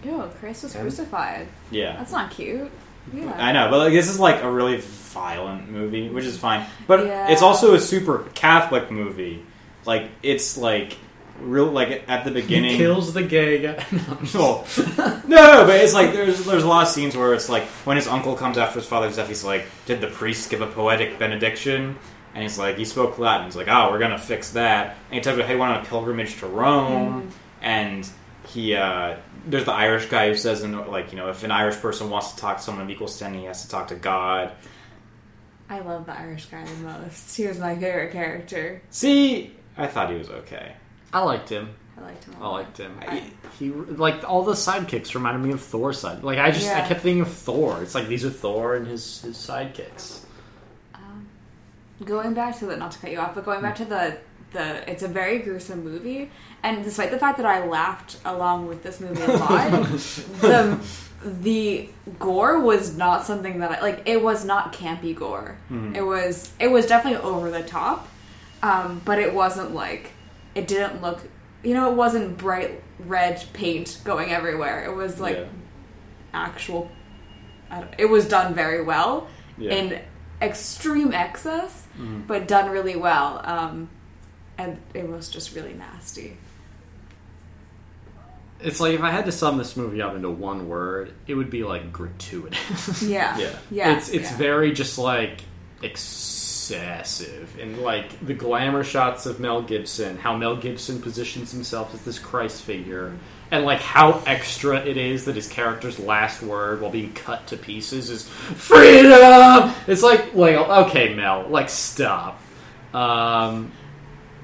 Yo, 0.03 0.29
Chris 0.41 0.63
was 0.63 0.75
And- 0.75 0.83
crucified. 0.83 1.49
Yeah, 1.71 1.97
That's 1.97 2.13
not 2.13 2.31
cute. 2.31 2.71
Yeah. 3.13 3.33
I 3.37 3.53
know, 3.53 3.69
but 3.71 3.79
like, 3.79 3.93
this 3.93 4.09
is 4.09 4.19
like 4.19 4.43
a 4.43 4.51
really 4.51 4.79
violent 4.81 5.71
movie, 5.71 6.09
which 6.09 6.25
is 6.25 6.39
fine. 6.39 6.65
But 6.87 7.07
Yeah. 7.07 7.29
it's 7.29 7.43
also 7.43 7.75
a 7.75 7.81
super 7.81 8.25
Catholic 8.35 8.91
movie. 8.91 9.45
Like 9.85 10.09
it's 10.23 10.57
like 10.57 10.97
real, 11.45 11.67
like 11.67 12.05
at 12.09 12.25
the 12.25 12.31
beginning. 12.31 12.73
He 12.73 12.77
kills 12.77 13.13
the 13.13 13.23
gay 13.23 13.61
guy. 13.63 13.85
Well, 14.35 14.67
no, 15.27 15.65
but 15.67 15.77
it's 15.77 15.95
like 15.95 16.13
there's 16.13 16.45
there's 16.45 16.65
a 16.65 16.69
lot 16.69 16.83
of 16.83 16.89
scenes 16.89 17.17
where 17.17 17.35
it's 17.35 17.49
like 17.49 17.65
when 17.85 17.97
his 17.97 18.07
uncle 18.07 18.35
comes 18.35 18.59
after 18.59 18.81
his 18.81 18.89
father's 18.89 19.17
death, 19.17 19.29
he's 19.29 19.45
like, 19.45 19.67
"Did 19.87 20.01
the 20.01 20.09
priest 20.09 20.51
give 20.51 20.61
a 20.61 20.67
poetic 20.67 21.19
benediction?" 21.19 21.97
And 22.35 22.43
he's 22.43 22.59
like, 22.59 22.77
"He 22.77 22.85
spoke 22.85 23.19
Latin." 23.19 23.47
He's 23.47 23.57
like, 23.57 23.69
"Oh, 23.69 23.91
we're 23.91 23.99
gonna 23.99 24.19
fix 24.19 24.51
that." 24.53 24.97
And 25.09 25.15
he 25.15 25.21
talks 25.21 25.37
about 25.37 25.47
how 25.47 25.55
he 25.55 25.61
went 25.61 25.73
on 25.73 25.83
a 25.83 25.87
pilgrimage 25.87 26.39
to 26.41 26.47
Rome, 26.47 27.31
and 27.63 28.09
he 28.49 28.75
uh, 28.75 29.17
there's 29.47 29.65
the 29.65 29.73
Irish 29.73 30.07
guy 30.07 30.29
who 30.29 30.35
says, 30.35 30.63
in, 30.63 30.87
like, 30.91 31.13
you 31.13 31.19
know, 31.19 31.29
if 31.29 31.43
an 31.45 31.51
Irish 31.51 31.77
person 31.77 32.11
wants 32.11 32.33
to 32.33 32.39
talk 32.39 32.59
to 32.59 32.63
someone 32.63 32.85
of 32.85 32.91
equal 32.91 33.09
standing, 33.09 33.41
he 33.41 33.47
has 33.47 33.63
to 33.63 33.69
talk 33.69 33.89
to 33.89 33.95
God. 33.95 34.53
I 35.69 35.81
love 35.81 36.07
the 36.07 36.17
Irish 36.17 36.47
guy 36.47 36.65
the 36.65 36.75
most. 36.77 37.37
He 37.37 37.47
was 37.47 37.59
my 37.59 37.75
favorite 37.75 38.13
character. 38.13 38.83
See, 38.91 39.55
I 39.77 39.87
thought 39.87 40.11
he 40.11 40.17
was 40.17 40.31
okay. 40.31 40.77
I 41.15 41.21
liked 41.21 41.49
him. 41.49 41.71
I 41.97 42.03
liked 42.03 42.25
him. 42.25 42.35
a 42.35 42.37
I 42.39 42.41
lot. 42.43 42.53
liked 42.53 42.79
him. 42.79 42.99
I- 43.01 43.31
he 43.59 43.71
like 43.71 44.29
all 44.29 44.43
the 44.43 44.53
sidekicks 44.55 45.15
reminded 45.15 45.47
me 45.47 45.53
of 45.53 45.61
Thor's 45.61 45.99
side. 46.01 46.25
Like 46.25 46.39
I 46.39 46.51
just 46.51 46.69
I 46.69 46.81
kept 46.87 47.01
thinking 47.03 47.21
of 47.23 47.29
Thor. 47.33 47.81
It's 47.83 47.95
like 47.95 48.09
these 48.09 48.25
are 48.25 48.31
Thor 48.31 48.75
and 48.75 48.87
his 48.87 49.23
his 49.23 49.37
sidekicks. 49.37 50.21
Um, 50.95 51.29
going 52.05 52.35
back 52.35 52.59
to 52.59 52.67
the 52.67 52.77
not 52.77 52.91
to 52.93 52.99
cut 52.99 53.13
you 53.13 53.19
off, 53.21 53.35
but 53.35 53.45
going 53.45 53.63
back 53.63 53.77
to 53.77 53.85
the 53.85 54.19
the 54.53 54.89
it's 54.91 55.03
a 55.05 55.09
very 55.09 55.39
gruesome 55.39 55.85
movie, 55.85 56.31
and 56.65 56.83
despite 56.83 57.13
the 57.13 57.19
fact 57.19 57.37
that 57.37 57.47
I 57.47 57.65
laughed 57.67 58.17
along 58.25 58.67
with 58.67 58.83
this 58.83 58.99
movie 59.01 59.23
a 59.23 59.37
lot, 59.37 59.71
the 60.41 60.79
the 61.23 61.89
gore 62.19 62.59
was 62.61 62.97
not 62.97 63.25
something 63.25 63.61
that 63.61 63.71
I 63.71 63.81
like. 63.81 64.03
It 64.07 64.21
was 64.21 64.45
not 64.45 64.73
campy 64.73 65.15
gore. 65.15 65.57
Mhm. 65.71 65.95
It 65.97 66.03
was 66.03 66.53
it 66.59 66.69
was 66.73 66.87
definitely 66.87 67.23
over 67.23 67.53
the 67.53 67.63
top, 67.63 68.09
um, 68.65 69.01
but 69.05 69.21
it 69.21 69.33
wasn't 69.33 69.75
like 69.77 70.11
it 70.55 70.67
didn't 70.69 71.03
look. 71.03 71.21
You 71.63 71.75
know, 71.75 71.91
it 71.91 71.95
wasn't 71.97 72.37
bright 72.37 72.83
red 73.01 73.43
paint 73.53 73.99
going 74.05 74.31
everywhere. 74.31 74.85
It 74.85 74.95
was 74.95 75.19
like 75.21 75.37
Yeah. 75.37 75.45
actual. 76.33 76.91
I 77.71 77.81
don't, 77.81 77.95
it 77.99 78.07
was 78.07 78.29
done 78.29 78.55
very 78.55 78.83
well 78.83 79.29
Yeah. 79.59 79.73
in 79.73 80.01
extreme 80.43 81.13
excess, 81.15 81.87
Mhm. 81.99 82.27
but 82.27 82.47
done 82.47 82.71
really 82.71 82.97
well. 82.97 83.41
Um, 83.45 83.89
and 84.59 84.79
it 84.93 85.09
was 85.09 85.29
just 85.29 85.55
really 85.55 85.73
nasty. 85.75 86.37
It's 88.61 88.81
like 88.81 88.95
if 88.95 89.03
I 89.03 89.11
had 89.11 89.27
to 89.27 89.33
sum 89.33 89.59
this 89.59 89.77
movie 89.77 90.01
up 90.01 90.15
into 90.15 90.31
one 90.31 90.69
word, 90.69 91.13
it 91.27 91.35
would 91.35 91.51
be 91.51 91.65
like 91.65 91.93
gratuitous. 91.93 93.03
Yeah, 93.03 93.37
Yeah. 93.39 93.51
yeah. 93.71 93.97
it's 93.97 94.09
it's 94.09 94.31
yeah. 94.31 94.37
very 94.39 94.73
just 94.73 94.97
like 94.99 95.41
excessive 96.73 97.59
and 97.61 97.79
like 97.79 98.19
the 98.25 98.35
glamour 98.35 98.83
shots 98.85 99.27
of 99.27 99.39
Mel 99.41 99.63
Gibson, 99.63 100.17
how 100.17 100.37
Mel 100.37 100.57
Gibson 100.57 101.01
positions 101.01 101.53
himself 101.53 101.93
as 101.95 102.03
this 102.03 102.19
Christ 102.19 102.63
figure, 102.63 103.13
and 103.51 103.65
like 103.65 103.81
how 103.81 104.23
extra 104.27 104.79
it 104.79 104.97
is 104.97 105.27
that 105.27 105.35
his 105.37 105.49
character's 105.49 105.99
last 105.99 106.43
word 106.43 106.81
while 106.81 106.91
being 106.91 107.13
cut 107.13 107.47
to 107.49 107.57
pieces 107.57 108.11
is 108.11 108.27
freedom. 108.29 109.73
It's 109.87 110.03
like 110.03 110.35
like 110.35 110.57
okay, 110.57 111.15
Mel, 111.15 111.47
like 111.49 111.69
stop. 111.69 112.41
Um, 112.93 113.73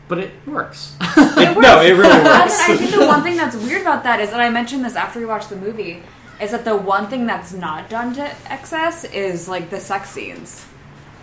but 0.08 0.18
it 0.18 0.32
works. 0.46 0.96
It- 1.16 1.58
no, 1.58 1.80
it 1.80 1.92
really 1.92 2.02
works. 2.24 2.60
I 2.68 2.76
think 2.76 2.90
the 2.92 3.06
one 3.06 3.22
thing 3.22 3.36
that's 3.36 3.56
weird 3.56 3.82
about 3.82 4.02
that 4.04 4.20
is, 4.20 4.30
and 4.30 4.42
I 4.42 4.50
mentioned 4.50 4.84
this 4.84 4.94
after 4.96 5.18
we 5.20 5.24
watched 5.26 5.48
the 5.48 5.56
movie, 5.56 6.02
is 6.40 6.50
that 6.50 6.64
the 6.64 6.76
one 6.76 7.06
thing 7.08 7.26
that's 7.26 7.52
not 7.52 7.88
done 7.88 8.14
to 8.14 8.30
excess 8.50 9.04
is 9.04 9.48
like 9.48 9.70
the 9.70 9.80
sex 9.80 10.10
scenes, 10.10 10.64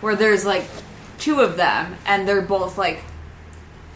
where 0.00 0.16
there's 0.16 0.44
like 0.44 0.64
two 1.18 1.40
of 1.40 1.56
them 1.56 1.96
and 2.06 2.26
they're 2.28 2.42
both 2.42 2.78
like 2.78 3.02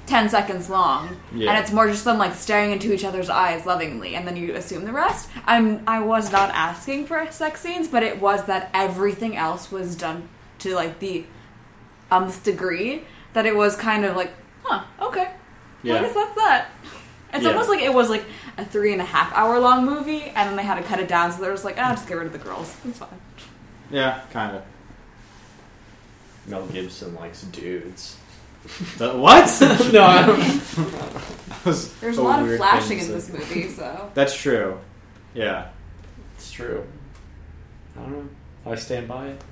ten 0.07 0.29
seconds 0.29 0.69
long, 0.69 1.17
Yeah. 1.33 1.51
and 1.51 1.59
it's 1.63 1.73
more 1.73 1.87
just 1.89 2.05
them 2.05 2.19
like 2.19 2.35
staring 2.35 2.73
into 2.73 2.93
each 2.93 3.05
other's 3.05 3.31
eyes 3.31 3.65
lovingly, 3.65 4.15
and 4.17 4.27
then 4.27 4.37
you 4.37 4.55
assume 4.55 4.85
the 4.85 4.93
rest. 4.93 5.29
I'm 5.47 5.83
I 5.87 6.01
was 6.01 6.31
not 6.33 6.51
asking 6.51 7.07
for 7.07 7.31
sex 7.31 7.61
scenes, 7.61 7.87
but 7.89 8.03
it 8.03 8.21
was 8.21 8.45
that 8.47 8.69
everything 8.75 9.37
else 9.37 9.71
was 9.71 9.95
done 9.97 10.29
to 10.59 10.75
like 10.75 10.99
the 10.99 11.25
umpth 12.11 12.43
degree 12.45 13.05
that 13.33 13.47
it 13.47 13.55
was 13.57 13.75
kind 13.77 14.05
of 14.05 14.17
like, 14.17 14.33
huh, 14.65 14.83
okay. 15.01 15.23
I 15.25 15.31
Yeah. 15.83 16.01
guess 16.03 16.15
that's 16.15 16.35
that. 16.35 16.67
It's 17.33 17.45
Yeah. 17.45 17.51
almost 17.53 17.71
like 17.71 17.81
it 17.81 17.95
was 17.95 18.11
like 18.11 18.25
a 18.59 18.65
three 18.65 18.93
and 18.93 19.01
a 19.01 19.05
half 19.07 19.33
hour 19.35 19.59
long 19.61 19.87
movie, 19.87 20.25
and 20.25 20.49
then 20.51 20.57
they 20.57 20.63
had 20.65 20.75
to 20.75 20.83
cut 20.83 20.99
it 21.01 21.09
down, 21.09 21.33
so 21.33 21.41
they 21.41 21.47
were 21.49 21.55
just 21.55 21.65
like, 21.65 21.77
ah, 21.79 21.93
just 21.93 22.07
get 22.09 22.19
rid 22.19 22.27
of 22.27 22.33
the 22.33 22.39
girls. 22.39 22.77
It's 22.87 22.99
fine. 22.99 23.09
yeah, 23.91 24.21
kind 24.33 24.57
of. 24.57 24.63
Mel 26.47 26.67
Gibson 26.67 27.15
likes 27.15 27.43
dudes. 27.43 28.17
The, 28.97 29.11
what? 29.17 29.45
no, 29.93 30.05
I 30.05 30.25
don't. 30.25 30.39
There's 32.01 32.17
a 32.19 32.23
lot 32.23 32.47
of 32.47 32.57
flashing 32.57 33.01
in 33.01 33.09
this 33.09 33.29
movie, 33.33 33.69
so. 33.69 34.11
That's 34.15 34.37
true. 34.41 34.79
Yeah. 35.35 35.69
It's 36.37 36.53
true. 36.53 36.87
I 37.97 38.03
don't 38.03 38.13
know. 38.13 38.29
I 38.71 38.77
stand 38.77 39.09
by 39.09 39.29
it. 39.29 39.43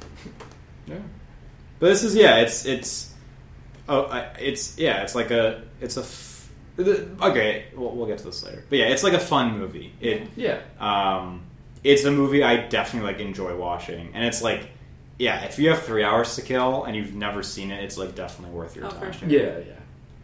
Yeah. 0.86 0.98
But 1.80 1.86
this 1.88 2.04
is 2.04 2.14
yeah, 2.14 2.36
it's 2.36 2.64
it's 2.66 3.12
oh, 3.88 4.02
I, 4.04 4.20
it's 4.38 4.78
yeah, 4.78 5.02
it's 5.02 5.14
like 5.14 5.30
a 5.30 5.62
it's 5.80 5.96
a 5.96 6.00
f- 6.02 6.48
okay. 6.78 7.66
We'll, 7.74 7.90
we'll 7.90 8.06
get 8.06 8.18
to 8.18 8.24
this 8.24 8.44
later. 8.44 8.64
But 8.68 8.78
yeah, 8.78 8.86
it's 8.86 9.02
like 9.02 9.14
a 9.14 9.18
fun 9.18 9.58
movie. 9.58 9.92
It 10.00 10.28
Yeah. 10.36 10.60
um, 10.78 11.42
it's 11.82 12.04
a 12.04 12.10
movie 12.10 12.44
I 12.44 12.68
definitely 12.68 13.12
like 13.12 13.20
enjoy 13.20 13.56
watching, 13.56 14.10
and 14.14 14.24
it's 14.24 14.42
like 14.42 14.68
yeah, 15.20 15.44
if 15.44 15.58
you 15.58 15.68
have 15.68 15.82
three 15.82 16.02
hours 16.02 16.34
to 16.36 16.42
kill 16.42 16.84
and 16.84 16.96
you've 16.96 17.14
never 17.14 17.42
seen 17.42 17.70
it, 17.70 17.84
it's 17.84 17.98
like 17.98 18.14
definitely 18.14 18.56
worth 18.56 18.74
your 18.74 18.86
Oh, 18.86 18.90
for 18.90 19.00
time. 19.10 19.12
sure. 19.12 19.28
Yeah, 19.28 19.58
yeah. 19.58 19.72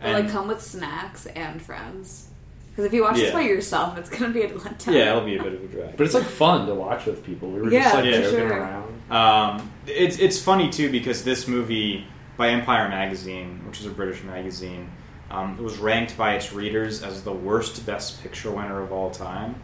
But 0.01 0.13
like 0.15 0.31
come 0.31 0.49
with 0.49 0.63
snacks 0.63 1.27
and 1.27 1.61
friends. 1.61 2.29
Because 2.71 2.87
if 2.87 2.93
you 2.95 3.03
watch 3.03 3.17
Yeah. 3.19 3.25
this 3.25 3.33
by 3.33 3.41
yourself, 3.43 3.99
it's 3.99 4.09
gonna 4.11 4.33
be 4.33 4.43
a 4.43 4.49
letdown. 4.49 4.95
yeah, 4.95 5.11
it'll 5.11 5.25
be 5.25 5.37
a 5.37 5.43
bit 5.43 5.53
of 5.53 5.63
a 5.65 5.67
drag. 5.67 5.97
But 5.99 6.07
it's 6.07 6.15
like 6.15 6.25
fun 6.25 6.67
to 6.67 6.75
watch 6.75 7.05
with 7.05 7.25
people. 7.25 7.51
We 7.51 7.61
were 7.61 7.71
Yeah, 7.71 7.83
just 7.83 7.95
like 7.95 8.05
for 8.07 8.11
joking 8.23 8.31
sure. 8.39 8.49
around. 8.59 9.13
Um, 9.13 9.71
it's 9.87 10.19
it's 10.19 10.41
funny 10.41 10.71
too 10.71 10.91
because 10.91 11.25
this 11.25 11.47
movie 11.47 12.07
by 12.39 12.49
Empire 12.49 12.89
Magazine, 12.89 13.61
which 13.67 13.81
is 13.81 13.87
a 13.87 13.91
British 13.91 14.23
magazine, 14.25 14.91
um, 15.31 15.57
it 15.59 15.63
was 15.63 15.77
ranked 15.79 16.17
by 16.17 16.35
its 16.35 16.53
readers 16.55 17.03
as 17.03 17.23
the 17.23 17.33
worst 17.33 17.85
Best 17.87 18.23
Picture 18.23 18.51
winner 18.51 18.81
of 18.83 18.93
all 18.93 19.11
time. 19.11 19.57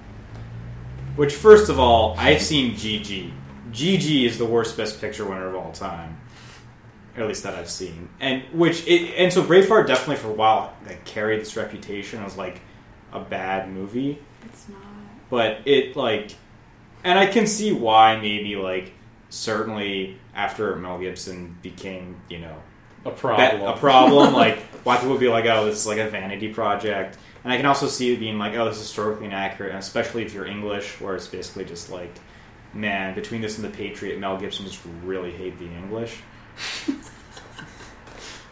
Which, 1.17 1.35
first 1.35 1.69
of 1.69 1.79
all, 1.79 2.15
I've 2.19 2.41
seen 2.41 2.75
Gigi. 2.77 3.33
Gigi 3.71 4.27
is 4.27 4.39
the 4.39 4.45
worst 4.47 4.77
Best 4.77 5.01
Picture 5.01 5.25
winner 5.25 5.49
of 5.49 5.55
all 5.55 5.73
time, 5.73 6.19
or 7.17 7.23
at 7.23 7.29
least 7.29 7.43
that 7.45 7.55
I've 7.55 7.71
seen. 7.71 8.09
And 8.21 8.43
which 8.53 8.87
it, 8.87 9.15
and 9.17 9.33
so 9.33 9.43
Braveheart 9.43 9.87
definitely 9.87 10.17
for 10.17 10.29
a 10.29 10.35
while 10.35 10.75
like 10.87 11.05
carried 11.05 11.41
this 11.41 11.57
reputation 11.57 12.23
as 12.25 12.37
like 12.37 12.61
a 13.13 13.21
bad 13.21 13.71
movie 13.71 14.19
It's 14.47 14.69
not. 14.69 14.79
but 15.29 15.59
it 15.67 15.95
like 15.97 16.35
and 17.05 17.19
i 17.19 17.27
can 17.27 17.47
see 17.47 17.71
why 17.71 18.17
maybe 18.17 18.57
like 18.57 18.95
certainly 19.29 20.19
after 20.35 20.75
mel 20.77 20.99
gibson 20.99 21.55
became 21.61 22.17
you 22.31 22.39
know 22.39 22.57
A 23.05 23.11
be- 23.11 23.17
problem. 23.17 23.63
a 23.63 23.77
problem 23.77 24.33
like 24.45 24.61
why 24.85 24.97
people 24.97 25.11
would 25.11 25.21
be 25.21 25.29
like 25.29 25.45
oh 25.45 25.67
this 25.67 25.77
is 25.77 25.87
like 25.87 25.99
a 25.99 26.09
vanity 26.09 26.49
project 26.55 27.19
and 27.45 27.53
i 27.53 27.57
can 27.59 27.67
also 27.67 27.87
see 27.87 28.15
it 28.15 28.19
being 28.19 28.39
like 28.39 28.55
oh 28.55 28.65
this 28.65 28.77
is 28.77 28.83
historically 28.83 29.27
inaccurate 29.27 29.71
and 29.71 29.79
especially 29.79 30.23
if 30.25 30.33
you're 30.33 30.47
english 30.47 30.99
where 31.01 31.15
it's 31.15 31.29
basically 31.29 31.67
just 31.67 31.91
like 31.91 32.15
man 32.75 33.15
between 33.15 33.41
this 33.41 33.57
and 33.59 33.65
the 33.65 33.77
patriot 33.77 34.19
mel 34.19 34.37
gibson 34.39 34.65
just 34.65 34.81
really 35.05 35.31
hate 35.33 35.59
the 35.59 35.67
english 35.67 36.19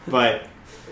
but 0.08 0.46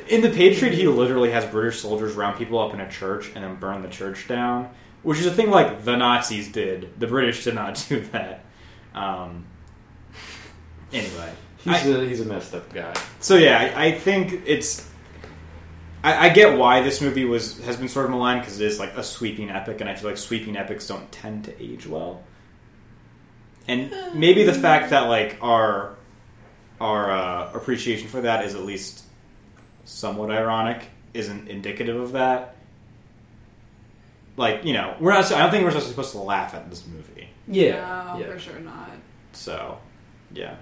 in 0.08 0.20
the 0.20 0.30
Patriot, 0.30 0.74
he 0.74 0.86
literally 0.86 1.30
has 1.32 1.44
British 1.46 1.80
soldiers 1.80 2.14
round 2.14 2.38
people 2.38 2.58
up 2.58 2.72
in 2.72 2.80
a 2.80 2.88
church 2.88 3.32
and 3.34 3.42
then 3.42 3.56
burn 3.56 3.82
the 3.82 3.88
church 3.88 4.28
down, 4.28 4.70
which 5.02 5.18
is 5.18 5.26
a 5.26 5.30
thing 5.32 5.50
like 5.50 5.84
the 5.84 5.96
Nazis 5.96 6.52
did. 6.52 6.98
The 7.00 7.06
British 7.08 7.42
did 7.44 7.54
not 7.56 7.84
do 7.88 8.00
that. 8.12 8.44
Um, 8.94 9.46
anyway, 10.92 11.32
He's, 11.58 11.74
I- 11.74 11.88
a, 11.88 12.04
he's 12.06 12.20
a 12.20 12.24
messed 12.24 12.54
up 12.54 12.72
guy. 12.72 12.94
so 13.18 13.36
yeah, 13.36 13.72
I, 13.74 13.86
I 13.86 13.92
think 13.92 14.42
it's. 14.46 14.88
I, 16.04 16.26
I 16.26 16.28
get 16.28 16.56
why 16.56 16.80
this 16.82 17.00
movie 17.00 17.24
was 17.24 17.58
has 17.64 17.76
been 17.76 17.88
sort 17.88 18.04
of 18.04 18.12
maligned 18.12 18.42
because 18.42 18.60
it 18.60 18.66
is 18.66 18.78
like 18.78 18.96
a 18.96 19.02
sweeping 19.02 19.50
epic, 19.50 19.80
and 19.80 19.90
I 19.90 19.96
feel 19.96 20.08
like 20.10 20.18
sweeping 20.18 20.56
epics 20.56 20.86
don't 20.86 21.10
tend 21.10 21.44
to 21.46 21.60
age 21.62 21.88
well. 21.88 22.22
And 23.68 23.92
maybe 24.14 24.44
the 24.44 24.54
fact 24.54 24.90
that 24.90 25.08
like 25.08 25.38
our 25.42 25.94
our 26.80 27.10
uh, 27.10 27.52
appreciation 27.52 28.08
for 28.08 28.22
that 28.22 28.44
is 28.44 28.54
at 28.54 28.62
least 28.62 29.04
somewhat 29.84 30.30
ironic 30.30 30.88
isn't 31.14 31.48
indicative 31.48 31.96
of 31.96 32.12
that. 32.12 32.56
Like 34.36 34.64
you 34.64 34.72
know, 34.72 34.96
we're 35.00 35.12
not. 35.12 35.30
I 35.32 35.38
don't 35.40 35.50
think 35.50 35.64
we're 35.64 35.78
supposed 35.80 36.12
to 36.12 36.18
laugh 36.18 36.54
at 36.54 36.70
this 36.70 36.86
movie. 36.86 37.28
Yeah. 37.46 38.14
No, 38.14 38.20
yeah. 38.20 38.32
for 38.32 38.38
sure 38.38 38.58
not. 38.60 38.90
So, 39.32 39.78
yeah. 40.32 40.56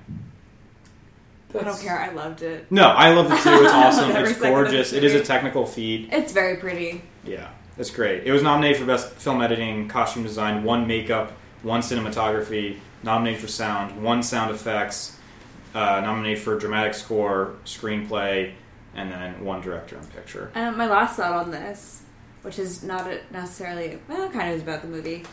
I 1.58 1.62
don't 1.62 1.80
care. 1.80 1.98
I 1.98 2.10
loved 2.12 2.42
it. 2.42 2.70
No, 2.70 2.84
I 2.84 3.12
love 3.12 3.26
it 3.26 3.40
too. 3.42 3.64
It's 3.64 3.72
awesome. 3.72 4.10
It's 4.10 4.38
gorgeous. 4.38 4.92
It 4.92 5.04
is 5.04 5.14
a 5.14 5.22
technical 5.22 5.64
feat. 5.66 6.10
It's 6.12 6.32
very 6.32 6.56
pretty. 6.56 7.02
Yeah, 7.24 7.50
it's 7.78 7.90
great. 7.90 8.24
It 8.24 8.32
was 8.32 8.42
nominated 8.42 8.78
for 8.78 8.86
best 8.86 9.14
film 9.14 9.40
editing, 9.40 9.88
costume 9.88 10.22
design, 10.22 10.64
one 10.64 10.86
makeup, 10.86 11.32
one 11.62 11.80
cinematography, 11.80 12.78
nominated 13.02 13.40
for 13.40 13.48
sound, 13.48 14.02
one 14.02 14.22
sound 14.22 14.50
effects, 14.54 15.18
uh, 15.74 16.00
nominated 16.00 16.42
for 16.42 16.58
dramatic 16.58 16.94
score, 16.94 17.54
screenplay, 17.64 18.52
and 18.94 19.10
then 19.12 19.44
one 19.44 19.60
director 19.60 19.96
and 19.96 20.10
picture. 20.14 20.50
And 20.54 20.76
my 20.76 20.86
last 20.86 21.16
thought 21.16 21.32
on 21.32 21.50
this, 21.50 22.02
which 22.42 22.58
is 22.58 22.82
not 22.82 23.06
a- 23.06 23.20
necessarily, 23.30 23.98
well, 24.08 24.28
kind 24.30 24.50
of 24.50 24.56
is 24.56 24.62
about 24.62 24.82
the 24.82 24.88
movie. 24.88 25.24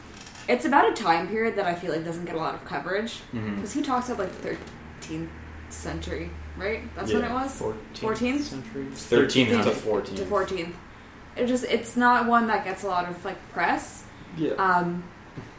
It's 0.48 0.66
about 0.66 0.92
a 0.92 0.94
time 1.02 1.30
period 1.30 1.56
that 1.56 1.66
I 1.66 1.74
feel 1.74 1.92
like 1.94 2.04
doesn't 2.04 2.26
get 2.26 2.36
a 2.36 2.40
lot 2.40 2.54
of 2.56 2.66
coverage 2.66 3.22
because 3.32 3.72
he 3.72 3.82
talks 3.82 4.10
about 4.10 4.20
like 4.28 4.42
the 4.42 4.58
13th 5.02 5.30
century, 5.70 6.30
right? 6.58 6.82
That's 6.96 7.14
when 7.14 7.24
it 7.24 7.32
was. 7.32 7.62
14th? 7.62 8.42
century. 8.42 8.86
13th 8.92 9.64
to 9.64 9.70
14th. 9.72 10.16
to 10.18 10.26
14th. 10.26 10.74
It 11.38 11.48
just 11.48 11.64
it's 11.64 11.96
not 11.96 12.28
one 12.28 12.48
that 12.48 12.64
gets 12.66 12.84
a 12.84 12.88
lot 12.88 13.08
of 13.10 13.24
like 13.24 13.38
press. 13.54 14.04
Yeah. 14.36 14.52
Um, 14.56 15.04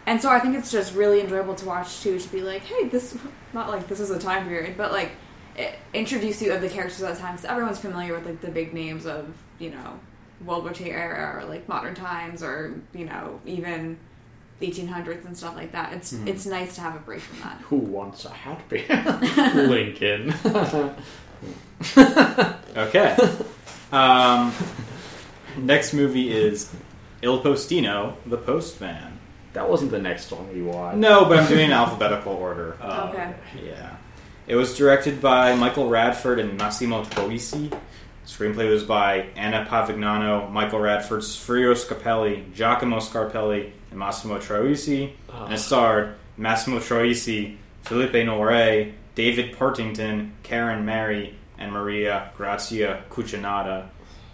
and 0.07 0.21
so 0.21 0.29
I 0.31 0.39
think 0.41 0.57
it's 0.57 0.71
just 0.71 0.95
really 0.95 1.21
enjoyable 1.21 1.55
to 1.57 1.67
watch 1.67 2.03
too. 2.03 2.19
To 2.19 2.29
be 2.31 2.43
like, 2.43 2.63
hey, 2.63 2.89
this 2.89 3.17
not 3.53 3.69
like 3.71 3.89
this 3.89 3.99
was 4.01 4.11
a 4.11 4.19
time 4.19 4.47
period, 4.47 4.77
but 4.77 4.93
like 4.93 5.13
it, 5.57 5.75
introduce 5.93 6.43
you 6.43 6.53
of 6.53 6.61
the 6.61 6.69
characters 6.69 7.03
at 7.03 7.15
that 7.15 7.21
time. 7.21 7.35
Because 7.37 7.49
everyone's 7.51 7.79
familiar 7.79 8.15
with 8.15 8.27
like 8.27 8.41
the 8.41 8.51
big 8.51 8.75
names 8.75 9.07
of 9.07 9.35
you 9.59 9.71
know 9.71 9.99
World 10.45 10.65
War 10.65 10.73
II 10.79 10.91
era 10.91 11.39
or 11.41 11.45
like 11.49 11.69
modern 11.69 11.95
times 11.95 12.43
or 12.43 12.75
you 12.93 13.05
know 13.07 13.41
even 13.47 13.97
the 14.61 14.69
1800s 14.71 15.25
and 15.25 15.37
stuff 15.37 15.57
like 15.57 15.73
that. 15.73 15.93
It's 15.93 16.13
Mhm. 16.13 16.29
it's 16.29 16.47
nice 16.47 16.75
to 16.77 16.81
have 16.81 16.95
a 16.97 17.01
break 17.01 17.21
from 17.21 17.41
that. 17.41 17.61
Who 17.63 17.77
wants 17.77 18.25
a 18.25 18.31
happy 18.31 18.85
Lincoln? 19.55 20.33
Okay. 22.77 23.17
um, 23.93 24.53
next 25.59 25.93
movie 25.93 26.33
is 26.33 26.73
Il 27.23 27.43
Postino, 27.43 28.15
The 28.27 28.37
Postman. 28.39 29.19
That 29.55 29.69
wasn't 29.71 29.91
the 29.93 29.99
next 30.01 30.31
one 30.31 30.53
we 30.53 30.63
watched. 30.63 30.99
No, 30.99 31.25
but 31.25 31.39
I'm 31.39 31.49
doing 31.49 31.71
alphabetical 31.73 32.33
order. 32.35 32.77
Oh, 32.83 33.09
Okay. 33.09 33.35
Yeah. 33.65 33.97
It 34.47 34.57
was 34.57 34.77
directed 34.77 35.21
by 35.23 35.55
Michael 35.55 35.89
Radford 35.89 36.39
and 36.39 36.59
Massimo 36.59 37.03
Troisi. 37.05 37.75
Screenplay 38.27 38.69
was 38.71 38.83
by 38.83 39.27
Anna 39.37 39.67
Pavignano, 39.69 40.51
Michael 40.51 40.81
Radford, 40.81 41.21
Furio 41.23 41.75
Scarpelli, 41.75 42.53
Giacomo 42.53 42.99
Scarpelli, 42.99 43.71
and 43.91 43.99
Massimo 43.99 44.39
Troisi. 44.39 45.13
Oh. 45.31 45.45
And 45.45 45.55
it 45.55 45.59
starred 45.59 46.15
Massimo 46.37 46.79
Troisi, 46.79 47.57
Felipe 47.83 48.27
Nore, 48.27 48.93
David 49.15 49.57
Partington, 49.57 50.33
Karen 50.43 50.85
Mary, 50.85 51.37
and 51.59 51.73
Maria 51.73 52.33
Grazia 52.37 53.05
Cucinotta. 53.11 53.87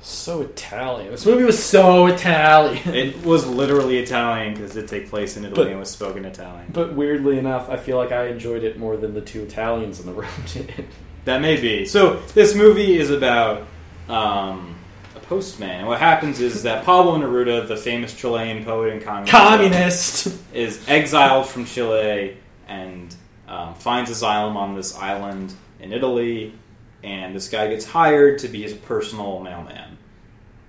So 0.03 0.41
Italian. 0.43 1.11
This 1.11 1.27
movie 1.27 1.45
was 1.45 1.63
so 1.63 2.07
Italian. 2.07 2.95
It 2.95 3.25
was 3.25 3.47
literally 3.47 3.99
Italian 3.99 4.55
because 4.55 4.75
it 4.77 4.89
take 4.89 5.11
place 5.11 5.37
in 5.37 5.45
Italy 5.45 5.65
But- 5.65 5.71
and 5.71 5.79
was 5.81 5.91
spoken 5.91 6.25
Italian. 6.25 6.67
But 6.73 6.95
weirdly 6.95 7.39
enough, 7.39 7.69
I 7.69 7.77
feel 7.77 7.97
like 7.99 8.11
I 8.13 8.29
enjoyed 8.29 8.65
it 8.65 8.79
more 8.79 8.97
than 8.97 9.13
the 9.15 9.21
two 9.21 9.43
Italians 9.43 10.01
in 10.01 10.07
the 10.07 10.13
room 10.13 10.31
did. 10.53 10.87
That 11.27 11.41
may 11.43 11.61
be. 11.61 11.85
So 11.85 12.17
this 12.35 12.55
movie 12.55 12.99
is 12.99 13.11
about 13.11 13.67
um, 14.09 14.75
a 15.15 15.21
postman. 15.21 15.81
And 15.81 15.87
what 15.87 16.01
happens 16.01 16.41
is 16.41 16.63
that 16.63 16.85
Pablo 16.85 17.19
Neruda, 17.19 17.69
the 17.69 17.77
famous 17.77 18.15
Chilean 18.15 18.65
poet 18.65 18.93
and 18.95 19.03
communist, 19.03 19.31
Communist! 19.33 20.39
is 20.55 20.83
exiled 20.89 21.47
from 21.47 21.67
Chile 21.67 22.39
and 22.69 23.15
um, 23.49 23.75
finds 23.75 24.11
asylum 24.11 24.57
on 24.57 24.75
this 24.75 24.97
island 24.97 25.53
in 25.81 25.93
Italy. 25.93 26.55
And 27.03 27.35
this 27.35 27.49
guy 27.49 27.69
gets 27.69 27.85
hired 27.87 28.39
to 28.41 28.49
be 28.49 28.63
his 28.63 28.75
personal 28.75 29.41
mailman. 29.41 29.97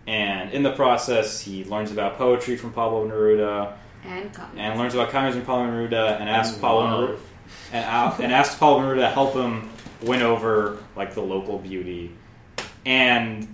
And 0.08 0.52
in 0.52 0.64
the 0.64 0.72
process, 0.72 1.42
he 1.42 1.64
learns 1.66 1.92
about 1.92 2.18
poetry 2.18 2.56
from 2.58 2.72
Pablo 2.74 3.08
Neruda 3.08 3.74
And 4.06 4.34
comedy. 4.34 4.60
and 4.60 4.80
learns 4.80 4.94
about 4.94 5.10
communism 5.10 5.42
from 5.42 5.48
Pablo 5.48 5.68
Neruda 5.72 6.20
and 6.20 6.30
asks 6.30 6.54
And 6.54 6.62
Pablo. 6.62 7.08
Neruda 7.08 7.20
and, 7.74 7.86
out, 7.86 8.20
and 8.20 8.34
asks 8.34 8.56
Pablo 8.56 8.80
Neruda 8.82 9.02
to 9.02 9.10
help 9.10 9.34
him 9.34 9.70
win 10.02 10.22
over 10.22 10.80
like 10.96 11.14
the 11.14 11.22
local 11.22 11.60
beauty, 11.60 12.12
and 12.86 13.48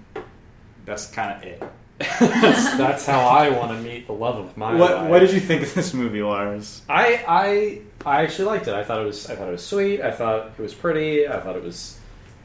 that's 0.85 1.07
kind 1.11 1.35
of 1.35 1.43
it. 1.43 1.63
That's, 2.19 2.77
that's 2.77 3.05
how 3.07 3.21
I 3.21 3.49
want 3.49 3.71
to 3.71 3.79
meet 3.83 4.05
the 4.05 4.13
love 4.13 4.35
of 4.35 4.55
my 4.55 4.75
what 4.75 4.91
life. 4.91 5.09
What 5.09 5.17
did 5.19 5.31
you 5.33 5.39
think 5.39 5.63
of 5.63 5.73
this 5.73 5.95
movie, 5.95 6.21
Lars? 6.21 6.83
I 6.87 7.23
I 7.27 7.81
I 8.05 8.21
actually 8.21 8.45
liked 8.45 8.67
it. 8.67 8.75
I 8.75 8.83
thought 8.83 9.01
it 9.01 9.05
was 9.05 9.27
I 9.27 9.35
thought 9.35 9.47
it 9.47 9.53
was 9.53 9.65
sweet. 9.65 10.01
I 10.01 10.11
thought 10.11 10.51
it 10.59 10.61
was 10.61 10.75
pretty. 10.75 11.27
I 11.27 11.39
thought 11.39 11.55
it 11.55 11.63
was 11.63 11.96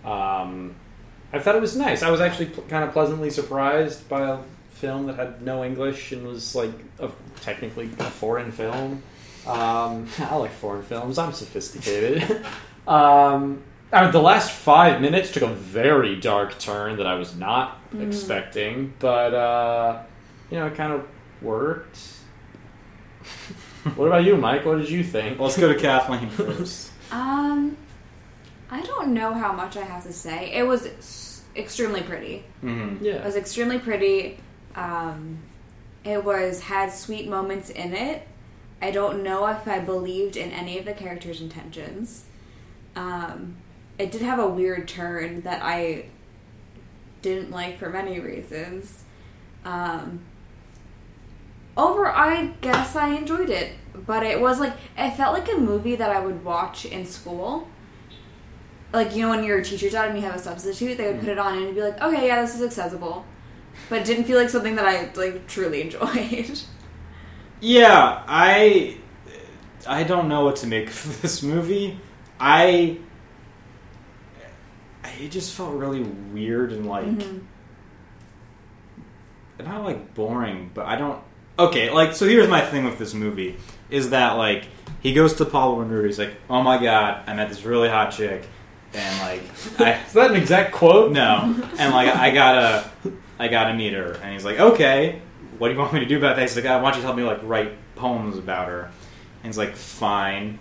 um, 0.05 0.75
I 1.33 1.39
thought 1.39 1.55
it 1.55 1.61
was 1.61 1.77
nice. 1.77 2.03
I 2.03 2.11
was 2.11 2.21
actually 2.21 2.47
pl- 2.47 2.65
kind 2.65 2.85
of 2.85 2.93
pleasantly 2.93 3.31
surprised 3.31 4.09
by 4.09 4.29
a 4.29 4.39
film 4.71 5.07
that 5.07 5.17
had 5.17 5.43
no 5.43 5.65
English 5.65 6.13
and 6.13 6.27
was 6.27 6.55
like 6.55 6.73
a, 6.99 7.11
technically 7.41 7.91
a 7.99 8.11
foreign 8.11 8.53
film. 8.53 9.03
Um, 9.47 10.09
I 10.19 10.37
like 10.37 10.53
foreign 10.53 10.83
films. 10.83 11.19
I'm 11.19 11.33
sophisticated. 11.33 12.45
um, 12.87 13.63
I 13.93 14.03
mean, 14.03 14.11
the 14.13 14.23
last 14.23 14.51
five 14.51 15.01
minutes 15.01 15.31
took 15.31 15.43
a 15.43 15.53
very 15.53 16.17
dark 16.17 16.59
turn 16.59 16.97
that 16.97 17.07
I 17.07 17.15
was 17.15 17.37
not 17.37 17.79
expecting, 18.01 18.95
but 18.99 19.35
uh, 19.35 20.03
you 20.51 20.59
know, 20.59 20.67
it 20.67 20.75
kind 20.75 20.95
of 20.95 21.07
worked. 21.43 21.99
what 23.97 24.07
about 24.07 24.25
you, 24.25 24.37
Mike? 24.37 24.65
What 24.65 24.79
did 24.79 24.89
you 24.89 25.05
think? 25.05 25.39
Let's 25.39 25.59
go 25.59 25.71
to 25.71 25.79
Kathleen 25.79 26.31
first. 26.31 26.91
Um, 27.11 27.77
I 28.73 28.81
don't 28.81 29.13
know 29.13 29.35
how 29.35 29.53
much 29.53 29.77
I 29.77 29.83
have 29.85 30.03
to 30.05 30.13
say. 30.13 30.51
It 30.53 30.67
was 30.67 30.87
s- 30.87 31.43
extremely 31.55 32.01
pretty. 32.03 32.45
hmm 32.63 32.97
It 33.19 33.25
was 33.25 33.37
extremely 33.37 33.79
pretty. 33.79 34.39
Um, 34.75 35.39
it 36.05 36.25
was 36.25 36.63
had 36.63 36.91
sweet 36.93 37.29
moments 37.29 37.69
in 37.71 37.93
it. 37.95 38.27
I 38.81 38.91
don't 38.91 39.23
know 39.23 39.47
if 39.49 39.69
I 39.69 39.79
believed 39.79 40.37
in 40.37 40.51
any 40.51 40.79
of 40.79 40.87
the 40.87 40.95
characters' 40.95 41.41
intentions. 41.43 42.25
Um, 42.97 43.57
it 43.99 44.11
did 44.11 44.23
have 44.23 44.39
a 44.39 44.49
weird 44.49 44.89
turn 44.89 45.43
that 45.43 45.61
I 45.63 46.07
didn't 47.21 47.51
like 47.51 47.79
for 47.79 47.91
many 47.91 48.19
reasons. 48.21 49.05
Um, 49.67 50.21
over, 51.77 52.07
I 52.07 52.47
guess 52.63 52.97
I 52.97 53.15
enjoyed 53.15 53.51
it, 53.51 53.73
but 53.95 54.25
it 54.25 54.41
was 54.41 54.59
like 54.61 54.75
it 54.97 55.11
felt 55.13 55.35
like 55.35 55.53
a 55.53 55.59
movie 55.59 55.95
that 55.97 56.11
I 56.11 56.21
would 56.21 56.43
watch 56.45 56.85
in 56.85 57.07
school. 57.07 57.69
Like 58.93 59.15
you 59.17 59.23
know, 59.23 59.31
when 59.31 59.43
your 59.45 59.63
teacher's 59.63 59.95
out 59.95 60.09
and 60.09 60.19
you 60.19 60.25
have 60.25 60.35
a 60.35 60.39
substitute, 60.39 60.99
they 60.99 61.07
would 61.11 61.21
put 61.21 61.29
it 61.31 61.39
on 61.39 61.57
and 61.63 61.75
be 61.75 61.81
like, 61.83 62.01
"Okay, 62.01 62.27
yeah, 62.27 62.43
this 62.43 62.55
is 62.55 62.63
accessible," 62.63 63.25
but 63.89 64.01
it 64.01 64.05
didn't 64.05 64.25
feel 64.25 64.39
like 64.39 64.51
something 64.51 64.77
that 64.77 64.85
I 64.85 65.11
like 65.19 65.47
truly 65.47 65.81
enjoyed. 65.91 66.61
Yeah, 67.61 68.23
I 68.27 68.97
I 69.87 70.03
don't 70.05 70.29
know 70.29 70.45
what 70.45 70.57
to 70.57 70.67
make 70.67 70.89
of 70.89 71.23
this 71.23 71.43
movie. 71.43 71.99
I 72.39 72.99
it 75.21 75.29
just 75.31 75.55
felt 75.55 75.75
really 75.75 76.03
weird 76.03 76.73
and 76.73 76.87
like 76.87 77.05
Mhm. 77.07 77.41
not 79.65 79.85
like 79.85 80.15
boring, 80.15 80.71
but 80.75 80.87
I 80.87 80.97
don't. 80.97 81.21
Okay, 81.59 81.91
like 81.91 82.15
so. 82.15 82.27
Here's 82.27 82.49
my 82.49 82.61
thing 82.61 82.85
with 82.85 82.99
this 82.99 83.15
movie 83.15 83.57
is 83.91 84.11
that 84.11 84.33
like 84.33 84.65
he 85.01 85.13
goes 85.13 85.35
to 85.35 85.45
Pablo 85.45 85.85
Neruda. 85.85 86.07
He's 86.07 86.19
like, 86.19 86.35
"Oh 86.51 86.63
my 86.63 86.83
god, 86.83 87.23
I 87.27 87.35
met 87.35 87.49
this 87.49 87.63
really 87.65 87.89
hot 87.89 88.11
chick," 88.11 88.45
and 88.95 89.21
like 89.21 89.43
I 89.81 90.05
Is 90.05 90.13
that 90.13 90.31
an 90.31 90.37
exact 90.37 90.73
quote? 90.73 91.13
no, 91.13 91.55
and 91.79 91.93
like 91.93 92.15
I 92.15 92.31
gotta 92.31 92.91
I 93.39 93.49
gotta 93.49 93.75
meet 93.75 93.93
her, 93.93 94.13
and 94.23 94.33
he's 94.33 94.45
like, 94.45 94.59
"Okay, 94.61 95.21
what 95.59 95.69
do 95.69 95.75
you 95.75 95.81
want 95.81 95.93
me 95.93 96.01
to 96.01 96.07
do 96.07 96.19
about 96.19 96.37
that?" 96.37 96.43
He's 96.43 96.57
like, 96.57 96.67
"I 96.67 96.81
want 96.81 96.97
you 96.97 97.03
to 97.03 97.07
help 97.07 97.17
me 97.17 97.25
like 97.25 97.41
write 97.43 97.73
poems 97.97 98.39
about 98.39 98.69
her," 98.69 98.91
and 99.43 99.47
he's 99.47 99.59
like, 99.59 99.75
"Fine," 99.75 100.59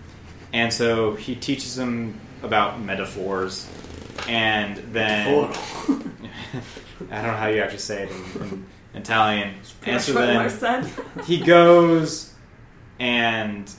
and 0.53 0.73
so 0.73 1.15
he 1.15 1.36
teaches 1.36 1.77
him 1.77 2.19
about 2.43 2.79
metaphors, 2.82 3.69
and 4.27 4.77
then 4.93 5.27
I 7.11 7.15
don't 7.15 7.27
know 7.27 7.38
how 7.38 7.47
you 7.47 7.61
actually 7.61 7.79
say 7.79 8.03
it 8.03 8.11
in, 8.11 8.41
in 8.93 9.01
Italian. 9.01 9.55
And 9.86 10.01
so 10.01 10.13
then 10.13 10.91
he 11.25 11.39
goes 11.39 12.34
and 12.99 13.71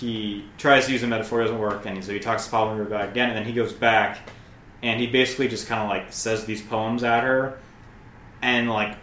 he 0.00 0.44
tries 0.58 0.86
to 0.86 0.92
use 0.92 1.02
a 1.02 1.06
metaphor, 1.06 1.40
doesn't 1.40 1.58
work, 1.58 1.86
and 1.86 2.04
so 2.04 2.12
he 2.12 2.18
talks 2.20 2.44
to 2.44 2.50
Pablo 2.50 2.84
Neruda 2.84 3.10
again, 3.10 3.28
and 3.30 3.38
then 3.38 3.44
he 3.44 3.52
goes 3.52 3.72
back 3.72 4.18
and 4.82 5.00
he 5.00 5.06
basically 5.06 5.48
just 5.48 5.66
kind 5.66 5.82
of 5.82 5.88
like 5.88 6.12
says 6.12 6.44
these 6.44 6.60
poems 6.60 7.02
at 7.02 7.24
her, 7.24 7.58
and 8.42 8.70
like 8.70 8.96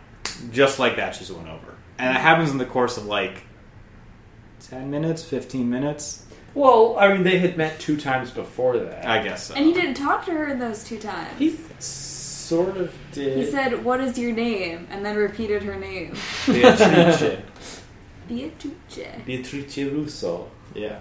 just 0.51 0.79
like 0.79 0.95
that, 0.97 1.15
she's 1.15 1.31
won 1.31 1.47
over, 1.47 1.75
and 1.97 2.15
it 2.15 2.19
happens 2.19 2.51
in 2.51 2.57
the 2.57 2.65
course 2.65 2.97
of 2.97 3.05
like 3.05 3.43
ten 4.59 4.91
minutes, 4.91 5.23
fifteen 5.23 5.69
minutes, 5.69 6.25
Well, 6.53 6.95
I 6.99 7.11
mean, 7.11 7.23
they 7.23 7.39
had 7.39 7.57
met 7.57 7.79
two 7.79 7.97
times 7.97 8.29
before 8.31 8.77
that. 8.77 9.05
I 9.05 9.23
guess. 9.23 9.47
So. 9.47 9.55
And 9.55 9.65
he 9.65 9.73
didn't 9.73 9.95
talk 9.95 10.25
to 10.25 10.31
her 10.31 10.47
in 10.47 10.59
those 10.59 10.83
two 10.83 10.99
times. 10.99 11.37
He 11.39 11.57
sort 11.79 12.77
of 12.77 12.93
did. 13.11 13.37
He 13.37 13.49
said, 13.49 13.83
"What 13.83 13.99
is 13.99 14.17
your 14.17 14.31
name?" 14.31 14.87
and 14.91 15.03
then 15.03 15.15
repeated 15.15 15.63
her 15.63 15.75
name, 15.75 16.15
Beatrice. 16.45 17.81
Beatrice. 18.27 18.73
Beatrice 19.25 19.77
Russo. 19.77 20.49
Yeah. 20.73 20.99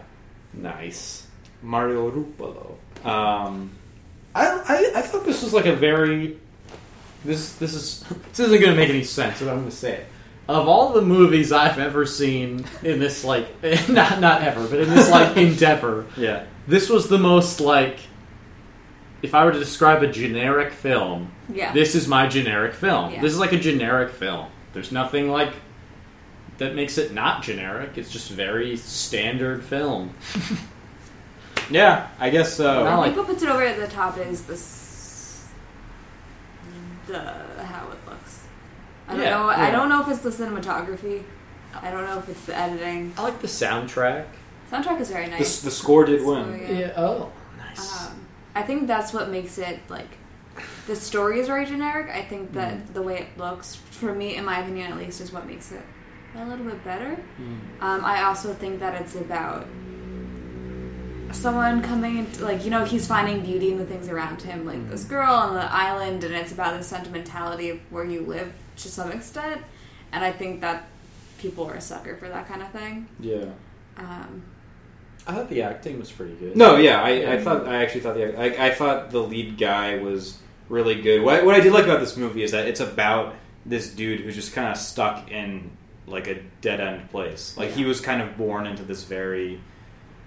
Nice. 0.53 1.27
Mario 1.63 2.11
Ruoppolo. 2.11 2.75
Um, 3.07 3.71
I, 4.35 4.47
I, 4.47 4.93
I 4.99 5.03
thought 5.03 5.25
this 5.25 5.43
was 5.43 5.53
like 5.53 5.67
a 5.67 5.75
very 5.77 6.39
this 7.25 7.55
this 7.55 7.75
is 7.75 8.05
this 8.31 8.41
isn't 8.41 8.59
going 8.61 8.73
to 8.73 8.77
make 8.77 8.91
any 8.91 9.05
sense, 9.05 9.41
but 9.41 9.49
I'm 9.49 9.59
going 9.59 9.71
to 9.71 9.77
say 9.77 9.93
it. 9.99 10.07
Of 10.49 10.67
all 10.69 10.93
the 10.93 11.03
movies 11.03 11.53
I've 11.53 11.79
ever 11.79 12.05
seen 12.05 12.65
in 12.83 12.99
this 12.99 13.25
like 13.25 13.49
not 13.89 14.21
not 14.21 14.43
ever, 14.43 14.67
but 14.67 14.81
in 14.81 14.91
this 14.91 15.11
like 15.11 15.37
endeavor, 15.49 16.07
yeah. 16.17 16.45
this 16.67 16.89
was 16.89 17.09
the 17.09 17.19
most 17.19 17.61
like 17.61 17.99
if 19.23 19.35
I 19.35 19.45
were 19.45 19.53
to 19.53 19.59
describe 19.59 20.03
a 20.03 20.09
generic 20.09 20.73
film, 20.73 21.31
Yeah. 21.53 21.73
this 21.73 21.95
is 21.95 22.09
my 22.09 22.27
generic 22.27 22.75
film. 22.75 23.13
Yeah. 23.13 23.21
This 23.21 23.33
is 23.33 23.39
like 23.39 23.53
a 23.53 23.59
generic 23.59 24.11
film. 24.11 24.49
There's 24.73 24.91
nothing 24.91 25.31
like 25.31 25.53
that 26.59 26.75
makes 26.75 26.99
it 26.99 27.13
not 27.13 27.43
generic. 27.43 27.97
It's 27.97 28.11
just 28.11 28.31
very 28.31 28.77
standard 28.77 29.65
film. 29.65 30.15
Yeah, 31.71 32.09
I 32.19 32.29
guess 32.29 32.55
so. 32.55 32.65
Not 32.85 32.87
I 32.87 32.97
like- 32.97 33.05
think 33.07 33.17
what 33.19 33.27
puts 33.29 33.43
it 33.43 33.49
over 33.49 33.63
at 33.63 33.79
the 33.79 33.87
top 33.87 34.19
is 34.19 34.43
this, 34.45 35.49
the 37.07 37.19
how 37.65 37.89
it 37.91 37.99
looks. 38.11 38.45
I 39.09 39.13
don't 39.15 39.23
Yeah, 39.23 39.31
know. 39.31 39.49
I 39.49 39.71
don't 39.71 39.89
know 39.89 40.03
if 40.03 40.09
it's 40.09 40.21
the 40.21 40.31
cinematography. 40.31 41.23
I 41.81 41.91
don't 41.91 42.05
know 42.05 42.19
if 42.19 42.29
it's 42.29 42.45
the 42.45 42.57
editing. 42.59 43.15
I 43.17 43.23
like 43.23 43.41
the 43.41 43.47
soundtrack. 43.47 44.27
Soundtrack 44.71 45.01
is 45.01 45.09
very 45.11 45.29
nice. 45.29 45.63
the 45.63 45.71
score 45.71 46.05
did 46.05 46.21
So, 46.21 46.33
win. 46.43 46.77
yeah. 46.77 46.93
Oh, 46.97 47.33
nice. 47.57 48.07
Um, 48.09 48.27
I 48.55 48.63
think 48.63 48.87
that's 48.87 49.15
what 49.15 49.31
makes 49.31 49.57
it 49.57 49.81
like 49.89 50.19
the 50.87 50.97
story 50.97 51.41
is 51.41 51.47
very 51.47 51.65
generic. 51.65 52.11
I 52.15 52.23
think 52.23 52.53
that 52.53 52.75
Mm-hmm. 52.75 52.93
the 52.93 53.03
way 53.03 53.19
it 53.21 53.39
looks, 53.39 53.77
for 53.77 54.13
me, 54.15 54.37
in 54.37 54.45
my 54.45 54.59
opinion 54.61 54.93
at 54.93 54.99
least, 54.99 55.21
is 55.23 55.33
what 55.33 55.47
makes 55.47 55.73
it 55.73 55.81
a 56.37 56.45
little 56.47 56.65
bit 56.65 56.83
better. 56.85 57.19
Mm. 57.41 57.83
Um, 57.83 58.05
I 58.05 58.23
also 58.23 58.55
think 58.55 58.81
that 58.81 59.01
it's 59.01 59.15
about 59.15 59.67
someone 61.33 61.83
coming 61.83 62.19
into, 62.19 62.45
like, 62.45 62.65
you 62.65 62.71
know, 62.71 62.85
he's 62.85 63.07
finding 63.07 63.41
beauty 63.43 63.71
in 63.71 63.79
the 63.79 63.87
things 63.87 64.09
around 64.09 64.43
him, 64.43 64.67
like 64.67 64.89
this 64.91 65.05
girl 65.05 65.33
on 65.33 65.55
the 65.55 65.73
island, 65.73 66.25
and 66.25 66.35
it's 66.35 66.53
about 66.53 66.77
the 66.77 66.83
sentimentality 66.83 67.71
of 67.71 67.79
where 67.91 68.05
you 68.05 68.21
live 68.23 68.53
to 68.77 68.89
some 68.89 69.11
extent. 69.11 69.63
And 70.13 70.25
I 70.25 70.33
think 70.33 70.61
that 70.61 70.89
people 71.39 71.67
are 71.67 71.75
a 71.75 71.81
sucker 71.81 72.17
for 72.17 72.29
that 72.29 72.47
kind 72.49 72.63
of 72.63 72.71
thing. 72.71 73.09
Yeah. 73.19 73.47
Um, 73.97 74.43
I 75.27 75.35
thought 75.35 75.49
the 75.49 75.63
acting 75.63 75.99
was 75.99 76.11
pretty 76.11 76.35
good. 76.35 76.57
No, 76.57 76.77
yeah, 76.77 77.03
I, 77.03 77.35
I 77.35 77.41
thought 77.41 77.67
I 77.67 77.83
actually 77.83 78.01
thought 78.01 78.15
the 78.15 78.39
I, 78.39 78.69
I 78.69 78.75
thought 78.75 79.11
the 79.11 79.23
lead 79.23 79.57
guy 79.57 79.99
was 79.99 80.39
really 80.69 81.01
good. 81.01 81.23
What, 81.23 81.45
what 81.45 81.55
I 81.55 81.61
did 81.61 81.73
like 81.73 81.85
about 81.85 82.01
this 82.01 82.17
movie 82.17 82.43
is 82.43 82.51
that 82.51 82.67
it's 82.67 82.81
about 82.81 83.35
this 83.65 83.95
dude 83.95 84.21
who's 84.21 84.35
just 84.35 84.53
kind 84.53 84.69
of 84.69 84.77
stuck 84.77 85.31
in 85.31 85.71
like 86.07 86.27
a 86.27 86.41
dead 86.61 86.81
end 86.81 87.11
place. 87.11 87.57
Like 87.57 87.71
he 87.71 87.85
was 87.85 88.01
kind 88.01 88.21
of 88.23 88.37
born 88.37 88.67
into 88.67 88.83
this 88.83 89.05
very. 89.05 89.61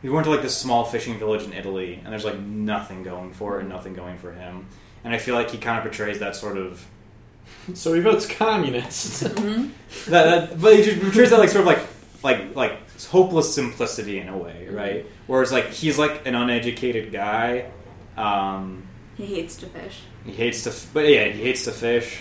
He 0.01 0.09
went 0.09 0.25
to 0.25 0.31
like 0.31 0.41
this 0.41 0.55
small 0.55 0.85
fishing 0.85 1.17
village 1.17 1.43
in 1.43 1.53
Italy, 1.53 1.99
and 2.03 2.11
there's 2.11 2.25
like 2.25 2.39
nothing 2.39 3.03
going 3.03 3.33
for 3.33 3.57
it 3.57 3.61
and 3.61 3.69
nothing 3.69 3.93
going 3.93 4.17
for 4.17 4.31
him. 4.31 4.67
And 5.03 5.13
I 5.13 5.17
feel 5.17 5.35
like 5.35 5.51
he 5.51 5.57
kind 5.57 5.77
of 5.77 5.83
portrays 5.83 6.19
that 6.19 6.35
sort 6.35 6.57
of 6.57 6.85
So 7.73 7.93
he 7.93 8.01
votes 8.01 8.25
communist. 8.27 9.23
mhm. 9.23 9.71
that, 10.07 10.49
that 10.49 10.61
but 10.61 10.75
he 10.75 10.83
just 10.83 11.01
portrays 11.01 11.29
that 11.31 11.39
like 11.39 11.49
sort 11.49 11.61
of 11.61 11.67
like 11.67 11.79
like 12.23 12.55
like 12.55 12.79
hopeless 13.09 13.53
simplicity 13.53 14.19
in 14.19 14.29
a 14.29 14.37
way, 14.37 14.67
right? 14.69 15.05
Whereas 15.27 15.51
like 15.51 15.69
he's 15.71 15.97
like 15.97 16.25
an 16.25 16.35
uneducated 16.35 17.11
guy. 17.11 17.71
Um, 18.17 18.87
he 19.17 19.25
hates 19.25 19.55
to 19.57 19.65
fish. 19.67 20.01
he 20.25 20.31
hates 20.31 20.63
to, 20.63 20.69
f- 20.69 20.89
but 20.93 21.07
yeah, 21.07 21.25
he 21.25 21.41
hates 21.41 21.65
to 21.65 21.71
fish. 21.71 22.19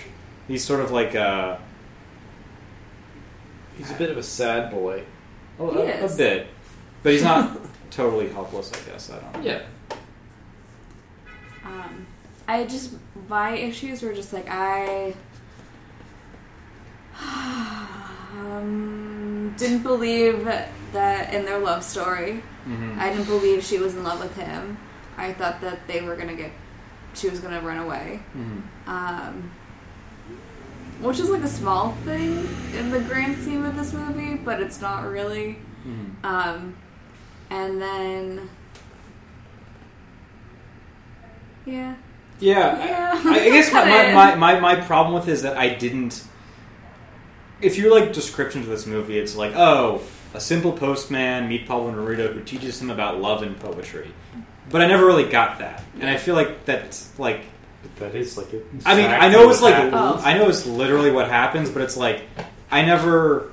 He's 0.48 0.64
sort 0.64 0.80
of 0.80 0.90
like 0.90 1.14
a, 1.14 1.60
He's 3.76 3.90
a 3.90 3.94
bit 3.94 4.10
of 4.10 4.16
a 4.18 4.22
sad 4.22 4.70
boy. 4.70 5.02
a, 5.58 5.70
He 5.72 5.78
a- 5.78 6.00
a 6.02 6.04
is. 6.04 6.16
bit, 6.16 6.46
but 7.02 7.12
he's 7.12 7.22
not 7.22 7.58
totally 7.90 8.28
helpless. 8.28 8.70
I 8.72 8.90
guess 8.90 9.10
I 9.10 9.18
don't. 9.18 9.32
know. 9.34 9.40
Yeah. 9.50 9.62
Um, 11.64 12.06
I 12.46 12.64
just 12.64 12.92
my 13.28 13.50
issues 13.56 14.02
were 14.02 14.12
just 14.12 14.32
like 14.32 14.46
I 14.48 15.14
um, 18.38 19.54
didn't 19.56 19.82
believe 19.82 20.44
that 20.92 21.32
in 21.34 21.44
their 21.44 21.58
love 21.58 21.82
story. 21.84 22.42
Mhm. 22.66 22.98
I 22.98 23.10
didn't 23.10 23.26
believe 23.26 23.62
she 23.64 23.78
was 23.78 23.94
in 23.94 24.04
love 24.04 24.20
with 24.20 24.34
him. 24.36 24.78
I 25.16 25.32
thought 25.32 25.60
that 25.60 25.86
they 25.86 26.00
were 26.00 26.16
gonna 26.16 26.34
get, 26.34 26.50
she 27.14 27.28
was 27.28 27.40
gonna 27.40 27.60
run 27.60 27.78
away. 27.78 28.20
Mhm. 28.36 28.62
Um, 28.88 29.50
which 31.00 31.18
is 31.20 31.28
like 31.30 31.42
a 31.42 31.48
small 31.48 31.92
thing 32.04 32.48
in 32.76 32.90
the 32.90 33.00
grand 33.00 33.36
scheme 33.42 33.64
of 33.64 33.76
this 33.76 33.92
movie, 33.92 34.36
but 34.36 34.60
it's 34.60 34.80
not 34.80 35.04
really. 35.08 35.58
Mhm. 35.86 36.24
Um, 36.24 36.76
and 37.50 37.80
then, 37.80 38.48
yeah, 41.66 41.94
Yeah, 42.40 42.78
Yeah. 42.84 43.22
I, 43.24 43.40
I 43.40 43.50
guess 43.50 43.72
my, 43.72 43.84
my, 43.84 44.12
my, 44.12 44.34
my, 44.34 44.60
my 44.60 44.80
problem 44.84 45.14
with 45.14 45.28
it 45.28 45.32
is 45.32 45.42
that 45.42 45.56
I 45.56 45.68
didn't. 45.74 46.24
If 47.60 47.78
you're 47.78 47.90
like 47.98 48.12
descriptions 48.12 48.64
of 48.66 48.70
this 48.70 48.86
movie, 48.86 49.18
it's 49.18 49.36
like, 49.36 49.52
oh, 49.54 50.02
a 50.34 50.40
simple 50.40 50.72
postman 50.72 51.48
meet 51.48 51.66
Pablo 51.66 51.92
Neruda 51.92 52.32
who 52.34 52.42
teaches 52.42 52.80
him 52.82 52.90
about 52.90 53.20
love 53.20 53.42
and 53.42 53.58
poetry. 53.58 54.10
But 54.70 54.82
I 54.82 54.86
never 54.86 55.06
really 55.06 55.28
got 55.28 55.58
that, 55.60 55.84
and 56.00 56.08
I 56.08 56.16
feel 56.16 56.34
like 56.34 56.64
that's 56.64 57.16
like. 57.18 57.40
That 57.98 58.14
is 58.14 58.36
like. 58.36 58.48
I 58.84 58.94
mean, 58.96 59.10
I 59.10 59.28
know 59.28 59.50
it's 59.50 59.62
like 59.62 59.74
Oh. 59.92 60.20
I 60.24 60.34
know 60.38 60.48
it's 60.48 60.66
literally 60.66 61.10
what 61.10 61.28
happens, 61.28 61.70
but 61.70 61.82
it's 61.82 61.96
like 61.96 62.22
I 62.70 62.82
never 62.82 63.50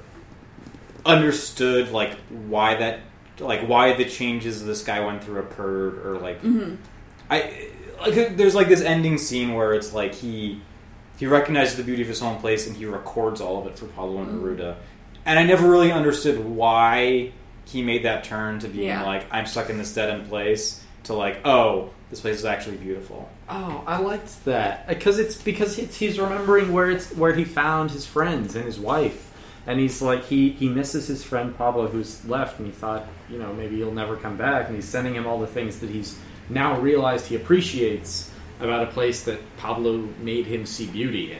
understood 1.05 1.91
like 1.91 2.13
why 2.29 2.75
that 2.75 2.99
like 3.39 3.61
why 3.67 3.93
the 3.93 4.05
changes 4.05 4.63
this 4.65 4.83
guy 4.83 4.99
went 5.03 5.23
through 5.23 5.39
occurred 5.39 6.05
or 6.05 6.19
like 6.19 6.39
hmm 6.41 6.75
I 7.29 7.69
like 7.99 8.37
there's 8.37 8.53
like 8.55 8.67
this 8.67 8.81
ending 8.81 9.17
scene 9.17 9.53
where 9.53 9.73
it's 9.73 9.93
like 9.93 10.13
he 10.13 10.61
he 11.17 11.25
recognizes 11.27 11.75
the 11.77 11.83
beauty 11.83 12.01
of 12.03 12.07
his 12.07 12.19
home 12.19 12.39
place 12.39 12.67
and 12.67 12.75
he 12.75 12.85
records 12.85 13.41
all 13.41 13.61
of 13.61 13.67
it 13.67 13.77
for 13.79 13.85
Pablo 13.87 14.25
Mm. 14.25 14.41
Neruda, 14.41 14.75
and 15.25 15.39
I 15.39 15.43
never 15.43 15.69
really 15.69 15.91
understood 15.91 16.43
why 16.43 17.31
he 17.65 17.81
made 17.83 18.03
that 18.03 18.23
turn 18.23 18.59
to 18.59 18.67
being 18.67 18.87
Yeah. 18.87 19.03
like 19.05 19.25
I'm 19.31 19.45
stuck 19.45 19.69
in 19.69 19.77
this 19.77 19.93
dead 19.93 20.09
end 20.09 20.27
place, 20.29 20.83
to 21.05 21.13
like, 21.13 21.45
oh, 21.45 21.89
this 22.09 22.19
place 22.19 22.37
is 22.37 22.45
actually 22.45 22.77
beautiful. 22.77 23.29
Oh, 23.53 23.83
I 23.85 23.99
liked 23.99 24.45
that 24.45 24.87
because 24.87 25.19
it's 25.19 25.35
because 25.41 25.77
it's, 25.77 25.97
he's 25.97 26.17
remembering 26.17 26.71
where 26.71 26.89
it's 26.89 27.11
where 27.15 27.33
he 27.33 27.43
found 27.43 27.91
his 27.91 28.05
friends 28.05 28.55
and 28.55 28.63
his 28.63 28.79
wife, 28.79 29.29
and 29.67 29.77
he's 29.79 30.01
like 30.01 30.23
he 30.25 30.51
he 30.51 30.69
misses 30.69 31.05
his 31.07 31.21
friend 31.23 31.55
Pablo 31.57 31.87
who's 31.87 32.23
left, 32.25 32.59
and 32.59 32.65
he 32.67 32.71
thought 32.71 33.07
you 33.29 33.37
know 33.37 33.53
maybe 33.53 33.75
he'll 33.75 33.91
never 33.91 34.15
come 34.15 34.37
back, 34.37 34.67
and 34.67 34.75
he's 34.75 34.87
sending 34.87 35.13
him 35.15 35.27
all 35.27 35.37
the 35.39 35.47
things 35.47 35.79
that 35.81 35.89
he's 35.89 36.17
now 36.49 36.79
realized 36.79 37.27
he 37.27 37.35
appreciates 37.35 38.31
about 38.61 38.87
a 38.87 38.91
place 38.91 39.23
that 39.23 39.39
Pablo 39.57 40.07
made 40.21 40.45
him 40.45 40.65
see 40.65 40.87
beauty 40.87 41.33
in. 41.33 41.39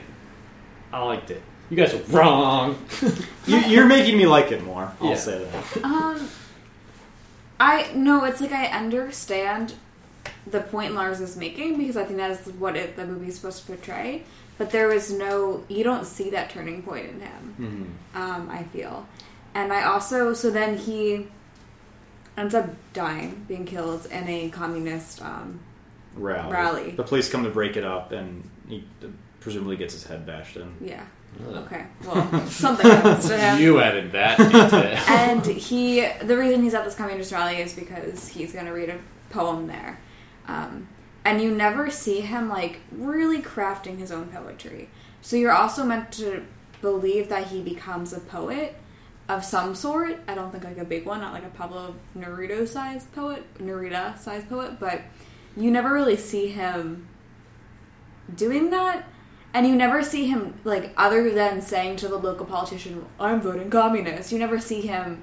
I 0.92 1.02
liked 1.04 1.32
it. 1.32 1.42
You 1.70 1.78
guys 1.78 1.94
are 1.94 2.04
wrong. 2.10 2.78
You, 3.48 3.58
you're 3.58 3.88
making 3.88 4.18
me 4.20 4.28
like 4.28 4.52
it 4.52 4.64
more. 4.64 4.94
I'll 5.02 5.10
Yeah. 5.10 5.16
say 5.16 5.44
that. 5.44 5.84
Um, 5.84 6.30
I 7.60 7.92
no, 7.96 8.24
it's 8.26 8.40
like 8.42 8.52
I 8.52 8.66
understand 8.68 9.74
the 10.48 10.62
point 10.62 10.94
Lars 10.94 11.20
is 11.22 11.38
making 11.38 11.78
because 11.78 11.98
I 11.98 12.04
think 12.04 12.18
that 12.18 12.32
is 12.32 12.48
what 12.54 12.76
it, 12.76 12.96
the 12.96 13.06
movie 13.06 13.28
is 13.28 13.36
supposed 13.36 13.60
to 13.62 13.66
portray. 13.68 14.24
But 14.58 14.70
there 14.72 14.88
was 14.88 15.12
no, 15.12 15.64
you 15.70 15.84
don't 15.84 16.06
see 16.06 16.30
that 16.32 16.50
turning 16.52 16.84
point 16.84 17.08
in 17.10 17.20
him. 17.20 17.96
Mhm. 18.16 18.20
Um, 18.20 18.50
I 18.50 18.64
feel, 18.64 19.08
and 19.54 19.74
I 19.74 19.84
also 19.84 20.34
so 20.34 20.52
then 20.52 20.78
he 20.78 21.28
ends 22.38 22.54
up 22.56 22.70
dying, 22.94 23.46
being 23.48 23.66
killed 23.66 24.06
in 24.08 24.28
a 24.28 24.50
communist. 24.50 25.22
Um, 25.22 25.60
Rally. 26.16 26.52
Rally. 26.52 26.92
The 26.92 27.04
police 27.04 27.30
come 27.30 27.44
to 27.46 27.50
break 27.50 27.78
it 27.78 27.84
up, 27.86 28.12
and 28.12 28.50
he 28.68 28.84
presumably 29.40 29.78
gets 29.78 29.94
his 29.94 30.04
head 30.06 30.26
bashed 30.26 30.58
in. 30.58 30.74
yeah. 30.82 31.06
Okay. 31.50 31.86
Well, 32.06 32.46
something 32.48 32.86
happens 32.86 33.28
to 33.30 33.38
him. 33.38 33.60
you 33.62 33.80
added 33.80 34.12
that 34.12 34.38
detail. 34.38 35.00
and 35.08 35.46
he 35.46 36.06
the 36.22 36.38
reason 36.38 36.62
he's 36.62 36.74
at 36.74 36.84
this 36.84 36.94
communist 36.94 37.32
rally 37.32 37.58
is 37.58 37.74
because 37.74 38.28
he's 38.28 38.52
going 38.52 38.66
to 38.66 38.74
read 38.74 38.90
a 38.90 39.00
poem 39.30 39.66
there 39.66 39.98
um, 40.48 40.88
and 41.24 41.42
you 41.42 41.52
never 41.52 41.90
see 41.90 42.22
him 42.22 42.50
like 42.50 42.80
really 42.92 43.42
crafting 43.42 43.98
his 43.98 44.12
own 44.12 44.28
poetry. 44.28 44.90
So 45.22 45.36
you're 45.36 45.52
also 45.52 45.84
meant 45.84 46.12
to 46.14 46.46
believe 46.82 47.30
that 47.30 47.48
he 47.48 47.62
becomes 47.62 48.12
a 48.12 48.20
poet 48.20 48.76
of 49.30 49.46
some 49.46 49.76
sort. 49.76 50.20
I 50.28 50.34
don't 50.34 50.52
think 50.52 50.64
like 50.64 50.78
a 50.78 50.86
big 50.86 51.06
one 51.06 51.22
not 51.22 51.34
like 51.34 51.46
a 51.46 51.50
pablo 51.50 51.96
neruda 52.18 52.68
sized 52.68 53.14
poet 53.14 53.44
neruda 53.60 54.18
sized 54.18 54.50
poet 54.50 54.80
but 54.80 55.02
you 55.56 55.70
never 55.70 55.94
really 55.94 56.18
see 56.18 56.48
him 56.48 57.08
doing 58.36 58.72
that. 58.72 59.06
And 59.54 59.68
you 59.68 59.76
never 59.76 60.02
see 60.02 60.28
him 60.28 60.60
like 60.64 60.94
other 60.98 61.30
than 61.30 61.62
saying 61.62 61.98
to 61.98 62.08
the 62.08 62.18
local 62.18 62.46
politician 62.46 63.06
i'm 63.20 63.42
voting 63.42 63.70
communist. 63.70 64.32
You 64.32 64.40
never 64.40 64.60
see 64.60 64.82
him 64.82 65.22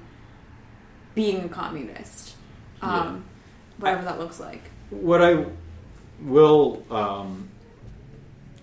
being 1.13 1.43
a 1.43 1.49
communist. 1.49 2.35
Um, 2.81 3.25
whatever 3.77 4.03
that 4.03 4.17
looks 4.19 4.39
like 4.39 4.61
What 4.89 5.21
I 5.21 5.45
will 6.21 6.83
um, 6.91 7.49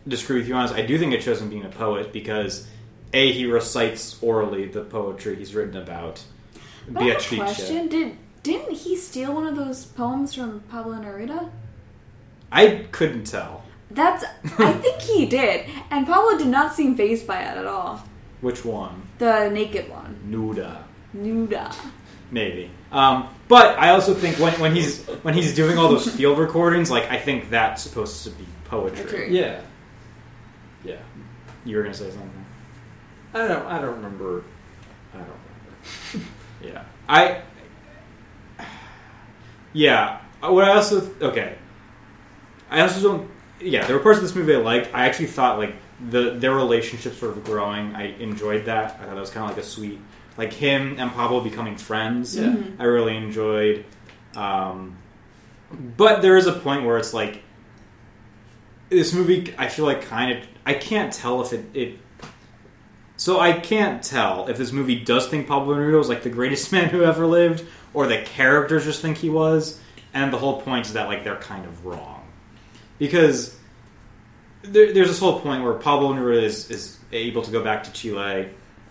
disagree 0.07 0.39
with 0.41 0.49
you 0.49 0.55
on 0.55 0.65
is 0.65 0.73
I 0.73 0.83
do 0.85 0.99
think 0.99 1.13
it 1.13 1.23
shows 1.23 1.41
him 1.41 1.49
being 1.51 1.65
a 1.65 1.69
poet 1.71 2.13
because 2.13 2.67
a 3.13 3.33
he 3.33 3.47
recites 3.47 4.19
orally 4.23 4.67
the 4.67 4.83
poetry 4.83 5.37
he's 5.37 5.55
written 5.55 5.77
about. 5.77 6.23
but 6.89 7.03
I 7.03 7.07
have 7.07 7.15
a 7.17 7.19
Beatrice. 7.21 7.39
question 7.39 7.89
did 7.89 8.17
didn't 8.43 8.75
he 8.77 8.97
steal 8.97 9.35
one 9.35 9.47
of 9.47 9.57
those 9.57 9.85
poems 9.87 10.35
from 10.35 10.61
pablo 10.69 10.95
neruda 10.95 11.51
I 12.53 12.87
couldn't 12.93 13.25
tell 13.25 13.63
that's 13.91 14.25
i 14.59 14.73
think 14.73 15.01
he 15.03 15.27
did 15.27 15.67
and 15.91 16.07
pablo 16.07 16.37
did 16.39 16.47
not 16.49 16.75
seem 16.75 16.97
phased 16.97 17.27
by 17.27 17.41
it 17.41 17.57
at 17.59 17.67
all 17.67 18.03
which 18.41 18.65
one. 18.65 19.03
the 19.19 19.49
naked 19.51 19.89
one 19.91 20.17
Nuda. 20.29 20.83
nuda 21.15 21.75
Maybe. 22.31 22.71
Um, 22.91 23.29
but 23.49 23.79
I 23.79 23.91
also 23.91 24.15
think 24.15 24.39
when, 24.39 24.53
when 24.61 24.75
he's 24.75 25.05
when 25.23 25.35
he's 25.35 25.55
doing 25.55 25.79
all 25.79 25.89
those 25.89 26.09
field 26.09 26.39
recordings, 26.39 26.91
like 26.91 27.11
I 27.11 27.19
think 27.19 27.51
that's 27.51 27.83
supposed 27.83 28.25
to 28.25 28.31
be 28.31 28.47
poetry. 28.65 29.05
Poetry. 29.05 29.39
yeah, 29.39 29.61
yeah. 30.85 30.97
You 31.65 31.77
were 31.77 31.83
gonna 31.83 31.95
say 31.95 32.11
something. 32.11 32.47
I 33.35 33.49
don't. 33.49 33.67
I 33.67 33.81
don't 33.81 33.97
remember. 33.97 34.45
I 35.15 35.19
don't 35.19 35.29
remember. 35.29 36.31
Yeah. 36.63 36.85
I. 37.09 37.43
Yeah. 39.73 40.21
Uh, 40.43 40.53
what 40.53 40.65
I 40.65 40.75
also 40.75 41.09
okay. 41.21 41.57
I 42.71 42.81
also 42.81 43.03
don't. 43.03 43.31
Yeah, 43.61 43.87
there 43.87 43.97
were 43.97 44.03
parts 44.03 44.19
of 44.19 44.25
this 44.25 44.35
movie 44.35 44.55
I 44.55 44.59
liked. 44.59 44.93
I 44.95 45.07
actually 45.07 45.27
thought 45.27 45.59
like 45.59 45.75
the 46.11 46.31
their 46.31 46.55
relationship 46.55 47.15
sort 47.15 47.37
of 47.37 47.45
growing. 47.45 47.95
I 47.95 48.15
enjoyed 48.19 48.65
that. 48.65 48.95
I 49.01 49.05
thought 49.05 49.15
that 49.15 49.21
was 49.21 49.31
kind 49.31 49.51
of 49.51 49.57
like 49.57 49.65
a 49.65 49.69
sweet, 49.69 50.01
like 50.37 50.53
him 50.53 50.97
and 50.99 51.11
Pablo 51.13 51.41
becoming 51.41 51.77
friends. 51.77 52.37
Yeah. 52.37 52.49
Mhm. 52.49 52.77
I 52.79 52.85
really 52.85 53.17
enjoyed. 53.17 53.85
Um, 54.35 54.97
but 55.97 56.23
there 56.23 56.37
is 56.37 56.47
a 56.47 56.53
point 56.53 56.85
where 56.85 56.99
it's 56.99 57.15
like 57.15 57.43
this 58.91 59.13
movie. 59.13 59.55
I 59.59 59.69
feel 59.69 59.85
like 59.85 60.03
kind 60.03 60.39
of. 60.39 60.45
I 60.65 60.75
can't 60.75 61.13
tell 61.13 61.41
if 61.43 61.53
it. 61.53 61.65
it 61.75 61.99
so 63.19 63.41
I 63.41 63.53
can't 63.53 64.03
tell 64.03 64.47
if 64.49 64.59
this 64.59 64.73
movie 64.73 64.97
does 64.97 65.27
think 65.29 65.49
Pablo 65.49 65.75
Neruda 65.75 65.97
was 65.99 66.09
like 66.09 66.23
the 66.23 66.31
greatest 66.31 66.71
man 66.77 66.89
who 66.91 67.03
ever 67.03 67.27
lived, 67.27 67.65
or 67.95 68.07
the 68.07 68.19
characters 68.23 68.85
just 68.85 69.01
think 69.01 69.17
he 69.19 69.31
was. 69.31 69.81
And 70.13 70.33
the 70.33 70.39
whole 70.39 70.61
point 70.61 70.87
is 70.87 70.93
that 70.95 71.09
like 71.09 71.25
they're 71.25 71.37
kind 71.37 71.65
of 71.67 71.85
wrong, 71.85 72.27
because 72.99 73.57
there, 74.63 74.93
there's 74.93 75.09
this 75.09 75.19
whole 75.19 75.41
point 75.41 75.63
where 75.63 75.75
Pablo 75.75 76.13
Neruda 76.15 76.43
is, 76.43 76.71
is 76.71 76.99
able 77.13 77.43
to 77.43 77.51
go 77.51 77.63
back 77.63 77.85
to 77.85 77.93
Chile, 77.93 78.49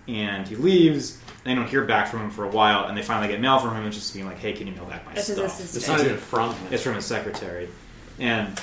and 0.08 0.48
he 0.48 0.56
leaves. 0.56 1.20
They 1.46 1.54
don't 1.54 1.68
hear 1.68 1.86
back 1.86 2.08
from 2.08 2.22
him 2.22 2.32
for 2.32 2.43
a 2.43 2.50
while, 2.50 2.86
and 2.86 2.98
they 2.98 3.04
finally 3.04 3.28
get 3.28 3.39
mail 3.39 3.60
from 3.60 3.76
him, 3.76 3.84
and 3.84 3.93
just 3.93 4.12
being 4.16 4.26
like, 4.26 4.39
"Hey, 4.39 4.54
can 4.54 4.66
you 4.66 4.74
mail 4.74 4.86
back 4.86 5.06
my 5.06 5.14
This 5.14 5.30
is 5.30 5.36
stuff?" 5.36 5.46
assistant. 5.46 5.78
It's 5.78 5.88
not 5.88 6.00
even 6.00 6.18
from 6.18 6.56
him. 6.56 6.74
It's 6.74 6.82
from 6.82 6.96
his 6.96 7.06
secretary, 7.06 7.70
and 8.20 8.60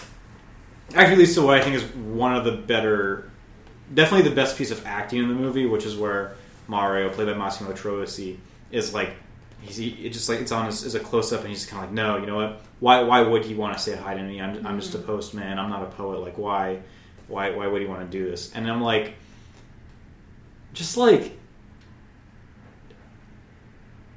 actually 0.92 1.18
leads 1.18 1.34
to 1.34 1.42
what 1.42 1.60
I 1.60 1.62
think 1.62 1.76
is 1.76 1.84
one 1.84 2.34
of 2.34 2.44
the 2.44 2.50
better, 2.50 3.30
definitely 3.94 4.28
the 4.28 4.34
best 4.34 4.58
piece 4.58 4.72
of 4.72 4.84
acting 4.84 5.22
in 5.22 5.28
the 5.28 5.34
movie, 5.34 5.64
which 5.64 5.86
is 5.86 5.96
where 5.96 6.34
Mario, 6.66 7.08
played 7.08 7.28
by 7.28 7.34
Massimo 7.34 7.70
Troisi, 7.72 8.38
is 8.72 8.92
like 8.92 9.12
he's 9.60 9.76
he, 9.76 9.90
it 10.04 10.12
just 10.12 10.28
like 10.28 10.40
it's 10.40 10.50
on 10.50 10.66
his, 10.66 10.82
is 10.82 10.96
a 10.96 11.00
close 11.00 11.32
up, 11.32 11.42
and 11.42 11.50
he's 11.50 11.60
just 11.60 11.70
kind 11.70 11.84
of 11.84 11.90
like, 11.90 11.94
no, 11.94 12.16
you 12.16 12.26
know 12.26 12.34
what? 12.34 12.62
Why 12.80 13.00
why 13.04 13.20
would 13.20 13.44
he 13.44 13.54
want 13.54 13.76
to 13.76 13.80
say 13.80 13.94
hi 13.94 14.14
to 14.14 14.22
me? 14.24 14.40
I'm 14.40 14.66
I'm 14.66 14.80
just 14.80 14.92
a 14.94 14.98
mm-hmm. 14.98 15.06
postman. 15.06 15.56
I'm 15.56 15.70
not 15.70 15.84
a 15.84 15.86
poet. 15.86 16.18
Like 16.18 16.36
why 16.36 16.80
why 17.28 17.50
why 17.50 17.68
would 17.68 17.80
he 17.80 17.86
want 17.86 18.00
to 18.00 18.18
do 18.18 18.28
this? 18.28 18.52
And 18.56 18.68
I'm 18.68 18.82
like, 18.82 19.14
just 20.72 20.96
like. 20.96 21.38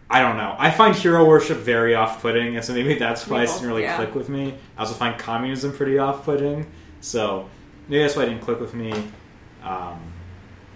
I 0.10 0.22
don't 0.22 0.38
know. 0.38 0.56
I 0.60 0.70
find 0.72 0.96
hero 0.96 1.26
worship 1.26 1.58
very 1.58 1.96
off-putting, 1.96 2.56
and 2.56 2.64
so 2.64 2.74
maybe 2.74 2.94
that's 2.96 3.28
why 3.28 3.44
it 3.44 3.48
didn't 3.48 3.68
really 3.68 3.82
Yeah. 3.84 3.96
click 3.98 4.14
with 4.14 4.30
me. 4.30 4.54
I 4.78 4.82
also 4.82 4.94
find 4.94 5.18
communism 5.18 5.74
pretty 5.74 5.98
off-putting, 5.98 6.68
so 7.02 7.50
maybe 7.88 8.04
that's 8.04 8.16
why 8.16 8.24
it 8.24 8.30
didn't 8.30 8.42
click 8.42 8.60
with 8.60 8.74
me. 8.76 8.92
Um, 9.64 10.00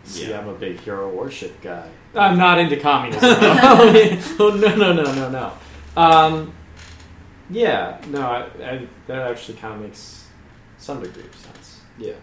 See, 0.03 0.27
yeah. 0.29 0.39
I'm 0.39 0.47
a 0.47 0.53
big 0.55 0.79
hero 0.79 1.09
worship 1.09 1.61
guy. 1.61 1.87
I'm 2.15 2.37
not 2.39 2.57
into 2.57 2.75
communism. 2.77 3.29
oh 3.39 4.57
no 4.59 4.75
no 4.75 4.93
no 4.93 5.13
no 5.13 5.29
no. 5.29 5.53
Um, 5.95 6.53
yeah, 7.51 8.01
no, 8.07 8.21
I, 8.21 8.41
I, 8.63 8.87
that 9.05 9.29
actually 9.31 9.57
kind 9.59 9.75
of 9.75 9.81
makes 9.81 10.25
some 10.79 11.01
degree 11.03 11.23
of 11.23 11.35
sense. 11.35 11.81
Yeah, 11.99 12.13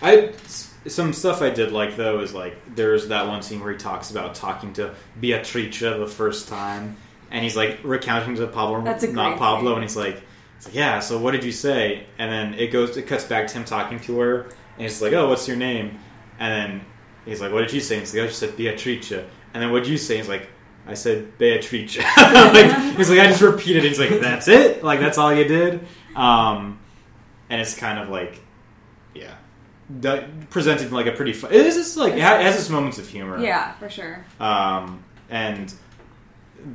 I 0.00 0.16
s- 0.44 0.63
some 0.86 1.12
stuff 1.12 1.42
I 1.42 1.50
did 1.50 1.72
like 1.72 1.96
though 1.96 2.20
is 2.20 2.34
like 2.34 2.56
there's 2.74 3.08
that 3.08 3.26
one 3.26 3.42
scene 3.42 3.60
where 3.60 3.72
he 3.72 3.78
talks 3.78 4.10
about 4.10 4.34
talking 4.34 4.72
to 4.74 4.94
Beatrice 5.20 5.78
the 5.80 6.06
first 6.06 6.48
time, 6.48 6.96
and 7.30 7.42
he's 7.42 7.56
like 7.56 7.80
recounting 7.82 8.36
to 8.36 8.46
Pablo, 8.46 8.80
not 9.12 9.38
Pablo, 9.38 9.74
and 9.74 9.82
he's 9.82 9.96
like, 9.96 10.22
he's 10.56 10.66
like, 10.66 10.74
yeah. 10.74 11.00
So 11.00 11.18
what 11.18 11.32
did 11.32 11.44
you 11.44 11.52
say? 11.52 12.06
And 12.18 12.30
then 12.30 12.58
it 12.58 12.68
goes, 12.68 12.96
it 12.96 13.06
cuts 13.06 13.24
back 13.24 13.46
to 13.48 13.54
him 13.54 13.64
talking 13.64 13.98
to 14.00 14.18
her, 14.18 14.40
and 14.42 14.52
he's 14.82 15.00
like, 15.00 15.12
oh, 15.12 15.28
what's 15.28 15.48
your 15.48 15.56
name? 15.56 15.98
And 16.38 16.52
then 16.52 16.86
he's 17.24 17.40
like, 17.40 17.52
what 17.52 17.60
did 17.60 17.72
you 17.72 17.80
say? 17.80 17.96
And 17.96 18.02
he's 18.02 18.14
like, 18.14 18.24
oh, 18.24 18.28
she 18.28 18.34
said 18.34 18.56
Beatrice. 18.56 19.12
And 19.12 19.62
then 19.62 19.70
what 19.70 19.84
did 19.84 19.88
you 19.90 19.98
say? 19.98 20.18
He's 20.18 20.28
like. 20.28 20.48
I 20.86 20.92
said 20.92 21.38
Beatrice. 21.38 21.96
like, 22.18 22.96
he's 22.98 23.08
like, 23.08 23.18
I 23.18 23.26
just 23.28 23.40
repeated 23.40 23.86
it. 23.86 23.88
He's 23.88 23.98
like, 23.98 24.20
that's 24.20 24.48
it? 24.48 24.84
Like, 24.84 25.00
that's 25.00 25.16
all 25.16 25.32
you 25.32 25.44
did? 25.44 25.86
Um, 26.14 26.78
and 27.48 27.58
it's 27.58 27.74
kind 27.74 27.98
of 27.98 28.10
like, 28.10 28.42
yeah, 29.14 29.34
presented 30.50 30.88
in 30.88 30.92
like 30.92 31.06
a 31.06 31.12
pretty. 31.12 31.32
Fun, 31.32 31.52
it 31.52 31.64
is 31.66 31.74
just 31.74 31.96
like 31.96 32.14
it 32.14 32.20
has 32.20 32.56
its 32.58 32.70
moments 32.70 32.98
of 32.98 33.08
humor. 33.08 33.38
yeah 33.40 33.72
for 33.74 33.88
sure 33.88 34.24
Um, 34.40 35.02
and 35.30 35.72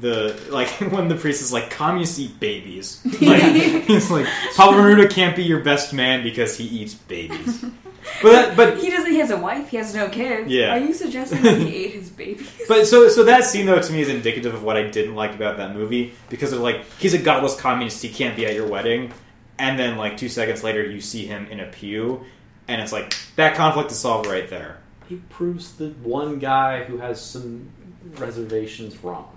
the 0.01 0.39
like 0.49 0.67
when 0.91 1.07
the 1.07 1.15
priest 1.15 1.41
is 1.41 1.51
like, 1.51 1.69
"Communists 1.71 2.19
eat 2.19 2.39
babies." 2.39 3.01
Like 3.21 3.41
he's 3.85 4.11
like, 4.11 4.27
Pablo 4.55 4.77
Neruda 4.79 5.09
can't 5.09 5.35
be 5.35 5.43
your 5.43 5.61
best 5.61 5.93
man 5.93 6.23
because 6.23 6.57
he 6.57 6.65
eats 6.65 6.93
babies. 6.93 7.65
But 8.23 8.31
that, 8.31 8.57
but 8.57 8.77
he 8.79 8.89
doesn't 8.89 9.11
he 9.11 9.19
has 9.19 9.29
a 9.29 9.37
wife 9.37 9.69
he 9.69 9.77
has 9.77 9.93
no 9.93 10.09
kids 10.09 10.49
Yeah. 10.49 10.73
are 10.73 10.79
you 10.79 10.93
suggesting 10.93 11.43
that 11.43 11.59
he 11.59 11.75
ate 11.85 11.91
his 11.91 12.09
babies 12.09 12.49
But 12.67 12.87
so 12.87 13.07
so 13.09 13.25
that 13.25 13.43
scene 13.43 13.65
though 13.67 13.79
to 13.79 13.93
me 13.93 14.01
is 14.01 14.07
indicative 14.09 14.53
of 14.53 14.63
what 14.63 14.77
I 14.77 14.83
didn't 14.87 15.15
like 15.15 15.35
about 15.35 15.57
that 15.57 15.75
movie 15.75 16.13
because 16.29 16.51
of 16.53 16.61
like 16.61 16.85
he's 16.97 17.13
a 17.13 17.17
godless 17.19 17.59
communist 17.59 18.01
he 18.01 18.09
can't 18.09 18.35
be 18.37 18.45
at 18.47 18.55
your 18.55 18.67
wedding 18.67 19.11
and 19.59 19.77
then 19.77 19.97
like 19.97 20.17
two 20.17 20.29
seconds 20.29 20.63
later 20.63 20.83
you 20.83 21.01
see 21.01 21.25
him 21.27 21.45
in 21.51 21.59
a 21.59 21.65
pew 21.67 22.23
and 22.69 22.81
it's 22.81 22.91
like 22.91 23.15
that 23.35 23.55
conflict 23.55 23.91
is 23.91 23.99
solved 23.99 24.27
right 24.27 24.49
there. 24.49 24.77
He 25.07 25.15
proves 25.29 25.73
the 25.75 25.89
one 26.03 26.39
guy 26.39 26.83
who 26.83 26.97
has 26.97 27.19
some 27.23 27.69
reservations 28.17 29.03
wrong. 29.03 29.27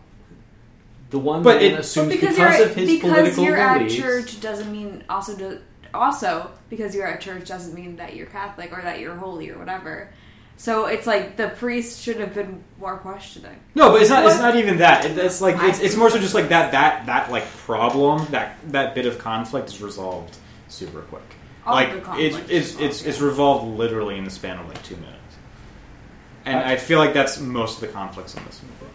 the 1.10 1.18
one 1.18 1.42
But 1.42 1.56
man 1.62 1.72
it- 1.72 1.80
assumes 1.80 2.08
But 2.08 2.20
because, 2.20 2.36
because, 2.36 2.58
you're 2.58 2.66
of 2.68 2.74
his 2.74 2.90
because 2.90 3.10
political 3.10 3.44
you're 3.44 3.56
at 3.56 3.90
church 3.90 4.40
doesn't 4.40 4.70
mean 4.72 5.04
also 5.10 5.36
do, 5.36 5.58
also 5.92 6.50
because 6.70 6.94
you're 6.94 7.06
at 7.06 7.20
church 7.20 7.46
doesn't 7.48 7.74
mean 7.74 7.96
that 7.96 8.16
you're 8.16 8.26
Catholic 8.26 8.72
or 8.76 8.80
that 8.82 9.00
you're 9.00 9.14
holy 9.14 9.50
or 9.50 9.58
whatever. 9.58 10.08
So 10.56 10.86
it's 10.86 11.06
like 11.06 11.36
the 11.36 11.48
priest 11.48 12.02
should 12.02 12.18
have 12.20 12.34
been 12.34 12.62
more 12.78 12.96
questioning. 12.98 13.58
No, 13.74 13.90
but 13.90 14.00
it's 14.02 14.10
not. 14.10 14.24
It's 14.24 14.38
not 14.38 14.54
even 14.56 14.78
that. 14.78 15.04
It, 15.04 15.18
it's 15.18 15.40
like 15.40 15.56
it's, 15.58 15.80
it's 15.80 15.96
more 15.96 16.08
so 16.08 16.18
just 16.18 16.34
like 16.34 16.50
that 16.50 16.72
that 16.72 17.06
that 17.06 17.30
like 17.32 17.46
problem 17.56 18.26
that 18.30 18.56
that 18.70 18.94
bit 18.94 19.06
of 19.06 19.18
conflict 19.18 19.68
is 19.70 19.82
resolved 19.82 20.36
super 20.68 21.00
quick. 21.02 21.22
All 21.64 21.74
like 21.74 21.90
it's 22.18 22.36
it's 22.50 22.74
it's 22.80 23.02
it's 23.02 23.20
revolved 23.20 23.78
literally 23.78 24.18
in 24.18 24.24
the 24.24 24.30
span 24.30 24.58
of 24.58 24.66
like 24.68 24.82
two 24.82 24.96
minutes, 24.96 25.18
and 26.44 26.58
I 26.58 26.76
feel 26.76 26.98
like 26.98 27.14
that's 27.14 27.38
most 27.38 27.76
of 27.76 27.80
the 27.82 27.88
conflicts 27.88 28.34
in 28.34 28.44
this 28.46 28.60
movie. 28.62 28.92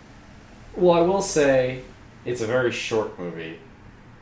Well, 0.76 0.94
I 0.98 1.02
will 1.02 1.22
say 1.22 1.82
it's 2.26 2.42
a 2.42 2.46
very 2.48 2.72
short 2.72 3.18
movie. 3.18 3.60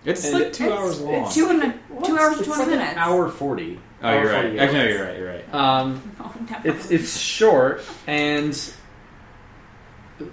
It's 0.05 0.23
And 0.25 0.33
like 0.35 0.43
it- 0.43 0.53
two 0.53 0.65
it's- 0.65 0.79
hours 0.79 0.99
long. 1.01 1.23
it's 1.25 1.33
two 1.33 1.49
and 1.49 1.63
a, 1.63 2.05
two 2.05 2.17
hours 2.17 2.37
and 2.37 2.39
It's 2.41 2.45
twenty 2.47 2.59
like 2.61 2.69
minutes. 2.69 2.91
An 2.91 2.97
hour 2.99 3.29
forty. 3.29 3.79
oh, 4.03 4.09
you're 4.11 4.19
Hour 4.19 4.25
right. 4.27 4.41
48 4.43 4.59
Actually, 4.59 4.77
no, 4.77 4.85
you're 4.87 5.05
right. 5.05 5.17
You're 5.17 5.29
right. 5.33 5.53
Um, 5.55 6.11
Oh, 6.19 6.33
no. 6.51 6.57
it's 6.63 6.91
it's 6.91 7.17
short 7.17 7.83
and 8.05 8.73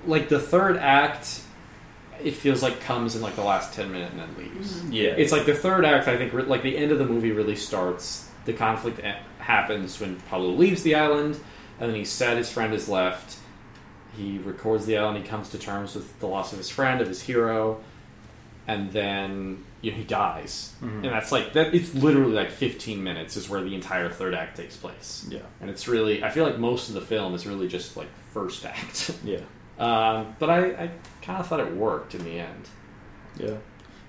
like 0.07 0.29
the 0.29 0.39
third 0.39 0.77
act 0.77 1.41
it 2.25 2.35
feels 2.35 2.63
like 2.63 2.81
comes 2.81 3.15
in 3.17 3.23
like 3.23 3.35
the 3.37 3.43
last 3.43 3.75
10 3.75 3.91
minutes 3.93 4.13
and 4.13 4.21
then 4.21 4.37
leaves. 4.37 4.85
Yeah, 4.91 5.11
it's 5.11 5.33
like 5.33 5.47
the 5.47 5.55
third 5.55 5.85
act 5.85 6.09
i 6.09 6.17
think 6.17 6.33
like 6.49 6.63
the 6.63 6.77
end 6.77 6.93
of 6.93 6.99
the 6.99 7.05
movie 7.07 7.33
really 7.33 7.57
starts 7.57 8.29
the 8.45 8.53
conflict 8.53 9.01
happens 9.39 10.01
when 10.01 10.17
pablo 10.29 10.49
leaves 10.51 10.83
the 10.83 10.95
island 10.95 11.39
and 11.81 11.91
then 11.91 11.97
he's 11.97 12.11
sad 12.11 12.37
his 12.37 12.51
friend 12.51 12.73
has 12.73 12.89
left. 12.89 13.39
He 14.17 14.39
records 14.39 14.85
the 14.87 14.99
island 14.99 15.17
he 15.19 15.25
comes 15.25 15.49
to 15.51 15.59
terms 15.59 15.95
with 15.95 16.19
the 16.21 16.27
loss 16.27 16.53
of 16.53 16.59
his 16.59 16.69
friend 16.69 17.01
of 17.01 17.09
his 17.09 17.23
hero 17.23 17.81
and 18.69 18.93
then 18.93 19.65
you 19.81 19.91
know, 19.91 19.97
he 19.97 20.05
dies. 20.05 20.75
Mhm. 20.81 20.97
and 21.03 21.05
that's 21.07 21.33
like 21.33 21.55
that 21.55 21.75
it's 21.75 21.93
literally 21.95 22.33
like 22.35 22.51
15 22.51 23.03
minutes 23.03 23.37
is 23.37 23.49
where 23.49 23.63
the 23.63 23.75
entire 23.75 24.09
third 24.11 24.35
act 24.35 24.57
takes 24.59 24.77
place. 24.77 25.27
Yeah, 25.29 25.41
and 25.61 25.69
it's 25.71 25.89
really 25.89 26.23
I 26.23 26.31
feel 26.31 26.45
like 26.45 26.59
most 26.59 26.89
of 26.89 26.95
the 26.95 27.01
film 27.01 27.35
is 27.35 27.47
really 27.47 27.67
just 27.69 27.97
like 27.97 28.09
first 28.33 28.65
act. 28.65 29.11
yeah, 29.25 29.41
um, 29.79 30.37
but 30.39 30.51
I, 30.51 30.59
I 30.85 30.91
kind 31.23 31.39
of 31.41 31.47
thought 31.47 31.61
it 31.61 31.73
worked 31.75 32.15
in 32.15 32.25
the 32.25 32.39
end. 32.39 32.69
yeah. 33.39 33.57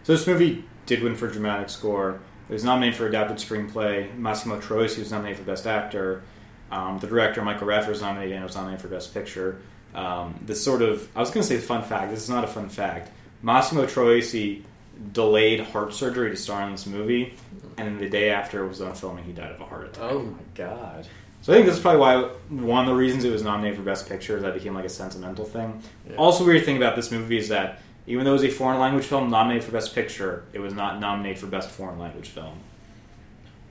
So 0.04 0.14
this 0.14 0.28
movie 0.28 0.66
did 0.86 1.02
win 1.02 1.16
for 1.16 1.28
dramatic 1.30 1.70
score. 1.70 2.20
It 2.50 2.54
was 2.54 2.64
nominated 2.66 2.98
for 2.98 3.08
adapted 3.08 3.38
screenplay. 3.38 4.14
Massimo 4.18 4.60
Troisi 4.60 5.00
was 5.00 5.12
nominated 5.12 5.38
for 5.40 5.46
best 5.46 5.66
actor. 5.66 6.24
Um, 6.72 7.00
the 7.00 7.08
director 7.08 7.42
Michael 7.42 7.68
Radford 7.68 7.92
was 7.92 8.02
nominated 8.02 8.34
and 8.34 8.44
was 8.44 8.56
nominated 8.56 8.82
for 8.82 8.90
best 8.90 9.14
picture. 9.14 9.62
Um, 9.96 10.38
this 10.42 10.62
sort 10.62 10.82
of 10.82 11.08
I 11.16 11.20
was 11.22 11.30
going 11.30 11.42
to 11.44 11.48
say 11.48 11.56
the 11.56 11.62
fun 11.62 11.84
fact. 11.84 12.12
This 12.12 12.22
is 12.22 12.30
not 12.30 12.44
a 12.44 12.48
fun 12.48 12.68
fact. 12.68 13.12
Massimo 13.42 13.86
Troisi 13.86 14.64
delayed 15.12 15.60
heart 15.62 15.94
surgery 15.94 16.30
to 16.32 16.36
star 16.36 16.64
in 16.66 16.72
this 16.72 16.86
movie, 16.86 17.36
and 17.78 18.00
the 18.00 18.10
day 18.10 18.30
after 18.30 18.64
it 18.66 18.68
was 18.68 18.80
done 18.80 18.94
filming, 18.96 19.24
he 19.24 19.32
died 19.32 19.52
of 19.52 19.62
a 19.62 19.66
heart 19.66 19.86
attack. 19.86 20.04
Oh 20.04 20.24
my 20.24 20.40
god! 20.56 21.08
So 21.44 21.52
I 21.52 21.58
think 21.58 21.66
this 21.66 21.76
is 21.76 21.82
probably 21.82 22.00
why 22.00 22.22
one 22.50 22.86
of 22.86 22.88
the 22.88 22.96
reasons 22.96 23.26
it 23.26 23.32
was 23.32 23.44
nominated 23.44 23.78
for 23.78 23.84
Best 23.84 24.08
Picture 24.08 24.38
is 24.38 24.44
that 24.44 24.54
became 24.54 24.74
like 24.74 24.86
a 24.86 24.90
sentimental 24.90 25.44
thing. 25.44 25.84
Yeah. 26.10 26.16
Also, 26.16 26.46
weird 26.46 26.64
thing 26.64 26.78
about 26.78 26.96
this 26.96 27.12
movie 27.12 27.38
is 27.38 27.50
that 27.50 27.82
even 28.08 28.24
though 28.24 28.32
it 28.32 28.36
was 28.36 28.44
a 28.46 28.50
foreign 28.50 28.80
language 28.80 29.04
film 29.04 29.30
nominated 29.30 29.66
for 29.66 29.74
Best 29.74 29.94
Picture, 29.94 30.46
it 30.54 30.60
was 30.60 30.74
not 30.74 31.02
nominated 31.02 31.40
for 31.40 31.48
Best 31.48 31.70
Foreign 31.70 32.00
Language 32.00 32.30
Film. 32.30 32.60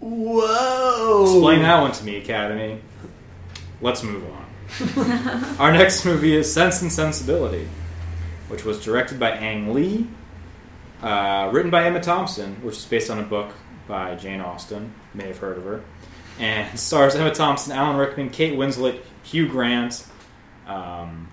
Whoa! 0.00 1.22
Explain 1.22 1.62
that 1.62 1.80
one 1.80 1.92
to 1.92 2.04
me, 2.04 2.16
Academy. 2.16 2.78
Let's 3.80 4.02
move 4.02 4.22
on. 4.30 5.56
Our 5.58 5.72
next 5.72 6.04
movie 6.04 6.36
is 6.36 6.52
Sense 6.52 6.82
and 6.82 6.92
Sensibility, 6.92 7.66
which 8.48 8.64
was 8.64 8.84
directed 8.84 9.18
by 9.18 9.30
Ang 9.30 9.72
Lee, 9.72 10.06
uh, 11.00 11.48
written 11.50 11.70
by 11.70 11.86
Emma 11.86 12.00
Thompson, 12.00 12.56
which 12.56 12.76
is 12.76 12.84
based 12.84 13.10
on 13.10 13.18
a 13.18 13.22
book 13.22 13.54
by 13.88 14.14
Jane 14.14 14.42
Austen. 14.42 14.92
May 15.14 15.28
have 15.28 15.38
heard 15.38 15.56
of 15.56 15.64
her. 15.64 15.82
And 16.38 16.78
stars 16.78 17.14
Emma 17.14 17.32
Thompson, 17.34 17.72
Alan 17.72 17.96
Rickman, 17.96 18.30
Kate 18.30 18.54
Winslet, 18.54 19.00
Hugh 19.22 19.48
Grant, 19.48 20.04
um, 20.66 21.28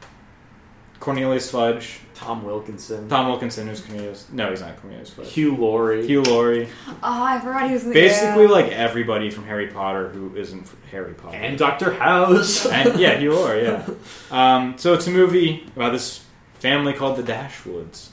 Cornelius 1.00 1.50
Fudge, 1.50 2.00
Tom 2.14 2.44
Wilkinson, 2.44 3.08
Tom 3.08 3.28
Wilkinson, 3.28 3.68
who's 3.68 3.80
Cornelius. 3.80 4.28
No, 4.32 4.50
he's 4.50 4.60
not 4.60 4.80
Cornelius 4.82 5.10
Fudge. 5.12 5.32
Hugh 5.32 5.56
Laurie. 5.56 6.06
Hugh 6.06 6.22
Laurie. 6.24 6.68
Oh, 6.88 7.24
I 7.24 7.40
forgot 7.40 7.68
he 7.68 7.74
was 7.74 7.84
in 7.84 7.90
the 7.90 7.94
Basically, 7.94 8.44
yeah. 8.44 8.50
like 8.50 8.72
everybody 8.74 9.30
from 9.30 9.46
Harry 9.46 9.68
Potter 9.68 10.10
who 10.10 10.36
isn't 10.36 10.70
Harry 10.92 11.14
Potter. 11.14 11.38
and 11.38 11.58
Doctor 11.58 11.94
House. 11.94 12.66
and 12.72 13.00
yeah, 13.00 13.20
you 13.20 13.38
are. 13.38 13.58
Yeah. 13.58 13.88
Um, 14.32 14.78
so 14.78 14.94
it's 14.94 15.08
a 15.08 15.12
movie 15.12 15.66
about 15.76 15.92
this 15.92 16.24
family 16.60 16.94
called 16.94 17.18
the 17.18 17.24
Dashwoods, 17.24 18.10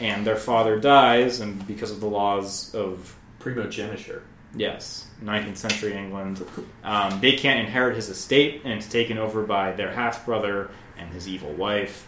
and 0.00 0.26
their 0.26 0.34
father 0.36 0.80
dies, 0.80 1.38
and 1.38 1.64
because 1.66 1.92
of 1.92 2.00
the 2.00 2.08
laws 2.08 2.74
of 2.74 3.14
Primogeniture. 3.38 4.22
Yes, 4.56 5.06
19th 5.22 5.56
century 5.56 5.94
England, 5.94 6.44
um, 6.82 7.20
they 7.20 7.32
can't 7.32 7.60
inherit 7.60 7.96
his 7.96 8.08
estate, 8.08 8.62
and 8.64 8.74
it's 8.74 8.88
taken 8.88 9.18
over 9.18 9.42
by 9.44 9.72
their 9.72 9.92
half 9.92 10.24
brother 10.26 10.70
and 10.98 11.12
his 11.12 11.28
evil 11.28 11.52
wife, 11.52 12.06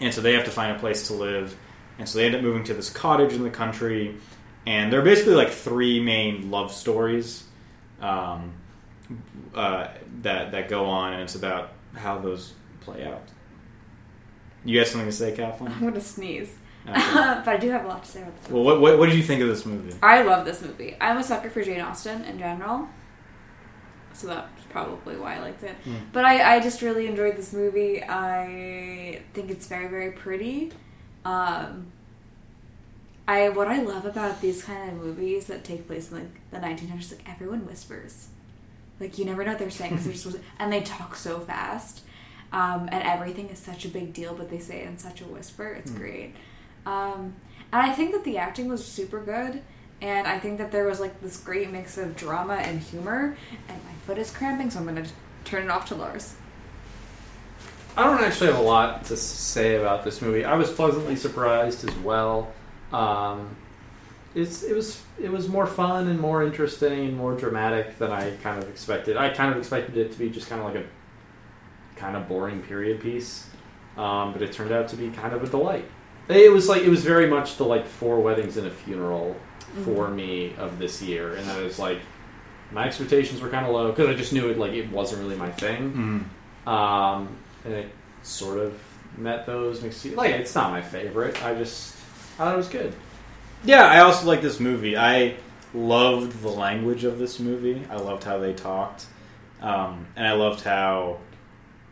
and 0.00 0.12
so 0.12 0.20
they 0.20 0.32
have 0.34 0.44
to 0.44 0.50
find 0.50 0.76
a 0.76 0.78
place 0.78 1.08
to 1.08 1.14
live, 1.14 1.56
and 1.98 2.08
so 2.08 2.18
they 2.18 2.26
end 2.26 2.34
up 2.34 2.42
moving 2.42 2.64
to 2.64 2.74
this 2.74 2.90
cottage 2.90 3.32
in 3.32 3.42
the 3.42 3.50
country, 3.50 4.16
and 4.66 4.92
there 4.92 5.00
are 5.00 5.04
basically 5.04 5.34
like 5.34 5.50
three 5.50 6.00
main 6.02 6.50
love 6.50 6.72
stories. 6.72 7.44
Um, 8.00 8.52
uh, 9.54 9.88
that 10.22 10.52
that 10.52 10.68
go 10.68 10.86
on, 10.86 11.14
and 11.14 11.22
it's 11.22 11.34
about 11.34 11.72
how 11.94 12.18
those 12.18 12.52
play 12.80 13.04
out. 13.04 13.22
You 14.64 14.78
got 14.78 14.88
something 14.88 15.08
to 15.08 15.16
say, 15.16 15.32
Kathleen? 15.32 15.72
I'm 15.72 15.80
gonna 15.80 16.00
sneeze, 16.00 16.54
But 17.44 17.48
I 17.48 17.56
do 17.58 17.70
have 17.70 17.84
a 17.84 17.88
lot 17.88 18.04
to 18.04 18.10
say 18.10 18.22
about 18.22 18.36
this. 18.40 18.50
movie. 18.50 18.54
well, 18.54 18.64
what, 18.64 18.80
what 18.80 18.98
what 18.98 19.06
did 19.08 19.16
you 19.16 19.22
think 19.22 19.40
of 19.42 19.48
this 19.48 19.64
movie? 19.66 19.94
I 20.02 20.22
love 20.22 20.44
this 20.44 20.62
movie. 20.62 20.96
I'm 21.00 21.18
a 21.18 21.22
sucker 21.22 21.50
for 21.50 21.62
Jane 21.62 21.80
Austen 21.80 22.24
in 22.24 22.38
general, 22.38 22.88
so 24.12 24.26
that's 24.28 24.48
probably 24.70 25.16
why 25.16 25.36
I 25.36 25.40
liked 25.40 25.62
it. 25.62 25.74
Mm. 25.84 26.00
But 26.12 26.24
I, 26.24 26.56
I 26.56 26.60
just 26.60 26.82
really 26.82 27.06
enjoyed 27.06 27.36
this 27.36 27.52
movie. 27.52 28.02
I 28.02 29.22
think 29.34 29.50
it's 29.50 29.66
very, 29.66 29.88
very 29.88 30.12
pretty. 30.12 30.72
Um, 31.24 31.86
I 33.28 33.48
what 33.48 33.68
I 33.68 33.82
love 33.82 34.06
about 34.06 34.40
these 34.40 34.62
kind 34.62 34.90
of 34.90 34.96
movies 35.04 35.46
that 35.46 35.64
take 35.64 35.86
place 35.86 36.10
in 36.10 36.18
like 36.18 36.50
the 36.50 36.58
1900s, 36.58 37.10
like 37.10 37.28
everyone 37.28 37.66
whispers, 37.66 38.28
like 39.00 39.18
you 39.18 39.24
never 39.24 39.42
know 39.44 39.50
what 39.50 39.58
they're 39.58 39.70
saying 39.70 39.92
'cause 39.96 40.04
they're 40.04 40.12
just 40.32 40.38
and 40.60 40.72
they 40.72 40.80
talk 40.82 41.16
so 41.16 41.40
fast, 41.40 42.02
um, 42.52 42.88
and 42.92 43.02
everything 43.02 43.48
is 43.48 43.58
such 43.58 43.84
a 43.84 43.88
big 43.88 44.12
deal, 44.12 44.34
but 44.34 44.48
they 44.50 44.60
say 44.60 44.82
it 44.82 44.86
in 44.86 44.98
such 44.98 45.20
a 45.20 45.24
whisper. 45.24 45.66
It's 45.72 45.90
Mm. 45.90 45.96
great, 45.98 46.34
um, 46.86 47.34
and 47.72 47.82
I 47.82 47.92
think 47.92 48.12
that 48.12 48.24
the 48.24 48.38
acting 48.38 48.68
was 48.68 48.84
super 48.84 49.20
good. 49.20 49.62
And 50.00 50.26
I 50.26 50.38
think 50.38 50.58
that 50.58 50.72
there 50.72 50.86
was 50.86 51.00
like 51.00 51.20
this 51.20 51.38
great 51.38 51.70
mix 51.70 51.96
of 51.98 52.16
drama 52.16 52.54
and 52.54 52.80
humor. 52.80 53.36
And 53.68 53.84
my 53.84 53.92
foot 54.06 54.18
is 54.18 54.30
cramping, 54.30 54.70
so 54.70 54.78
I'm 54.78 54.86
gonna 54.86 55.06
turn 55.44 55.64
it 55.64 55.70
off 55.70 55.86
to 55.88 55.94
Lars. 55.94 56.34
I 57.96 58.04
don't 58.04 58.22
actually 58.22 58.48
have 58.48 58.58
a 58.58 58.62
lot 58.62 59.04
to 59.06 59.16
say 59.16 59.76
about 59.76 60.04
this 60.04 60.20
movie. 60.20 60.44
I 60.44 60.54
was 60.54 60.70
pleasantly 60.70 61.16
surprised 61.16 61.88
as 61.88 61.94
well. 61.96 62.52
Um, 62.92 63.56
it's 64.34 64.62
it 64.62 64.74
was 64.74 65.02
it 65.18 65.32
was 65.32 65.48
more 65.48 65.66
fun 65.66 66.08
and 66.08 66.20
more 66.20 66.44
interesting 66.44 67.06
and 67.06 67.16
more 67.16 67.34
dramatic 67.34 67.98
than 67.98 68.12
I 68.12 68.36
kind 68.36 68.62
of 68.62 68.68
expected. 68.68 69.16
I 69.16 69.30
kind 69.30 69.50
of 69.50 69.56
expected 69.56 69.96
it 69.96 70.12
to 70.12 70.18
be 70.18 70.28
just 70.28 70.50
kind 70.50 70.60
of 70.60 70.74
like 70.74 70.84
a 70.84 71.98
kind 71.98 72.16
of 72.16 72.28
boring 72.28 72.62
period 72.62 73.00
piece, 73.00 73.48
um, 73.96 74.34
but 74.34 74.42
it 74.42 74.52
turned 74.52 74.72
out 74.72 74.88
to 74.88 74.96
be 74.96 75.08
kind 75.08 75.32
of 75.32 75.42
a 75.42 75.46
delight. 75.46 75.86
It 76.28 76.52
was 76.52 76.68
like 76.68 76.82
it 76.82 76.88
was 76.88 77.04
very 77.04 77.28
much 77.28 77.56
the 77.56 77.64
like 77.64 77.86
four 77.86 78.20
weddings 78.20 78.56
and 78.56 78.66
a 78.66 78.70
funeral 78.70 79.36
for 79.84 80.08
me 80.08 80.54
of 80.58 80.78
this 80.78 81.02
year, 81.02 81.34
and 81.34 81.46
that 81.48 81.62
was 81.62 81.78
like 81.78 82.00
my 82.72 82.86
expectations 82.86 83.40
were 83.40 83.48
kind 83.48 83.66
of 83.66 83.72
low 83.72 83.90
because 83.90 84.08
I 84.08 84.14
just 84.14 84.32
knew 84.32 84.48
it 84.48 84.58
like 84.58 84.72
it 84.72 84.90
wasn't 84.90 85.22
really 85.22 85.36
my 85.36 85.50
thing. 85.50 86.28
Mm. 86.66 86.70
Um, 86.70 87.36
and 87.64 87.74
it 87.74 87.90
sort 88.22 88.58
of 88.58 88.80
met 89.16 89.46
those 89.46 89.82
mixed. 89.82 90.04
Like, 90.06 90.32
it's 90.32 90.54
not 90.54 90.70
my 90.70 90.82
favorite. 90.82 91.42
I 91.44 91.54
just 91.54 91.94
I 92.34 92.44
thought 92.44 92.54
it 92.54 92.58
was 92.58 92.68
good. 92.68 92.92
Yeah, 93.64 93.84
I 93.84 94.00
also 94.00 94.26
like 94.26 94.42
this 94.42 94.60
movie. 94.60 94.96
I 94.96 95.36
loved 95.74 96.42
the 96.42 96.48
language 96.48 97.04
of 97.04 97.18
this 97.18 97.38
movie. 97.38 97.82
I 97.90 97.96
loved 97.96 98.24
how 98.24 98.38
they 98.38 98.52
talked, 98.52 99.06
um, 99.60 100.06
and 100.16 100.26
I 100.26 100.32
loved 100.32 100.62
how 100.62 101.18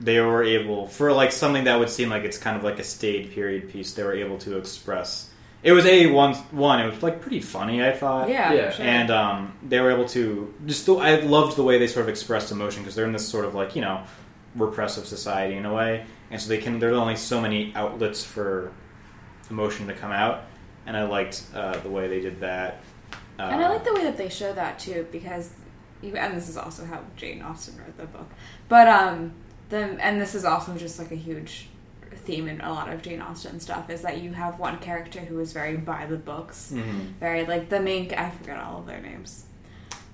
they 0.00 0.20
were 0.20 0.42
able 0.42 0.86
for 0.88 1.12
like 1.12 1.32
something 1.32 1.64
that 1.64 1.78
would 1.78 1.90
seem 1.90 2.08
like 2.08 2.24
it's 2.24 2.38
kind 2.38 2.56
of 2.56 2.64
like 2.64 2.78
a 2.78 2.84
staid 2.84 3.32
period 3.32 3.70
piece. 3.70 3.94
They 3.94 4.02
were 4.02 4.14
able 4.14 4.38
to 4.38 4.58
express. 4.58 5.30
It 5.62 5.72
was 5.72 5.86
a 5.86 6.06
one 6.08 6.34
one. 6.50 6.80
It 6.80 6.90
was 6.90 7.02
like 7.02 7.20
pretty 7.22 7.40
funny. 7.40 7.82
I 7.82 7.92
thought. 7.92 8.28
Yeah, 8.28 8.52
Yeah. 8.52 8.70
sure. 8.70 8.84
and 8.84 9.10
um, 9.10 9.54
they 9.66 9.80
were 9.80 9.90
able 9.90 10.06
to 10.10 10.52
just. 10.66 10.84
The, 10.86 10.96
I 10.96 11.20
loved 11.20 11.56
the 11.56 11.62
way 11.62 11.78
they 11.78 11.86
sort 11.86 12.02
of 12.04 12.08
expressed 12.10 12.52
emotion 12.52 12.82
because 12.82 12.94
they're 12.94 13.06
in 13.06 13.12
this 13.12 13.26
sort 13.26 13.44
of 13.46 13.54
like 13.54 13.74
you 13.74 13.80
know 13.82 14.02
repressive 14.56 15.06
society 15.06 15.56
in 15.56 15.64
a 15.64 15.72
way, 15.72 16.04
and 16.30 16.40
so 16.40 16.48
they 16.48 16.58
can. 16.58 16.78
There's 16.80 16.96
only 16.96 17.16
so 17.16 17.40
many 17.40 17.72
outlets 17.74 18.22
for 18.22 18.72
emotion 19.50 19.86
to 19.86 19.94
come 19.94 20.12
out, 20.12 20.42
and 20.86 20.96
I 20.96 21.04
liked 21.04 21.44
uh, 21.54 21.78
the 21.78 21.88
way 21.88 22.08
they 22.08 22.20
did 22.20 22.40
that. 22.40 22.80
Uh, 23.38 23.42
and 23.42 23.64
I 23.64 23.68
like 23.68 23.84
the 23.84 23.94
way 23.94 24.02
that 24.04 24.16
they 24.18 24.28
show 24.28 24.52
that 24.52 24.78
too, 24.78 25.06
because 25.10 25.50
you, 26.02 26.14
and 26.16 26.36
this 26.36 26.48
is 26.48 26.56
also 26.56 26.84
how 26.84 27.00
Jane 27.16 27.40
Austen 27.42 27.78
wrote 27.78 27.96
the 27.96 28.04
book. 28.06 28.28
But 28.68 28.86
um, 28.86 29.32
and 29.72 30.20
this 30.20 30.34
is 30.34 30.44
also 30.44 30.76
just 30.76 30.98
like 30.98 31.10
a 31.12 31.16
huge 31.16 31.68
theme 32.16 32.48
in 32.48 32.60
a 32.60 32.72
lot 32.72 32.90
of 32.92 33.02
Jane 33.02 33.20
Austen 33.20 33.60
stuff 33.60 33.90
is 33.90 34.02
that 34.02 34.20
you 34.22 34.32
have 34.32 34.58
one 34.58 34.78
character 34.78 35.20
who 35.20 35.38
is 35.40 35.52
very 35.52 35.76
by 35.76 36.06
the 36.06 36.16
books, 36.16 36.72
Mhm. 36.74 37.12
very 37.20 37.44
like 37.44 37.68
the 37.68 37.80
main. 37.80 38.12
I 38.14 38.30
forget 38.30 38.58
all 38.58 38.78
of 38.78 38.86
their 38.86 39.00
names. 39.00 39.44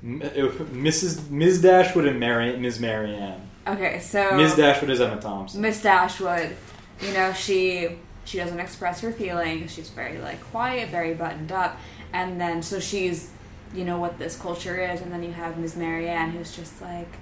M- 0.03 0.21
Mrs. 0.21 1.29
Ms. 1.31 1.61
Dashwood 1.61 2.07
and 2.07 2.19
Mary, 2.19 2.57
Ms. 2.57 2.81
Marianne. 2.81 3.49
Okay, 3.69 4.01
so 4.01 4.35
Ms. 4.37 4.57
Dashwood 4.57 4.91
is 4.91 5.01
Emma 5.01 5.21
Thompson. 5.21 5.61
Miss 5.61 5.83
Dashwood, 5.83 6.57
you 7.01 7.13
know, 7.13 7.33
she 7.33 7.91
she 8.25 8.39
doesn't 8.39 8.61
express 8.61 9.01
her 9.01 9.13
feelings. 9.13 9.73
She's 9.73 9.91
very 9.91 10.19
like 10.19 10.41
quiet, 10.51 10.89
very 10.89 11.15
buttoned 11.15 11.53
up, 11.53 11.79
and 12.13 12.41
then 12.41 12.63
so 12.63 12.81
she's, 12.81 13.29
you 13.75 13.85
know, 13.85 13.99
what 13.99 14.19
this 14.19 14.37
culture 14.37 14.77
is, 14.81 15.01
and 15.03 15.13
then 15.13 15.23
you 15.23 15.33
have 15.33 15.59
Miss 15.59 15.77
Marianne, 15.77 16.31
who's 16.31 16.55
just 16.57 16.81
like, 16.81 17.13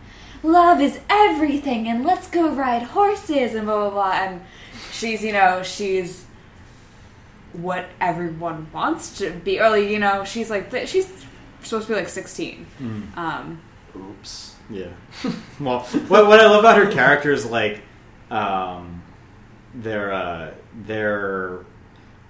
love 0.43 0.81
is 0.81 1.01
everything, 1.09 1.89
and 1.89 2.05
let's 2.05 2.29
go 2.29 2.51
ride 2.51 2.83
horses, 2.83 3.55
and 3.55 3.67
blah 3.67 3.91
blah 3.91 3.91
blah, 3.91 4.13
and 4.13 4.43
she's, 4.93 5.23
you 5.23 5.33
know, 5.33 5.63
she's 5.63 6.25
what 7.53 7.87
everyone 8.01 8.69
wants 8.73 9.19
to 9.19 9.31
be, 9.31 9.61
or 9.61 9.71
like, 9.71 9.89
you 9.89 9.99
know, 9.99 10.25
she's 10.25 10.51
like 10.51 10.71
she's 10.87 11.09
supposed 11.63 11.87
to 11.87 11.93
be 11.93 11.99
like 11.99 12.09
sixteen. 12.09 12.67
Mm. 12.81 13.17
Um, 13.17 13.61
Oops. 13.97 14.55
Yeah. 14.71 14.89
well, 15.61 15.81
what, 15.81 16.27
what 16.27 16.41
I 16.41 16.47
love 16.47 16.61
about 16.61 16.77
her 16.77 16.91
character 16.91 17.33
is 17.33 17.47
like, 17.47 17.81
um, 18.31 19.03
their 19.75 20.13
uh, 20.13 20.55
their. 20.75 21.65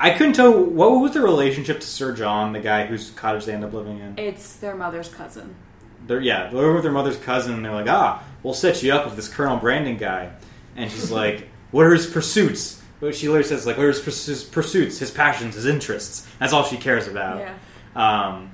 I 0.01 0.11
couldn't 0.11 0.35
tell 0.35 0.53
what 0.53 0.91
was 0.93 1.13
their 1.15 1.25
relationship 1.25 1.81
to 1.81 1.87
Sir 1.87 2.15
John, 2.15 2.53
the 2.53 2.61
guy 2.61 2.87
whose 2.87 3.11
cottage 3.11 3.47
they 3.47 3.53
end 3.53 3.65
up 3.65 3.73
living 3.73 3.99
in. 3.99 4.17
it's 4.17 4.57
their 4.57 4.77
mother's 4.77 5.09
cousin. 5.09 5.57
They're 6.07 6.21
yeah, 6.21 6.49
they're 6.51 6.65
over 6.65 6.75
with 6.75 6.83
their 6.83 6.93
mother's 6.93 7.17
cousin, 7.17 7.55
and 7.55 7.65
they're 7.65 7.73
like, 7.73 7.89
ah, 7.89 8.23
we'll 8.43 8.55
set 8.55 8.83
you 8.83 8.93
up 8.93 9.05
with 9.05 9.17
this 9.17 9.29
Colonel 9.29 9.59
Brandon 9.59 9.97
guy, 9.97 10.33
and 10.77 10.91
she's 10.91 11.11
like, 11.23 11.49
what 11.71 11.87
are 11.87 11.93
his 11.93 12.07
pursuits? 12.07 12.83
But 13.01 13.15
she 13.15 13.29
literally 13.29 13.49
says 13.49 13.67
like, 13.67 13.77
what 13.77 13.85
are 13.85 13.93
his 13.93 14.27
his 14.27 14.45
pursuits, 14.45 14.99
his 14.99 15.11
passions, 15.11 15.55
his 15.55 15.67
interests? 15.67 16.27
That's 16.39 16.53
all 16.53 16.65
she 16.65 16.77
cares 16.77 17.07
about. 17.07 17.39
Yeah. 17.39 17.55
Um, 17.95 18.51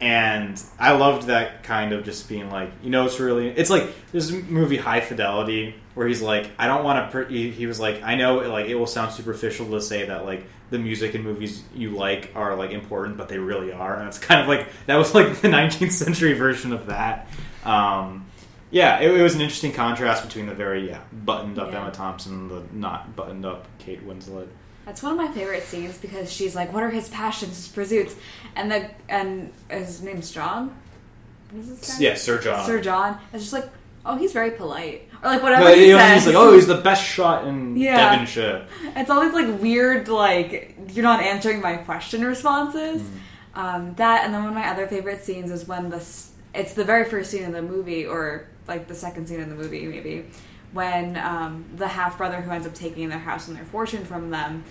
and 0.00 0.62
I 0.78 0.92
loved 0.92 1.28
that 1.28 1.62
kind 1.62 1.92
of 1.92 2.04
just 2.04 2.28
being 2.28 2.50
like, 2.50 2.70
you 2.82 2.90
know, 2.90 3.06
it's 3.06 3.18
really, 3.18 3.48
it's 3.48 3.70
like 3.70 3.88
this 4.12 4.30
movie 4.30 4.76
High 4.76 5.00
Fidelity 5.00 5.74
where 5.96 6.06
he's 6.06 6.20
like, 6.22 6.50
I 6.58 6.68
don't 6.68 6.84
want 6.84 7.04
to. 7.06 7.10
Per- 7.10 7.28
he, 7.28 7.50
he 7.50 7.66
was 7.66 7.80
like, 7.80 8.02
I 8.02 8.14
know, 8.14 8.36
like, 8.48 8.66
it 8.66 8.74
will 8.76 8.86
sound 8.86 9.12
superficial 9.12 9.68
to 9.70 9.80
say 9.80 10.06
that 10.06 10.24
like 10.26 10.44
the 10.70 10.78
music 10.78 11.14
and 11.14 11.24
movies 11.24 11.62
you 11.74 11.90
like 11.90 12.30
are 12.34 12.54
like 12.54 12.70
important, 12.70 13.16
but 13.16 13.28
they 13.28 13.38
really 13.38 13.72
are, 13.72 13.96
and 13.98 14.06
it's 14.06 14.18
kind 14.18 14.40
of 14.40 14.46
like 14.46 14.68
that 14.84 14.96
was 14.96 15.14
like 15.14 15.36
the 15.40 15.48
19th 15.48 15.92
century 15.92 16.34
version 16.34 16.72
of 16.72 16.86
that. 16.86 17.28
Um, 17.64 18.26
yeah, 18.70 19.00
it, 19.00 19.10
it 19.10 19.22
was 19.22 19.34
an 19.34 19.40
interesting 19.40 19.72
contrast 19.72 20.22
between 20.22 20.46
the 20.46 20.54
very 20.54 20.88
yeah 20.88 21.00
buttoned 21.12 21.58
up 21.58 21.72
Yeah. 21.72 21.80
Emma 21.80 21.90
Thompson 21.92 22.34
and 22.34 22.50
the 22.50 22.62
not 22.72 23.16
buttoned 23.16 23.46
up 23.46 23.66
Kate 23.78 24.06
Winslet. 24.06 24.48
That's 24.84 25.02
one 25.02 25.12
of 25.12 25.18
my 25.18 25.28
favorite 25.32 25.62
scenes 25.64 25.98
because 25.98 26.30
she's 26.32 26.54
like, 26.54 26.72
"What 26.72 26.82
are 26.82 26.90
his 26.90 27.08
passions, 27.08 27.56
his 27.56 27.68
pursuits?" 27.68 28.14
And 28.54 28.70
the 28.70 28.90
and 29.08 29.52
his 29.70 30.02
name's 30.02 30.30
John. 30.30 30.76
What 31.50 31.64
is? 31.64 32.00
Yeah, 32.00 32.14
Sir 32.16 32.38
John. 32.38 32.66
Sir 32.66 32.80
John. 32.80 33.18
It's 33.32 33.44
just 33.44 33.52
like, 33.52 33.68
oh, 34.04 34.16
he's 34.16 34.32
very 34.32 34.50
polite, 34.52 35.05
or 35.22 35.30
like 35.30 35.42
whatever 35.42 35.64
No, 35.64 35.74
he 35.74 35.86
he 35.86 35.94
was- 35.94 36.02
says. 36.02 36.24
he's 36.24 36.34
like, 36.34 36.42
oh, 36.42 36.52
he's 36.54 36.66
the 36.66 36.76
best 36.76 37.04
shot 37.04 37.46
in 37.46 37.76
Yeah. 37.76 37.96
Devonshire. 38.12 38.66
It's 38.96 39.10
all 39.10 39.20
these 39.22 39.32
like 39.32 39.60
weird, 39.60 40.08
like 40.08 40.76
you're 40.92 41.02
not 41.02 41.20
answering 41.22 41.60
my 41.60 41.76
question 41.76 42.24
responses. 42.24 43.02
Mm-hmm. 43.02 43.58
Um, 43.58 43.94
that 43.94 44.24
and 44.24 44.34
then 44.34 44.42
one 44.42 44.50
of 44.50 44.54
my 44.54 44.68
other 44.68 44.86
favorite 44.86 45.24
scenes 45.24 45.50
is 45.50 45.66
when 45.66 45.88
the 45.88 45.96
it's 46.54 46.74
the 46.74 46.84
very 46.84 47.04
first 47.04 47.30
scene 47.30 47.42
in 47.42 47.52
the 47.52 47.62
movie, 47.62 48.06
or 48.06 48.46
like 48.68 48.86
the 48.88 48.94
second 48.94 49.26
scene 49.28 49.40
in 49.40 49.48
the 49.48 49.54
movie, 49.54 49.86
maybe 49.86 50.26
when 50.72 51.16
um, 51.16 51.64
the 51.76 51.88
half 51.88 52.18
brother 52.18 52.40
who 52.40 52.50
ends 52.50 52.66
up 52.66 52.74
taking 52.74 53.08
their 53.08 53.18
house 53.18 53.48
and 53.48 53.56
their 53.56 53.64
fortune 53.64 54.04
from 54.04 54.30
them 54.30 54.62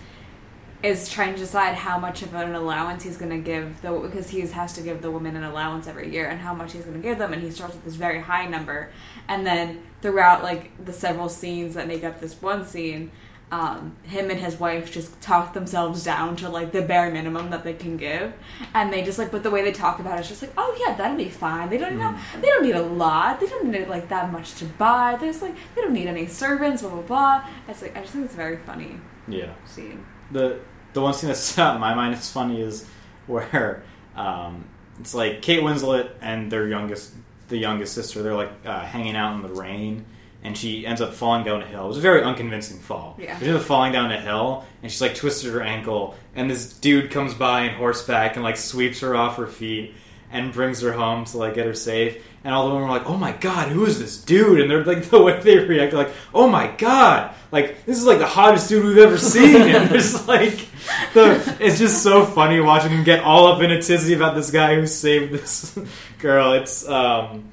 is 0.86 1.10
trying 1.10 1.34
to 1.34 1.40
decide 1.40 1.76
how 1.76 1.98
much 2.00 2.22
of 2.22 2.34
an 2.34 2.54
allowance 2.56 3.04
he's 3.04 3.18
going 3.18 3.32
to 3.32 3.38
give 3.38 3.82
the 3.82 3.92
because 3.92 4.30
he 4.30 4.42
has 4.42 4.74
to 4.74 4.82
give 4.82 5.02
the 5.02 5.12
woman 5.12 5.36
an 5.36 5.44
allowance 5.44 5.88
every 5.88 6.12
year 6.12 6.28
and 6.28 6.40
how 6.40 6.54
much 6.54 6.74
he's 6.74 6.84
going 6.84 6.96
to 7.02 7.08
give 7.08 7.18
them 7.18 7.34
and 7.34 7.42
he 7.42 7.50
starts 7.52 7.74
with 7.76 7.84
this 7.86 7.96
very 7.96 8.20
high 8.22 8.46
number. 8.46 8.90
And 9.28 9.46
then 9.46 9.82
throughout 10.02 10.44
like 10.44 10.64
the 10.86 10.94
several 10.94 11.30
scenes 11.30 11.74
that 11.76 11.88
make 11.88 12.04
up 12.04 12.20
this 12.20 12.40
one 12.42 12.66
scene 12.66 13.12
um, 13.52 13.96
him 14.04 14.32
and 14.32 14.40
his 14.40 14.60
wife 14.60 14.92
just 14.92 15.22
talk 15.22 15.54
themselves 15.54 16.04
down 16.04 16.36
to 16.38 16.50
like 16.50 16.72
the 16.72 16.82
bare 16.82 17.12
minimum 17.12 17.52
that 17.52 17.64
they 17.64 17.74
can 17.74 17.96
give. 17.96 18.34
And 18.74 18.92
they 18.92 19.04
just 19.04 19.20
like 19.20 19.32
but 19.32 19.44
the 19.44 19.52
way 19.52 19.62
they 19.64 19.72
talk 19.72 20.00
about 20.00 20.18
it 20.18 20.22
is 20.22 20.30
just 20.30 20.42
like 20.42 20.54
oh 20.58 20.76
yeah 20.80 20.96
that'll 20.96 21.18
be 21.18 21.30
fine. 21.30 21.70
They 21.70 21.78
don't 21.78 21.98
know 21.98 22.18
they 22.42 22.48
don't 22.48 22.64
need 22.64 22.76
a 22.76 22.82
lot. 22.82 23.40
They 23.40 23.48
don't 23.48 23.70
need 23.72 23.88
like 23.88 24.10
that 24.10 24.32
much 24.32 24.56
to 24.56 24.66
buy. 24.66 25.18
There's 25.20 25.42
like 25.42 25.56
they 25.76 25.82
don't 25.82 25.94
need 25.94 26.08
any 26.08 26.28
servants 26.28 26.82
blah 26.82 26.92
blah 26.92 27.02
blah. 27.02 27.48
It's 27.68 27.82
like 27.82 27.96
i 27.96 28.02
just 28.02 28.14
think 28.14 28.26
it's 28.26 28.36
very 28.36 28.58
funny 28.58 29.00
Yeah. 29.28 29.54
scene. 29.66 30.06
The 30.32 30.60
the 30.96 31.02
one 31.02 31.14
scene 31.14 31.28
that 31.30 31.36
stood 31.36 31.62
out 31.62 31.76
in 31.76 31.82
my 31.82 31.94
mind 31.94 32.16
is 32.16 32.32
funny 32.32 32.60
is 32.60 32.88
where 33.28 33.84
um, 34.16 34.68
it's 35.00 35.14
like 35.14 35.44
Kate 35.44 35.62
Winslet 35.62 36.10
and 36.22 36.52
their 36.52 36.68
youngest 36.68 37.14
the 37.48 37.58
youngest 37.58 37.94
sister 37.94 38.24
they're 38.24 38.34
like 38.34 38.50
uh, 38.66 38.80
hanging 38.80 39.16
out 39.16 39.36
in 39.36 39.44
the 39.44 39.54
rain 39.62 40.04
and 40.42 40.58
she 40.58 40.86
ends 40.86 41.02
up 41.02 41.14
falling 41.14 41.44
down 41.44 41.62
a 41.62 41.66
hill. 41.66 41.86
It 41.86 41.88
was 41.90 41.98
a 41.98 42.02
very 42.02 42.24
unconvincing 42.24 42.80
fall. 42.80 43.16
Yeah. 43.20 43.38
She 43.40 43.46
ends 43.46 43.62
up 43.62 43.68
falling 43.68 43.92
down 43.92 44.12
a 44.12 44.20
hill 44.20 44.64
and 44.82 44.92
she's 44.92 45.02
like 45.02 45.16
twisted 45.16 45.52
her 45.54 45.62
ankle 45.62 46.16
and 46.36 46.50
this 46.50 46.74
dude 46.74 47.12
comes 47.12 47.34
by 47.34 47.70
on 47.70 47.76
horseback 47.76 48.36
and 48.36 48.44
like 48.44 48.58
sweeps 48.58 49.02
her 49.02 49.16
off 49.16 49.38
her 49.38 49.48
feet 49.48 49.94
and 50.32 50.52
brings 50.54 50.82
her 50.82 50.94
home 50.94 51.26
to 51.26 51.38
like 51.38 51.56
get 51.56 51.66
her 51.66 51.74
safe. 51.74 52.24
And 52.46 52.54
all 52.54 52.68
the 52.68 52.76
women 52.76 52.88
were 52.88 52.94
like, 52.96 53.10
"Oh 53.10 53.18
my 53.18 53.32
god, 53.32 53.70
who 53.70 53.86
is 53.88 53.98
this 53.98 54.22
dude?" 54.22 54.62
And 54.62 54.70
they're 54.70 54.86
like, 54.86 55.04
the 55.10 55.20
way 55.20 55.42
they 55.42 55.58
react, 55.58 55.94
like, 55.94 56.12
"Oh 56.32 56.48
my 56.48 56.68
god, 56.78 57.34
like 57.52 57.86
this 57.88 57.98
is 57.98 58.06
like 58.06 58.20
the 58.20 58.28
hottest 58.28 58.70
dude 58.70 58.86
we've 58.86 59.00
ever 59.00 59.18
seen." 59.18 59.62
And 59.76 59.92
it's 59.92 60.28
like, 60.28 60.68
the 61.16 61.58
it's 61.60 61.80
just 61.80 62.04
so 62.04 62.24
funny 62.24 62.60
watching 62.60 62.92
him 62.92 63.04
get 63.04 63.24
all 63.24 63.48
up 63.48 63.64
in 63.64 63.72
a 63.72 63.82
tizzy 63.82 64.14
about 64.14 64.36
this 64.36 64.52
guy 64.52 64.76
who 64.76 64.86
saved 64.86 65.34
this 65.34 65.78
girl. 66.20 66.54
It's 66.54 66.88
um, 66.88 67.46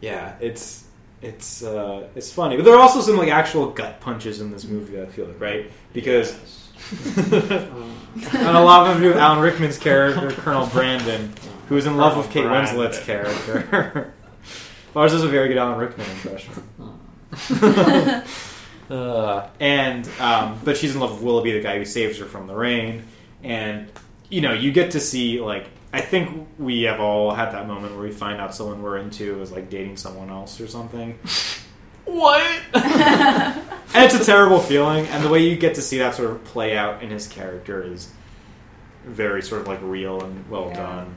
yeah, 0.00 0.34
it's 0.40 0.84
it's 1.22 1.62
uh, 1.62 2.08
it's 2.16 2.32
funny, 2.32 2.56
but 2.56 2.64
there 2.64 2.74
are 2.74 2.80
also 2.80 3.02
some 3.02 3.16
like 3.16 3.28
actual 3.28 3.70
gut 3.70 4.00
punches 4.00 4.40
in 4.40 4.50
this 4.50 4.64
movie. 4.64 5.00
I 5.00 5.06
feel 5.06 5.26
like 5.26 5.40
right 5.40 5.70
because. 5.92 6.36
and 6.90 8.34
a 8.34 8.60
lot 8.60 8.86
of 8.86 8.94
them 8.94 9.02
do 9.02 9.08
with 9.08 9.16
Alan 9.16 9.38
Rickman's 9.38 9.78
character, 9.78 10.32
Colonel 10.32 10.66
Brandon, 10.66 11.32
who's 11.68 11.86
in 11.86 11.96
love 11.96 12.16
with 12.16 12.30
Kate 12.30 12.42
Colonel 12.42 12.62
Winslet's 12.62 12.98
character. 13.04 14.13
Lars 14.94 15.12
is 15.12 15.22
a 15.24 15.28
very 15.28 15.48
good 15.48 15.56
Alan 15.58 15.78
Rickman 15.78 16.06
impression. 16.10 16.52
uh, 18.90 19.48
and 19.60 20.08
um, 20.20 20.60
but 20.64 20.76
she's 20.76 20.94
in 20.94 21.00
love 21.00 21.12
with 21.12 21.22
Willoughby, 21.22 21.52
the 21.52 21.60
guy 21.60 21.78
who 21.78 21.84
saves 21.84 22.18
her 22.18 22.26
from 22.26 22.46
the 22.46 22.54
rain, 22.54 23.04
and 23.42 23.90
you 24.30 24.40
know 24.40 24.52
you 24.52 24.72
get 24.72 24.92
to 24.92 25.00
see 25.00 25.40
like 25.40 25.66
I 25.92 26.00
think 26.00 26.48
we 26.58 26.82
have 26.82 27.00
all 27.00 27.32
had 27.32 27.50
that 27.52 27.66
moment 27.66 27.94
where 27.94 28.02
we 28.04 28.12
find 28.12 28.40
out 28.40 28.54
someone 28.54 28.82
we're 28.82 28.98
into 28.98 29.40
is 29.42 29.50
like 29.52 29.70
dating 29.70 29.96
someone 29.96 30.30
else 30.30 30.60
or 30.60 30.66
something. 30.68 31.18
What? 32.04 32.60
And 33.94 34.04
it's 34.04 34.20
a 34.20 34.24
terrible 34.24 34.58
feeling, 34.58 35.06
and 35.06 35.24
the 35.24 35.28
way 35.28 35.48
you 35.48 35.54
get 35.56 35.76
to 35.76 35.80
see 35.82 35.98
that 35.98 36.16
sort 36.16 36.32
of 36.32 36.42
play 36.42 36.76
out 36.76 37.00
in 37.04 37.10
his 37.10 37.28
character 37.28 37.80
is 37.80 38.12
very 39.04 39.40
sort 39.40 39.60
of 39.60 39.68
like 39.68 39.78
real 39.82 40.20
and 40.20 40.50
well 40.50 40.66
Yeah. 40.70 40.74
done. 40.78 41.14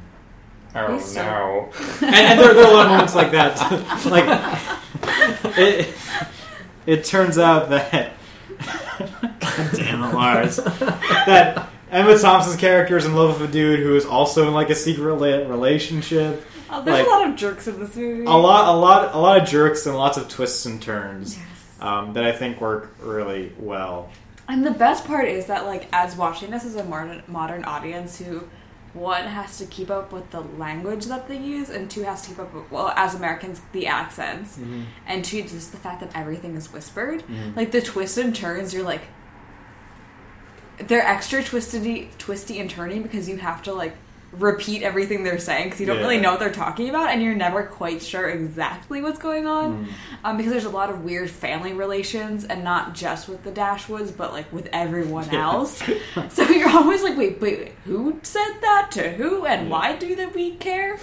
Oh 0.76 0.93
He's 0.95 1.05
so- 1.05 1.22
no. 1.24 1.70
And, 2.05 2.15
and 2.15 2.39
there, 2.39 2.53
there 2.53 2.65
are 2.65 2.72
a 2.72 2.74
lot 2.74 2.86
of 2.86 2.91
moments 2.91 3.15
like 3.15 3.32
that. 3.32 4.05
like 5.45 5.57
it, 5.57 5.95
it 6.86 7.03
turns 7.05 7.38
out 7.38 7.70
that 7.70 8.13
God 8.59 9.70
damn 9.76 10.03
it, 10.03 10.13
Lars, 10.13 10.57
that 10.57 11.70
Emma 11.91 12.18
Thompson's 12.18 12.57
character 12.59 12.97
is 12.97 13.05
in 13.05 13.15
love 13.15 13.39
with 13.39 13.49
a 13.49 13.51
dude 13.51 13.80
who 13.80 13.95
is 13.95 14.05
also 14.05 14.47
in 14.47 14.53
like 14.53 14.70
a 14.70 14.76
secret 14.76 15.03
rela- 15.03 15.49
relationship. 15.49 16.45
Oh, 16.70 16.84
there's 16.84 16.97
Like- 16.99 17.07
a 17.07 17.09
lot 17.09 17.30
of 17.30 17.36
jerks 17.36 17.68
in 17.68 17.80
this 17.80 17.95
movie. 17.95 18.26
A 18.26 18.30
lot, 18.32 18.74
a 18.74 18.78
lot, 18.78 19.15
a 19.15 19.18
lot 19.18 19.41
of 19.41 19.47
jerks 19.47 19.86
and 19.86 19.95
lots 19.95 20.18
of 20.18 20.28
twists 20.28 20.65
and 20.65 20.82
turns 20.82 21.38
Yes. 21.38 21.47
um, 21.82 22.13
that 22.13 22.26
I 22.26 22.32
think 22.34 22.59
work 22.59 22.93
really 23.01 23.53
well. 23.57 24.09
And 24.49 24.65
the 24.65 24.72
best 24.72 25.05
part 25.05 25.28
is 25.28 25.45
that, 25.47 25.65
like, 25.65 25.88
as 25.91 26.15
watching 26.15 26.51
this 26.51 26.63
as 26.65 26.76
a 26.76 26.84
modern, 26.84 27.22
modern 27.28 27.63
audience 27.65 28.18
who, 28.18 28.47
one, 28.97 29.25
has 29.25 29.57
to 29.59 29.65
keep 29.65 29.89
up 29.89 30.11
with 30.11 30.31
the 30.31 30.41
language 30.41 31.05
that 31.05 31.27
they 31.27 31.37
use, 31.37 31.69
and 31.69 31.89
two, 31.89 32.03
has 32.03 32.23
to 32.23 32.29
keep 32.29 32.39
up 32.39 32.53
with, 32.53 32.69
well, 32.71 32.93
as 32.95 33.15
Americans, 33.15 33.61
the 33.71 33.87
accents, 33.87 34.57
mm-hmm. 34.57 34.83
and 35.05 35.23
two, 35.23 35.41
just 35.43 35.71
the 35.71 35.77
fact 35.77 36.01
that 36.01 36.15
everything 36.15 36.55
is 36.55 36.71
whispered. 36.71 37.21
Mm-hmm. 37.23 37.55
Like, 37.55 37.71
the 37.71 37.81
twists 37.81 38.17
and 38.17 38.35
turns, 38.35 38.73
you're 38.73 38.83
like, 38.83 39.01
they're 40.79 41.05
extra 41.05 41.43
twisty, 41.43 42.09
twisty 42.17 42.59
and 42.59 42.69
turny 42.69 43.01
because 43.01 43.27
you 43.27 43.37
have 43.37 43.63
to, 43.63 43.73
like, 43.73 43.95
repeat 44.39 44.83
everything 44.83 45.23
they're 45.23 45.39
saying 45.39 45.65
because 45.65 45.79
you 45.79 45.85
don't 45.85 45.97
Yeah. 45.97 46.01
really 46.03 46.17
know 46.19 46.31
what 46.31 46.39
they're 46.39 46.51
talking 46.51 46.89
about 46.89 47.09
and 47.09 47.21
you're 47.21 47.35
never 47.35 47.63
quite 47.63 48.01
sure 48.01 48.27
exactly 48.29 49.01
what's 49.01 49.19
going 49.19 49.47
on 49.47 49.85
Mm. 49.85 49.88
um, 50.23 50.38
because 50.38 50.51
there's 50.51 50.65
a 50.65 50.69
lot 50.69 50.89
of 50.89 51.03
weird 51.03 51.29
family 51.29 51.73
relations 51.73 52.43
and 52.45 52.63
not 52.63 52.93
just 52.93 53.27
with 53.29 53.43
the 53.43 53.51
Dashwoods 53.51 54.15
but 54.15 54.31
like 54.33 54.51
with 54.53 54.67
everyone 54.73 55.27
Yeah. 55.31 55.45
else 55.45 55.81
so 56.29 56.43
you're 56.49 56.69
always 56.69 57.03
like 57.03 57.17
wait 57.17 57.39
wait 57.41 57.71
who 57.85 58.19
said 58.23 58.53
that 58.61 58.89
to 58.91 59.09
who 59.11 59.45
and 59.45 59.69
why 59.69 59.95
do 59.95 60.15
that 60.15 60.33
we 60.35 60.51
care 60.51 60.97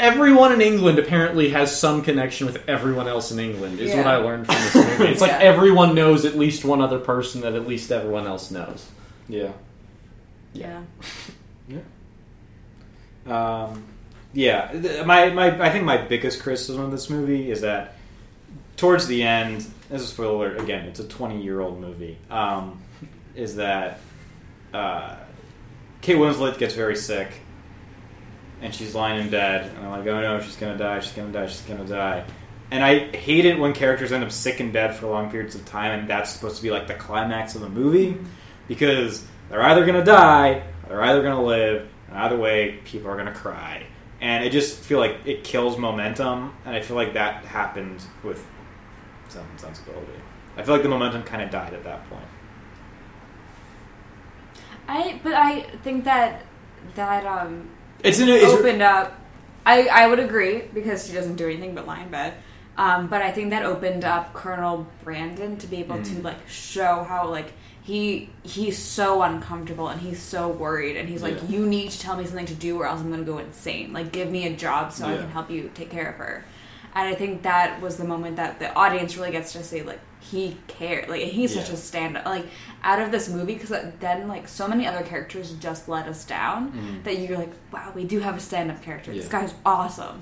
Everyone 0.00 0.52
in 0.52 0.60
England 0.60 0.98
apparently 0.98 1.50
has 1.50 1.76
some 1.76 2.02
connection 2.02 2.46
with 2.46 2.62
everyone 2.68 3.08
else 3.08 3.32
in 3.32 3.38
England. 3.40 3.80
Is 3.80 3.94
what 3.96 4.06
I 4.06 4.16
learned 4.16 4.46
from 4.46 4.54
this 4.54 4.74
movie. 4.76 5.10
It's 5.12 5.20
like 5.20 5.32
everyone 5.40 5.94
knows 5.96 6.24
at 6.24 6.36
least 6.36 6.64
one 6.64 6.80
other 6.80 7.00
person 7.00 7.40
that 7.40 7.54
at 7.54 7.66
least 7.66 7.90
everyone 7.90 8.26
else 8.26 8.50
knows. 8.52 8.86
Yeah. 9.28 9.50
Yeah. 10.52 10.82
yeah 11.68 11.78
Um, 13.30 13.84
yeah, 14.32 14.70
th- 14.72 15.06
my, 15.06 15.30
my 15.30 15.60
I 15.60 15.70
think 15.70 15.84
my 15.84 15.96
biggest 15.96 16.42
criticism 16.42 16.82
of 16.82 16.90
this 16.90 17.08
movie 17.08 17.50
is 17.50 17.62
that 17.62 17.94
towards 18.76 19.06
the 19.06 19.22
end, 19.22 19.66
as 19.90 20.02
a 20.02 20.06
spoiler 20.06 20.48
alert, 20.48 20.60
again, 20.60 20.86
it's 20.86 21.00
a 21.00 21.08
20 21.08 21.42
year 21.42 21.60
old 21.60 21.80
movie. 21.80 22.18
Um, 22.30 22.82
is 23.34 23.56
that 23.56 24.00
uh, 24.74 25.16
Kate 26.00 26.16
Winslet 26.16 26.58
gets 26.58 26.74
very 26.74 26.96
sick, 26.96 27.30
and 28.60 28.74
she's 28.74 28.94
lying 28.94 29.20
in 29.20 29.30
bed, 29.30 29.70
and 29.74 29.84
I'm 29.84 29.90
like, 29.90 30.06
oh 30.06 30.20
no, 30.20 30.40
she's 30.40 30.56
gonna 30.56 30.78
die, 30.78 31.00
she's 31.00 31.12
gonna 31.12 31.32
die, 31.32 31.46
she's 31.46 31.62
gonna 31.62 31.84
die. 31.84 32.24
And 32.70 32.84
I 32.84 33.16
hate 33.16 33.46
it 33.46 33.58
when 33.58 33.72
characters 33.72 34.12
end 34.12 34.24
up 34.24 34.30
sick 34.30 34.60
in 34.60 34.72
bed 34.72 34.94
for 34.94 35.06
long 35.06 35.30
periods 35.30 35.54
of 35.54 35.64
time, 35.64 36.00
and 36.00 36.08
that's 36.08 36.30
supposed 36.30 36.56
to 36.56 36.62
be 36.62 36.70
like 36.70 36.86
the 36.86 36.94
climax 36.94 37.54
of 37.54 37.62
the 37.62 37.68
movie, 37.68 38.16
because 38.66 39.24
they're 39.48 39.62
either 39.62 39.86
gonna 39.86 40.04
die, 40.04 40.62
or 40.84 40.96
they're 40.96 41.02
either 41.02 41.22
gonna 41.22 41.42
live, 41.42 41.88
and 42.08 42.18
either 42.18 42.36
way, 42.36 42.78
people 42.84 43.10
are 43.10 43.16
gonna 43.16 43.34
cry. 43.34 43.84
And 44.20 44.42
I 44.44 44.48
just 44.48 44.80
feel 44.80 44.98
like 44.98 45.16
it 45.26 45.44
kills 45.44 45.78
momentum, 45.78 46.52
and 46.64 46.74
I 46.74 46.80
feel 46.80 46.96
like 46.96 47.14
that 47.14 47.44
happened 47.44 48.02
with 48.24 48.44
some 49.28 49.46
sensibility. 49.56 50.12
I 50.56 50.62
feel 50.64 50.74
like 50.74 50.82
the 50.82 50.88
momentum 50.88 51.22
kind 51.22 51.42
of 51.42 51.50
died 51.50 51.72
at 51.72 51.84
that 51.84 52.08
point. 52.10 52.24
I 54.88 55.20
but 55.22 55.34
I 55.34 55.62
think 55.84 56.04
that 56.04 56.44
that 56.94 57.24
um 57.26 57.68
It's 58.02 58.18
in 58.20 58.28
a, 58.28 58.32
it's, 58.32 58.52
opened 58.52 58.82
up. 58.82 59.18
I 59.66 59.86
I 59.88 60.06
would 60.06 60.18
agree 60.18 60.62
because 60.72 61.06
she 61.06 61.12
doesn't 61.12 61.36
do 61.36 61.46
anything 61.46 61.74
but 61.74 61.86
lie 61.86 62.02
in 62.02 62.08
bed. 62.08 62.34
Um, 62.76 63.08
but 63.08 63.22
I 63.22 63.32
think 63.32 63.50
that 63.50 63.64
opened 63.64 64.04
up 64.04 64.32
Colonel 64.32 64.86
Brandon 65.02 65.56
to 65.58 65.66
be 65.66 65.78
able 65.78 65.96
to 66.02 66.10
Mm. 66.14 66.22
like 66.24 66.48
show 66.48 67.04
how 67.08 67.28
like 67.28 67.52
he 67.88 68.28
he's 68.42 68.76
so 68.76 69.22
uncomfortable 69.22 69.88
and 69.88 69.98
he's 69.98 70.20
so 70.20 70.46
worried 70.48 70.98
and 70.98 71.08
he's 71.08 71.22
like 71.22 71.36
Yeah. 71.36 71.48
you 71.48 71.66
need 71.66 71.90
to 71.90 71.98
tell 71.98 72.16
me 72.18 72.26
something 72.26 72.44
to 72.44 72.54
do 72.54 72.76
or 72.78 72.86
else 72.86 73.00
I'm 73.00 73.10
to 73.16 73.22
go 73.24 73.38
insane. 73.38 73.94
Like 73.94 74.12
give 74.12 74.30
me 74.30 74.46
a 74.46 74.54
job 74.54 74.92
so 74.92 75.06
I 75.06 75.16
can 75.16 75.30
help 75.30 75.50
you 75.50 75.70
take 75.74 75.88
care 75.90 76.10
of 76.10 76.16
her. 76.16 76.44
And 76.94 77.08
I 77.08 77.14
think 77.14 77.42
that 77.42 77.80
was 77.80 77.96
the 77.96 78.04
moment 78.04 78.36
that 78.36 78.58
the 78.58 78.74
audience 78.74 79.16
really 79.16 79.30
gets 79.30 79.52
to 79.54 79.62
see 79.64 79.80
like 79.82 80.00
he 80.20 80.58
cared. 80.66 81.08
Like 81.08 81.22
he's 81.22 81.54
such 81.54 81.70
a 81.70 81.76
stand 81.78 82.18
up 82.18 82.26
like 82.26 82.44
out 82.82 83.00
of 83.00 83.10
this 83.10 83.30
movie 83.30 83.54
because 83.54 83.74
then 84.00 84.28
like 84.28 84.48
so 84.48 84.68
many 84.68 84.86
other 84.86 85.02
characters 85.02 85.52
just 85.54 85.88
let 85.88 86.06
us 86.08 86.26
down 86.26 86.72
Mhm. 86.72 87.04
that 87.04 87.18
you're 87.20 87.38
like 87.38 87.52
wow 87.72 87.90
we 87.94 88.04
do 88.04 88.20
have 88.20 88.36
a 88.36 88.40
stand 88.40 88.70
up 88.70 88.82
character. 88.82 89.14
This 89.14 89.28
guy's 89.28 89.54
awesome. 89.64 90.20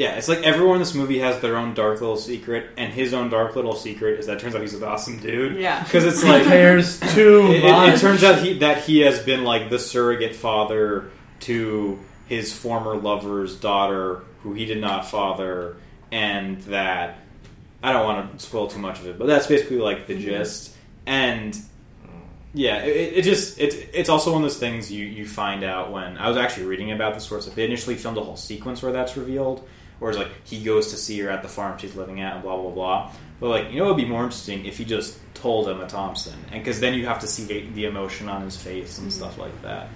Yeah, 0.00 0.14
it's 0.14 0.28
like 0.28 0.38
everyone 0.44 0.76
in 0.76 0.80
this 0.80 0.94
movie 0.94 1.18
has 1.18 1.40
their 1.40 1.58
own 1.58 1.74
dark 1.74 2.00
little 2.00 2.16
secret, 2.16 2.70
and 2.78 2.90
his 2.90 3.12
own 3.12 3.28
dark 3.28 3.54
little 3.54 3.74
secret 3.74 4.18
is 4.18 4.28
that 4.28 4.38
it 4.38 4.40
turns 4.40 4.54
out 4.54 4.62
he's 4.62 4.72
an 4.72 4.82
awesome 4.82 5.18
dude. 5.18 5.58
Yeah. 5.58 5.84
because 5.84 6.06
it's 6.06 6.24
like 6.24 6.44
cares 6.44 6.98
too 7.12 7.48
it, 7.50 7.64
it- 7.64 7.70
much. 7.70 7.96
it 7.96 8.00
turns 8.00 8.24
out 8.24 8.38
he 8.38 8.60
that 8.60 8.82
he 8.84 9.00
has 9.00 9.18
been 9.18 9.44
like 9.44 9.68
the 9.68 9.78
surrogate 9.78 10.34
father 10.34 11.10
to 11.40 11.98
his 12.28 12.50
former 12.50 12.96
lover's 12.96 13.60
daughter, 13.60 14.22
who 14.42 14.54
he 14.54 14.64
did 14.64 14.80
not 14.80 15.06
father, 15.06 15.76
and 16.10 16.62
that 16.62 17.18
I 17.82 17.92
don't 17.92 18.06
want 18.06 18.38
to 18.38 18.42
spoil 18.42 18.68
too 18.68 18.78
much 18.78 19.00
of 19.00 19.06
it, 19.06 19.18
but 19.18 19.26
that's 19.26 19.48
basically 19.48 19.80
like 19.80 20.06
the 20.06 20.14
mm-hmm. 20.14 20.22
gist. 20.22 20.74
And 21.04 21.54
yeah, 22.54 22.78
it, 22.84 23.18
it 23.18 23.22
just 23.22 23.60
it's 23.60 23.76
it's 23.92 24.08
also 24.08 24.32
one 24.32 24.42
of 24.42 24.48
those 24.48 24.58
things 24.58 24.90
you 24.90 25.04
you 25.04 25.26
find 25.26 25.62
out 25.62 25.92
when 25.92 26.16
I 26.16 26.26
was 26.26 26.38
actually 26.38 26.68
reading 26.68 26.90
about 26.90 27.12
the 27.12 27.20
source. 27.20 27.46
it's 27.46 27.54
they 27.54 27.66
initially 27.66 27.96
filmed 27.96 28.16
a 28.16 28.22
whole 28.22 28.36
sequence 28.36 28.82
where 28.82 28.92
that's 28.92 29.14
revealed, 29.18 29.68
where 30.00 30.10
it's 30.10 30.18
like 30.18 30.30
he 30.44 30.62
goes 30.64 30.88
to 30.90 30.96
see 30.96 31.20
her 31.20 31.30
at 31.30 31.42
the 31.42 31.48
farm 31.48 31.78
she's 31.78 31.94
living 31.94 32.20
at 32.20 32.34
and 32.34 32.42
blah 32.42 32.56
blah 32.60 32.70
blah. 32.70 33.12
But 33.38 33.48
like 33.50 33.70
you 33.70 33.78
know, 33.78 33.84
it 33.84 33.88
would 33.88 33.96
be 33.96 34.04
more 34.04 34.24
interesting 34.24 34.64
if 34.66 34.76
he 34.78 34.84
just 34.84 35.18
told 35.34 35.68
Emma 35.68 35.86
Thompson, 35.86 36.34
and 36.50 36.60
because 36.62 36.80
then 36.80 36.94
you 36.94 37.06
have 37.06 37.20
to 37.20 37.26
see 37.28 37.44
the, 37.44 37.68
the 37.70 37.84
emotion 37.84 38.28
on 38.28 38.42
his 38.42 38.56
face 38.56 38.98
and 38.98 39.12
stuff 39.12 39.38
like 39.38 39.62
that. 39.62 39.88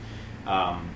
Um, 0.47 0.89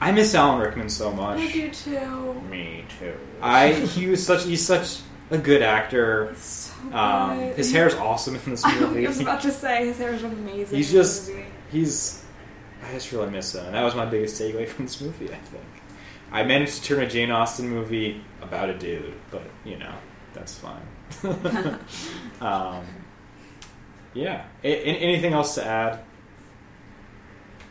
I 0.00 0.10
miss 0.12 0.34
Alan 0.34 0.60
Rickman 0.60 0.88
so 0.90 1.12
much. 1.12 1.38
I 1.38 1.50
do 1.52 1.70
too. 1.70 2.34
Me 2.50 2.84
too. 2.98 3.14
I 3.40 3.72
he 3.72 4.08
was 4.08 4.24
such 4.26 4.44
he's 4.44 4.66
such 4.66 4.98
a 5.30 5.38
good 5.38 5.62
actor. 5.62 6.34
So 6.36 6.72
Um, 6.92 7.38
good. 7.38 7.56
his 7.56 7.72
hair's 7.72 7.94
awesome 7.94 8.34
in 8.36 8.50
this 8.50 8.64
movie. 8.80 9.04
I 9.06 9.08
was 9.08 9.20
about 9.20 9.40
to 9.42 9.50
say 9.50 9.86
his 9.86 9.96
hair 9.96 10.12
is 10.12 10.22
amazing. 10.22 10.76
He's 10.76 10.92
just-. 10.92 11.30
He's. 11.70 12.22
I 12.86 12.92
just 12.92 13.10
really 13.12 13.30
miss 13.30 13.54
him. 13.54 13.64
And 13.64 13.74
that 13.74 13.82
was 13.82 13.94
my 13.94 14.04
biggest 14.04 14.38
takeaway 14.40 14.68
from 14.68 14.84
this 14.84 15.00
movie, 15.00 15.32
I 15.32 15.36
think. 15.36 15.64
I 16.34 16.42
managed 16.42 16.82
to 16.82 16.82
turn 16.82 17.00
a 17.02 17.08
Jane 17.08 17.30
Austen 17.30 17.68
movie 17.68 18.22
about 18.42 18.68
a 18.68 18.76
dude, 18.76 19.14
but, 19.30 19.42
you 19.64 19.76
know, 19.78 19.94
that's 20.34 20.58
fine. 20.58 20.82
um, 22.40 22.84
yeah. 24.14 24.44
A- 24.64 24.82
anything 24.84 25.32
else 25.32 25.54
to 25.54 25.64
add 25.64 26.00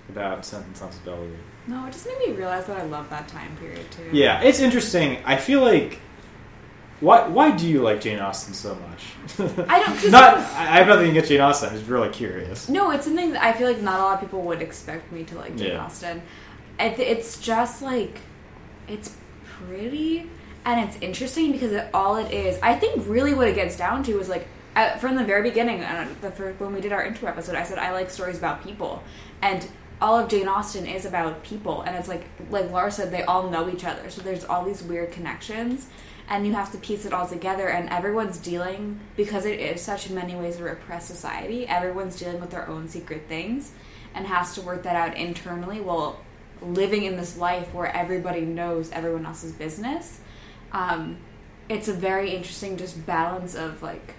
about 0.10 0.52
and 0.54 0.78
Sensibility? 0.78 1.36
No, 1.68 1.86
it 1.88 1.92
just 1.92 2.08
made 2.08 2.20
me 2.20 2.34
realize 2.34 2.66
that 2.68 2.78
I 2.78 2.84
love 2.84 3.10
that 3.10 3.28
time 3.28 3.56
period 3.58 3.90
too. 3.92 4.10
Yeah, 4.12 4.42
it's 4.42 4.60
interesting. 4.60 5.18
I 5.26 5.36
feel 5.38 5.62
like. 5.62 6.00
Why, 7.00 7.28
why 7.28 7.52
do 7.52 7.68
you 7.68 7.82
like 7.82 8.00
Jane 8.00 8.20
Austen 8.20 8.54
so 8.54 8.76
much? 8.76 9.04
I 9.68 9.80
don't- 9.84 10.12
Not. 10.12 10.38
I 10.38 10.40
I 10.40 10.78
have 10.78 10.88
nothing 10.88 11.10
against 11.10 11.28
Jane 11.30 11.42
Austen. 11.42 11.70
I'm 11.70 11.76
just 11.76 11.90
really 11.90 12.10
curious. 12.10 12.70
No, 12.70 12.92
it's 12.92 13.04
something 13.06 13.34
that 13.34 13.44
I 13.44 13.52
feel 13.52 13.68
like 13.68 13.82
not 13.82 14.00
a 14.00 14.04
lot 14.04 14.14
of 14.16 14.20
people 14.22 14.42
would 14.44 14.62
expect 14.62 15.12
me 15.12 15.26
to 15.26 15.36
like 15.38 15.58
Jane 15.58 15.72
Yeah. 15.72 15.84
Austen. 15.86 16.22
It's 16.80 17.40
just 17.40 17.82
like 17.82 18.20
it's 18.88 19.16
pretty 19.46 20.30
and 20.66 20.88
it's 20.88 20.98
interesting 21.02 21.52
because 21.52 21.72
it, 21.72 21.90
all 21.94 22.16
it 22.16 22.32
is. 22.32 22.58
I 22.62 22.76
think 22.76 23.04
really 23.08 23.34
what 23.34 23.48
it 23.48 23.56
gets 23.56 23.76
down 23.76 24.04
to 24.04 24.20
is 24.20 24.30
like 24.30 24.48
from 25.00 25.16
the 25.16 25.24
very 25.24 25.44
beginning. 25.44 25.82
The 26.22 26.32
first, 26.32 26.60
when 26.60 26.74
we 26.74 26.82
did 26.82 26.92
our 26.92 27.04
intro 27.04 27.28
episode, 27.30 27.56
I 27.56 27.64
said 27.64 27.78
I 27.78 27.92
like 27.92 28.10
stories 28.10 28.38
about 28.38 28.64
people, 28.64 29.04
and 29.42 29.68
all 30.02 30.18
of 30.18 30.30
Jane 30.30 30.48
Austen 30.48 30.86
is 30.86 31.06
about 31.06 31.44
people. 31.44 31.82
And 31.82 31.96
it's 31.96 32.08
like 32.08 32.26
like 32.50 32.72
Laura 32.72 32.92
said, 32.92 33.12
they 33.12 33.24
all 33.24 33.50
know 33.50 33.70
each 33.70 33.84
other, 33.84 34.10
so 34.10 34.22
there's 34.22 34.46
all 34.46 34.64
these 34.64 34.84
weird 34.84 35.12
connections. 35.12 35.90
And 36.30 36.48
you 36.48 36.54
have 36.54 36.72
to 36.72 36.78
piece 36.78 37.06
it 37.06 37.12
all 37.12 37.28
together, 37.28 37.68
and 37.68 37.90
everyone's 37.90 38.38
dealing 38.38 39.02
because 39.18 39.46
it 39.46 39.60
is 39.60 39.82
such 39.82 40.08
in 40.08 40.16
many 40.16 40.36
ways 40.36 40.58
a 40.58 40.64
repressed 40.64 41.08
society. 41.08 41.68
Everyone's 41.68 42.18
dealing 42.18 42.40
with 42.40 42.50
their 42.50 42.68
own 42.70 42.88
secret 42.88 43.26
things, 43.28 43.74
and 44.16 44.26
has 44.26 44.56
to 44.56 44.62
work 44.62 44.84
that 44.84 44.96
out 44.96 45.18
internally 45.18 45.82
while 45.82 46.22
living 46.62 47.04
in 47.04 47.18
this 47.18 47.38
life 47.38 47.74
where 47.74 47.94
everybody 47.96 48.42
knows 48.42 48.92
everyone 48.92 49.26
else's 49.26 49.52
business. 49.52 50.20
Um, 50.72 51.18
it's 51.70 51.88
a 51.88 51.94
very 51.94 52.32
interesting 52.36 52.78
just 52.78 53.06
balance 53.06 53.56
of 53.56 53.82
like 53.82 54.16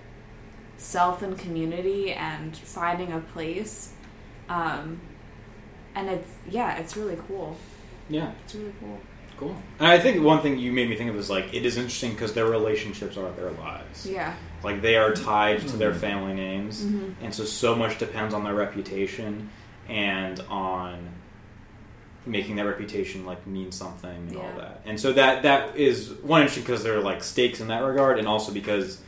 self 0.76 1.22
and 1.22 1.39
community 1.39 2.12
and 2.12 2.57
finding 2.57 3.12
a 3.12 3.20
place. 3.20 3.93
Um, 4.49 5.01
and 5.95 6.09
it's 6.11 6.28
yeah, 6.51 6.76
it's 6.78 6.97
really 6.97 7.16
cool. 7.28 7.57
Yeah. 8.09 8.32
It's 8.45 8.55
really 8.55 8.74
cool. 8.81 8.98
Cool. 9.36 9.56
And 9.81 9.89
I 9.89 9.98
think 9.98 10.23
one 10.23 10.43
thing 10.43 10.59
you 10.59 10.70
made 10.70 10.89
me 10.89 10.94
think 10.97 11.11
of 11.11 11.16
is 11.16 11.28
like 11.28 11.52
it 11.52 11.66
is 11.66 11.77
interesting 11.77 12.12
because 12.12 12.35
their 12.35 12.47
relationships 12.47 13.16
are 13.16 13.31
their 13.32 13.51
lives. 13.52 14.06
Yeah. 14.06 14.35
Like 14.62 14.81
they 14.81 14.97
are 14.97 15.12
tied 15.12 15.66
to 15.69 15.77
their 15.77 15.93
family 15.93 16.35
names, 16.35 16.85
Mhm. 16.85 17.15
and 17.20 17.35
so 17.35 17.44
so 17.44 17.74
much 17.74 17.98
depends 17.98 18.32
on 18.32 18.44
their 18.44 18.55
reputation 18.55 19.51
and 19.89 20.40
on 20.48 21.14
making 22.27 22.57
that 22.57 22.65
reputation 22.67 23.27
like 23.27 23.47
mean 23.47 23.71
something 23.71 24.29
and 24.29 24.37
all 24.37 24.53
that. 24.57 24.81
And 24.87 24.99
so 24.99 25.13
that 25.13 25.43
that 25.43 25.77
is 25.77 26.11
one 26.23 26.41
interesting 26.43 26.65
because 26.65 26.83
there 26.83 26.97
are 26.99 27.03
like 27.03 27.23
stakes 27.23 27.61
in 27.61 27.69
that 27.69 27.81
regard, 27.81 28.19
and 28.19 28.27
also 28.27 28.53
because 28.53 29.01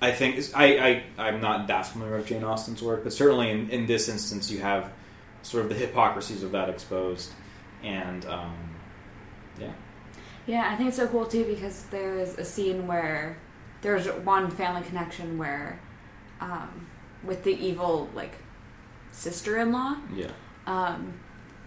I 0.00 0.12
think 0.12 0.44
I, 0.54 1.02
I 1.18 1.28
I'm 1.28 1.40
not 1.40 1.66
that 1.68 1.86
familiar 1.86 2.16
with 2.16 2.26
Jane 2.26 2.44
Austen's 2.44 2.82
work, 2.82 3.02
but 3.04 3.12
certainly 3.12 3.50
in, 3.50 3.70
in 3.70 3.86
this 3.86 4.08
instance 4.08 4.50
you 4.50 4.60
have 4.60 4.92
sort 5.42 5.64
of 5.64 5.68
the 5.70 5.74
hypocrisies 5.74 6.42
of 6.42 6.52
that 6.52 6.68
exposed, 6.68 7.30
and 7.82 8.24
um, 8.26 8.54
yeah. 9.60 9.72
Yeah, 10.46 10.68
I 10.70 10.76
think 10.76 10.88
it's 10.88 10.98
so 10.98 11.06
cool 11.08 11.24
too 11.26 11.44
because 11.44 11.84
there 11.84 12.18
is 12.18 12.36
a 12.38 12.44
scene 12.44 12.86
where 12.86 13.38
there's 13.80 14.06
one 14.24 14.50
family 14.50 14.82
connection 14.82 15.38
where, 15.38 15.80
um, 16.40 16.86
with 17.24 17.44
the 17.44 17.52
evil 17.52 18.08
like 18.14 18.34
sister-in-law, 19.12 19.96
Yeah. 20.14 20.30
um, 20.66 21.14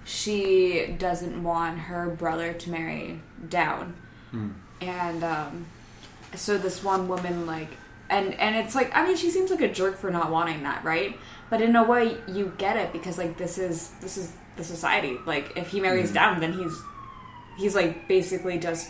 she 0.07 0.95
doesn't 0.97 1.43
want 1.43 1.77
her 1.79 2.09
brother 2.09 2.53
to 2.53 2.69
marry 2.71 3.19
down, 3.49 3.93
Mm. 4.34 4.53
and 4.81 5.23
um, 5.23 5.65
so 6.35 6.57
this 6.57 6.84
one 6.84 7.07
woman 7.07 7.45
like, 7.45 7.69
and 8.09 8.34
and 8.35 8.55
it's 8.55 8.73
like 8.75 8.89
I 8.95 9.05
mean 9.05 9.15
she 9.17 9.29
seems 9.29 9.51
like 9.51 9.61
a 9.61 9.71
jerk 9.71 9.97
for 9.97 10.09
not 10.09 10.31
wanting 10.31 10.63
that, 10.63 10.84
right? 10.84 11.17
But 11.49 11.61
in 11.61 11.75
a 11.75 11.84
way 11.84 12.17
you 12.27 12.53
get 12.57 12.75
it 12.77 12.91
because 12.93 13.17
like 13.17 13.38
this 13.38 13.57
is 13.57 13.91
this 14.01 14.17
is 14.17 14.34
the 14.55 14.63
society. 14.63 15.17
Like 15.25 15.55
if 15.57 15.69
he 15.69 15.79
marries 15.81 16.11
down, 16.11 16.39
then 16.39 16.53
he's 16.53 16.75
he's 17.57 17.75
like 17.75 18.07
basically 18.07 18.57
just 18.59 18.89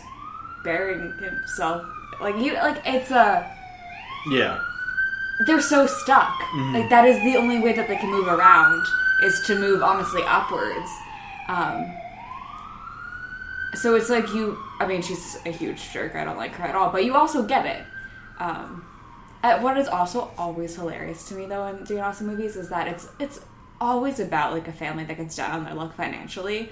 burying 0.64 1.12
himself. 1.20 1.84
Like 2.20 2.36
you 2.38 2.54
like 2.54 2.80
it's 2.84 3.10
a 3.10 3.48
Yeah. 4.30 4.58
they're 5.46 5.60
so 5.60 5.86
stuck. 5.86 6.34
Mm-hmm. 6.40 6.74
Like 6.74 6.90
that 6.90 7.04
is 7.06 7.16
the 7.22 7.36
only 7.36 7.60
way 7.60 7.72
that 7.74 7.86
they 7.88 7.96
can 7.96 8.10
move 8.10 8.26
around 8.28 8.84
is 9.22 9.40
to 9.46 9.54
move 9.58 9.82
honestly 9.82 10.22
upwards. 10.26 10.90
Um, 11.48 11.92
so 13.74 13.94
it's 13.94 14.10
like 14.10 14.32
you. 14.34 14.58
I 14.80 14.86
mean, 14.86 15.02
she's 15.02 15.38
a 15.46 15.50
huge 15.50 15.92
jerk. 15.92 16.14
I 16.14 16.24
don't 16.24 16.36
like 16.36 16.54
her 16.54 16.64
at 16.64 16.74
all. 16.74 16.90
But 16.90 17.04
you 17.04 17.14
also 17.16 17.42
get 17.44 17.66
it. 17.66 17.84
Um, 18.38 18.84
what 19.60 19.76
is 19.78 19.88
also 19.88 20.30
always 20.38 20.74
hilarious 20.76 21.28
to 21.28 21.34
me 21.34 21.46
though 21.46 21.66
in 21.66 21.84
Jane 21.84 21.98
Austen 21.98 22.26
movies 22.26 22.56
is 22.56 22.68
that 22.70 22.86
it's 22.88 23.08
it's 23.18 23.40
always 23.80 24.20
about 24.20 24.52
like 24.52 24.68
a 24.68 24.72
family 24.72 25.04
that 25.04 25.16
gets 25.16 25.36
down 25.36 25.52
on 25.52 25.64
their 25.64 25.74
luck 25.74 25.94
financially, 25.94 26.70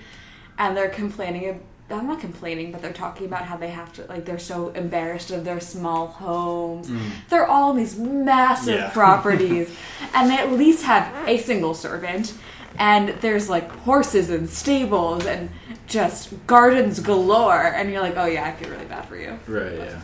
and 0.59 0.77
they're 0.77 0.89
complaining. 0.90 1.62
I'm 1.89 2.09
not 2.09 2.19
complaining, 2.20 2.73
but 2.73 2.82
they're 2.82 2.93
talking 2.93 3.27
about 3.27 3.43
how 3.44 3.57
they 3.57 3.69
have 3.69 3.93
to 3.94 4.05
like 4.07 4.24
they're 4.24 4.40
so 4.40 4.70
embarrassed 4.70 5.31
of 5.31 5.44
their 5.44 5.61
small 5.61 6.09
homes. 6.09 6.90
They're 7.28 7.47
all 7.47 7.70
in 7.70 7.77
these 7.77 7.97
massive 7.97 8.74
Yeah. 8.81 8.90
properties, 8.93 9.70
and 10.15 10.28
they 10.31 10.36
at 10.36 10.51
least 10.53 10.82
have 10.85 11.28
a 11.28 11.39
single 11.39 11.74
servant. 11.74 12.35
And 12.78 13.11
there's 13.20 13.48
like 13.48 13.70
horses 13.70 14.31
and 14.31 14.48
stables 14.48 15.27
and 15.27 15.51
just 15.86 16.35
gardens 16.47 17.01
galore, 17.01 17.62
and 17.62 17.90
you're 17.90 18.03
like, 18.03 18.16
oh 18.16 18.27
yeah, 18.27 18.44
I 18.44 18.53
feel 18.53 18.70
really 18.70 18.86
bad 18.86 19.07
for 19.07 19.16
you. 19.16 19.39
Right. 19.47 19.74
Yeah. 19.74 20.01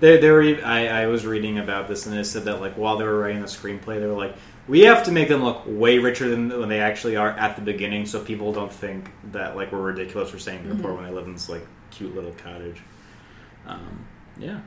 They, 0.00 0.18
they 0.18 0.30
were. 0.30 0.42
I 0.64 1.06
was 1.06 1.24
reading 1.24 1.58
about 1.58 1.88
this, 1.88 2.06
and 2.06 2.16
they 2.16 2.22
said 2.24 2.44
that 2.44 2.60
like 2.60 2.74
while 2.74 2.96
they 2.98 3.04
were 3.04 3.18
writing 3.18 3.40
the 3.40 3.46
screenplay, 3.46 3.98
they 3.98 4.06
were 4.06 4.12
like, 4.12 4.36
we 4.68 4.80
have 4.80 5.04
to 5.04 5.12
make 5.12 5.28
them 5.28 5.44
look 5.44 5.62
way 5.66 5.98
richer 5.98 6.28
than 6.28 6.48
when 6.58 6.68
they 6.68 6.80
actually 6.80 7.16
are 7.16 7.30
at 7.30 7.56
the 7.56 7.62
beginning, 7.62 8.04
so 8.04 8.20
people 8.22 8.52
don't 8.52 8.72
think 8.72 9.10
that 9.32 9.56
like 9.56 9.72
we're 9.72 9.80
ridiculous 9.80 10.30
for 10.30 10.38
saying 10.38 10.68
they're 10.68 10.76
poor 10.76 10.92
when 10.92 11.04
they 11.04 11.12
live 11.12 11.26
in 11.26 11.32
this 11.32 11.48
like 11.48 11.66
cute 11.90 12.14
little 12.14 12.32
cottage. 12.32 12.82
Um, 13.66 14.06
yeah. 14.38 14.60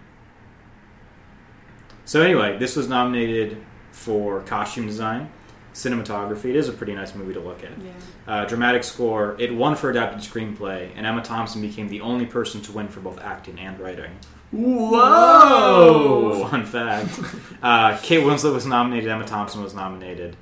So 2.06 2.22
anyway, 2.22 2.58
this 2.58 2.76
was 2.76 2.88
nominated 2.88 3.64
for 3.92 4.42
costume 4.42 4.88
design, 4.88 5.32
cinematography. 5.74 6.46
It 6.46 6.56
is 6.56 6.70
a 6.70 6.74
pretty 6.74 6.94
nice 6.94 7.16
movie 7.16 7.34
to 7.34 7.40
look 7.40 7.64
at. 7.64 7.72
Yeah. 7.80 7.92
Uh, 8.28 8.46
dramatic 8.46 8.84
score. 8.84 9.36
It 9.40 9.54
won 9.54 9.76
for 9.76 9.90
adapted 9.90 10.22
screenplay, 10.22 10.92
and 10.96 11.06
Emma 11.06 11.22
Thompson 11.22 11.62
became 11.62 11.88
the 11.88 12.02
only 12.02 12.26
person 12.26 12.62
to 12.62 12.72
win 12.72 12.88
for 12.88 13.00
both 13.00 13.20
acting 13.20 13.60
and 13.60 13.80
writing. 13.80 14.12
Whoa! 14.52 16.48
Fun 16.50 16.66
fact. 16.66 17.20
Uh, 17.62 17.98
Kate 18.02 18.24
Winslet 18.24 18.54
was 18.54 18.66
nominated. 18.66 19.10
Emma 19.10 19.26
Thompson 19.26 19.62
was 19.62 19.74
nominated, 19.74 20.36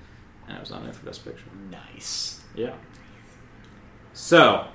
and 0.48 0.58
I 0.58 0.60
was 0.60 0.70
nominated 0.70 1.00
for 1.00 1.06
Best 1.06 1.26
Picture. 1.26 1.44
Nice. 1.70 2.42
Yeah. 2.56 2.74
So, 4.14 4.68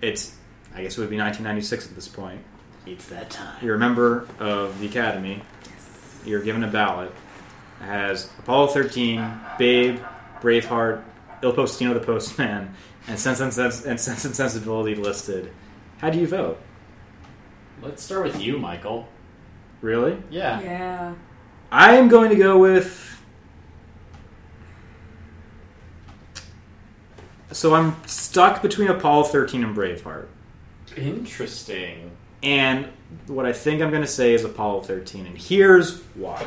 it's 0.00 0.36
I 0.74 0.82
guess 0.82 0.96
it 0.96 1.00
would 1.00 1.10
be 1.10 1.16
1996 1.18 1.88
at 1.88 1.94
this 1.94 2.08
point. 2.08 2.40
It's 2.86 3.06
that 3.08 3.30
time. 3.30 3.64
You're 3.64 3.74
a 3.74 3.78
member 3.78 4.26
of 4.38 4.78
the 4.80 4.86
Academy. 4.86 5.42
Yes. 5.64 6.20
You're 6.24 6.42
given 6.42 6.64
a 6.64 6.68
ballot. 6.68 7.12
It 7.80 7.84
has 7.84 8.30
Apollo 8.38 8.68
13, 8.68 9.40
Babe, 9.58 9.98
Braveheart, 10.40 11.02
Il 11.42 11.52
Postino 11.52 11.94
the 11.94 12.00
Postman, 12.00 12.74
and 13.08 13.18
Sense 13.18 13.40
and, 13.40 13.52
Sense 13.52 13.84
and 13.84 13.98
Sense 13.98 14.24
and 14.24 14.36
Sensibility 14.36 14.94
listed. 14.94 15.52
How 15.98 16.10
do 16.10 16.18
you 16.18 16.26
vote? 16.26 16.60
Let's 17.82 18.02
start 18.02 18.24
with 18.24 18.40
you, 18.40 18.58
Michael. 18.58 19.08
Really? 19.80 20.22
Yeah. 20.30 20.60
Yeah. 20.60 21.14
I 21.72 21.96
am 21.96 22.08
going 22.08 22.30
to 22.30 22.36
go 22.36 22.58
with. 22.58 23.06
So 27.52 27.74
I'm 27.74 27.96
stuck 28.06 28.62
between 28.62 28.88
Apollo 28.88 29.24
13 29.24 29.64
and 29.64 29.76
Braveheart. 29.76 30.26
Interesting. 30.96 32.10
And 32.42 32.88
what 33.26 33.46
I 33.46 33.52
think 33.52 33.82
I'm 33.82 33.90
going 33.90 34.02
to 34.02 34.08
say 34.08 34.34
is 34.34 34.44
Apollo 34.44 34.82
13. 34.82 35.26
And 35.26 35.38
here's 35.38 36.00
why. 36.14 36.46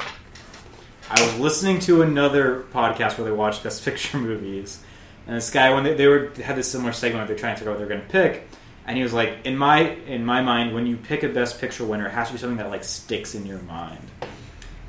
I 1.10 1.22
was 1.22 1.38
listening 1.40 1.80
to 1.82 2.02
another 2.02 2.64
podcast 2.74 3.18
where 3.18 3.26
they 3.26 3.32
watched 3.32 3.64
Best 3.64 3.84
Picture 3.84 4.18
movies. 4.20 4.82
And 5.28 5.36
this 5.36 5.50
guy, 5.50 5.74
when 5.74 5.84
they, 5.84 5.94
they 5.94 6.08
were 6.08 6.32
had 6.42 6.56
this 6.56 6.72
similar 6.72 6.94
segment 6.94 7.22
where 7.22 7.28
they're 7.28 7.38
trying 7.38 7.56
to 7.56 7.60
figure 7.60 7.72
out 7.72 7.80
what 7.80 7.88
they're 7.88 7.98
going 7.98 8.08
to 8.08 8.12
pick, 8.12 8.48
and 8.86 8.98
he 8.98 9.04
was 9.04 9.14
like, 9.14 9.46
"In 9.46 9.58
my 9.58 9.92
in 10.08 10.26
my 10.26 10.42
mind, 10.42 10.74
when 10.74 10.86
you 10.86 10.98
pick 10.98 11.24
a 11.24 11.30
Best 11.30 11.62
Picture 11.62 11.86
winner, 11.86 12.08
it 12.08 12.12
has 12.12 12.28
to 12.28 12.34
be 12.34 12.40
something 12.40 12.58
that 12.58 12.70
like 12.70 12.84
sticks 12.84 13.36
in 13.36 13.46
your 13.46 13.60
mind." 13.60 14.02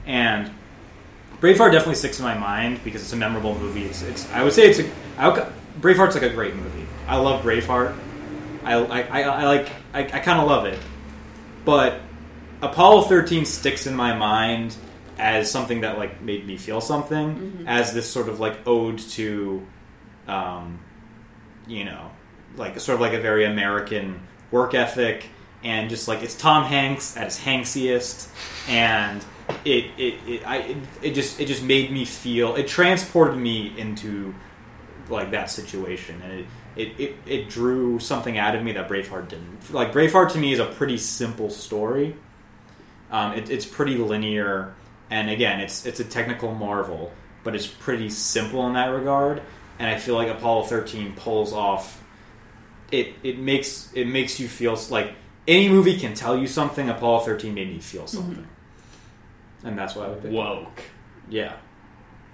And 0.07 0.53
Braveheart 1.41 1.73
definitely 1.73 1.95
sticks 1.97 2.19
in 2.19 2.24
my 2.24 2.36
mind 2.36 2.81
because 2.82 3.03
it's 3.03 3.12
a 3.12 3.16
memorable 3.16 3.57
movie. 3.59 3.85
It's, 3.85 4.03
it's 4.03 4.31
I 4.32 4.43
would 4.43 4.53
say 4.53 4.70
it's 4.70 4.81
a 4.81 4.91
I 5.19 5.28
would, 5.28 5.47
Braveheart's 5.81 6.15
like 6.15 6.24
a 6.24 6.31
great 6.31 6.57
movie. 6.57 6.86
I 7.07 7.16
love 7.16 7.45
Braveheart. 7.45 7.97
I 8.65 8.74
I, 8.74 9.01
I, 9.03 9.23
I 9.23 9.45
like 9.45 9.69
I, 9.93 10.01
I 10.01 10.19
kind 10.20 10.41
of 10.41 10.49
love 10.49 10.66
it, 10.66 10.78
but 11.65 12.01
Apollo 12.61 13.03
13 13.03 13.45
sticks 13.45 13.86
in 13.86 13.95
my 13.95 14.16
mind 14.16 14.77
as 15.19 15.51
something 15.51 15.82
that 15.82 15.99
like 15.99 16.20
made 16.23 16.47
me 16.47 16.57
feel 16.57 16.81
something 16.81 17.65
as 17.66 17.93
this 17.93 18.11
sort 18.11 18.28
of 18.28 18.41
like 18.41 18.66
ode 18.66 18.99
to 18.99 19.66
um, 20.27 20.81
you 21.66 21.85
know 21.85 22.11
like 22.57 22.78
sort 22.81 22.95
of 22.95 23.01
like 23.01 23.12
a 23.12 23.20
very 23.20 23.45
American 23.45 24.20
work 24.51 24.74
ethic 24.74 25.27
and 25.62 25.89
just 25.91 26.09
like 26.09 26.23
it's 26.23 26.35
Tom 26.35 26.65
Hanks 26.65 27.16
at 27.16 27.24
his 27.24 27.39
Hanksiest 27.39 28.28
and 28.69 29.24
it 29.65 29.86
it, 29.99 30.15
it 30.27 30.47
I 30.47 30.59
it, 30.59 30.77
it 31.03 31.11
just 31.12 31.41
it 31.41 31.47
just 31.47 31.62
made 31.62 31.91
me 31.91 32.05
feel 32.05 32.57
it 32.57 32.69
transported 32.69 33.39
me 33.39 33.74
into 33.78 34.35
like 35.09 35.31
that 35.32 35.51
situation 35.51 36.20
and 36.23 36.41
it 36.41 36.47
it, 36.77 36.99
it, 36.99 37.16
it 37.27 37.49
drew 37.49 37.99
something 38.01 38.36
out 38.36 38.57
of 38.57 38.62
me 38.62 38.73
that 38.73 38.89
Braveheart 38.89 39.28
didn't. 39.28 39.73
Like 39.73 39.93
Braveheart 39.93 40.32
to 40.32 40.39
me 40.39 40.53
is 40.53 40.59
a 40.59 40.66
pretty 40.66 40.99
simple 40.99 41.51
story. 41.51 42.16
Um, 43.11 43.32
it, 43.35 43.49
it's 43.49 43.65
pretty 43.65 43.97
linear, 43.97 44.74
and 45.15 45.31
again, 45.31 45.61
it's 45.61 45.86
it's 45.86 46.01
a 46.01 46.05
technical 46.05 46.53
marvel, 46.53 47.12
but 47.45 47.55
it's 47.55 47.69
pretty 47.69 48.11
simple 48.11 48.66
in 48.66 48.73
that 48.73 48.89
regard. 48.89 49.41
And 49.78 49.89
I 49.89 49.97
feel 49.97 50.16
like 50.16 50.28
Apollo 50.28 50.65
thirteen 50.65 51.15
pulls 51.15 51.53
off. 51.53 52.03
It 52.91 53.15
it 53.23 53.39
makes 53.39 53.93
it 53.95 54.07
makes 54.07 54.41
you 54.41 54.49
feel 54.49 54.77
like 54.91 55.15
any 55.47 55.69
movie 55.69 55.97
can 55.97 56.15
tell 56.15 56.36
you 56.36 56.49
something. 56.49 56.91
Apollo 56.91 57.20
thirteen 57.20 57.55
made 57.55 57.69
me 57.69 57.78
feel 57.78 58.03
mm-hmm. 58.03 58.16
something, 58.16 58.49
and 59.62 59.78
that's 59.78 59.95
why 59.95 60.07
I 60.07 60.09
would 60.09 60.20
pick. 60.23 60.32
Woke. 60.32 60.82
Yeah. 61.28 61.53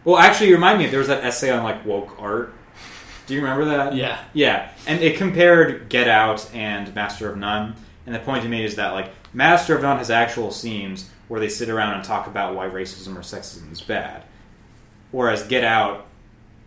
Well, 0.04 0.16
actually, 0.16 0.48
you 0.48 0.54
remind 0.54 0.78
me. 0.78 0.86
There 0.86 1.00
was 1.00 1.08
that 1.08 1.22
essay 1.22 1.50
on 1.50 1.62
like 1.62 1.84
woke 1.84 2.16
art. 2.18 2.54
Do 3.26 3.34
you 3.34 3.42
remember 3.42 3.66
that? 3.66 3.94
Yeah. 3.94 4.24
Yeah, 4.32 4.70
and 4.86 5.02
it 5.02 5.18
compared 5.18 5.90
Get 5.90 6.08
Out 6.08 6.48
and 6.54 6.94
Master 6.94 7.30
of 7.30 7.36
None, 7.36 7.76
and 8.06 8.14
the 8.14 8.18
point 8.20 8.44
it 8.44 8.48
made 8.48 8.64
is 8.64 8.76
that 8.76 8.92
like 8.92 9.10
Master 9.32 9.76
of 9.76 9.82
None 9.82 9.98
has 9.98 10.10
actual 10.10 10.50
scenes 10.50 11.08
where 11.28 11.40
they 11.40 11.48
sit 11.48 11.68
around 11.68 11.94
and 11.94 12.04
talk 12.04 12.26
about 12.26 12.54
why 12.54 12.68
racism 12.68 13.16
or 13.16 13.20
sexism 13.20 13.70
is 13.70 13.80
bad, 13.80 14.24
whereas 15.10 15.46
Get 15.46 15.64
Out, 15.64 16.06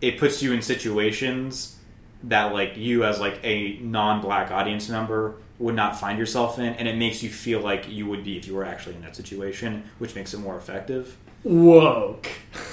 it 0.00 0.18
puts 0.18 0.42
you 0.42 0.52
in 0.52 0.62
situations 0.62 1.78
that 2.24 2.52
like 2.54 2.76
you 2.76 3.04
as 3.04 3.20
like 3.20 3.38
a 3.42 3.78
non-black 3.80 4.50
audience 4.50 4.88
member 4.88 5.34
would 5.58 5.74
not 5.74 5.98
find 5.98 6.18
yourself 6.18 6.58
in, 6.58 6.74
and 6.74 6.88
it 6.88 6.96
makes 6.96 7.22
you 7.22 7.30
feel 7.30 7.60
like 7.60 7.88
you 7.88 8.06
would 8.06 8.24
be 8.24 8.36
if 8.36 8.46
you 8.46 8.54
were 8.54 8.64
actually 8.64 8.94
in 8.94 9.02
that 9.02 9.14
situation, 9.14 9.84
which 9.98 10.14
makes 10.14 10.34
it 10.34 10.38
more 10.38 10.56
effective. 10.56 11.16
Woke. 11.44 12.28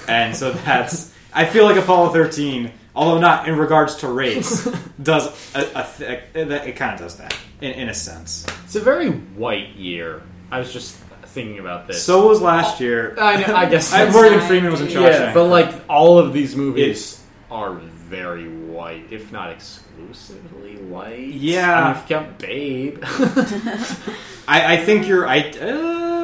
And 0.08 0.34
so 0.34 0.52
that's 0.52 1.12
I 1.32 1.44
feel 1.44 1.64
like 1.64 1.76
Apollo 1.76 2.12
13, 2.12 2.72
although 2.94 3.18
not 3.18 3.48
in 3.48 3.56
regards 3.56 3.96
to 3.96 4.08
race, 4.08 4.64
does 5.02 5.26
a, 5.54 5.60
a 5.74 5.88
th- 5.96 6.20
it, 6.34 6.50
it 6.50 6.76
kind 6.76 6.94
of 6.94 7.00
does 7.00 7.16
that 7.16 7.36
in, 7.60 7.72
in 7.72 7.88
a 7.88 7.94
sense. 7.94 8.46
It's 8.64 8.76
a 8.76 8.80
very 8.80 9.10
white 9.10 9.70
year. 9.70 10.22
I 10.50 10.58
was 10.58 10.72
just 10.72 10.96
thinking 11.24 11.58
about 11.58 11.86
this. 11.86 12.02
So 12.02 12.28
was 12.28 12.40
last 12.42 12.80
year. 12.80 13.16
I, 13.18 13.36
know, 13.46 13.54
I 13.54 13.66
guess 13.68 13.92
I, 13.92 14.04
that's- 14.04 14.14
Morgan 14.14 14.40
Freeman 14.46 14.70
was 14.70 14.80
in 14.80 14.88
Shawshank. 14.88 15.02
yeah, 15.12 15.34
but 15.34 15.44
like 15.44 15.72
all 15.88 16.18
of 16.18 16.32
these 16.32 16.54
movies 16.56 17.22
are 17.50 17.74
very 17.74 18.48
white, 18.48 19.06
if 19.10 19.32
not 19.32 19.50
exclusively 19.50 20.76
white. 20.76 21.28
Yeah. 21.28 21.74
I 21.80 21.88
mean, 21.88 22.02
if 22.02 22.10
you 22.10 22.16
count 22.16 22.38
Babe. 22.38 22.98
I, 24.48 24.74
I 24.74 24.76
think 24.84 25.06
you're. 25.06 25.26
I 25.26 25.40
uh, 25.40 26.21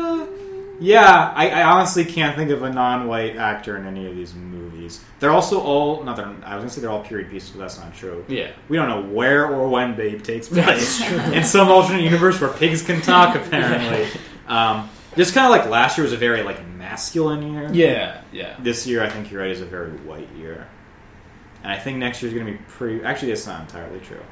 yeah. 0.81 1.33
I, 1.35 1.51
I 1.51 1.63
honestly 1.65 2.05
can't 2.05 2.37
think 2.37 2.51
of 2.51 2.63
a 2.63 2.71
non-white 2.71 3.37
actor 3.37 3.77
in 3.77 3.87
any 3.87 4.07
of 4.07 4.15
these 4.15 4.35
movies. 4.35 5.05
They're 5.21 5.31
also 5.31 5.61
all. 5.61 6.03
Not 6.05 6.17
they're, 6.17 6.27
I 6.45 6.55
was 6.55 6.63
gonna 6.63 6.71
say 6.71 6.81
they're 6.81 6.91
all 6.91 7.03
period 7.05 7.31
pieces, 7.31 7.51
but 7.51 7.59
that's 7.61 7.79
not 7.79 7.95
true. 7.95 8.25
yeah. 8.29 8.53
We 8.69 8.77
don't 8.77 8.89
know 8.89 9.03
where 9.13 9.47
or 9.47 9.69
when 9.69 9.97
Babe 9.97 10.23
takes 10.23 10.49
place. 10.49 10.67
That's 10.67 11.05
true. 11.05 11.33
in 11.33 11.45
some 11.45 11.69
alternate 11.69 12.03
universe 12.03 12.41
where 12.41 12.51
pigs 12.53 12.83
can 12.83 13.01
talk, 13.01 13.35
apparently. 13.37 14.07
Um, 14.49 14.89
just 15.15 15.35
kind 15.35 15.45
of 15.45 15.51
like 15.51 15.69
last 15.69 15.99
year 15.99 16.05
was 16.05 16.15
a 16.15 16.17
very 16.17 16.43
like 16.43 16.67
masculine 16.67 17.53
year. 17.53 17.69
Yeah, 17.71 18.23
yeah. 18.33 18.57
This 18.59 18.87
year, 18.87 19.03
I 19.05 19.11
think 19.11 19.31
you're 19.31 19.43
right, 19.43 19.51
is 19.51 19.61
a 19.61 19.67
very 19.67 19.91
white 19.91 20.31
year, 20.39 20.67
and 21.63 21.71
I 21.71 21.79
think 21.79 21.99
next 21.99 22.23
year 22.23 22.29
is 22.31 22.35
going 22.35 22.47
to 22.47 22.53
be 22.53 22.59
pretty. 22.67 23.05
Actually, 23.05 23.29
that's 23.29 23.47
not 23.47 23.61
entirely 23.61 24.01
true. 24.01 24.23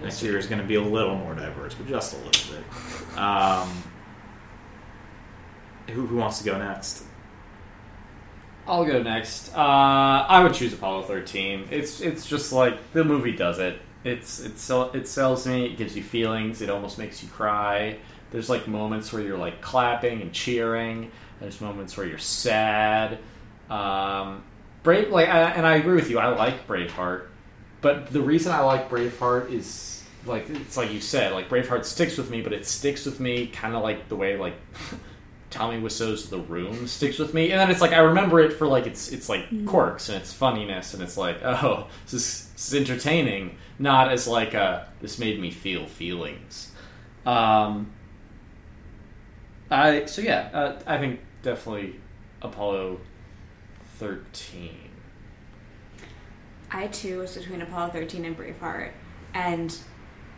Next 0.00 0.22
year 0.22 0.38
is 0.38 0.46
going 0.46 0.62
to 0.62 0.66
be 0.66 0.76
a 0.76 0.80
little 0.80 1.14
more 1.14 1.34
diverse, 1.34 1.74
but 1.74 1.86
just 1.88 2.14
a 2.14 2.16
little 2.24 2.54
bit. 2.56 3.18
Um, 3.18 3.82
who, 5.88 6.06
who 6.06 6.16
wants 6.16 6.38
to 6.38 6.44
go 6.44 6.58
next? 6.58 7.04
I'll 8.66 8.84
go 8.84 9.02
next. 9.02 9.54
Uh, 9.54 10.26
I 10.28 10.42
would 10.42 10.54
choose 10.54 10.72
Apollo 10.72 11.04
13. 11.04 11.68
It's 11.70 12.00
it's 12.00 12.26
just 12.26 12.52
like 12.52 12.92
the 12.92 13.04
movie 13.04 13.32
does 13.32 13.58
it. 13.58 13.80
It's 14.04 14.40
it 14.40 14.54
it 14.94 15.08
sells 15.08 15.46
me. 15.46 15.66
It 15.66 15.76
gives 15.76 15.96
you 15.96 16.02
feelings. 16.02 16.60
It 16.62 16.70
almost 16.70 16.98
makes 16.98 17.22
you 17.22 17.28
cry. 17.28 17.98
There's 18.30 18.50
like 18.50 18.66
moments 18.66 19.12
where 19.12 19.22
you're 19.22 19.38
like 19.38 19.60
clapping 19.60 20.20
and 20.20 20.32
cheering. 20.32 21.12
There's 21.40 21.60
moments 21.60 21.96
where 21.96 22.06
you're 22.06 22.18
sad. 22.18 23.18
Um, 23.70 24.42
Brave, 24.82 25.10
like, 25.10 25.28
I, 25.28 25.50
and 25.50 25.66
I 25.66 25.76
agree 25.76 25.96
with 25.96 26.10
you. 26.10 26.18
I 26.18 26.28
like 26.28 26.66
Braveheart, 26.66 27.26
but 27.80 28.08
the 28.08 28.20
reason 28.20 28.52
I 28.52 28.60
like 28.60 28.88
Braveheart 28.88 29.50
is 29.52 30.04
like 30.24 30.48
it's 30.50 30.76
like 30.76 30.92
you 30.92 31.00
said. 31.00 31.32
Like 31.32 31.48
Braveheart 31.48 31.84
sticks 31.84 32.16
with 32.16 32.30
me, 32.30 32.42
but 32.42 32.52
it 32.52 32.66
sticks 32.66 33.04
with 33.04 33.20
me 33.20 33.46
kind 33.46 33.74
of 33.74 33.82
like 33.82 34.08
the 34.08 34.16
way 34.16 34.36
like 34.36 34.54
Tommy 35.50 35.80
Wiseau's 35.80 36.28
The 36.28 36.38
Room 36.38 36.86
sticks 36.86 37.18
with 37.18 37.32
me, 37.32 37.50
and 37.52 37.60
then 37.60 37.70
it's 37.70 37.80
like 37.80 37.92
I 37.92 37.98
remember 37.98 38.40
it 38.40 38.52
for 38.52 38.66
like 38.66 38.86
its 38.86 39.12
it's 39.12 39.28
like 39.28 39.66
quirks 39.66 40.08
and 40.08 40.18
its 40.20 40.32
funniness, 40.32 40.94
and 40.94 41.02
it's 41.02 41.16
like 41.16 41.42
oh 41.42 41.86
this 42.04 42.14
is, 42.14 42.50
this 42.52 42.72
is 42.72 42.74
entertaining, 42.74 43.56
not 43.78 44.10
as 44.10 44.26
like 44.26 44.54
a 44.54 44.88
this 45.00 45.18
made 45.18 45.40
me 45.40 45.50
feel 45.50 45.86
feelings. 45.86 46.72
Um, 47.24 47.92
I 49.70 50.06
so 50.06 50.22
yeah, 50.22 50.50
uh, 50.52 50.80
I 50.86 50.98
think 50.98 51.20
definitely 51.42 52.00
Apollo 52.42 53.00
thirteen. 53.98 54.90
I 56.70 56.88
too 56.88 57.20
was 57.20 57.36
between 57.36 57.62
Apollo 57.62 57.90
13 57.90 58.24
and 58.24 58.36
Braveheart, 58.36 58.90
and 59.34 59.76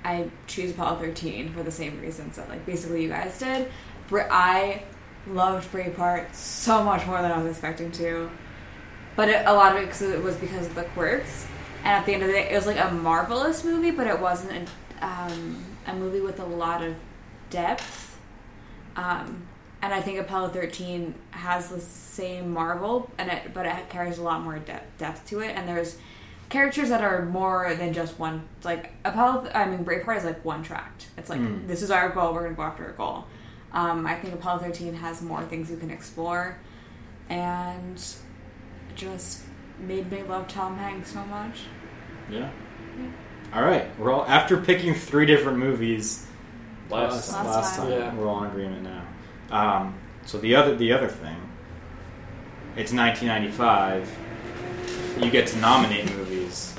I 0.05 0.31
choose 0.47 0.73
Apollo 0.73 0.99
13 0.99 1.53
for 1.53 1.63
the 1.63 1.71
same 1.71 2.01
reasons 2.01 2.37
that 2.37 2.49
like 2.49 2.65
basically 2.67 3.03
you 3.03 3.09
guys 3.09 3.39
did. 3.39 3.71
I 4.13 4.83
loved 5.31 5.71
Braveheart 5.73 6.35
so 6.35 6.83
much 6.83 7.07
more 7.07 7.21
than 7.23 7.31
I 7.33 7.39
was 7.39 7.51
expecting 7.51 7.91
to, 7.93 8.31
but 9.17 9.29
it, 9.29 9.45
a 9.47 9.53
lot 9.53 9.77
of 9.77 9.83
it 9.83 10.03
it 10.03 10.23
was 10.23 10.37
because 10.37 10.67
of 10.67 10.75
the 10.75 10.85
quirks. 10.85 11.47
And 11.85 11.89
at 11.89 12.07
the 12.07 12.13
end 12.15 12.23
of 12.23 12.29
the 12.29 12.35
day, 12.35 12.51
it 12.51 12.55
was 12.55 12.67
like 12.67 12.79
a 12.79 12.91
marvelous 12.91 13.65
movie, 13.65 13.91
but 13.93 14.07
it 14.07 14.19
wasn't 14.19 14.69
a, 15.01 15.07
um, 15.07 15.65
a 15.87 15.95
movie 15.95 16.21
with 16.21 16.41
a 16.41 16.45
lot 16.45 16.83
of 16.83 16.95
depth. 17.51 18.19
Um, 18.97 19.47
and 19.81 19.95
I 19.95 20.01
think 20.01 20.19
Apollo 20.19 20.49
13 20.49 21.15
has 21.31 21.69
the 21.69 21.81
same 21.81 22.53
marvel, 22.53 23.11
and 23.17 23.31
it 23.31 23.55
but 23.55 23.65
it 23.65 23.89
carries 23.91 24.19
a 24.19 24.23
lot 24.23 24.43
more 24.43 24.59
depth, 24.59 24.99
depth 24.99 25.29
to 25.29 25.41
it. 25.41 25.51
And 25.57 25.69
there's 25.69 25.97
characters 26.49 26.89
that 26.89 27.03
are 27.05 27.25
more 27.27 27.75
than 27.77 27.93
just 27.93 28.19
one. 28.19 28.49
Like 28.65 28.93
Apollo, 29.05 29.51
I 29.55 29.67
mean 29.67 29.85
Braveheart 29.85 30.19
is 30.19 30.25
like 30.25 30.45
one 30.45 30.65
tracked. 30.65 31.07
It's 31.17 31.31
like 31.31 31.41
Mm. 31.41 31.69
this 31.69 31.83
is 31.83 31.93
our 31.93 32.09
goal. 32.09 32.35
We're 32.35 32.43
gonna 32.43 32.55
go 32.57 32.63
after 32.63 32.87
our 32.87 32.93
goal. 32.93 33.27
Um, 33.73 34.07
I 34.07 34.15
think 34.15 34.35
Apollo 34.35 34.61
13 34.61 34.95
has 34.95 35.21
more 35.23 35.43
things 35.45 35.71
you 35.71 35.77
can 35.77 35.91
explore, 35.91 36.59
and 37.29 38.03
just 38.95 39.43
made 39.79 40.11
me 40.11 40.23
love 40.23 40.49
Tom 40.49 40.77
Hanks 40.77 41.13
so 41.13 41.25
much. 41.27 41.61
Yeah. 42.31 42.51
All 43.55 43.63
right. 43.63 43.87
We're 43.99 44.13
all 44.13 44.25
after 44.27 44.57
picking 44.59 44.95
three 44.95 45.27
different 45.27 45.59
movies 45.59 46.27
Last 46.91 47.31
time. 47.31 47.47
last 47.47 47.77
time. 47.77 47.91
Yeah. 47.91 48.15
We're 48.15 48.27
all 48.29 48.43
in 48.45 48.51
agreement 48.51 48.83
now. 48.83 49.05
Um, 49.51 49.95
so 50.27 50.39
the 50.39 50.55
other 50.57 50.75
the 50.77 50.93
other 50.93 51.09
thing, 51.09 51.37
it's 52.77 52.93
1995. 52.93 54.11
You 55.23 55.31
get 55.31 55.47
to 55.49 55.59
nominate 55.59 56.15
movies. 56.17 56.75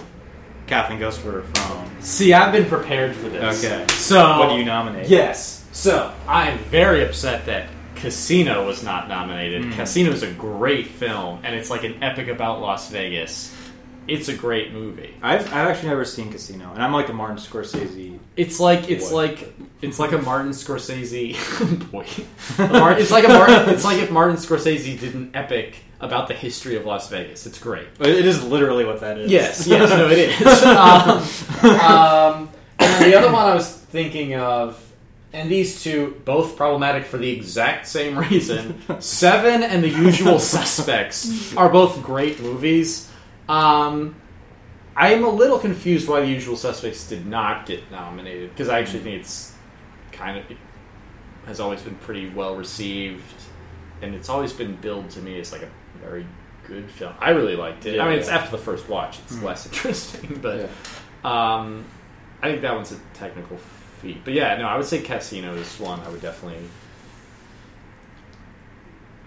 Kathleen 0.68 1.00
goes 1.00 1.18
for 1.18 1.32
her 1.32 1.42
phone. 1.42 1.90
See, 2.02 2.34
I've 2.34 2.52
been 2.52 2.66
prepared 2.66 3.16
for 3.16 3.28
this. 3.30 3.64
Okay. 3.64 3.86
So 3.94 4.40
What 4.40 4.50
do 4.50 4.56
you 4.56 4.66
nominate? 4.66 5.08
Yes. 5.10 5.59
So 5.72 6.14
I 6.28 6.50
am 6.50 6.60
very 6.60 7.06
upset 7.06 7.46
that 7.46 7.70
Casino 7.96 8.66
was 8.66 8.84
not 8.84 9.08
nominated. 9.08 9.64
Mm. 9.64 9.74
Casino 9.74 10.12
is 10.12 10.24
a 10.24 10.32
great 10.32 10.88
film, 10.88 11.40
and 11.44 11.56
it's 11.56 11.70
like 11.70 11.84
an 11.84 12.02
epic 12.02 12.28
about 12.28 12.62
Las 12.62 12.90
Vegas. 12.90 13.56
It's 14.08 14.28
a 14.28 14.34
great 14.36 14.74
movie. 14.74 15.14
I've, 15.22 15.46
I've 15.48 15.68
actually 15.68 15.90
never 15.90 16.06
seen 16.06 16.32
Casino, 16.32 16.72
and 16.74 16.82
I'm 16.82 16.94
like 16.94 17.10
a 17.10 17.14
Martin 17.14 17.38
Scorsese. 17.38 18.18
It's 18.36 18.60
like 18.60 18.90
it's 18.90 19.10
Boy. 19.10 19.16
like 19.16 19.54
it's 19.82 20.00
like 20.00 20.14
a 20.14 20.18
Martin 20.18 20.52
Scorsese 20.52 21.36
boy. 21.92 22.06
It's 22.98 23.12
like 23.12 23.26
a 23.26 23.30
Martin. 23.30 23.70
It's 23.70 23.84
like 23.84 24.00
if 24.00 24.10
Martin 24.10 24.38
Scorsese 24.38 25.00
did 25.00 25.14
an 25.14 25.32
epic 25.36 25.76
about 26.00 26.28
the 26.28 26.34
history 26.34 26.76
of 26.76 26.86
Las 26.86 27.10
Vegas. 27.10 27.46
It's 27.46 27.60
great. 27.60 27.88
It 28.00 28.26
is 28.26 28.44
literally 28.44 28.86
what 28.86 29.02
that 29.02 29.18
is. 29.20 29.30
Yes, 29.32 29.68
yes, 29.68 29.90
no, 29.90 30.10
it 30.10 30.18
is. 30.20 30.64
um, 30.64 31.20
um, 31.82 32.50
and 32.80 33.06
the 33.06 33.16
other 33.16 33.32
one 33.32 33.46
I 33.46 33.54
was 33.54 33.70
thinking 33.70 34.36
of, 34.36 34.82
and 35.34 35.50
these 35.50 35.84
two 35.84 36.20
both 36.26 36.56
problematic 36.58 37.06
for 37.06 37.18
the 37.18 37.30
exact 37.30 37.88
same 37.88 38.18
reason. 38.18 38.82
Seven 39.00 39.64
and 39.64 39.84
The 39.84 39.90
Usual 39.90 40.40
Suspects 40.40 41.56
are 41.56 41.70
both 41.70 42.02
great 42.04 42.40
movies. 42.42 43.10
Um, 43.48 44.16
I 44.96 45.14
am 45.14 45.24
a 45.24 45.30
little 45.30 45.60
confused 45.60 46.08
why 46.10 46.22
The 46.22 46.28
Usual 46.28 46.56
Suspects 46.58 47.08
did 47.08 47.26
not 47.26 47.66
get 47.66 47.90
nominated 47.92 48.50
because 48.50 48.70
I 48.70 48.80
actually 48.80 49.00
think 49.02 49.22
it's 49.22 49.54
kind 50.12 50.38
of 50.38 50.50
it 50.52 50.58
has 51.46 51.60
always 51.60 51.82
been 51.82 51.96
pretty 51.96 52.30
well 52.30 52.56
received, 52.56 53.24
and 54.02 54.14
it's 54.14 54.30
always 54.30 54.52
been 54.54 54.76
billed 54.76 55.10
to 55.12 55.20
me 55.22 55.40
as 55.40 55.52
like 55.52 55.62
a 55.64 55.70
very 56.02 56.26
good 56.68 56.90
film. 56.92 57.14
I 57.20 57.30
really 57.32 57.56
liked 57.56 57.86
it. 57.86 57.96
Yeah, 57.96 58.06
I 58.06 58.10
mean, 58.10 58.20
it's 58.20 58.28
after 58.30 58.52
the 58.52 58.62
first 58.62 58.88
watch, 58.90 59.20
it's 59.20 59.36
Mhm. 59.38 59.44
less 59.44 59.66
interesting, 59.72 60.40
but 60.42 60.70
Yeah. 61.24 61.56
um, 61.56 61.86
I 62.42 62.50
think 62.50 62.62
that 62.62 62.76
one's 62.76 62.92
a 62.92 62.98
technical 63.14 63.58
feat. 64.00 64.24
But 64.24 64.34
yeah, 64.34 64.58
no, 64.58 64.68
I 64.68 64.76
would 64.78 64.86
say 64.86 65.02
Casino 65.02 65.54
is 65.56 65.80
one 65.80 66.00
I 66.02 66.10
would 66.10 66.22
definitely. 66.22 66.60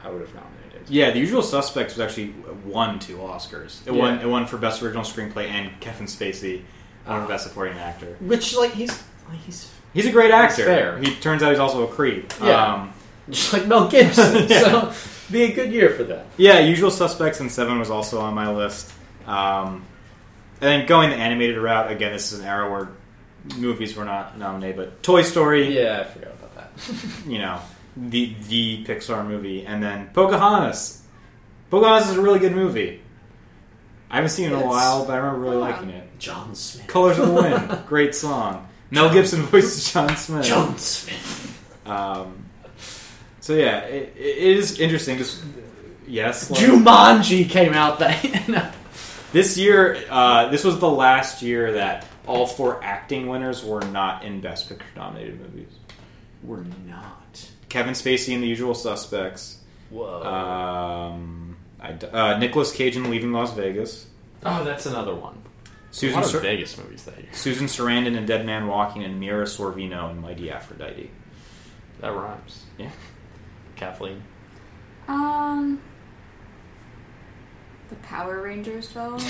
I 0.05 0.11
would 0.11 0.21
have 0.21 0.35
nominated. 0.35 0.89
Yeah, 0.89 1.11
The 1.13 1.21
Usual 1.21 1.43
Suspects 1.43 1.95
was 1.97 2.01
actually 2.01 2.35
won 2.65 2.99
two 2.99 3.19
Oscars. 3.19 3.87
It 3.87 3.93
won. 3.93 4.19
It 4.19 4.27
won 4.29 4.47
for 4.47 4.57
Best 4.59 4.83
Original 4.83 5.05
Screenplay 5.05 5.49
and 5.49 5.79
Kevin 5.81 6.07
Spacey 6.07 6.63
won 7.07 7.19
for 7.21 7.25
Ah. 7.25 7.29
Best 7.29 7.45
Supporting 7.47 7.79
Actor. 7.79 8.17
Which, 8.21 8.57
like, 8.57 8.73
he's 8.73 8.91
like, 9.29 9.39
he's 9.47 9.71
He's 9.95 10.07
a 10.07 10.11
great 10.11 10.31
actor. 10.31 10.65
fair. 10.65 10.99
He 10.99 11.15
turns 11.17 11.43
out 11.43 11.51
he's 11.51 11.59
also 11.59 11.87
a 11.87 11.93
creep. 11.93 12.33
Yeah. 12.43 12.75
Um, 12.75 12.93
just 13.31 13.53
like 13.53 13.67
Mel 13.67 13.89
Gibson. 13.89 14.47
Yeah. 14.49 14.61
So, 14.61 14.93
be 15.31 15.43
a 15.45 15.53
good 15.55 15.71
year 15.73 15.91
for 15.91 16.03
that. 16.05 16.27
yeah. 16.37 16.59
Usual 16.61 16.91
Suspects 16.91 17.41
and 17.41 17.51
Seven 17.53 17.79
was 17.79 17.91
also 17.91 18.21
on 18.21 18.35
my 18.35 18.51
list. 18.51 18.91
Um, 19.27 19.85
and 20.61 20.69
then 20.69 20.87
going 20.87 21.11
the 21.11 21.17
animated 21.17 21.59
route 21.59 21.93
again. 21.93 22.13
This 22.13 22.33
is 22.33 22.41
an 22.41 22.47
era 22.47 22.71
where 22.71 22.89
movies 23.57 23.97
were 23.97 24.05
not 24.05 24.39
nominated, 24.39 24.77
but 24.77 25.03
Toy 25.03 25.23
Story. 25.23 25.77
Yeah, 25.79 26.01
I 26.01 26.05
forgot 26.05 26.33
about 26.33 26.55
that. 26.57 26.71
You 27.27 27.39
know, 27.39 27.61
the 27.97 28.35
the 28.49 28.85
Pixar 28.85 29.27
movie, 29.27 29.65
and 29.67 29.83
then 29.83 30.11
Pocahontas. 30.15 31.03
Pocahontas 31.71 32.11
is 32.11 32.17
a 32.17 32.21
really 32.23 32.39
good 32.39 32.55
movie. 32.55 33.01
I 34.11 34.17
haven't 34.17 34.31
seen 34.31 34.47
it 34.47 34.49
in 34.49 34.55
a 34.55 34.59
It's- 34.59 34.71
while, 34.71 35.05
but 35.07 35.13
I 35.15 35.17
remember 35.17 35.41
really 35.41 35.57
Oh. 35.57 35.61
liking 35.61 35.89
it. 35.91 36.19
John 36.19 36.55
Smith. 36.55 36.87
Colors 36.87 37.19
of 37.19 37.29
the 37.29 37.35
Wind, 37.35 37.79
great 37.89 38.15
song. 38.15 38.69
Mel 38.91 39.11
Gibson 39.13 39.43
voices 39.43 39.91
John 39.93 40.15
Smith. 40.17 40.45
John 40.47 40.77
Smith. 40.79 41.59
Um, 41.87 42.45
so 43.41 43.55
yeah, 43.55 43.81
it, 43.81 44.13
it 44.17 44.37
is 44.59 44.79
interesting. 44.79 45.17
Just 45.19 45.43
yes, 46.07 46.51
like- 46.51 46.61
Jumanji 46.61 47.49
came 47.49 47.73
out 47.73 47.99
that. 48.01 48.49
no. 48.49 48.71
this 49.33 49.57
year, 49.59 49.99
uh, 50.11 50.49
this 50.51 50.63
was 50.63 50.79
the 50.79 50.89
last 50.91 51.41
year 51.43 51.73
that 51.73 52.07
all 52.27 52.47
four 52.47 52.83
acting 52.83 53.27
winners 53.27 53.65
were 53.65 53.81
not 53.83 54.25
in 54.25 54.41
Best 54.41 54.69
Picture 54.69 54.85
nominated 54.97 55.41
movies. 55.41 55.73
We're 56.43 56.65
not. 56.87 57.49
Kevin 57.69 57.95
Spacey 57.95 58.35
in 58.35 58.41
The 58.41 58.47
Usual 58.49 58.75
Suspects. 58.75 59.59
Whoa. 59.91 60.23
Um, 60.23 61.57
I 61.81 61.93
d 61.93 62.07
uh, 62.07 62.39
Nicolas 62.39 62.73
Cage 62.73 62.97
in 62.97 63.11
Leaving 63.11 63.33
Las 63.33 63.53
Vegas. 63.55 64.07
oh, 64.45 64.65
that's 64.65 64.87
another 64.87 65.15
one. 65.15 65.39
Susan 65.91 66.21
a 66.21 66.25
Sar- 66.25 66.41
Vegas 66.41 66.79
movies 66.79 67.05
that 67.05 67.19
year. 67.19 67.29
Susan 67.33 67.67
Sarandon 67.67 68.17
in 68.17 68.25
Dead 68.25 68.47
Man 68.47 68.67
Walking 68.67 69.05
and 69.05 69.21
Mira 69.21 69.45
Sorvino 69.45 70.11
in 70.11 70.21
Mighty 70.21 70.51
Aphrodite. 70.51 71.11
That 72.01 72.09
rhymes. 72.15 72.65
Yeah. 72.79 72.91
Kathleen. 73.77 74.23
Um, 75.09 75.81
the 77.93 78.07
Power 78.07 78.43
Rangers 78.43 78.89
film. 78.89 79.15
um, 79.15 79.21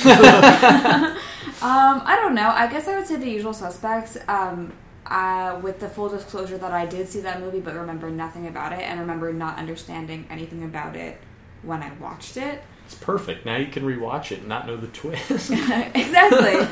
I 1.61 2.19
don't 2.21 2.35
know. 2.35 2.49
I 2.49 2.67
guess 2.67 2.89
I 2.89 2.97
would 2.97 3.07
say 3.07 3.17
The 3.17 3.29
Usual 3.29 3.53
Suspects. 3.53 4.17
Um, 4.29 4.73
uh, 5.07 5.59
with 5.63 5.81
the 5.81 5.89
full 5.89 6.09
disclosure 6.09 6.57
that 6.57 6.73
I 6.73 6.87
did 6.87 7.09
see 7.09 7.21
that 7.21 7.41
movie, 7.41 7.61
but 7.61 7.75
remember 7.75 8.09
nothing 8.09 8.47
about 8.47 8.73
it, 8.73 8.81
and 8.81 9.01
remember 9.01 9.33
not 9.33 9.59
understanding 9.59 10.27
anything 10.31 10.63
about 10.63 10.97
it 10.97 11.21
when 11.63 11.83
I 11.83 11.93
watched 11.95 12.37
it. 12.37 12.63
It's 12.87 12.95
perfect. 12.95 13.45
Now 13.45 13.57
you 13.57 13.67
can 13.67 13.83
rewatch 13.83 14.33
it 14.33 14.41
and 14.41 14.49
not 14.49 14.67
know 14.67 14.77
the 14.77 14.87
twist. 14.87 15.51
exactly. 15.51 16.67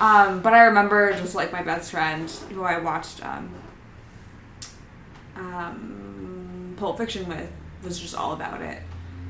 um, 0.00 0.42
but 0.42 0.52
I 0.52 0.64
remember 0.64 1.12
just 1.12 1.34
like 1.34 1.52
my 1.52 1.62
best 1.62 1.90
friend 1.90 2.28
who 2.50 2.62
I 2.64 2.78
watched 2.78 3.24
um, 3.24 3.54
um, 5.36 6.74
Pulp 6.76 6.98
Fiction 6.98 7.28
with 7.28 7.50
was 7.82 7.98
just 7.98 8.14
all 8.14 8.32
about 8.32 8.60
it. 8.60 8.82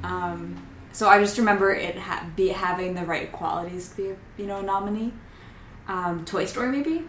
Um, 0.03 0.66
so 0.97 1.11
I 1.11 1.21
just 1.21 1.37
remember 1.37 1.75
it 1.75 1.99
ha- 1.99 2.27
be 2.37 2.49
having 2.49 2.95
the 2.95 3.05
right 3.05 3.31
qualities 3.31 3.91
to 3.91 3.97
be 3.97 4.09
a, 4.09 4.17
you 4.39 4.47
know 4.47 4.61
a 4.61 4.63
nominee. 4.63 5.13
Um, 5.89 6.25
Toy 6.25 6.47
Story 6.47 6.69
maybe. 6.69 7.05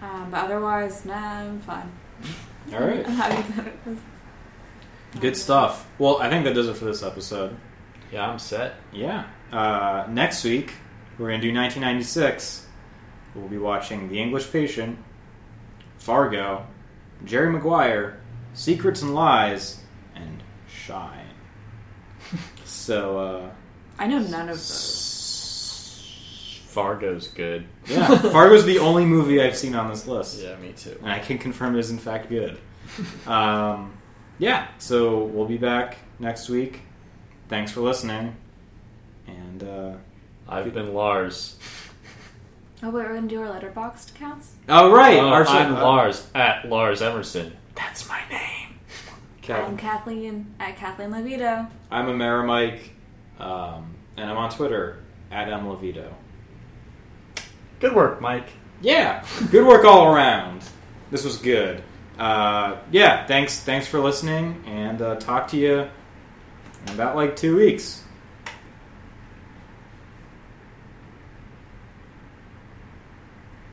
Um, 0.00 0.28
but 0.30 0.44
otherwise, 0.44 1.04
nah, 1.04 1.16
I'm 1.16 1.58
fine. 1.62 1.90
All 2.72 2.78
right. 2.78 3.04
I'm 3.08 3.12
happy 3.12 3.52
that 3.54 3.66
it 3.66 3.74
was. 3.84 3.98
Good 5.18 5.36
stuff. 5.36 5.88
Well, 5.98 6.22
I 6.22 6.30
think 6.30 6.44
that 6.44 6.54
does 6.54 6.68
it 6.68 6.76
for 6.76 6.84
this 6.84 7.02
episode. 7.02 7.56
Yeah, 8.12 8.30
I'm 8.30 8.38
set. 8.38 8.76
Yeah. 8.92 9.26
Uh, 9.50 10.06
next 10.08 10.44
week, 10.44 10.74
we're 11.18 11.28
going 11.28 11.40
to 11.40 11.48
do 11.48 11.52
1996. 11.52 12.66
We'll 13.34 13.48
be 13.48 13.58
watching 13.58 14.08
The 14.08 14.20
English 14.20 14.52
Patient, 14.52 14.96
Fargo, 15.98 16.68
Jerry 17.24 17.50
Maguire, 17.50 18.20
Secrets 18.54 19.02
and 19.02 19.12
Lies, 19.12 19.82
and 20.14 20.40
Shine. 20.68 21.21
So, 22.72 23.18
uh, 23.18 23.50
I 23.98 24.06
know 24.06 24.18
none 24.18 24.48
of 24.48 24.56
those. 24.56 25.08
Fargo's 26.66 27.28
good. 27.28 27.66
yeah. 27.86 28.16
Fargo's 28.16 28.64
the 28.64 28.78
only 28.78 29.04
movie 29.04 29.42
I've 29.42 29.56
seen 29.56 29.74
on 29.74 29.90
this 29.90 30.06
list. 30.06 30.40
Yeah, 30.42 30.56
me 30.56 30.72
too. 30.72 30.96
And 31.02 31.12
I 31.12 31.18
can 31.18 31.36
confirm 31.38 31.76
it 31.76 31.80
is, 31.80 31.90
in 31.90 31.98
fact, 31.98 32.28
good. 32.30 32.58
Um, 33.26 33.92
yeah. 34.38 34.68
So, 34.78 35.24
we'll 35.24 35.46
be 35.46 35.58
back 35.58 35.98
next 36.18 36.48
week. 36.48 36.80
Thanks 37.48 37.70
for 37.70 37.82
listening. 37.82 38.34
And, 39.26 39.62
uh, 39.62 39.92
I've 40.48 40.72
been 40.72 40.94
Lars. 40.94 41.56
Oh, 42.82 42.90
wait, 42.90 43.06
we're 43.06 43.14
gonna 43.14 43.28
do 43.28 43.42
our 43.42 43.48
Letterboxd 43.60 44.14
counts. 44.14 44.52
oh, 44.68 44.90
right. 44.92 45.18
Uh, 45.18 45.26
our- 45.26 45.46
I'm 45.46 45.76
uh, 45.76 45.82
Lars 45.82 46.26
at 46.34 46.68
Lars 46.68 47.00
Emerson. 47.02 47.52
That's 47.76 48.08
my 48.08 48.20
name. 48.30 48.61
I'm 49.48 49.76
Kathleen 49.76 50.54
at 50.60 50.76
Kathleen 50.76 51.10
Levito. 51.10 51.68
I'm 51.90 52.08
a 52.08 52.14
Mike, 52.44 52.92
um, 53.40 53.94
and 54.16 54.30
I'm 54.30 54.36
on 54.36 54.50
Twitter 54.50 55.02
at 55.32 55.48
mlevito. 55.48 56.12
Good 57.80 57.92
work, 57.92 58.20
Mike. 58.20 58.48
Yeah, 58.80 59.24
good 59.50 59.66
work 59.66 59.84
all 59.84 60.14
around. 60.14 60.62
This 61.10 61.24
was 61.24 61.38
good. 61.38 61.82
Uh, 62.18 62.76
yeah, 62.92 63.26
thanks. 63.26 63.58
Thanks 63.58 63.88
for 63.88 63.98
listening, 63.98 64.62
and 64.64 65.02
uh, 65.02 65.16
talk 65.16 65.48
to 65.48 65.56
you 65.56 65.88
in 66.86 66.94
about 66.94 67.16
like 67.16 67.34
two 67.34 67.56
weeks. 67.56 68.01